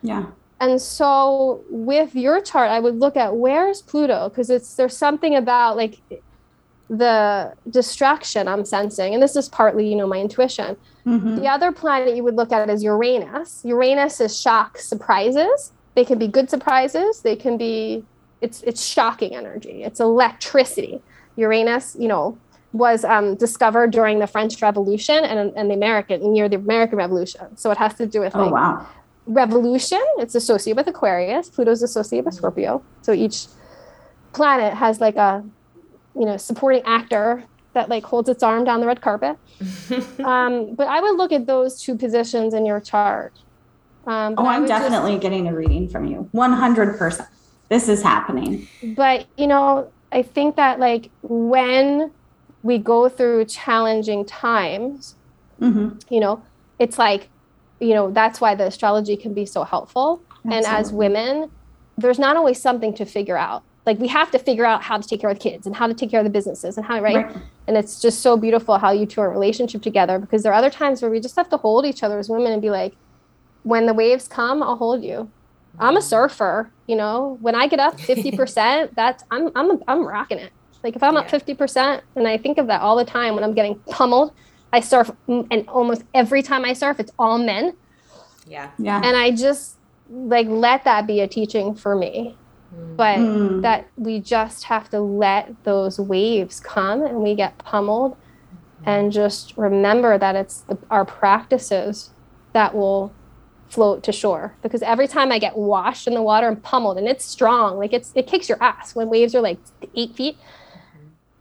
Yeah 0.00 0.26
and 0.60 0.80
so 0.80 1.64
with 1.70 2.14
your 2.14 2.40
chart 2.40 2.70
i 2.70 2.80
would 2.80 2.98
look 2.98 3.16
at 3.16 3.36
where's 3.36 3.82
pluto? 3.82 4.28
Because 4.28 4.50
it's 4.50 4.74
there's 4.74 4.96
something 4.96 5.34
about 5.34 5.76
like 5.76 6.00
the 6.90 7.52
distraction 7.68 8.48
i'm 8.48 8.64
sensing 8.64 9.12
and 9.12 9.22
this 9.22 9.36
is 9.36 9.48
partly 9.48 9.88
you 9.88 9.96
know 9.96 10.06
my 10.06 10.18
intuition. 10.18 10.76
Mm-hmm. 11.06 11.36
the 11.36 11.46
other 11.46 11.72
planet 11.72 12.16
you 12.16 12.22
would 12.24 12.36
look 12.36 12.52
at 12.52 12.68
is 12.68 12.82
uranus. 12.82 13.62
Uranus 13.64 14.20
is 14.20 14.38
shock 14.38 14.78
surprises. 14.78 15.72
They 15.94 16.04
can 16.04 16.18
be 16.18 16.28
good 16.28 16.50
surprises. 16.50 17.22
They 17.22 17.36
can 17.36 17.56
be 17.56 18.04
it's 18.40 18.62
it's 18.62 18.84
shocking 18.84 19.34
energy. 19.34 19.82
It's 19.84 20.00
electricity. 20.00 21.00
Uranus 21.36 21.96
you 21.98 22.08
know 22.08 22.38
was 22.72 23.04
um, 23.04 23.34
discovered 23.36 23.90
during 23.90 24.18
the 24.18 24.26
French 24.26 24.60
Revolution 24.60 25.24
and, 25.24 25.52
and 25.56 25.70
the 25.70 25.74
American 25.74 26.32
near 26.32 26.48
the 26.48 26.56
American 26.56 26.98
Revolution. 26.98 27.56
So 27.56 27.70
it 27.70 27.78
has 27.78 27.94
to 27.94 28.06
do 28.06 28.20
with 28.20 28.36
oh, 28.36 28.50
wow. 28.50 28.86
Revolution. 29.28 30.02
It's 30.18 30.34
associated 30.34 30.76
with 30.76 30.88
Aquarius. 30.88 31.48
Pluto's 31.48 31.82
associated 31.82 32.24
with 32.24 32.34
Scorpio. 32.34 32.82
So 33.02 33.12
each 33.12 33.46
planet 34.32 34.74
has 34.74 35.00
like 35.00 35.16
a 35.16 35.44
you 36.18 36.26
know 36.26 36.36
supporting 36.36 36.82
actor 36.84 37.44
that 37.74 37.88
like 37.88 38.04
holds 38.04 38.28
its 38.28 38.42
arm 38.42 38.64
down 38.64 38.80
the 38.80 38.86
red 38.86 39.00
carpet. 39.00 39.36
um, 40.24 40.74
but 40.74 40.88
I 40.88 41.00
would 41.00 41.16
look 41.16 41.32
at 41.32 41.46
those 41.46 41.80
two 41.80 41.96
positions 41.96 42.54
in 42.54 42.66
your 42.66 42.80
chart. 42.80 43.32
Um, 44.06 44.34
oh, 44.38 44.46
I'm 44.46 44.66
definitely 44.66 45.12
just, 45.12 45.22
getting 45.22 45.48
a 45.48 45.54
reading 45.54 45.86
from 45.86 46.06
you. 46.06 46.28
100%. 46.34 47.28
This 47.68 47.88
is 47.88 48.02
happening. 48.02 48.66
But, 48.82 49.26
you 49.36 49.46
know, 49.46 49.92
I 50.10 50.22
think 50.22 50.56
that 50.56 50.80
like 50.80 51.10
when 51.22 52.10
we 52.62 52.78
go 52.78 53.10
through 53.10 53.44
challenging 53.44 54.24
times, 54.24 55.14
mm-hmm. 55.60 55.98
you 56.12 56.20
know, 56.20 56.42
it's 56.78 56.98
like, 56.98 57.28
you 57.80 57.94
know, 57.94 58.10
that's 58.10 58.40
why 58.40 58.54
the 58.54 58.66
astrology 58.66 59.16
can 59.16 59.34
be 59.34 59.46
so 59.46 59.64
helpful. 59.64 60.22
Absolutely. 60.30 60.56
And 60.56 60.66
as 60.66 60.92
women, 60.92 61.50
there's 61.96 62.18
not 62.18 62.36
always 62.36 62.60
something 62.60 62.94
to 62.94 63.04
figure 63.04 63.36
out. 63.36 63.62
Like 63.86 63.98
we 63.98 64.08
have 64.08 64.30
to 64.32 64.38
figure 64.38 64.66
out 64.66 64.82
how 64.82 64.98
to 64.98 65.08
take 65.08 65.20
care 65.20 65.30
of 65.30 65.38
the 65.38 65.42
kids 65.42 65.66
and 65.66 65.74
how 65.74 65.86
to 65.86 65.94
take 65.94 66.10
care 66.10 66.20
of 66.20 66.24
the 66.24 66.30
businesses 66.30 66.76
and 66.76 66.84
how, 66.84 67.00
right? 67.00 67.26
right. 67.26 67.36
And 67.66 67.76
it's 67.76 68.00
just 68.00 68.20
so 68.20 68.36
beautiful 68.36 68.78
how 68.78 68.90
you 68.92 69.06
two 69.06 69.20
are 69.20 69.28
in 69.28 69.32
relationship 69.32 69.82
together 69.82 70.18
because 70.18 70.42
there 70.42 70.52
are 70.52 70.56
other 70.56 70.70
times 70.70 71.00
where 71.00 71.10
we 71.10 71.20
just 71.20 71.36
have 71.36 71.48
to 71.50 71.56
hold 71.56 71.86
each 71.86 72.02
other 72.02 72.18
as 72.18 72.28
women 72.28 72.52
and 72.52 72.60
be 72.60 72.70
like, 72.70 72.94
when 73.62 73.86
the 73.86 73.94
waves 73.94 74.28
come, 74.28 74.62
I'll 74.62 74.76
hold 74.76 75.02
you. 75.02 75.30
I'm 75.78 75.96
a 75.96 76.02
surfer, 76.02 76.70
you 76.86 76.96
know. 76.96 77.38
When 77.40 77.54
I 77.54 77.66
get 77.66 77.80
up 77.80 77.98
50%, 77.98 78.94
that's 78.94 79.24
I'm 79.30 79.50
I'm 79.54 79.82
I'm 79.88 80.06
rocking 80.06 80.38
it. 80.38 80.52
Like 80.82 80.96
if 80.96 81.02
I'm 81.02 81.14
yeah. 81.14 81.20
up 81.20 81.28
50%, 81.28 82.00
and 82.16 82.28
I 82.28 82.36
think 82.38 82.58
of 82.58 82.66
that 82.68 82.80
all 82.80 82.96
the 82.96 83.04
time 83.04 83.34
when 83.34 83.44
I'm 83.44 83.54
getting 83.54 83.78
pummeled, 83.90 84.32
I 84.72 84.80
surf 84.80 85.10
and 85.26 85.68
almost 85.68 86.04
every 86.14 86.42
time 86.42 86.64
I 86.64 86.72
surf, 86.72 87.00
it's 87.00 87.12
all 87.18 87.38
men. 87.38 87.74
Yeah. 88.46 88.70
Yeah. 88.78 89.00
And 89.02 89.16
I 89.16 89.30
just 89.30 89.76
like 90.10 90.46
let 90.48 90.84
that 90.84 91.06
be 91.06 91.20
a 91.20 91.28
teaching 91.28 91.74
for 91.74 91.96
me. 91.96 92.36
Mm. 92.74 92.96
But 92.96 93.18
mm. 93.18 93.62
that 93.62 93.88
we 93.96 94.20
just 94.20 94.64
have 94.64 94.90
to 94.90 95.00
let 95.00 95.64
those 95.64 95.98
waves 95.98 96.60
come 96.60 97.02
and 97.04 97.22
we 97.22 97.34
get 97.34 97.56
pummeled 97.58 98.12
mm-hmm. 98.12 98.88
and 98.88 99.12
just 99.12 99.56
remember 99.56 100.18
that 100.18 100.36
it's 100.36 100.60
the, 100.62 100.78
our 100.90 101.04
practices 101.04 102.10
that 102.52 102.74
will 102.74 103.12
float 103.70 104.02
to 104.02 104.12
shore 104.12 104.54
because 104.62 104.82
every 104.82 105.06
time 105.06 105.30
I 105.30 105.38
get 105.38 105.56
washed 105.56 106.06
in 106.06 106.14
the 106.14 106.22
water 106.22 106.48
and 106.48 106.62
pummeled 106.62 106.98
and 106.98 107.06
it's 107.06 107.24
strong, 107.24 107.78
like 107.78 107.92
it's 107.92 108.12
it 108.14 108.26
kicks 108.26 108.48
your 108.48 108.62
ass 108.62 108.94
when 108.94 109.08
waves 109.08 109.34
are 109.34 109.40
like 109.40 109.58
eight 109.94 110.14
feet. 110.14 110.36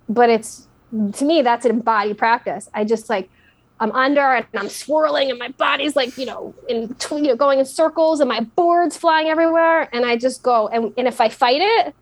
But 0.10 0.30
it's 0.30 0.67
to 0.92 1.26
me 1.26 1.42
that's 1.42 1.66
an 1.66 1.72
embodied 1.72 2.18
practice. 2.18 2.70
I 2.74 2.84
just 2.84 3.10
like 3.10 3.30
I'm 3.80 3.92
under 3.92 4.22
and 4.22 4.46
I'm 4.56 4.70
swirling 4.70 5.30
and 5.30 5.38
my 5.38 5.50
body's 5.50 5.96
like 5.96 6.18
you 6.18 6.26
know 6.26 6.54
in 6.68 6.96
you 7.12 7.22
know 7.22 7.36
going 7.36 7.60
in 7.60 7.66
circles 7.66 8.20
and 8.20 8.30
my 8.30 8.42
board's 8.42 8.98
flying 8.98 9.28
everywhere 9.28 9.90
and 9.94 10.06
I 10.06 10.18
just 10.18 10.44
go 10.44 10.68
and 10.68 10.94
and 10.98 11.08
if 11.08 11.22
I 11.22 11.30
fight 11.30 11.62
it, 11.62 11.96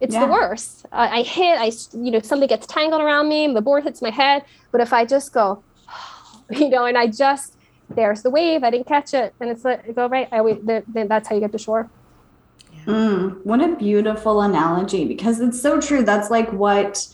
it's 0.00 0.14
yeah. 0.14 0.26
the 0.26 0.32
worst. 0.32 0.86
Uh, 0.92 1.08
I 1.10 1.22
hit, 1.22 1.58
I 1.58 1.72
you 1.92 2.10
know 2.10 2.20
something 2.20 2.48
gets 2.48 2.66
tangled 2.66 3.02
around 3.02 3.28
me, 3.28 3.52
the 3.52 3.60
board 3.60 3.84
hits 3.84 4.00
my 4.00 4.10
head. 4.10 4.44
But 4.72 4.80
if 4.80 4.92
I 4.92 5.04
just 5.04 5.32
go, 5.32 5.62
you 6.50 6.68
know, 6.68 6.86
and 6.86 6.96
I 6.96 7.06
just 7.06 7.56
there's 7.90 8.22
the 8.22 8.30
wave. 8.30 8.62
I 8.62 8.70
didn't 8.70 8.86
catch 8.86 9.14
it, 9.14 9.34
and 9.40 9.50
it's 9.50 9.64
like 9.64 9.94
go 9.94 10.08
right. 10.08 10.28
I 10.32 10.40
wait. 10.40 10.64
Then 10.64 11.08
that's 11.08 11.28
how 11.28 11.34
you 11.34 11.40
get 11.40 11.52
to 11.52 11.58
shore. 11.58 11.90
Mm, 12.86 13.44
what 13.44 13.60
a 13.60 13.76
beautiful 13.76 14.40
analogy 14.40 15.04
because 15.04 15.40
it's 15.40 15.60
so 15.60 15.80
true. 15.80 16.02
That's 16.02 16.30
like 16.30 16.50
what 16.52 17.06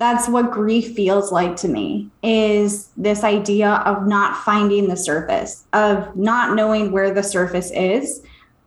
that's 0.00 0.30
what 0.30 0.50
grief 0.50 0.96
feels 0.96 1.30
like 1.30 1.56
to 1.56 1.68
me 1.68 2.08
is 2.22 2.88
this 2.96 3.22
idea 3.22 3.82
of 3.84 4.06
not 4.06 4.34
finding 4.44 4.88
the 4.88 4.96
surface, 4.96 5.66
of 5.74 6.16
not 6.16 6.56
knowing 6.56 6.90
where 6.90 7.12
the 7.12 7.22
surface 7.22 7.70
is, 7.72 8.22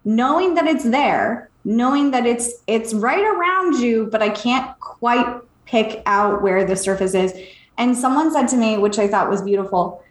knowing 0.05 0.53
that 0.53 0.67
it's 0.67 0.83
there, 0.83 1.49
knowing 1.65 2.11
that 2.11 2.27
it's 2.27 2.51
it's 2.67 2.93
right 2.93 3.23
around 3.23 3.79
you, 3.79 4.07
but 4.11 4.21
I 4.21 4.29
can't 4.29 4.79
quite 4.79 5.25
pick 5.65 6.03
out 6.05 6.43
where 6.43 6.63
the 6.65 6.75
surface 6.75 7.15
is. 7.15 7.33
And 7.79 7.97
someone 7.97 8.31
said 8.31 8.47
to 8.49 8.55
me, 8.55 8.77
which 8.77 8.99
I 8.99 9.07
thought 9.07 9.27
was 9.27 9.41
beautiful, 9.41 10.03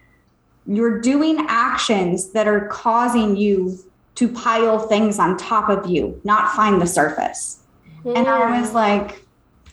you're 0.67 1.01
doing 1.01 1.47
actions 1.49 2.33
that 2.33 2.49
are 2.49 2.67
causing 2.67 3.37
you 3.37 3.79
to 4.17 4.27
pile 4.27 4.81
things 4.81 5.21
on 5.21 5.37
top 5.37 5.69
of 5.69 5.89
you, 5.89 6.21
not 6.25 6.53
find 6.57 6.83
the 6.83 6.87
surface. 6.87 7.61
And 8.05 8.27
I 8.27 8.61
was 8.61 8.73
like, 8.73 9.25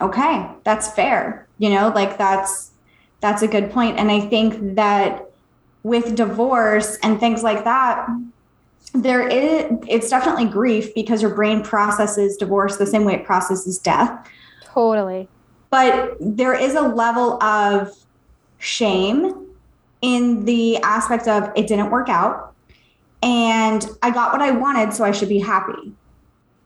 okay, 0.02 0.50
that's 0.64 0.92
fair. 0.92 1.48
You 1.58 1.70
know, 1.70 1.90
like 1.90 2.18
that's 2.18 2.72
that's 3.22 3.42
a 3.42 3.48
good 3.48 3.72
point. 3.72 3.98
And 3.98 4.12
I 4.12 4.22
think 4.22 4.76
that 4.76 5.30
with 5.84 6.16
divorce 6.16 6.98
and 7.04 7.20
things 7.20 7.44
like 7.44 7.64
that, 7.64 8.08
there 8.94 9.28
is 9.28 9.66
it's 9.88 10.10
definitely 10.10 10.46
grief 10.46 10.94
because 10.96 11.22
your 11.22 11.34
brain 11.34 11.62
processes 11.64 12.38
divorce 12.38 12.78
the 12.78 12.86
same 12.86 13.06
way 13.06 13.16
it 13.16 13.26
processes 13.26 13.78
death. 13.78 14.28
Totally. 14.64 15.28
But 15.70 16.18
there 16.20 16.54
is 16.54 16.76
a 16.76 16.82
level 16.82 17.42
of 17.44 17.96
shame 18.58 19.48
in 20.02 20.46
the 20.46 20.78
aspect 20.78 21.28
of 21.28 21.52
it 21.56 21.68
didn't 21.68 21.92
work 21.92 22.10
out 22.10 22.50
and 23.22 23.86
I 24.02 24.12
got 24.12 24.32
what 24.32 24.42
I 24.42 24.52
wanted, 24.52 24.94
so 24.94 25.04
I 25.04 25.12
should 25.12 25.30
be 25.30 25.40
happy. 25.40 25.94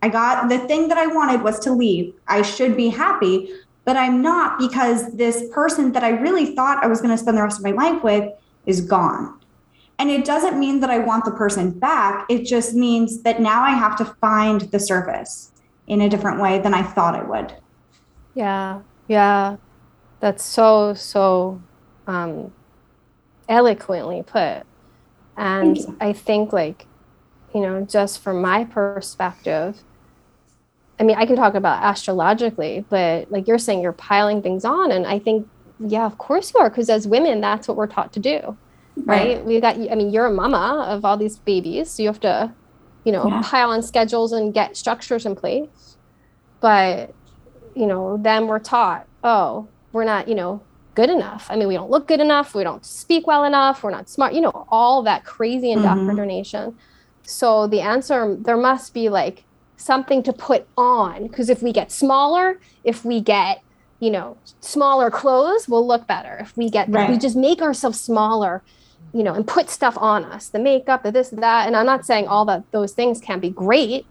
I 0.04 0.10
got 0.10 0.49
the 0.49 0.60
thing 0.60 0.89
that 0.89 0.97
I 0.97 1.08
wanted 1.08 1.43
was 1.43 1.60
to 1.60 1.72
leave. 1.72 2.14
I 2.28 2.41
should 2.41 2.76
be 2.76 2.89
happy, 2.89 3.54
but 3.86 3.95
I'm 3.95 4.22
not 4.22 4.60
because 4.60 5.10
this 5.14 5.45
person 5.54 5.93
that 5.93 6.04
I 6.04 6.10
really 6.10 6.54
thought 6.56 6.84
I 6.84 6.88
was 6.88 6.99
going 6.99 7.12
to 7.12 7.18
spend 7.18 7.38
the 7.38 7.41
rest 7.41 7.58
of 7.58 7.64
my 7.64 7.72
life 7.72 8.04
with 8.04 8.30
is 8.66 8.82
gone. 8.82 9.39
And 9.99 10.12
it 10.12 10.26
doesn't 10.26 10.60
mean 10.60 10.82
that 10.82 10.89
I 10.89 10.97
want 10.97 11.24
the 11.24 11.32
person 11.32 11.72
back. 11.72 12.26
It 12.28 12.43
just 12.43 12.74
means 12.74 13.22
that 13.22 13.39
now 13.39 13.64
I 13.64 13.70
have 13.70 13.95
to 13.99 14.06
find 14.20 14.60
the 14.74 14.80
surface 14.80 15.54
in 15.88 16.01
a 16.01 16.10
different 16.10 16.41
way 16.41 16.60
than 16.60 16.74
I 16.74 16.84
thought 16.84 17.16
I 17.16 17.24
would. 17.24 17.56
Yeah. 18.34 18.82
Yeah. 19.08 19.56
That's 20.20 20.43
so, 20.43 20.95
so 20.95 21.62
um, 22.08 22.51
eloquently 23.47 24.22
put. 24.22 24.64
And 25.38 25.78
I 26.01 26.12
think, 26.12 26.51
like, 26.51 26.88
you 27.56 27.62
know, 27.62 27.86
just 27.86 28.20
from 28.20 28.41
my 28.41 28.66
perspective, 28.66 29.82
I 30.99 31.03
mean, 31.03 31.17
I 31.17 31.25
can 31.25 31.35
talk 31.35 31.55
about 31.55 31.83
astrologically, 31.83 32.85
but 32.89 33.31
like 33.31 33.47
you're 33.47 33.57
saying, 33.57 33.81
you're 33.81 33.93
piling 33.93 34.41
things 34.41 34.63
on. 34.63 34.91
And 34.91 35.07
I 35.07 35.19
think, 35.19 35.47
yeah, 35.79 36.05
of 36.05 36.17
course 36.17 36.53
you 36.53 36.59
are, 36.59 36.69
because 36.69 36.89
as 36.89 37.07
women, 37.07 37.41
that's 37.41 37.67
what 37.67 37.77
we're 37.77 37.87
taught 37.87 38.13
to 38.13 38.19
do. 38.19 38.57
Right. 38.95 39.37
right. 39.37 39.45
We 39.45 39.59
got, 39.59 39.75
I 39.75 39.95
mean, 39.95 40.11
you're 40.11 40.27
a 40.27 40.31
mama 40.31 40.85
of 40.87 41.03
all 41.03 41.17
these 41.17 41.37
babies. 41.37 41.89
So 41.89 42.03
you 42.03 42.09
have 42.09 42.19
to, 42.21 42.53
you 43.03 43.11
know, 43.11 43.27
yeah. 43.27 43.41
pile 43.43 43.71
on 43.71 43.81
schedules 43.81 44.31
and 44.31 44.53
get 44.53 44.77
structures 44.77 45.25
in 45.25 45.35
place. 45.35 45.97
But, 46.59 47.13
you 47.75 47.87
know, 47.87 48.17
then 48.17 48.47
we're 48.47 48.59
taught, 48.59 49.07
oh, 49.23 49.67
we're 49.91 50.05
not, 50.05 50.27
you 50.27 50.35
know, 50.35 50.61
good 50.95 51.09
enough. 51.09 51.47
I 51.49 51.55
mean, 51.55 51.67
we 51.67 51.73
don't 51.73 51.89
look 51.89 52.07
good 52.07 52.21
enough. 52.21 52.53
We 52.53 52.63
don't 52.63 52.85
speak 52.85 53.25
well 53.25 53.43
enough. 53.45 53.83
We're 53.83 53.89
not 53.89 54.09
smart, 54.09 54.33
you 54.33 54.41
know, 54.41 54.67
all 54.69 55.01
that 55.03 55.25
crazy 55.25 55.69
mm-hmm. 55.69 55.85
indoctrination. 55.85 56.71
Mm-hmm. 56.71 56.77
So 57.23 57.67
the 57.67 57.81
answer, 57.81 58.37
there 58.39 58.57
must 58.57 58.93
be 58.93 59.09
like 59.09 59.43
something 59.84 60.23
to 60.23 60.34
put 60.34 60.67
on. 60.77 61.27
Because 61.27 61.49
if 61.49 61.61
we 61.61 61.71
get 61.71 61.91
smaller, 61.91 62.59
if 62.84 63.03
we 63.05 63.21
get, 63.21 63.61
you 63.99 64.11
know, 64.11 64.38
smaller 64.61 65.11
clothes, 65.11 65.67
we'll 65.67 65.88
look 65.88 66.07
better. 66.07 66.38
If 66.39 66.55
we 66.57 66.69
get, 66.69 66.89
right. 66.89 67.03
if 67.03 67.09
we 67.09 67.17
just 67.17 67.36
make 67.36 67.61
ourselves 67.61 67.99
smaller, 67.99 68.63
you 69.13 69.23
know, 69.23 69.34
and 69.34 69.47
put 69.47 69.69
stuff 69.69 69.97
on 69.97 70.25
us, 70.25 70.49
the 70.49 70.59
makeup, 70.59 71.03
the 71.03 71.11
this, 71.11 71.29
that. 71.29 71.67
And 71.67 71.75
I'm 71.75 71.86
not 71.86 72.05
saying 72.05 72.27
all 72.27 72.45
that 72.45 72.63
those 72.71 72.93
things 72.93 73.21
can 73.21 73.39
be 73.39 73.49
great, 73.49 74.05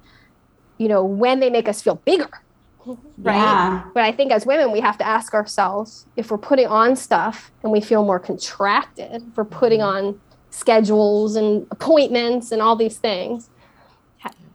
you 0.79 0.89
know, 0.89 1.05
when 1.05 1.41
they 1.41 1.51
make 1.51 1.69
us 1.69 1.83
feel 1.83 1.97
bigger 1.97 2.43
right? 3.19 3.37
Yeah. 3.37 3.85
But 3.95 4.05
I 4.05 4.13
think 4.13 4.33
as 4.33 4.47
women, 4.47 4.73
we 4.73 4.81
have 4.81 4.99
to 4.99 5.07
ask 5.07 5.35
ourselves 5.35 6.07
if 6.17 6.31
we're 6.31 6.39
putting 6.39 6.67
on 6.67 6.97
stuff 6.97 7.51
and 7.63 7.73
we 7.73 7.81
feel 7.81 8.05
more 8.05 8.19
contracted, 8.19 9.23
if 9.23 9.37
we're 9.37 9.45
putting 9.45 9.81
mm-hmm. 9.81 10.09
on 10.09 10.21
schedules 10.51 11.37
and 11.37 11.67
appointments 11.71 12.53
and 12.53 12.61
all 12.61 12.77
these 12.77 12.99
things, 12.99 13.49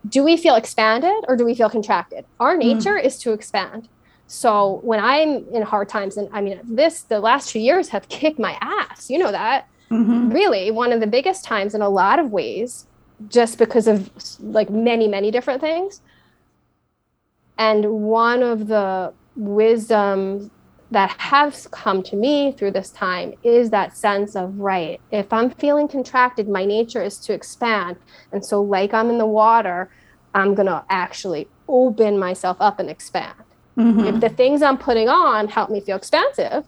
do 0.08 0.24
we 0.24 0.38
feel 0.38 0.56
expanded 0.56 1.26
or 1.28 1.36
do 1.36 1.46
we 1.46 1.56
feel 1.56 1.70
contracted? 1.70 2.26
Our 2.40 2.56
mm. 2.56 2.60
nature 2.60 2.96
mm. 2.96 3.04
is 3.04 3.20
to 3.20 3.34
expand. 3.34 3.90
So 4.28 4.82
when 4.84 5.00
I'm 5.00 5.48
in 5.54 5.62
hard 5.62 5.88
times, 5.88 6.18
and 6.18 6.30
I 6.34 6.42
mean, 6.42 6.60
this, 6.64 7.04
the 7.04 7.20
last 7.20 7.50
two 7.50 7.60
years 7.60 7.90
have 7.90 8.10
kicked 8.10 8.40
my 8.40 8.58
ass, 8.62 9.10
you 9.10 9.18
know 9.18 9.32
that. 9.32 9.68
Mm-hmm. 9.90 10.32
Really, 10.32 10.70
one 10.70 10.92
of 10.92 11.00
the 11.00 11.08
biggest 11.08 11.46
times 11.46 11.74
in 11.74 11.82
a 11.82 11.88
lot 11.88 12.20
of 12.20 12.32
ways, 12.32 12.88
just 13.30 13.58
because 13.58 13.88
of 13.88 14.12
like 14.42 14.70
many, 14.70 15.08
many 15.08 15.32
different 15.32 15.62
things 15.62 16.02
and 17.58 17.86
one 17.86 18.44
of 18.44 18.68
the 18.68 19.14
wisdom 19.36 20.52
that 20.92 21.10
has 21.20 21.68
come 21.68 22.02
to 22.02 22.16
me 22.16 22.52
through 22.52 22.72
this 22.72 22.90
time 22.92 23.34
is 23.44 23.70
that 23.72 23.96
sense 23.98 24.36
of 24.36 24.58
right 24.60 25.02
if 25.12 25.32
i'm 25.34 25.50
feeling 25.50 25.88
contracted 25.88 26.48
my 26.48 26.66
nature 26.66 27.04
is 27.04 27.18
to 27.18 27.34
expand 27.34 27.98
and 28.32 28.46
so 28.46 28.62
like 28.62 28.94
i'm 28.94 29.10
in 29.10 29.18
the 29.18 29.26
water 29.26 29.90
i'm 30.34 30.56
going 30.56 30.68
to 30.68 30.84
actually 30.90 31.48
open 31.68 32.18
myself 32.18 32.58
up 32.60 32.80
and 32.80 32.90
expand 32.90 33.36
mm-hmm. 33.78 34.06
if 34.06 34.22
the 34.22 34.30
things 34.30 34.62
i'm 34.62 34.78
putting 34.78 35.10
on 35.10 35.48
help 35.48 35.70
me 35.70 35.82
feel 35.82 35.98
expansive 35.98 36.64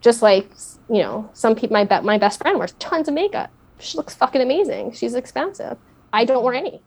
Just 0.00 0.22
like, 0.22 0.50
you 0.88 1.02
know, 1.02 1.28
some 1.34 1.54
people, 1.56 1.74
my, 1.74 1.84
be- 1.84 2.06
my 2.06 2.18
best 2.18 2.40
friend 2.40 2.56
wears 2.58 2.72
tons 2.78 3.08
of 3.08 3.14
makeup. 3.14 3.50
She 3.80 3.96
looks 3.96 4.14
fucking 4.14 4.40
amazing. 4.40 4.92
She's 4.92 5.14
expansive. 5.14 5.76
I 6.12 6.24
don't 6.24 6.44
wear 6.44 6.54
any 6.54 6.80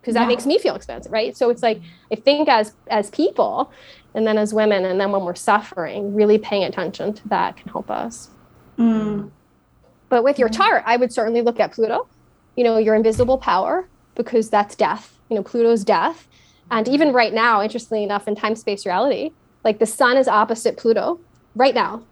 because 0.00 0.14
that 0.14 0.22
yeah. 0.22 0.28
makes 0.28 0.46
me 0.46 0.58
feel 0.58 0.74
expensive, 0.74 1.12
right? 1.12 1.36
So 1.36 1.50
it's 1.50 1.62
like, 1.62 1.80
I 2.12 2.14
think 2.14 2.48
as, 2.48 2.74
as 2.88 3.10
people, 3.10 3.72
and 4.14 4.26
then 4.26 4.38
as 4.38 4.54
women, 4.54 4.84
and 4.84 5.00
then 5.00 5.12
when 5.12 5.22
we're 5.24 5.34
suffering, 5.34 6.14
really 6.14 6.38
paying 6.38 6.64
attention 6.64 7.12
to 7.14 7.28
that 7.28 7.56
can 7.56 7.70
help 7.70 7.90
us. 7.90 8.30
Mm. 8.78 9.30
But 10.08 10.24
with 10.24 10.38
your 10.38 10.48
chart, 10.48 10.82
I 10.86 10.96
would 10.96 11.12
certainly 11.12 11.42
look 11.42 11.60
at 11.60 11.72
Pluto, 11.72 12.08
you 12.56 12.64
know, 12.64 12.78
your 12.78 12.94
invisible 12.94 13.38
power, 13.38 13.88
because 14.14 14.48
that's 14.50 14.74
death. 14.74 15.18
You 15.28 15.36
know, 15.36 15.42
Pluto's 15.42 15.84
death. 15.84 16.26
And 16.70 16.88
even 16.88 17.12
right 17.12 17.32
now, 17.32 17.62
interestingly 17.62 18.02
enough, 18.04 18.26
in 18.26 18.34
time 18.34 18.54
space 18.54 18.86
reality, 18.86 19.32
like 19.64 19.78
the 19.78 19.86
sun 19.86 20.16
is 20.16 20.28
opposite 20.28 20.76
Pluto 20.76 21.20
right 21.54 21.74
now, 21.74 22.02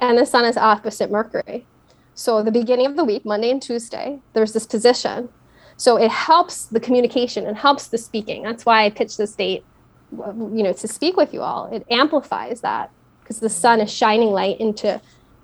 and 0.00 0.18
the 0.18 0.26
sun 0.26 0.44
is 0.44 0.56
opposite 0.56 1.10
Mercury. 1.10 1.66
So 2.14 2.42
the 2.42 2.50
beginning 2.50 2.86
of 2.86 2.96
the 2.96 3.04
week, 3.04 3.24
Monday 3.24 3.50
and 3.50 3.62
Tuesday, 3.62 4.20
there's 4.32 4.52
this 4.52 4.66
position. 4.66 5.28
So 5.76 5.96
it 5.96 6.10
helps 6.10 6.66
the 6.66 6.80
communication 6.80 7.46
and 7.46 7.56
helps 7.56 7.88
the 7.88 7.98
speaking. 7.98 8.42
That's 8.42 8.64
why 8.64 8.84
I 8.84 8.90
pitched 8.90 9.18
this 9.18 9.34
date, 9.34 9.64
you 10.10 10.62
know, 10.62 10.72
to 10.72 10.88
speak 10.88 11.16
with 11.16 11.34
you 11.34 11.42
all. 11.42 11.66
It 11.66 11.86
amplifies 11.90 12.62
that 12.62 12.90
because 13.20 13.40
the 13.40 13.50
sun 13.50 13.80
is 13.80 13.92
shining 13.92 14.30
light 14.30 14.58
into 14.58 15.00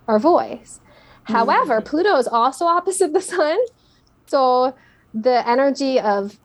our 0.08 0.18
voice. 0.18 0.80
Mm-hmm. 1.24 1.32
However, 1.34 1.80
Pluto 1.80 2.16
is 2.16 2.26
also 2.26 2.64
opposite 2.78 3.12
the 3.12 3.20
sun. 3.20 3.58
So 4.26 4.74
the 5.12 5.46
energy 5.46 6.00
of 6.00 6.38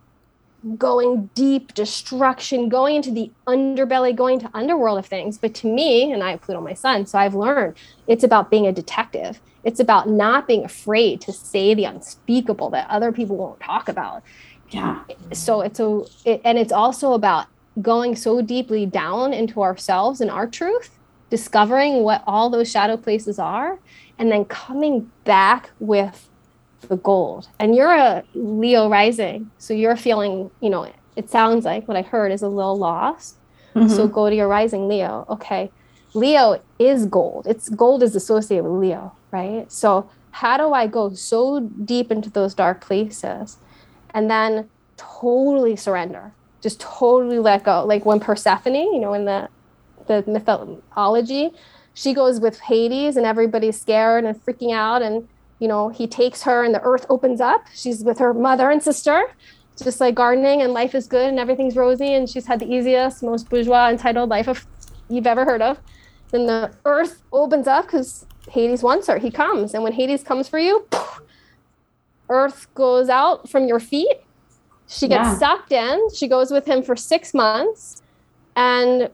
going 0.75 1.29
deep 1.35 1.73
destruction, 1.73 2.69
going 2.69 2.95
into 2.95 3.11
the 3.11 3.31
underbelly, 3.45 4.15
going 4.15 4.39
to 4.39 4.49
underworld 4.53 4.99
of 4.99 5.05
things. 5.05 5.37
But 5.37 5.53
to 5.55 5.67
me, 5.67 6.11
and 6.11 6.23
I 6.23 6.31
have 6.31 6.41
Pluto 6.41 6.61
my 6.61 6.73
sun, 6.73 7.05
so 7.05 7.17
I've 7.17 7.35
learned 7.35 7.75
it's 8.07 8.23
about 8.23 8.51
being 8.51 8.67
a 8.67 8.71
detective. 8.71 9.39
It's 9.63 9.79
about 9.79 10.09
not 10.09 10.47
being 10.47 10.63
afraid 10.63 11.21
to 11.21 11.33
say 11.33 11.73
the 11.73 11.85
unspeakable 11.85 12.69
that 12.71 12.89
other 12.89 13.11
people 13.11 13.37
won't 13.37 13.59
talk 13.59 13.89
about. 13.89 14.23
Yeah. 14.69 15.01
So 15.33 15.61
it's 15.61 15.79
a, 15.79 16.03
it, 16.25 16.41
and 16.43 16.57
it's 16.57 16.71
also 16.71 17.13
about 17.13 17.47
going 17.81 18.15
so 18.15 18.41
deeply 18.41 18.85
down 18.85 19.33
into 19.33 19.61
ourselves 19.61 20.21
and 20.21 20.31
our 20.31 20.47
truth, 20.47 20.97
discovering 21.29 22.03
what 22.03 22.23
all 22.25 22.49
those 22.49 22.69
shadow 22.69 22.97
places 22.97 23.39
are, 23.39 23.79
and 24.17 24.31
then 24.31 24.45
coming 24.45 25.11
back 25.23 25.71
with 25.79 26.26
the 26.81 26.97
gold. 26.97 27.47
And 27.59 27.75
you're 27.75 27.93
a 27.93 28.23
Leo 28.33 28.89
rising, 28.89 29.51
so 29.57 29.73
you're 29.73 29.95
feeling, 29.95 30.51
you 30.61 30.69
know, 30.69 30.91
it 31.15 31.29
sounds 31.29 31.65
like 31.65 31.87
what 31.87 31.97
I 31.97 32.01
heard 32.01 32.31
is 32.31 32.41
a 32.41 32.47
little 32.47 32.77
lost. 32.77 33.37
Mm-hmm. 33.75 33.89
So 33.89 34.07
go 34.07 34.29
to 34.29 34.35
your 34.35 34.47
rising 34.47 34.87
Leo. 34.87 35.25
Okay. 35.29 35.71
Leo 36.13 36.61
is 36.79 37.05
gold. 37.05 37.45
It's 37.47 37.69
gold 37.69 38.01
is 38.03 38.15
associated 38.15 38.63
with 38.63 38.81
Leo, 38.81 39.13
right? 39.31 39.71
So 39.71 40.09
how 40.31 40.57
do 40.57 40.73
I 40.73 40.87
go 40.87 41.13
so 41.13 41.59
deep 41.59 42.11
into 42.11 42.29
those 42.29 42.53
dark 42.53 42.81
places 42.81 43.57
and 44.11 44.29
then 44.29 44.69
totally 44.97 45.75
surrender? 45.75 46.31
Just 46.61 46.79
totally 46.79 47.39
let 47.39 47.63
go. 47.63 47.85
Like 47.85 48.05
when 48.05 48.19
Persephone, 48.19 48.75
you 48.75 48.99
know, 48.99 49.13
in 49.13 49.25
the 49.25 49.49
the 50.07 50.23
mythology, 50.25 51.51
she 51.93 52.13
goes 52.13 52.39
with 52.39 52.59
Hades 52.59 53.17
and 53.17 53.25
everybody's 53.25 53.79
scared 53.79 54.23
and 54.23 54.35
freaking 54.43 54.73
out 54.73 55.01
and 55.01 55.27
you 55.59 55.67
know, 55.67 55.89
he 55.89 56.07
takes 56.07 56.43
her 56.43 56.63
and 56.63 56.73
the 56.73 56.81
earth 56.81 57.05
opens 57.09 57.41
up. 57.41 57.65
She's 57.73 58.03
with 58.03 58.19
her 58.19 58.33
mother 58.33 58.69
and 58.69 58.81
sister, 58.81 59.31
just 59.81 59.99
like 59.99 60.15
gardening 60.15 60.61
and 60.61 60.73
life 60.73 60.93
is 60.93 61.07
good 61.07 61.29
and 61.29 61.39
everything's 61.39 61.75
rosy 61.75 62.13
and 62.13 62.29
she's 62.29 62.45
had 62.45 62.59
the 62.59 62.71
easiest, 62.71 63.23
most 63.23 63.49
bourgeois 63.49 63.89
entitled 63.89 64.29
life 64.29 64.47
of 64.47 64.65
you've 65.09 65.27
ever 65.27 65.45
heard 65.45 65.61
of. 65.61 65.79
Then 66.31 66.45
the 66.45 66.71
earth 66.85 67.23
opens 67.31 67.67
up 67.67 67.85
because 67.85 68.25
Hades 68.49 68.83
wants 68.83 69.07
her. 69.07 69.17
He 69.17 69.31
comes. 69.31 69.73
And 69.73 69.83
when 69.83 69.93
Hades 69.93 70.23
comes 70.23 70.47
for 70.47 70.59
you, 70.59 70.85
earth 72.29 72.67
goes 72.75 73.09
out 73.09 73.49
from 73.49 73.67
your 73.67 73.79
feet. 73.79 74.17
She 74.87 75.07
gets 75.07 75.27
yeah. 75.27 75.37
sucked 75.37 75.71
in. 75.71 76.09
She 76.13 76.27
goes 76.27 76.51
with 76.51 76.65
him 76.65 76.83
for 76.83 76.95
six 76.95 77.33
months. 77.33 78.01
And 78.55 79.09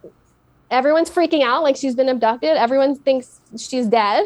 everyone's 0.72 1.10
freaking 1.10 1.44
out 1.44 1.64
like 1.64 1.76
she's 1.76 1.96
been 1.96 2.10
abducted. 2.10 2.58
Everyone 2.58 2.96
thinks 2.96 3.39
she's 3.58 3.88
dead 3.88 4.26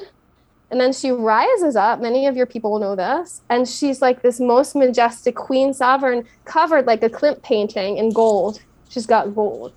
and 0.69 0.81
then 0.81 0.91
she 0.91 1.11
rises 1.11 1.75
up. 1.75 2.01
Many 2.01 2.27
of 2.27 2.35
your 2.35 2.45
people 2.45 2.71
will 2.71 2.79
know 2.79 2.95
this. 2.95 3.41
And 3.49 3.67
she's 3.67 4.01
like 4.01 4.21
this 4.21 4.39
most 4.39 4.75
majestic 4.75 5.35
queen 5.35 5.73
sovereign, 5.73 6.25
covered 6.45 6.85
like 6.85 7.03
a 7.03 7.09
Klimt 7.09 7.41
painting 7.41 7.97
in 7.97 8.11
gold. 8.11 8.61
She's 8.89 9.05
got 9.05 9.33
gold. 9.33 9.73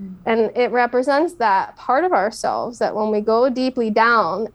Mm. 0.00 0.14
And 0.26 0.56
it 0.56 0.72
represents 0.72 1.34
that 1.34 1.76
part 1.76 2.04
of 2.04 2.12
ourselves 2.12 2.80
that 2.80 2.96
when 2.96 3.10
we 3.10 3.20
go 3.20 3.48
deeply 3.48 3.90
down, 3.90 4.48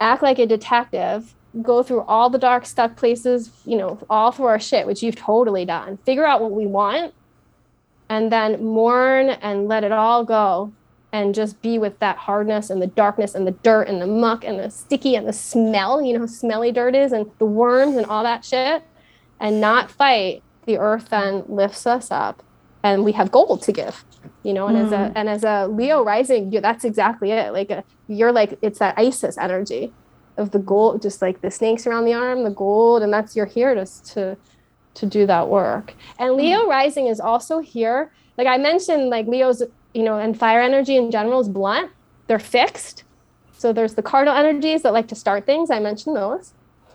act 0.00 0.22
like 0.22 0.38
a 0.38 0.46
detective, 0.46 1.34
go 1.62 1.82
through 1.82 2.02
all 2.02 2.28
the 2.28 2.38
dark, 2.38 2.66
stuck 2.66 2.96
places, 2.96 3.50
you 3.64 3.76
know, 3.76 3.98
all 4.10 4.32
through 4.32 4.46
our 4.46 4.60
shit, 4.60 4.86
which 4.86 5.02
you've 5.02 5.16
totally 5.16 5.64
done. 5.64 5.96
Figure 6.04 6.26
out 6.26 6.42
what 6.42 6.52
we 6.52 6.66
want 6.66 7.14
and 8.10 8.30
then 8.30 8.62
mourn 8.62 9.30
and 9.30 9.68
let 9.68 9.82
it 9.82 9.92
all 9.92 10.24
go 10.24 10.72
and 11.12 11.34
just 11.34 11.60
be 11.60 11.78
with 11.78 11.98
that 11.98 12.16
hardness 12.16 12.70
and 12.70 12.80
the 12.80 12.86
darkness 12.86 13.34
and 13.34 13.46
the 13.46 13.52
dirt 13.52 13.86
and 13.86 14.00
the 14.00 14.06
muck 14.06 14.44
and 14.44 14.58
the 14.58 14.70
sticky 14.70 15.14
and 15.14 15.28
the 15.28 15.32
smell, 15.32 16.02
you 16.02 16.14
know, 16.14 16.20
how 16.20 16.26
smelly 16.26 16.72
dirt 16.72 16.94
is 16.94 17.12
and 17.12 17.30
the 17.38 17.44
worms 17.44 17.96
and 17.96 18.06
all 18.06 18.22
that 18.22 18.44
shit 18.44 18.82
and 19.38 19.60
not 19.60 19.90
fight, 19.90 20.42
the 20.66 20.78
earth 20.78 21.10
then 21.10 21.44
lifts 21.48 21.86
us 21.86 22.10
up 22.10 22.42
and 22.82 23.04
we 23.04 23.12
have 23.12 23.30
gold 23.30 23.62
to 23.62 23.72
give, 23.72 24.04
you 24.42 24.52
know, 24.52 24.66
and 24.66 24.76
mm. 24.76 24.86
as 24.86 24.92
a 24.92 24.96
mm. 24.96 25.12
and 25.14 25.28
as 25.28 25.44
a 25.44 25.66
Leo 25.68 26.02
rising, 26.02 26.50
that's 26.50 26.84
exactly 26.84 27.30
it. 27.30 27.52
Like 27.52 27.70
a, 27.70 27.84
you're 28.08 28.32
like 28.32 28.58
it's 28.62 28.78
that 28.78 28.94
Isis 28.98 29.38
energy 29.38 29.92
of 30.36 30.50
the 30.50 30.58
gold, 30.58 31.02
just 31.02 31.20
like 31.22 31.42
the 31.42 31.50
snakes 31.50 31.86
around 31.86 32.06
the 32.06 32.14
arm, 32.14 32.42
the 32.42 32.50
gold, 32.50 33.02
and 33.02 33.12
that's 33.12 33.36
you're 33.36 33.46
here 33.46 33.74
to 33.74 33.86
to 34.14 34.36
to 34.94 35.06
do 35.06 35.26
that 35.26 35.48
work. 35.48 35.94
And 36.18 36.34
Leo 36.34 36.64
mm. 36.64 36.68
rising 36.68 37.06
is 37.06 37.20
also 37.20 37.60
here. 37.60 38.10
Like 38.38 38.46
I 38.46 38.56
mentioned, 38.56 39.10
like 39.10 39.26
Leo's 39.26 39.62
you 39.94 40.02
know, 40.02 40.18
and 40.18 40.38
fire 40.38 40.60
energy 40.60 40.96
in 40.96 41.10
general 41.10 41.40
is 41.40 41.48
blunt. 41.48 41.90
They're 42.26 42.38
fixed. 42.38 43.04
So 43.56 43.72
there's 43.72 43.94
the 43.94 44.02
cardinal 44.02 44.36
energies 44.36 44.82
that 44.82 44.92
like 44.92 45.08
to 45.08 45.14
start 45.14 45.46
things. 45.46 45.70
I 45.70 45.78
mentioned 45.78 46.16
those. 46.16 46.52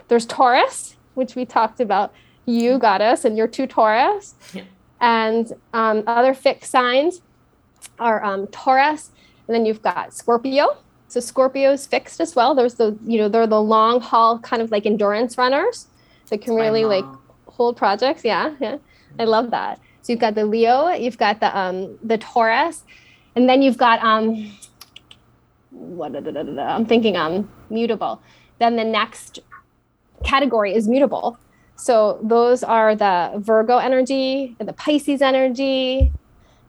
There's 0.08 0.26
Taurus, 0.26 0.96
which 1.14 1.36
we 1.36 1.46
talked 1.46 1.80
about. 1.80 2.14
You 2.46 2.80
goddess, 2.80 3.26
and 3.26 3.38
you're 3.38 3.48
two 3.48 3.68
Taurus. 3.68 4.36
Yeah. 4.54 4.64
And 5.00 5.54
um, 5.74 6.04
other 6.08 6.34
fixed 6.34 6.72
signs 6.72 7.22
are 8.00 8.24
um, 8.24 8.48
Taurus, 8.48 9.12
and 9.48 9.56
then 9.56 9.66
you've 9.66 9.82
got 9.82 10.14
Scorpio. 10.14 10.78
So 11.08 11.20
Scorpio 11.20 11.72
is 11.72 11.88
fixed 11.88 12.20
as 12.20 12.36
well. 12.36 12.56
There's 12.56 12.76
the 12.76 12.98
you 13.06 13.18
know 13.18 13.30
they're 13.30 13.48
the 13.48 13.62
long 13.62 14.02
haul 14.02 14.40
kind 14.40 14.62
of 14.62 14.72
like 14.72 14.86
endurance 14.86 15.38
runners 15.38 15.88
that 16.30 16.42
can 16.42 16.56
really 16.56 16.86
like 16.86 17.06
hold 17.46 17.78
projects. 17.78 18.26
Yeah, 18.26 18.56
yeah, 18.60 18.78
I 19.20 19.24
love 19.24 19.52
that. 19.52 19.80
So 20.08 20.14
you've 20.14 20.22
got 20.22 20.36
the 20.36 20.46
Leo, 20.46 20.88
you've 20.92 21.18
got 21.18 21.42
the 21.42 21.52
um, 21.58 22.00
the 22.02 22.18
Taurus, 22.18 22.86
and 23.36 23.50
then 23.50 23.62
you've 23.62 23.78
got 23.78 24.02
um, 24.02 24.50
what? 25.72 26.16
I'm 26.16 26.86
thinking 26.86 27.18
um, 27.18 27.52
mutable. 27.70 28.22
Then 28.58 28.78
the 28.78 28.86
next 28.86 29.40
category 30.24 30.74
is 30.74 30.88
mutable. 30.88 31.38
So 31.76 32.22
those 32.24 32.64
are 32.64 32.96
the 32.96 33.34
Virgo 33.36 33.80
energy 33.80 34.56
and 34.62 34.70
the 34.70 34.72
Pisces 34.72 35.22
energy. 35.22 36.14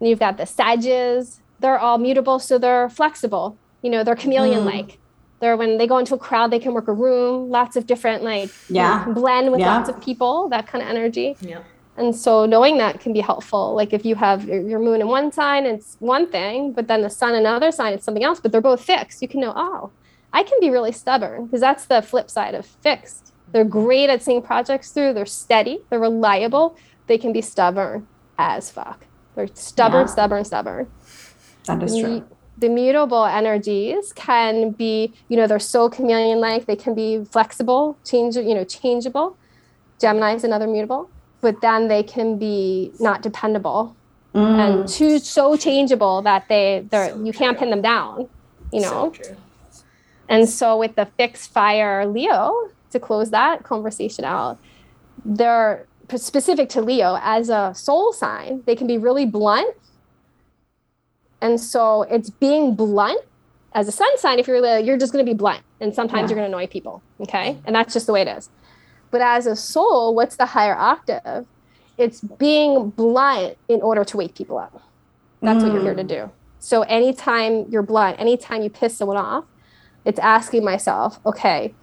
And 0.01 0.09
you've 0.09 0.18
got 0.18 0.36
the 0.36 0.45
Sages. 0.45 1.41
They're 1.61 1.78
all 1.78 1.99
mutable, 1.99 2.41
so 2.41 2.59
they're 2.59 2.89
flexible. 2.89 3.57
You 3.82 3.91
know, 3.91 4.03
they're 4.03 4.16
chameleon-like. 4.16 4.86
Mm. 4.86 4.97
They're 5.39 5.57
when 5.57 5.78
they 5.78 5.86
go 5.86 5.99
into 5.99 6.16
a 6.16 6.18
crowd, 6.18 6.51
they 6.51 6.59
can 6.59 6.74
work 6.74 6.89
a 6.89 6.93
room, 6.93 7.51
lots 7.51 7.76
of 7.76 7.86
different 7.86 8.24
like 8.24 8.51
yeah, 8.68 9.05
blend 9.05 9.53
with 9.53 9.61
yeah. 9.61 9.76
lots 9.76 9.89
of 9.89 10.03
people, 10.03 10.49
that 10.49 10.66
kind 10.66 10.82
of 10.82 10.91
energy. 10.91 11.36
Yeah. 11.41 11.62
And 11.99 12.14
so 12.14 12.46
knowing 12.46 12.78
that 12.78 13.01
can 13.01 13.12
be 13.12 13.20
helpful. 13.20 13.74
Like 13.74 13.92
if 13.92 14.05
you 14.05 14.14
have 14.14 14.44
your 14.44 14.78
moon 14.78 15.01
in 15.01 15.09
one 15.09 15.32
sign, 15.32 15.66
it's 15.66 15.96
one 15.99 16.30
thing, 16.30 16.72
but 16.72 16.86
then 16.86 17.03
the 17.03 17.11
sun 17.11 17.34
in 17.34 17.40
another 17.40 17.72
sign, 17.72 17.92
it's 17.92 18.05
something 18.05 18.22
else, 18.22 18.38
but 18.38 18.53
they're 18.53 18.61
both 18.61 18.82
fixed. 18.82 19.20
You 19.20 19.26
can 19.26 19.40
know, 19.40 19.53
oh, 19.57 19.90
I 20.32 20.44
can 20.44 20.61
be 20.61 20.70
really 20.70 20.92
stubborn 20.92 21.46
because 21.46 21.61
that's 21.61 21.86
the 21.86 22.01
flip 22.01 22.30
side 22.30 22.55
of 22.55 22.64
fixed. 22.64 23.32
They're 23.51 23.64
great 23.64 24.11
at 24.11 24.22
seeing 24.22 24.42
projects 24.42 24.92
through. 24.92 25.14
They're 25.14 25.26
steady. 25.26 25.80
They're 25.90 25.99
reliable. 25.99 26.76
They 27.09 27.18
can 27.18 27.32
be 27.32 27.40
stubborn 27.40 28.07
as 28.38 28.70
fuck. 28.70 29.05
They're 29.34 29.49
stubborn, 29.55 30.03
yeah. 30.03 30.12
stubborn, 30.12 30.44
stubborn. 30.44 30.88
That 31.64 31.82
is 31.82 31.99
true. 31.99 32.20
The, 32.59 32.68
the 32.68 32.68
mutable 32.68 33.24
energies 33.24 34.12
can 34.12 34.70
be, 34.70 35.14
you 35.28 35.36
know, 35.36 35.49
they're 35.49 35.59
so 35.59 35.88
chameleon-like. 35.88 36.66
They 36.66 36.76
can 36.76 36.94
be 36.94 37.24
flexible, 37.24 37.99
change, 38.05 38.36
you 38.36 38.55
know, 38.55 38.64
changeable. 38.64 39.36
Gemini 39.99 40.34
is 40.34 40.44
another 40.44 40.68
mutable 40.68 41.11
but 41.41 41.61
then 41.61 41.89
they 41.89 42.03
can 42.03 42.39
be 42.39 42.93
not 42.99 43.22
dependable 43.22 43.97
mm. 44.34 44.41
and 44.41 44.89
too 44.89 45.18
so 45.18 45.57
changeable 45.57 46.22
that 46.22 46.49
they 46.49 46.86
they're 46.91 47.11
so 47.11 47.24
you 47.24 47.32
true. 47.32 47.39
can't 47.39 47.59
pin 47.59 47.70
them 47.70 47.82
down 47.82 48.28
you 48.72 48.80
know 48.80 49.12
so 49.20 49.36
and 50.28 50.49
so 50.49 50.78
with 50.78 50.95
the 50.97 51.07
fixed 51.16 51.53
fire 51.53 52.07
leo 52.07 52.70
to 52.91 53.01
close 53.01 53.30
that 53.30 53.62
conversation 53.62 54.24
out 54.24 54.59
they're 55.24 55.86
specific 56.16 56.68
to 56.68 56.80
leo 56.80 57.18
as 57.22 57.49
a 57.49 57.72
soul 57.74 58.12
sign 58.12 58.62
they 58.66 58.74
can 58.74 58.86
be 58.86 58.99
really 58.99 59.26
blunt 59.26 59.74
and 61.41 61.61
so 61.61 62.03
it's 62.03 62.30
being 62.30 62.74
blunt 62.74 63.20
as 63.74 63.89
a 63.89 63.93
sun 63.93 64.18
sign, 64.18 64.39
if 64.39 64.49
you're 64.49 64.78
you're 64.78 64.97
just 64.99 65.12
going 65.12 65.24
to 65.24 65.30
be 65.30 65.36
blunt, 65.36 65.62
and 65.80 65.95
sometimes 65.95 66.30
yeah. 66.30 66.36
you're 66.36 66.43
going 66.43 66.51
to 66.51 66.57
annoy 66.57 66.66
people. 66.66 67.03
Okay, 67.20 67.57
and 67.64 67.74
that's 67.74 67.93
just 67.93 68.07
the 68.07 68.12
way 68.12 68.22
it 68.22 68.28
is. 68.28 68.51
But 69.11 69.20
as 69.20 69.46
a 69.46 69.56
soul, 69.56 70.14
what's 70.14 70.36
the 70.36 70.46
higher 70.46 70.76
octave? 70.76 71.46
It's 71.96 72.20
being 72.20 72.90
blunt 72.90 73.56
in 73.68 73.82
order 73.82 74.04
to 74.04 74.16
wake 74.16 74.34
people 74.34 74.59
up. 74.59 74.82
That's 75.42 75.62
mm. 75.62 75.68
what 75.68 75.72
you're 75.72 75.82
here 75.82 75.94
to 75.94 76.04
mm. 76.04 76.09
do. 76.09 76.30
So 76.61 76.82
anytime 76.82 77.66
you're 77.70 77.82
blunt, 77.82 78.20
anytime 78.20 78.62
you 78.62 78.70
piss 78.70 78.96
someone 78.96 79.16
off, 79.16 79.44
it's 80.04 80.18
asking 80.18 80.64
myself, 80.64 81.20
okay, 81.24 81.74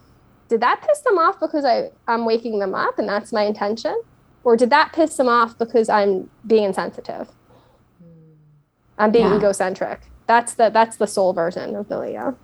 did 0.48 0.62
that 0.62 0.86
piss 0.88 1.02
them 1.02 1.18
off 1.18 1.40
because 1.40 1.66
I, 1.66 1.90
I'm 2.08 2.26
waking 2.26 2.60
them 2.60 2.76
up 2.76 3.00
and 3.00 3.08
that's 3.08 3.32
my 3.32 3.44
intention? 3.44 4.00
Or 4.44 4.56
did 4.56 4.70
that 4.70 4.94
piss 4.94 5.18
them 5.18 5.28
off 5.28 5.58
because 5.58 5.90
I'm 5.90 6.30
being 6.46 6.64
insensitive? 6.64 7.30
I'm 8.98 9.12
being 9.12 9.28
yeah. 9.28 9.38
egocentric. 9.38 10.02
That's 10.28 10.54
the 10.54 10.70
that's 10.70 10.98
the 10.98 11.08
soul 11.08 11.34
version 11.34 11.76
of 11.76 11.90
the 11.90 12.00
Leo. 12.00 12.38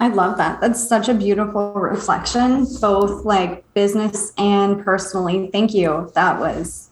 I 0.00 0.08
love 0.08 0.36
that. 0.36 0.60
That's 0.60 0.86
such 0.86 1.08
a 1.08 1.14
beautiful 1.14 1.72
reflection, 1.72 2.66
both 2.80 3.24
like 3.24 3.72
business 3.74 4.32
and 4.38 4.84
personally. 4.84 5.48
Thank 5.50 5.74
you. 5.74 6.10
That 6.14 6.38
was 6.38 6.90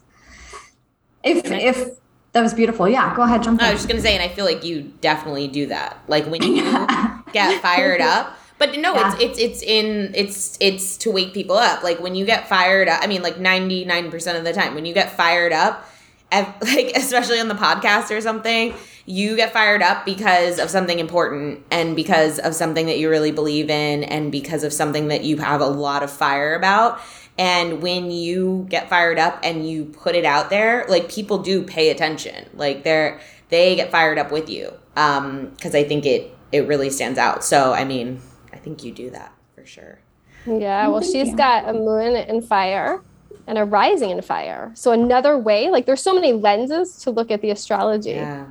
if 1.23 1.45
if 1.45 1.97
that 2.33 2.41
was 2.41 2.53
beautiful. 2.53 2.87
Yeah, 2.87 3.15
go 3.15 3.23
ahead, 3.23 3.43
jump. 3.43 3.61
I 3.61 3.71
was 3.71 3.79
just 3.79 3.89
gonna 3.89 4.01
say, 4.01 4.13
and 4.13 4.23
I 4.23 4.33
feel 4.33 4.45
like 4.45 4.63
you 4.63 4.91
definitely 5.01 5.47
do 5.47 5.67
that. 5.67 5.97
Like 6.07 6.25
when 6.27 6.43
you 6.43 6.63
get 7.33 7.61
fired 7.61 8.01
up. 8.01 8.37
But 8.59 8.77
no, 8.77 8.95
yeah. 8.95 9.13
it's 9.13 9.21
it's 9.21 9.39
it's 9.39 9.61
in 9.61 10.11
it's 10.15 10.57
it's 10.59 10.97
to 10.97 11.11
wake 11.11 11.33
people 11.33 11.57
up. 11.57 11.83
Like 11.83 11.99
when 11.99 12.15
you 12.15 12.25
get 12.25 12.49
fired 12.49 12.87
up, 12.87 13.01
I 13.03 13.07
mean, 13.07 13.21
like 13.21 13.39
ninety 13.39 13.85
nine 13.85 14.09
percent 14.09 14.37
of 14.37 14.43
the 14.43 14.53
time, 14.53 14.73
when 14.73 14.85
you 14.85 14.93
get 14.93 15.15
fired 15.15 15.53
up, 15.53 15.87
like 16.31 16.91
especially 16.95 17.39
on 17.39 17.47
the 17.47 17.55
podcast 17.55 18.09
or 18.09 18.19
something, 18.19 18.73
you 19.09 19.37
get 19.37 19.53
fired 19.53 19.81
up 19.81 20.05
because 20.05 20.59
of 20.59 20.69
something 20.69 20.99
important 20.99 21.63
and 21.71 21.95
because 21.95 22.39
of 22.39 22.53
something 22.53 22.87
that 22.87 22.99
you 22.99 23.09
really 23.09 23.31
believe 23.31 23.69
in 23.69 24.03
and 24.03 24.33
because 24.33 24.65
of 24.65 24.73
something 24.73 25.07
that 25.07 25.23
you 25.23 25.37
have 25.37 25.61
a 25.61 25.65
lot 25.65 26.03
of 26.03 26.11
fire 26.11 26.53
about. 26.53 26.99
And 27.37 27.81
when 27.81 28.11
you 28.11 28.65
get 28.69 28.89
fired 28.89 29.17
up 29.17 29.39
and 29.43 29.67
you 29.67 29.85
put 29.85 30.15
it 30.15 30.25
out 30.25 30.49
there, 30.49 30.85
like 30.89 31.09
people 31.09 31.37
do 31.37 31.63
pay 31.63 31.89
attention. 31.89 32.49
Like 32.53 32.83
they're 32.83 33.21
they 33.47 33.77
get 33.77 33.91
fired 33.91 34.17
up 34.17 34.29
with 34.29 34.49
you. 34.49 34.73
Um, 34.97 35.51
because 35.51 35.73
I 35.73 35.85
think 35.85 36.05
it 36.05 36.35
it 36.51 36.67
really 36.67 36.89
stands 36.89 37.17
out. 37.17 37.45
So 37.45 37.71
I 37.71 37.85
mean, 37.85 38.19
I 38.51 38.57
think 38.57 38.83
you 38.83 38.91
do 38.91 39.09
that 39.11 39.31
for 39.55 39.65
sure. 39.65 39.99
Yeah, 40.45 40.89
well, 40.89 41.01
she's 41.01 41.33
got 41.33 41.69
a 41.69 41.73
moon 41.73 42.17
in 42.17 42.41
fire 42.41 43.01
and 43.45 43.57
a 43.57 43.63
rising 43.63 44.09
in 44.09 44.21
fire. 44.21 44.71
So 44.75 44.91
another 44.91 45.37
way, 45.37 45.69
like 45.69 45.85
there's 45.85 46.03
so 46.03 46.13
many 46.13 46.33
lenses 46.33 46.97
to 47.03 47.11
look 47.11 47.31
at 47.31 47.41
the 47.41 47.51
astrology. 47.51 48.11
Yeah 48.11 48.47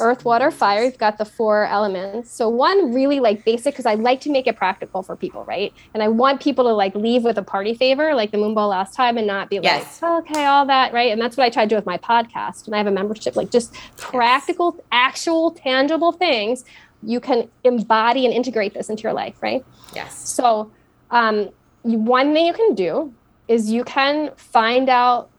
earth 0.00 0.24
water 0.24 0.50
fire 0.50 0.84
you've 0.84 0.98
got 0.98 1.18
the 1.18 1.24
four 1.24 1.64
elements. 1.66 2.30
So 2.30 2.48
one 2.48 2.92
really 2.92 3.20
like 3.20 3.44
basic 3.44 3.74
because 3.74 3.86
i 3.86 3.94
like 3.94 4.20
to 4.22 4.30
make 4.30 4.46
it 4.46 4.56
practical 4.56 5.02
for 5.02 5.16
people 5.16 5.44
right? 5.44 5.72
And 5.94 6.02
i 6.02 6.08
want 6.08 6.40
people 6.40 6.64
to 6.64 6.72
like 6.72 6.94
leave 6.94 7.24
with 7.24 7.38
a 7.38 7.42
party 7.42 7.74
favor 7.74 8.14
like 8.14 8.30
the 8.30 8.38
moonball 8.38 8.70
last 8.70 8.94
time 8.94 9.18
and 9.18 9.26
not 9.26 9.50
be 9.50 9.60
yes. 9.62 10.02
like 10.02 10.28
okay 10.28 10.44
all 10.44 10.66
that 10.66 10.92
right? 10.92 11.12
And 11.12 11.20
that's 11.20 11.36
what 11.36 11.44
i 11.44 11.50
try 11.50 11.64
to 11.64 11.68
do 11.68 11.76
with 11.76 11.86
my 11.86 11.98
podcast 11.98 12.66
and 12.66 12.74
i 12.74 12.78
have 12.78 12.86
a 12.86 12.92
membership 12.92 13.36
like 13.36 13.50
just 13.50 13.74
practical 13.96 14.74
yes. 14.76 14.86
actual 14.92 15.50
tangible 15.52 16.12
things 16.12 16.64
you 17.02 17.20
can 17.20 17.48
embody 17.64 18.24
and 18.24 18.34
integrate 18.34 18.74
this 18.74 18.88
into 18.90 19.02
your 19.02 19.12
life 19.12 19.36
right? 19.42 19.64
Yes. 19.94 20.16
So 20.28 20.70
um, 21.10 21.50
one 21.82 22.32
thing 22.32 22.46
you 22.46 22.52
can 22.52 22.74
do 22.74 23.14
is 23.48 23.70
you 23.70 23.84
can 23.84 24.32
find 24.36 24.88
out 24.88 25.30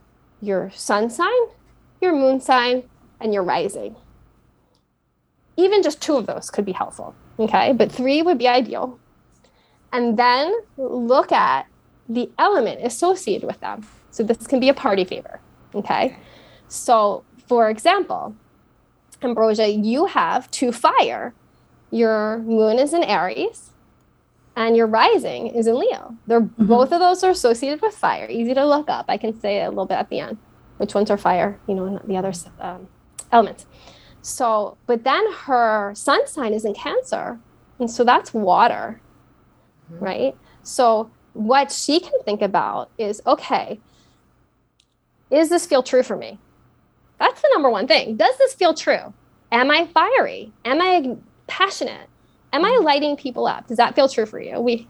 your 0.42 0.72
sun 0.72 1.10
sign 1.10 1.32
your 2.00 2.14
moon 2.14 2.40
sign 2.40 2.84
and 3.20 3.34
your 3.34 3.44
rising 3.44 3.96
even 5.58 5.84
just 5.84 6.02
two 6.02 6.16
of 6.16 6.26
those 6.26 6.50
could 6.50 6.66
be 6.66 6.72
helpful. 6.72 7.16
Okay. 7.40 7.74
But 7.74 7.92
three 7.92 8.22
would 8.22 8.38
be 8.38 8.48
ideal. 8.48 9.00
And 9.92 10.18
then 10.18 10.54
look 10.78 11.32
at 11.32 11.68
the 12.08 12.30
element 12.38 12.82
associated 12.84 13.46
with 13.46 13.60
them. 13.60 13.86
So 14.12 14.24
this 14.24 14.48
can 14.48 14.60
be 14.60 14.70
a 14.70 14.74
party 14.74 15.04
favor. 15.04 15.40
Okay. 15.76 16.18
So, 16.68 17.24
for 17.48 17.70
example, 17.70 18.36
Ambrosia, 19.22 19.68
you 19.68 20.06
have 20.06 20.50
two 20.52 20.72
fire. 20.72 21.34
Your 21.92 22.40
moon 22.40 22.80
is 22.80 22.94
in 22.94 23.04
Aries 23.04 23.72
and 24.56 24.76
your 24.76 24.88
rising 24.88 25.48
is 25.48 25.68
in 25.68 25.80
Leo. 25.80 26.16
They're 26.28 26.42
mm-hmm. 26.42 26.66
both 26.66 26.92
of 26.92 27.00
those 27.00 27.24
are 27.24 27.32
associated 27.32 27.82
with 27.82 27.96
fire. 27.96 28.28
Easy 28.30 28.54
to 28.54 28.66
look 28.66 28.90
up. 28.90 29.06
I 29.08 29.18
can 29.18 29.40
say 29.40 29.62
a 29.62 29.70
little 29.70 29.86
bit 29.86 29.98
at 29.98 30.10
the 30.10 30.20
end 30.20 30.38
which 30.78 30.94
ones 30.94 31.10
are 31.10 31.18
fire, 31.18 31.60
you 31.68 31.76
know, 31.76 31.86
and 31.86 32.00
the 32.08 32.18
other 32.18 32.32
um, 32.60 32.88
elements. 33.32 33.66
So, 34.28 34.78
but 34.88 35.06
then 35.06 35.32
her 35.32 35.94
sun 35.96 36.28
sign 36.28 36.54
is 36.54 36.66
in 36.66 36.74
Cancer. 36.74 37.40
And 37.80 37.90
so 37.90 38.04
that's 38.04 38.34
water, 38.34 39.00
mm-hmm. 39.90 40.04
right? 40.04 40.36
So, 40.64 41.10
what 41.32 41.72
she 41.72 42.02
can 42.02 42.22
think 42.26 42.42
about 42.42 42.90
is 42.98 43.22
okay, 43.26 43.80
is 45.32 45.50
this 45.50 45.66
feel 45.66 45.82
true 45.82 46.04
for 46.04 46.18
me? 46.18 46.40
That's 47.20 47.42
the 47.42 47.50
number 47.54 47.70
one 47.70 47.88
thing. 47.88 48.18
Does 48.18 48.38
this 48.38 48.54
feel 48.54 48.74
true? 48.74 49.14
Am 49.52 49.72
I 49.72 49.88
fiery? 49.88 50.52
Am 50.66 50.82
I 50.82 51.16
passionate? 51.48 52.10
Am 52.52 52.66
I 52.66 52.72
mm-hmm. 52.72 52.84
lighting 52.84 53.16
people 53.16 53.48
up? 53.48 53.68
Does 53.68 53.78
that 53.78 53.96
feel 53.96 54.10
true 54.10 54.26
for 54.26 54.42
you? 54.42 54.60
We 54.60 54.90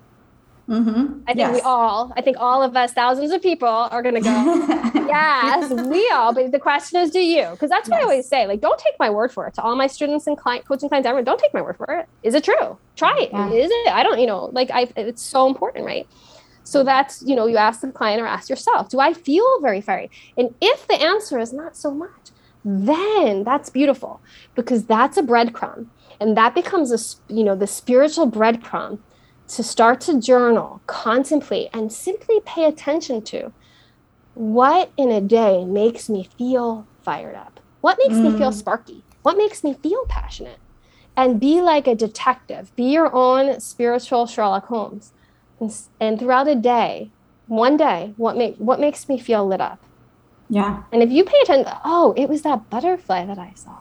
Mm-hmm. 0.69 1.21
I 1.23 1.33
think 1.33 1.37
yes. 1.37 1.53
we 1.53 1.61
all, 1.61 2.11
I 2.17 2.21
think 2.21 2.37
all 2.39 2.61
of 2.61 2.75
us, 2.75 2.91
thousands 2.91 3.31
of 3.31 3.41
people 3.41 3.69
are 3.69 4.01
going 4.01 4.15
to 4.15 4.21
go, 4.21 4.29
yes, 5.07 5.71
we 5.71 6.09
all. 6.09 6.33
But 6.33 6.51
the 6.51 6.59
question 6.59 6.99
is, 6.99 7.09
do 7.09 7.19
you? 7.19 7.47
Because 7.51 7.69
that's 7.69 7.87
what 7.87 7.95
yes. 7.95 8.01
I 8.01 8.03
always 8.03 8.27
say. 8.27 8.47
Like, 8.47 8.59
don't 8.59 8.77
take 8.77 8.93
my 8.99 9.09
word 9.09 9.31
for 9.31 9.47
it. 9.47 9.53
To 9.53 9.61
all 9.61 9.77
my 9.77 9.87
students 9.87 10.27
and 10.27 10.37
client 10.37 10.65
coaching 10.65 10.89
clients, 10.89 11.07
everyone, 11.07 11.23
don't 11.23 11.39
take 11.39 11.53
my 11.53 11.61
word 11.61 11.77
for 11.77 11.85
it. 11.99 12.09
Is 12.21 12.33
it 12.35 12.43
true? 12.43 12.77
Try 12.97 13.17
it. 13.17 13.29
Yeah. 13.31 13.49
Is 13.51 13.71
it? 13.71 13.93
I 13.93 14.03
don't, 14.03 14.19
you 14.19 14.27
know, 14.27 14.49
like 14.51 14.69
I, 14.71 14.89
it's 14.97 15.21
so 15.21 15.47
important, 15.47 15.85
right? 15.85 16.05
So 16.65 16.83
that's, 16.83 17.21
you 17.21 17.33
know, 17.33 17.47
you 17.47 17.55
ask 17.55 17.79
the 17.79 17.89
client 17.89 18.21
or 18.21 18.25
ask 18.25 18.49
yourself, 18.49 18.89
do 18.89 18.99
I 18.99 19.13
feel 19.13 19.61
very 19.61 19.79
fiery? 19.79 20.11
And 20.37 20.53
if 20.59 20.85
the 20.85 20.95
answer 20.95 21.39
is 21.39 21.53
not 21.53 21.77
so 21.77 21.91
much, 21.91 22.31
then 22.65 23.45
that's 23.45 23.69
beautiful 23.69 24.19
because 24.53 24.83
that's 24.83 25.15
a 25.15 25.21
breadcrumb. 25.21 25.87
And 26.19 26.35
that 26.35 26.53
becomes 26.53 26.91
a, 26.91 27.33
you 27.33 27.45
know, 27.45 27.55
the 27.55 27.67
spiritual 27.67 28.29
breadcrumb 28.29 28.99
to 29.47 29.63
start 29.63 30.01
to 30.01 30.19
journal, 30.19 30.81
contemplate, 30.87 31.69
and 31.73 31.91
simply 31.91 32.39
pay 32.45 32.65
attention 32.65 33.21
to 33.23 33.51
what 34.33 34.91
in 34.97 35.09
a 35.09 35.21
day 35.21 35.65
makes 35.65 36.09
me 36.09 36.29
feel 36.37 36.85
fired 37.01 37.35
up? 37.35 37.59
What 37.81 37.97
makes 37.99 38.15
mm. 38.19 38.31
me 38.31 38.37
feel 38.37 38.51
mm. 38.51 38.53
sparky? 38.53 39.03
What 39.23 39.37
makes 39.37 39.63
me 39.63 39.73
feel 39.73 40.05
passionate? 40.07 40.59
And 41.15 41.39
be 41.39 41.61
like 41.61 41.87
a 41.87 41.95
detective, 41.95 42.75
be 42.75 42.83
your 42.83 43.13
own 43.13 43.59
spiritual 43.59 44.27
Sherlock 44.27 44.67
Holmes. 44.67 45.13
And, 45.59 45.73
and 45.99 46.19
throughout 46.19 46.47
a 46.47 46.55
day, 46.55 47.09
one 47.47 47.77
day, 47.77 48.13
what, 48.17 48.37
make, 48.37 48.57
what 48.57 48.79
makes 48.79 49.09
me 49.09 49.17
feel 49.17 49.47
lit 49.47 49.61
up? 49.61 49.79
Yeah. 50.49 50.83
And 50.91 51.01
if 51.01 51.09
you 51.09 51.23
pay 51.23 51.39
attention, 51.41 51.73
oh, 51.83 52.13
it 52.15 52.29
was 52.29 52.43
that 52.43 52.69
butterfly 52.69 53.25
that 53.25 53.39
I 53.39 53.53
saw. 53.55 53.77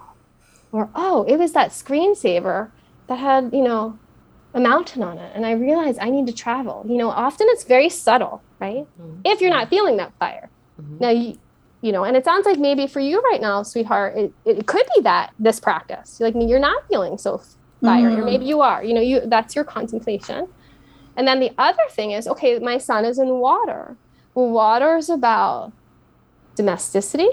Or, 0.72 0.88
oh, 0.94 1.24
it 1.28 1.36
was 1.36 1.52
that 1.52 1.70
screensaver 1.70 2.70
that 3.06 3.18
had, 3.18 3.50
you 3.52 3.62
know, 3.62 3.98
a 4.56 4.60
mountain 4.60 5.02
on 5.02 5.18
it 5.18 5.30
and 5.34 5.44
I 5.44 5.52
realized 5.52 5.98
I 6.00 6.08
need 6.08 6.26
to 6.28 6.32
travel. 6.32 6.84
You 6.88 6.96
know, 6.96 7.10
often 7.10 7.46
it's 7.50 7.62
very 7.62 7.90
subtle, 7.90 8.42
right? 8.58 8.86
Mm-hmm. 9.00 9.20
If 9.26 9.42
you're 9.42 9.50
not 9.50 9.68
feeling 9.68 9.98
that 9.98 10.12
fire. 10.18 10.48
Mm-hmm. 10.80 10.98
Now, 10.98 11.10
you, 11.10 11.38
you 11.82 11.92
know, 11.92 12.04
and 12.04 12.16
it 12.16 12.24
sounds 12.24 12.46
like 12.46 12.58
maybe 12.58 12.86
for 12.86 13.00
you 13.00 13.20
right 13.20 13.40
now, 13.40 13.62
sweetheart, 13.62 14.16
it, 14.16 14.32
it 14.46 14.66
could 14.66 14.86
be 14.94 15.02
that 15.02 15.34
this 15.38 15.60
practice, 15.60 16.20
like 16.20 16.34
you're 16.34 16.58
not 16.58 16.88
feeling 16.88 17.18
so 17.18 17.42
fire, 17.82 18.08
mm-hmm. 18.08 18.22
or 18.22 18.24
maybe 18.24 18.46
you 18.46 18.62
are, 18.62 18.82
you 18.82 18.94
know, 18.94 19.00
you 19.02 19.20
that's 19.26 19.54
your 19.54 19.64
contemplation. 19.64 20.48
And 21.16 21.28
then 21.28 21.38
the 21.38 21.52
other 21.58 21.82
thing 21.90 22.12
is, 22.12 22.26
okay, 22.26 22.58
my 22.58 22.78
sun 22.78 23.04
is 23.04 23.18
in 23.18 23.28
water. 23.28 23.96
Well, 24.34 24.48
water 24.48 24.96
is 24.96 25.10
about 25.10 25.72
domesticity 26.54 27.28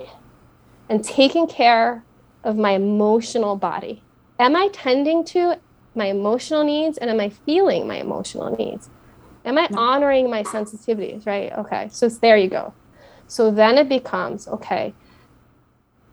and 0.89 1.03
taking 1.03 1.47
care 1.47 2.03
of 2.43 2.57
my 2.57 2.71
emotional 2.71 3.55
body. 3.55 4.03
Am 4.39 4.57
I 4.57 4.67
tending 4.73 5.23
to 5.25 5.57
my 5.95 6.05
emotional 6.05 6.63
needs 6.63 6.97
and 6.97 7.09
am 7.09 7.19
I 7.19 7.29
feeling 7.29 7.87
my 7.87 7.97
emotional 7.97 8.55
needs? 8.55 8.89
Am 9.45 9.57
I 9.57 9.67
honoring 9.75 10.29
my 10.29 10.43
sensitivities, 10.43 11.25
right? 11.25 11.51
Okay, 11.53 11.89
so 11.91 12.07
there 12.07 12.37
you 12.37 12.49
go. 12.49 12.73
So 13.27 13.51
then 13.51 13.77
it 13.77 13.89
becomes 13.89 14.47
okay, 14.47 14.93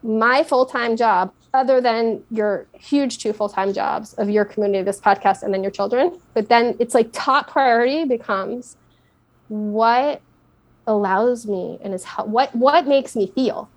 my 0.02 0.42
full 0.42 0.66
time 0.66 0.96
job, 0.96 1.32
other 1.52 1.80
than 1.80 2.22
your 2.30 2.66
huge 2.72 3.18
two 3.18 3.32
full 3.32 3.48
time 3.48 3.72
jobs 3.72 4.14
of 4.14 4.30
your 4.30 4.44
community, 4.44 4.82
this 4.82 5.00
podcast, 5.00 5.42
and 5.42 5.52
then 5.52 5.62
your 5.62 5.72
children, 5.72 6.20
but 6.34 6.48
then 6.48 6.76
it's 6.78 6.94
like 6.94 7.10
top 7.12 7.50
priority 7.50 8.04
becomes 8.04 8.76
what 9.48 10.20
allows 10.86 11.46
me 11.46 11.78
and 11.82 11.94
is 11.94 12.04
how, 12.04 12.24
what 12.24 12.54
what 12.54 12.86
makes 12.86 13.14
me 13.14 13.28
feel, 13.28 13.68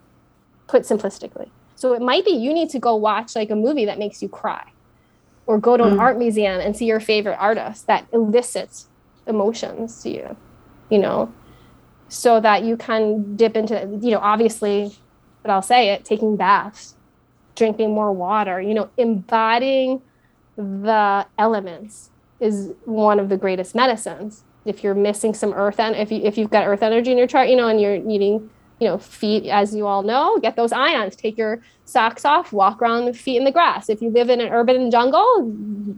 put 0.68 0.84
simplistically. 0.84 1.50
So 1.76 1.94
it 1.94 2.02
might 2.02 2.26
be 2.26 2.32
you 2.32 2.54
need 2.54 2.70
to 2.70 2.80
go 2.80 2.96
watch 2.96 3.36
like 3.36 3.50
a 3.50 3.56
movie 3.56 3.86
that 3.86 4.00
makes 4.00 4.22
you 4.22 4.30
cry 4.30 4.73
or 5.46 5.58
go 5.58 5.78
to 5.78 5.84
an 5.84 5.96
mm. 5.96 6.00
art 6.00 6.18
museum 6.18 6.60
and 6.60 6.76
see 6.76 6.86
your 6.86 7.00
favorite 7.00 7.38
artist 7.40 7.88
that 7.88 8.08
elicits 8.12 8.88
emotions 9.28 10.02
to 10.04 10.10
you 10.10 10.38
you 10.90 10.98
know 10.98 11.34
so 12.10 12.40
that 12.40 12.64
you 12.64 12.78
can 12.78 13.36
dip 13.36 13.56
into 13.56 14.00
you 14.02 14.12
know 14.12 14.20
obviously 14.20 14.94
but 15.42 15.52
i'll 15.52 15.62
say 15.62 15.90
it 15.90 16.04
taking 16.06 16.36
baths 16.36 16.96
drinking 17.56 17.94
more 17.94 18.12
water 18.12 18.62
you 18.62 18.74
know 18.74 18.90
embodying 18.98 20.02
the 20.56 21.26
elements 21.38 22.10
is 22.40 22.74
one 22.86 23.20
of 23.20 23.30
the 23.30 23.38
greatest 23.38 23.74
medicines. 23.74 24.44
If 24.66 24.84
you're 24.84 24.96
missing 24.96 25.34
some 25.34 25.54
earth 25.54 25.80
and 25.80 25.96
if 25.96 26.12
you 26.12 26.22
if 26.24 26.38
you've 26.38 26.50
got 26.50 26.68
earth 26.68 26.84
energy 26.84 27.12
in 27.12 27.18
your 27.18 27.28
chart, 27.28 27.50
you 27.50 27.56
know, 27.56 27.68
and 27.68 27.82
you're 27.82 27.98
needing, 27.98 28.50
you 28.80 28.88
know, 28.88 28.98
feet, 28.98 29.46
as 29.48 29.74
you 29.74 29.88
all 29.88 30.04
know, 30.04 30.40
get 30.40 30.56
those 30.56 30.72
ions. 30.72 31.16
Take 31.16 31.38
your 31.38 31.62
socks 31.86 32.26
off, 32.26 32.52
walk 32.52 32.82
around 32.82 33.06
with 33.06 33.18
feet 33.18 33.38
in 33.38 33.44
the 33.44 33.52
grass. 33.52 33.90
If 33.90 34.02
you 34.02 34.10
live 34.10 34.30
in 34.30 34.42
an 34.42 34.52
urban 34.52 34.92
jungle, 34.92 35.44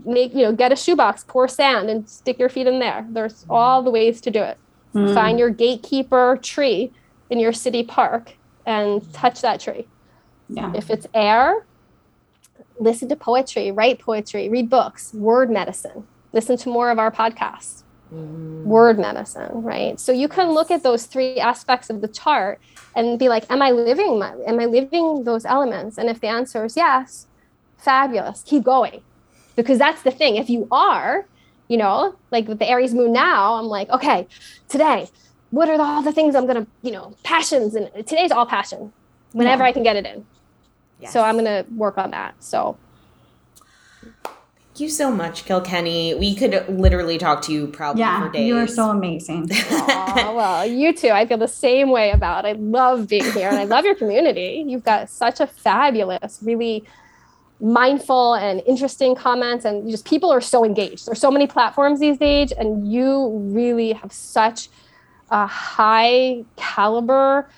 make 0.06 0.34
you 0.34 0.44
know, 0.44 0.52
get 0.52 0.72
a 0.72 0.76
shoebox, 0.76 1.24
pour 1.24 1.48
sand, 1.48 1.90
and 1.90 2.08
stick 2.08 2.38
your 2.38 2.50
feet 2.50 2.68
in 2.68 2.80
there. 2.80 3.06
There's 3.10 3.46
all 3.50 3.82
the 3.82 3.92
ways 3.92 4.22
to 4.22 4.32
do 4.32 4.42
it. 4.42 4.58
Mm. 4.94 5.14
Find 5.14 5.40
your 5.40 5.50
gatekeeper 5.50 6.38
tree 6.42 6.92
in 7.30 7.40
your 7.40 7.54
city 7.54 7.84
park 7.84 8.34
and 8.66 9.12
touch 9.14 9.42
that 9.42 9.60
tree. 9.60 9.88
Yeah. 10.50 10.72
If 10.76 10.90
it's 10.90 11.08
air, 11.14 11.66
listen 12.80 13.10
to 13.10 13.16
poetry, 13.16 13.72
write 13.72 14.00
poetry, 14.00 14.50
read 14.50 14.70
books, 14.70 15.14
word 15.14 15.50
medicine, 15.50 16.08
listen 16.34 16.58
to 16.58 16.70
more 16.70 16.92
of 16.92 17.00
our 17.00 17.12
podcasts. 17.12 17.84
Mm-hmm. 18.16 18.70
Word 18.70 18.98
medicine, 18.98 19.62
right? 19.62 20.00
So 20.00 20.12
you 20.12 20.28
can 20.28 20.52
look 20.52 20.72
at 20.72 20.84
those 20.84 21.06
three 21.06 21.38
aspects 21.38 21.90
of 21.90 22.02
the 22.02 22.08
chart 22.08 22.60
and 22.96 23.20
be 23.20 23.30
like, 23.30 23.46
"Am 23.52 23.62
I 23.62 23.72
living? 23.72 24.20
My, 24.20 24.34
am 24.48 24.60
I 24.60 24.66
living 24.66 25.24
those 25.24 25.46
elements?" 25.46 25.98
And 25.98 26.10
if 26.10 26.20
the 26.22 26.28
answer 26.28 26.66
is 26.66 26.76
yes, 26.76 27.28
fabulous. 27.78 28.42
Keep 28.44 28.64
going, 28.64 29.02
because 29.56 29.78
that's 29.78 30.02
the 30.02 30.12
thing. 30.12 30.38
If 30.38 30.50
you 30.50 30.68
are, 30.72 31.26
you 31.68 31.78
know, 31.78 32.16
like 32.32 32.48
with 32.48 32.60
the 32.60 32.68
Aries 32.68 32.94
moon 32.94 33.12
now, 33.14 33.56
I'm 33.56 33.66
like, 33.66 33.90
okay, 33.90 34.28
today, 34.68 35.10
what 35.52 35.70
are 35.70 35.78
the, 35.78 35.84
all 35.84 36.02
the 36.02 36.12
things 36.12 36.36
I'm 36.36 36.48
gonna, 36.48 36.68
you 36.82 36.92
know, 36.92 37.16
passions 37.24 37.76
and 37.76 37.90
today's 38.08 38.32
all 38.32 38.46
passion, 38.46 38.92
whenever 39.34 39.64
yeah. 39.64 39.70
I 39.70 39.72
can 39.72 39.84
get 39.84 39.96
it 39.96 40.06
in. 40.06 40.26
Yes. 41.00 41.14
So 41.14 41.22
I'm 41.22 41.36
gonna 41.36 41.66
work 41.76 41.98
on 41.98 42.12
that. 42.12 42.36
So 42.44 42.78
you 44.80 44.90
so 44.90 45.12
much, 45.12 45.46
Kilkenny. 45.46 46.16
We 46.16 46.36
could 46.36 46.66
literally 46.70 47.18
talk 47.18 47.42
to 47.44 47.54
you 47.54 47.68
probably 47.68 48.02
yeah, 48.02 48.22
for 48.22 48.30
days. 48.30 48.48
You 48.48 48.58
are 48.58 48.68
so 48.68 48.90
amazing. 48.90 49.48
Aww, 49.50 50.36
well, 50.36 50.66
you 50.66 50.94
too. 50.94 51.10
I 51.10 51.26
feel 51.26 51.38
the 51.38 51.48
same 51.48 51.90
way 51.90 52.12
about. 52.12 52.46
It. 52.46 52.50
I 52.50 52.52
love 52.54 53.08
being 53.08 53.32
here 53.32 53.50
and 53.50 53.58
I 53.58 53.66
love 53.66 53.86
your 53.86 53.96
community. 53.96 54.64
You've 54.68 54.84
got 54.84 55.10
such 55.10 55.40
a 55.40 55.48
fabulous, 55.48 56.40
really 56.42 56.84
mindful 57.60 58.36
and 58.36 58.62
interesting 58.66 59.16
comments 59.16 59.66
and 59.66 59.90
just 59.90 60.06
people 60.06 60.32
are 60.32 60.42
so 60.42 60.66
engaged. 60.66 61.06
There's 61.06 61.20
so 61.20 61.32
many 61.32 61.48
platforms 61.48 62.00
these 62.00 62.18
days 62.18 62.52
and 62.52 62.92
you 62.92 63.38
really 63.54 63.94
have 63.94 64.12
such 64.12 64.70
a 65.32 65.48
high 65.48 66.44
caliber 66.58 67.50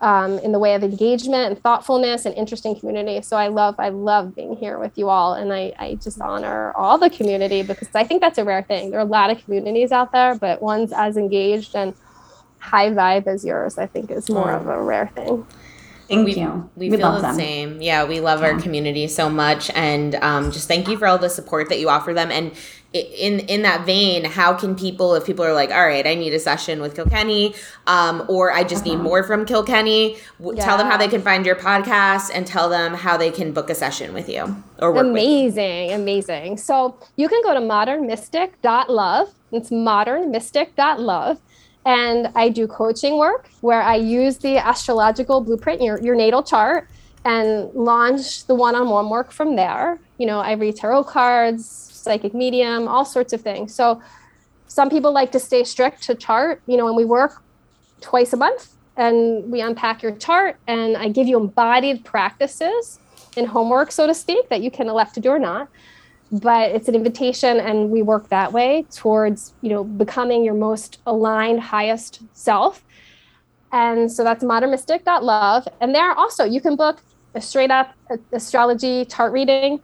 um, 0.00 0.38
in 0.38 0.52
the 0.52 0.58
way 0.58 0.74
of 0.74 0.82
engagement 0.82 1.46
and 1.46 1.62
thoughtfulness 1.62 2.24
and 2.24 2.34
interesting 2.34 2.78
community. 2.78 3.20
So 3.22 3.36
I 3.36 3.48
love, 3.48 3.74
I 3.78 3.90
love 3.90 4.34
being 4.34 4.56
here 4.56 4.78
with 4.78 4.96
you 4.96 5.08
all. 5.08 5.34
And 5.34 5.52
I, 5.52 5.72
I 5.78 5.94
just 5.96 6.20
honor 6.20 6.72
all 6.72 6.98
the 6.98 7.10
community 7.10 7.62
because 7.62 7.88
I 7.94 8.04
think 8.04 8.20
that's 8.20 8.38
a 8.38 8.44
rare 8.44 8.62
thing. 8.62 8.90
There 8.90 8.98
are 8.98 9.02
a 9.02 9.06
lot 9.06 9.30
of 9.30 9.42
communities 9.44 9.92
out 9.92 10.12
there, 10.12 10.34
but 10.34 10.62
ones 10.62 10.92
as 10.92 11.16
engaged 11.16 11.74
and 11.74 11.94
high 12.58 12.90
vibe 12.90 13.26
as 13.26 13.44
yours, 13.44 13.78
I 13.78 13.86
think 13.86 14.10
is 14.10 14.30
more 14.30 14.52
of 14.52 14.66
a 14.68 14.80
rare 14.80 15.10
thing. 15.14 15.46
Thank 16.08 16.26
we, 16.26 16.34
you. 16.34 16.68
We, 16.74 16.90
we 16.90 16.96
feel 16.96 17.12
the 17.12 17.20
them. 17.20 17.34
same. 17.36 17.80
Yeah, 17.80 18.04
we 18.04 18.18
love 18.18 18.40
yeah. 18.40 18.48
our 18.48 18.60
community 18.60 19.06
so 19.06 19.30
much, 19.30 19.70
and 19.70 20.16
um, 20.16 20.50
just 20.50 20.66
thank 20.66 20.88
you 20.88 20.98
for 20.98 21.06
all 21.06 21.18
the 21.18 21.30
support 21.30 21.68
that 21.68 21.78
you 21.78 21.88
offer 21.88 22.12
them. 22.12 22.32
And 22.32 22.52
in 22.92 23.40
in 23.40 23.62
that 23.62 23.86
vein, 23.86 24.24
how 24.24 24.52
can 24.54 24.74
people, 24.74 25.14
if 25.14 25.24
people 25.24 25.44
are 25.44 25.52
like, 25.52 25.70
all 25.70 25.86
right, 25.86 26.06
I 26.06 26.14
need 26.14 26.32
a 26.34 26.40
session 26.40 26.80
with 26.80 26.96
Kilkenny, 26.96 27.54
um, 27.86 28.24
or 28.28 28.52
I 28.52 28.64
just 28.64 28.84
uh-huh. 28.84 28.96
need 28.96 29.02
more 29.02 29.22
from 29.22 29.44
Kilkenny, 29.44 30.16
w- 30.38 30.58
yeah. 30.58 30.64
tell 30.64 30.76
them 30.76 30.88
how 30.88 30.96
they 30.96 31.08
can 31.08 31.22
find 31.22 31.46
your 31.46 31.54
podcast 31.54 32.30
and 32.34 32.46
tell 32.46 32.68
them 32.68 32.94
how 32.94 33.16
they 33.16 33.30
can 33.30 33.52
book 33.52 33.70
a 33.70 33.74
session 33.74 34.12
with 34.12 34.28
you 34.28 34.56
or 34.78 34.92
work 34.92 35.06
amazing, 35.06 35.92
amazing. 35.92 36.56
So 36.56 36.98
you 37.16 37.28
can 37.28 37.42
go 37.42 37.54
to 37.54 37.60
modernmystic.love. 37.60 39.34
It's 39.52 39.70
modernmystic.love 39.70 41.40
and 41.84 42.30
I 42.34 42.48
do 42.50 42.66
coaching 42.66 43.18
work 43.18 43.48
where 43.60 43.82
I 43.82 43.96
use 43.96 44.38
the 44.38 44.58
astrological 44.58 45.40
blueprint, 45.40 45.80
your, 45.80 46.00
your 46.00 46.14
natal 46.14 46.42
chart, 46.42 46.88
and 47.24 47.72
launch 47.74 48.46
the 48.46 48.54
one 48.54 48.74
on 48.74 48.88
one 48.88 49.08
work 49.08 49.32
from 49.32 49.56
there. 49.56 49.98
You 50.18 50.26
know, 50.26 50.40
I 50.40 50.52
read 50.52 50.76
tarot 50.76 51.04
cards, 51.04 51.89
psychic 52.00 52.34
medium, 52.34 52.88
all 52.88 53.04
sorts 53.04 53.32
of 53.32 53.40
things. 53.40 53.74
So 53.74 54.02
some 54.66 54.88
people 54.88 55.12
like 55.12 55.32
to 55.32 55.40
stay 55.40 55.64
strict 55.64 56.02
to 56.04 56.14
chart, 56.14 56.62
you 56.66 56.76
know, 56.76 56.86
and 56.86 56.96
we 56.96 57.04
work 57.04 57.42
twice 58.00 58.32
a 58.32 58.36
month 58.36 58.74
and 58.96 59.50
we 59.50 59.60
unpack 59.60 60.02
your 60.02 60.12
chart 60.12 60.56
and 60.66 60.96
I 60.96 61.08
give 61.08 61.26
you 61.26 61.38
embodied 61.38 62.04
practices 62.04 62.98
and 63.36 63.46
homework, 63.46 63.92
so 63.92 64.06
to 64.06 64.14
speak, 64.14 64.48
that 64.48 64.62
you 64.62 64.70
can 64.70 64.88
elect 64.88 65.14
to 65.14 65.20
do 65.20 65.30
or 65.30 65.38
not. 65.38 65.68
But 66.32 66.70
it's 66.70 66.88
an 66.88 66.94
invitation 66.94 67.58
and 67.58 67.90
we 67.90 68.02
work 68.02 68.28
that 68.28 68.52
way 68.52 68.86
towards 68.94 69.52
you 69.62 69.70
know 69.70 69.82
becoming 69.82 70.44
your 70.44 70.54
most 70.54 71.00
aligned 71.06 71.60
highest 71.60 72.22
self. 72.32 72.84
And 73.72 74.10
so 74.10 74.22
that's 74.24 74.44
modernmystic.love 74.44 75.68
and 75.80 75.94
there 75.94 76.12
also 76.12 76.44
you 76.44 76.60
can 76.60 76.76
book 76.76 77.00
a 77.34 77.40
straight 77.40 77.70
up 77.70 77.94
astrology 78.32 79.04
chart 79.04 79.32
reading 79.32 79.80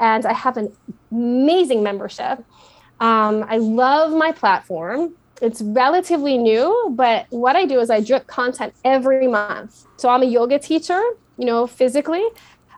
and 0.00 0.26
i 0.26 0.32
have 0.32 0.56
an 0.56 0.72
amazing 1.10 1.82
membership 1.82 2.44
um, 3.00 3.44
i 3.48 3.56
love 3.56 4.12
my 4.12 4.32
platform 4.32 5.14
it's 5.40 5.62
relatively 5.62 6.36
new 6.36 6.92
but 6.96 7.26
what 7.30 7.56
i 7.56 7.64
do 7.64 7.78
is 7.80 7.90
i 7.90 8.00
drip 8.00 8.26
content 8.26 8.72
every 8.84 9.28
month 9.28 9.84
so 9.96 10.08
i'm 10.08 10.22
a 10.22 10.26
yoga 10.26 10.58
teacher 10.58 11.00
you 11.36 11.44
know 11.44 11.66
physically 11.66 12.26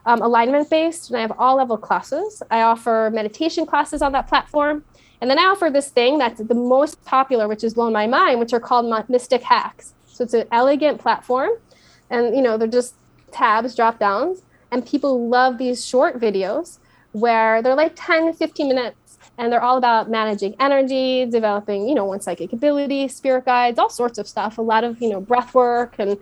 um, 0.05 0.21
alignment 0.21 0.69
based, 0.69 1.09
and 1.09 1.17
I 1.17 1.21
have 1.21 1.33
all 1.37 1.57
level 1.57 1.77
classes. 1.77 2.41
I 2.49 2.61
offer 2.61 3.09
meditation 3.13 3.65
classes 3.65 4.01
on 4.01 4.11
that 4.13 4.27
platform. 4.27 4.83
And 5.19 5.29
then 5.29 5.37
I 5.37 5.43
offer 5.43 5.69
this 5.69 5.89
thing 5.89 6.17
that's 6.17 6.41
the 6.41 6.55
most 6.55 7.03
popular, 7.05 7.47
which 7.47 7.61
has 7.61 7.75
blown 7.75 7.93
my 7.93 8.07
mind, 8.07 8.39
which 8.39 8.53
are 8.53 8.59
called 8.59 9.07
Mystic 9.07 9.43
Hacks. 9.43 9.93
So 10.07 10.23
it's 10.23 10.33
an 10.33 10.47
elegant 10.51 10.99
platform. 10.99 11.51
And, 12.09 12.35
you 12.35 12.41
know, 12.41 12.57
they're 12.57 12.67
just 12.67 12.95
tabs, 13.31 13.75
drop 13.75 13.99
downs. 13.99 14.41
And 14.71 14.85
people 14.85 15.29
love 15.29 15.57
these 15.57 15.85
short 15.85 16.19
videos 16.19 16.79
where 17.11 17.61
they're 17.61 17.75
like 17.75 17.93
10, 17.95 18.33
15 18.33 18.67
minutes. 18.67 18.97
And 19.37 19.51
they're 19.51 19.63
all 19.63 19.77
about 19.77 20.09
managing 20.09 20.55
energy, 20.59 21.25
developing, 21.25 21.87
you 21.87 21.95
know, 21.95 22.05
one 22.05 22.21
psychic 22.21 22.53
ability, 22.53 23.07
spirit 23.07 23.45
guides, 23.45 23.79
all 23.79 23.89
sorts 23.89 24.19
of 24.19 24.27
stuff. 24.27 24.57
A 24.57 24.61
lot 24.61 24.83
of, 24.83 25.01
you 25.01 25.09
know, 25.09 25.21
breath 25.21 25.55
work 25.55 25.95
and 25.97 26.17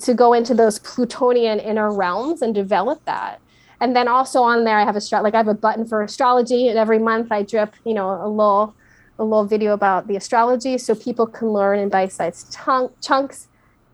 to 0.00 0.14
go 0.14 0.32
into 0.34 0.54
those 0.54 0.78
Plutonian 0.80 1.58
inner 1.58 1.92
realms 1.92 2.42
and 2.42 2.54
develop 2.54 3.04
that. 3.06 3.40
And 3.80 3.94
then 3.94 4.08
also 4.08 4.42
on 4.42 4.64
there, 4.64 4.78
I 4.78 4.84
have 4.84 4.96
a 4.96 5.00
strat 5.00 5.22
like 5.22 5.34
I 5.34 5.38
have 5.38 5.48
a 5.48 5.54
button 5.54 5.86
for 5.86 6.02
astrology, 6.02 6.68
and 6.68 6.78
every 6.78 6.98
month 6.98 7.30
I 7.30 7.42
drip, 7.42 7.74
you 7.84 7.94
know, 7.94 8.10
a 8.10 8.28
little 8.28 8.74
a 9.20 9.24
little 9.24 9.44
video 9.44 9.72
about 9.72 10.06
the 10.06 10.16
astrology 10.16 10.78
so 10.78 10.94
people 10.94 11.26
can 11.26 11.48
learn 11.48 11.80
in 11.80 11.88
bite-sized 11.88 12.54
chunk, 12.54 12.92
chunks 13.00 13.48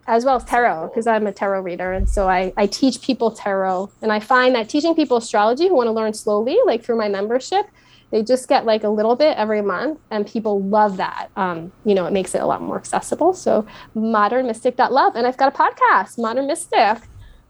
as 0.06 0.24
well 0.24 0.36
as 0.36 0.44
tarot 0.44 0.88
because 0.88 1.06
i'm 1.06 1.26
a 1.26 1.32
tarot 1.32 1.60
reader 1.60 1.92
and 1.92 2.08
so 2.08 2.28
I, 2.28 2.52
I 2.56 2.66
teach 2.66 3.00
people 3.00 3.30
tarot 3.30 3.90
and 4.02 4.12
i 4.12 4.20
find 4.20 4.54
that 4.54 4.68
teaching 4.68 4.94
people 4.94 5.16
astrology 5.16 5.68
who 5.68 5.74
want 5.74 5.88
to 5.88 5.92
learn 5.92 6.12
slowly 6.14 6.58
like 6.66 6.84
through 6.84 6.96
my 6.96 7.08
membership 7.08 7.66
they 8.14 8.22
just 8.22 8.48
get 8.48 8.64
like 8.64 8.84
a 8.84 8.88
little 8.88 9.16
bit 9.16 9.36
every 9.36 9.60
month, 9.60 9.98
and 10.12 10.24
people 10.24 10.62
love 10.62 10.98
that. 10.98 11.30
Um, 11.34 11.72
you 11.84 11.96
know, 11.96 12.06
it 12.06 12.12
makes 12.12 12.32
it 12.32 12.42
a 12.42 12.46
lot 12.46 12.62
more 12.62 12.76
accessible. 12.76 13.34
So 13.34 13.66
modern 13.92 14.46
mystic 14.46 14.76
modernmystic.love. 14.76 15.16
And 15.16 15.26
I've 15.26 15.36
got 15.36 15.52
a 15.52 15.56
podcast, 15.56 16.16
Modern 16.16 16.46
Mystic. 16.46 16.98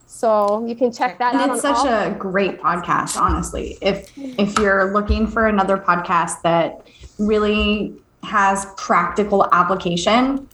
So 0.07 0.65
you 0.67 0.75
can 0.75 0.91
check 0.91 1.19
that 1.19 1.35
and 1.35 1.51
out. 1.51 1.51
It's 1.51 1.61
such 1.61 1.85
a 1.87 2.17
great 2.19 2.63
podcast, 2.63 3.21
honestly. 3.21 3.77
If 3.83 4.11
if 4.17 4.59
you're 4.59 4.95
looking 4.95 5.27
for 5.27 5.49
another 5.49 5.77
podcast 5.77 6.41
that 6.45 6.87
really 7.19 7.95
has 8.23 8.67
practical 8.79 9.47
application, 9.53 10.49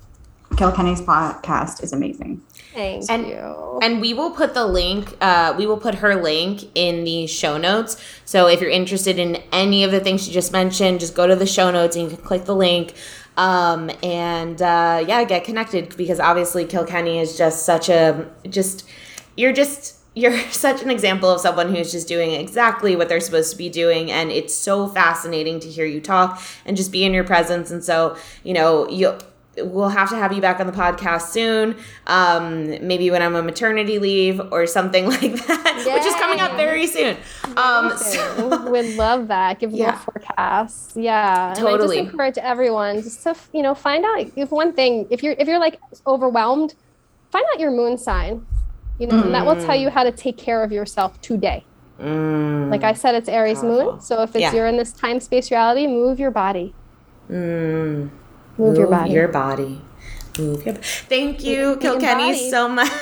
Kilkenny's 0.57 1.01
podcast 1.01 1.83
is 1.83 1.93
amazing. 1.93 2.43
Thank 2.75 3.11
and, 3.11 3.27
you. 3.27 3.79
And 3.83 4.01
we 4.01 4.15
will 4.15 4.31
put 4.31 4.55
the 4.55 4.67
link, 4.67 5.17
uh, 5.21 5.55
we 5.57 5.67
will 5.67 5.79
put 5.79 5.97
her 5.97 6.23
link 6.23 6.65
in 6.75 7.05
the 7.05 7.27
show 7.27 7.57
notes. 7.57 8.03
So 8.25 8.47
if 8.47 8.61
you're 8.61 8.71
interested 8.71 9.19
in 9.19 9.37
any 9.53 9.85
of 9.85 9.91
the 9.91 10.01
things 10.01 10.25
she 10.25 10.33
just 10.33 10.53
mentioned, 10.53 11.01
just 11.01 11.15
go 11.15 11.27
to 11.27 11.37
the 11.37 11.47
show 11.47 11.71
notes 11.71 11.97
and 11.97 12.11
you 12.11 12.17
can 12.17 12.25
click 12.25 12.45
the 12.45 12.55
link. 12.55 12.95
Um, 13.37 13.91
and 14.03 14.61
uh, 14.61 15.05
yeah, 15.07 15.25
get 15.25 15.45
connected 15.45 15.97
because 15.97 16.21
obviously 16.21 16.65
Kilkenny 16.65 17.19
is 17.19 17.39
just 17.39 17.65
such 17.65 17.89
a, 17.89 18.31
just, 18.49 18.89
you're 19.37 19.53
just, 19.53 19.97
you're 20.15 20.39
such 20.51 20.83
an 20.83 20.91
example 20.91 21.31
of 21.31 21.41
someone 21.41 21.75
who's 21.75 21.93
just 21.93 22.09
doing 22.09 22.33
exactly 22.33 22.97
what 22.97 23.09
they're 23.09 23.21
supposed 23.21 23.51
to 23.53 23.57
be 23.57 23.69
doing 23.69 24.11
and 24.11 24.31
it's 24.31 24.55
so 24.55 24.89
fascinating 24.89 25.61
to 25.61 25.69
hear 25.69 25.87
you 25.87 26.01
talk 26.01 26.43
and 26.67 26.77
just 26.77 26.93
be 26.93 27.05
in 27.05 27.15
your 27.15 27.25
presence 27.25 27.71
and 27.71 27.85
so 27.85 28.17
you 28.43 28.53
know 28.53 28.89
you 28.89 29.17
we'll 29.63 29.89
have 29.89 30.11
to 30.11 30.17
have 30.17 30.33
you 30.33 30.41
back 30.41 30.61
on 30.61 30.67
the 30.67 30.73
podcast 30.73 31.31
soon. 31.31 31.77
Um, 32.07 32.87
maybe 32.87 33.11
when 33.11 33.23
I'm 33.23 33.35
on 33.37 33.47
maternity 33.47 33.99
leave 33.99 34.41
or 34.53 34.67
something 34.67 35.07
like 35.09 35.21
that, 35.47 35.85
Yay. 35.87 35.95
which 35.95 36.05
is 36.05 36.15
coming 36.15 36.41
up 36.41 36.57
very 36.57 36.87
soon. 36.87 37.17
Um, 37.57 37.97
so, 37.97 38.71
Would 38.71 38.97
love 38.97 39.29
that. 39.29 39.59
Give 39.59 39.73
yeah. 39.73 39.87
little 39.87 40.01
forecasts. 40.01 40.97
Yeah, 40.97 41.55
totally. 41.57 41.73
And 41.73 41.83
I 41.83 41.87
just 41.87 42.13
encourage 42.13 42.39
everyone 42.39 43.03
just 43.03 43.23
to 43.25 43.35
you 43.53 43.63
know 43.63 43.75
find 43.75 44.05
out 44.05 44.31
if 44.37 44.51
one 44.51 44.73
thing 44.73 45.07
if 45.11 45.23
you're 45.23 45.35
if 45.39 45.49
you're 45.49 45.61
like 45.61 45.81
overwhelmed, 46.07 46.75
find 47.31 47.45
out 47.53 47.61
your 47.61 47.71
moon 47.71 47.99
sign. 47.99 48.47
You 48.99 49.07
know, 49.07 49.17
mm. 49.17 49.25
and 49.25 49.35
that 49.35 49.47
will 49.47 49.57
tell 49.57 49.77
you 49.77 49.89
how 49.89 50.05
to 50.05 50.13
take 50.13 50.37
care 50.37 50.63
of 50.63 50.73
yourself 50.73 51.19
today. 51.23 51.65
Mm. 51.99 52.71
Like 52.71 52.85
I 52.85 52.93
said, 52.93 53.15
it's 53.15 53.29
Aries 53.29 53.61
Powerful. 53.61 53.93
moon. 53.93 54.01
So 54.01 54.23
if 54.23 54.31
it's 54.31 54.41
yeah. 54.41 54.53
you're 54.53 54.67
in 54.67 54.77
this 54.77 54.93
time 54.93 55.21
space 55.21 55.51
reality, 55.51 55.87
move 55.87 56.19
your 56.19 56.31
body. 56.31 56.75
Mm. 57.31 58.11
Move, 58.59 58.69
move, 58.69 58.79
your 58.79 58.87
body. 58.89 59.13
Your 59.13 59.29
body. 59.29 59.81
Move 60.39 60.65
your. 60.65 60.75
Body. 60.75 60.87
Thank 60.87 61.45
you, 61.45 61.77
Kilkenny, 61.77 62.51
so 62.51 62.69
much. 62.69 62.91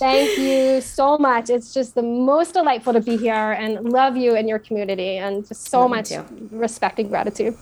Thank 0.00 0.38
you 0.38 0.80
so 0.80 1.18
much. 1.18 1.50
It's 1.50 1.74
just 1.74 1.94
the 1.94 2.02
most 2.02 2.54
delightful 2.54 2.94
to 2.94 3.00
be 3.00 3.18
here 3.18 3.52
and 3.52 3.92
love 3.92 4.16
you 4.16 4.34
and 4.34 4.48
your 4.48 4.58
community 4.58 5.18
and 5.18 5.46
just 5.46 5.68
so 5.68 5.80
love 5.82 5.90
much 5.90 6.12
respect 6.50 6.98
and 6.98 7.10
gratitude. 7.10 7.54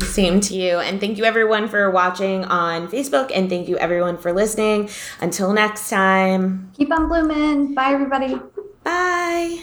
Same 0.00 0.40
to 0.40 0.54
you. 0.54 0.78
And 0.78 1.00
thank 1.00 1.16
you 1.16 1.24
everyone 1.24 1.68
for 1.68 1.90
watching 1.90 2.44
on 2.44 2.88
Facebook 2.88 3.30
and 3.32 3.48
thank 3.48 3.68
you 3.68 3.78
everyone 3.78 4.18
for 4.18 4.32
listening. 4.32 4.90
Until 5.20 5.52
next 5.52 5.88
time. 5.88 6.72
Keep 6.76 6.92
on 6.92 7.08
blooming. 7.08 7.74
Bye 7.74 7.92
everybody. 7.92 8.40
Bye. 8.82 9.62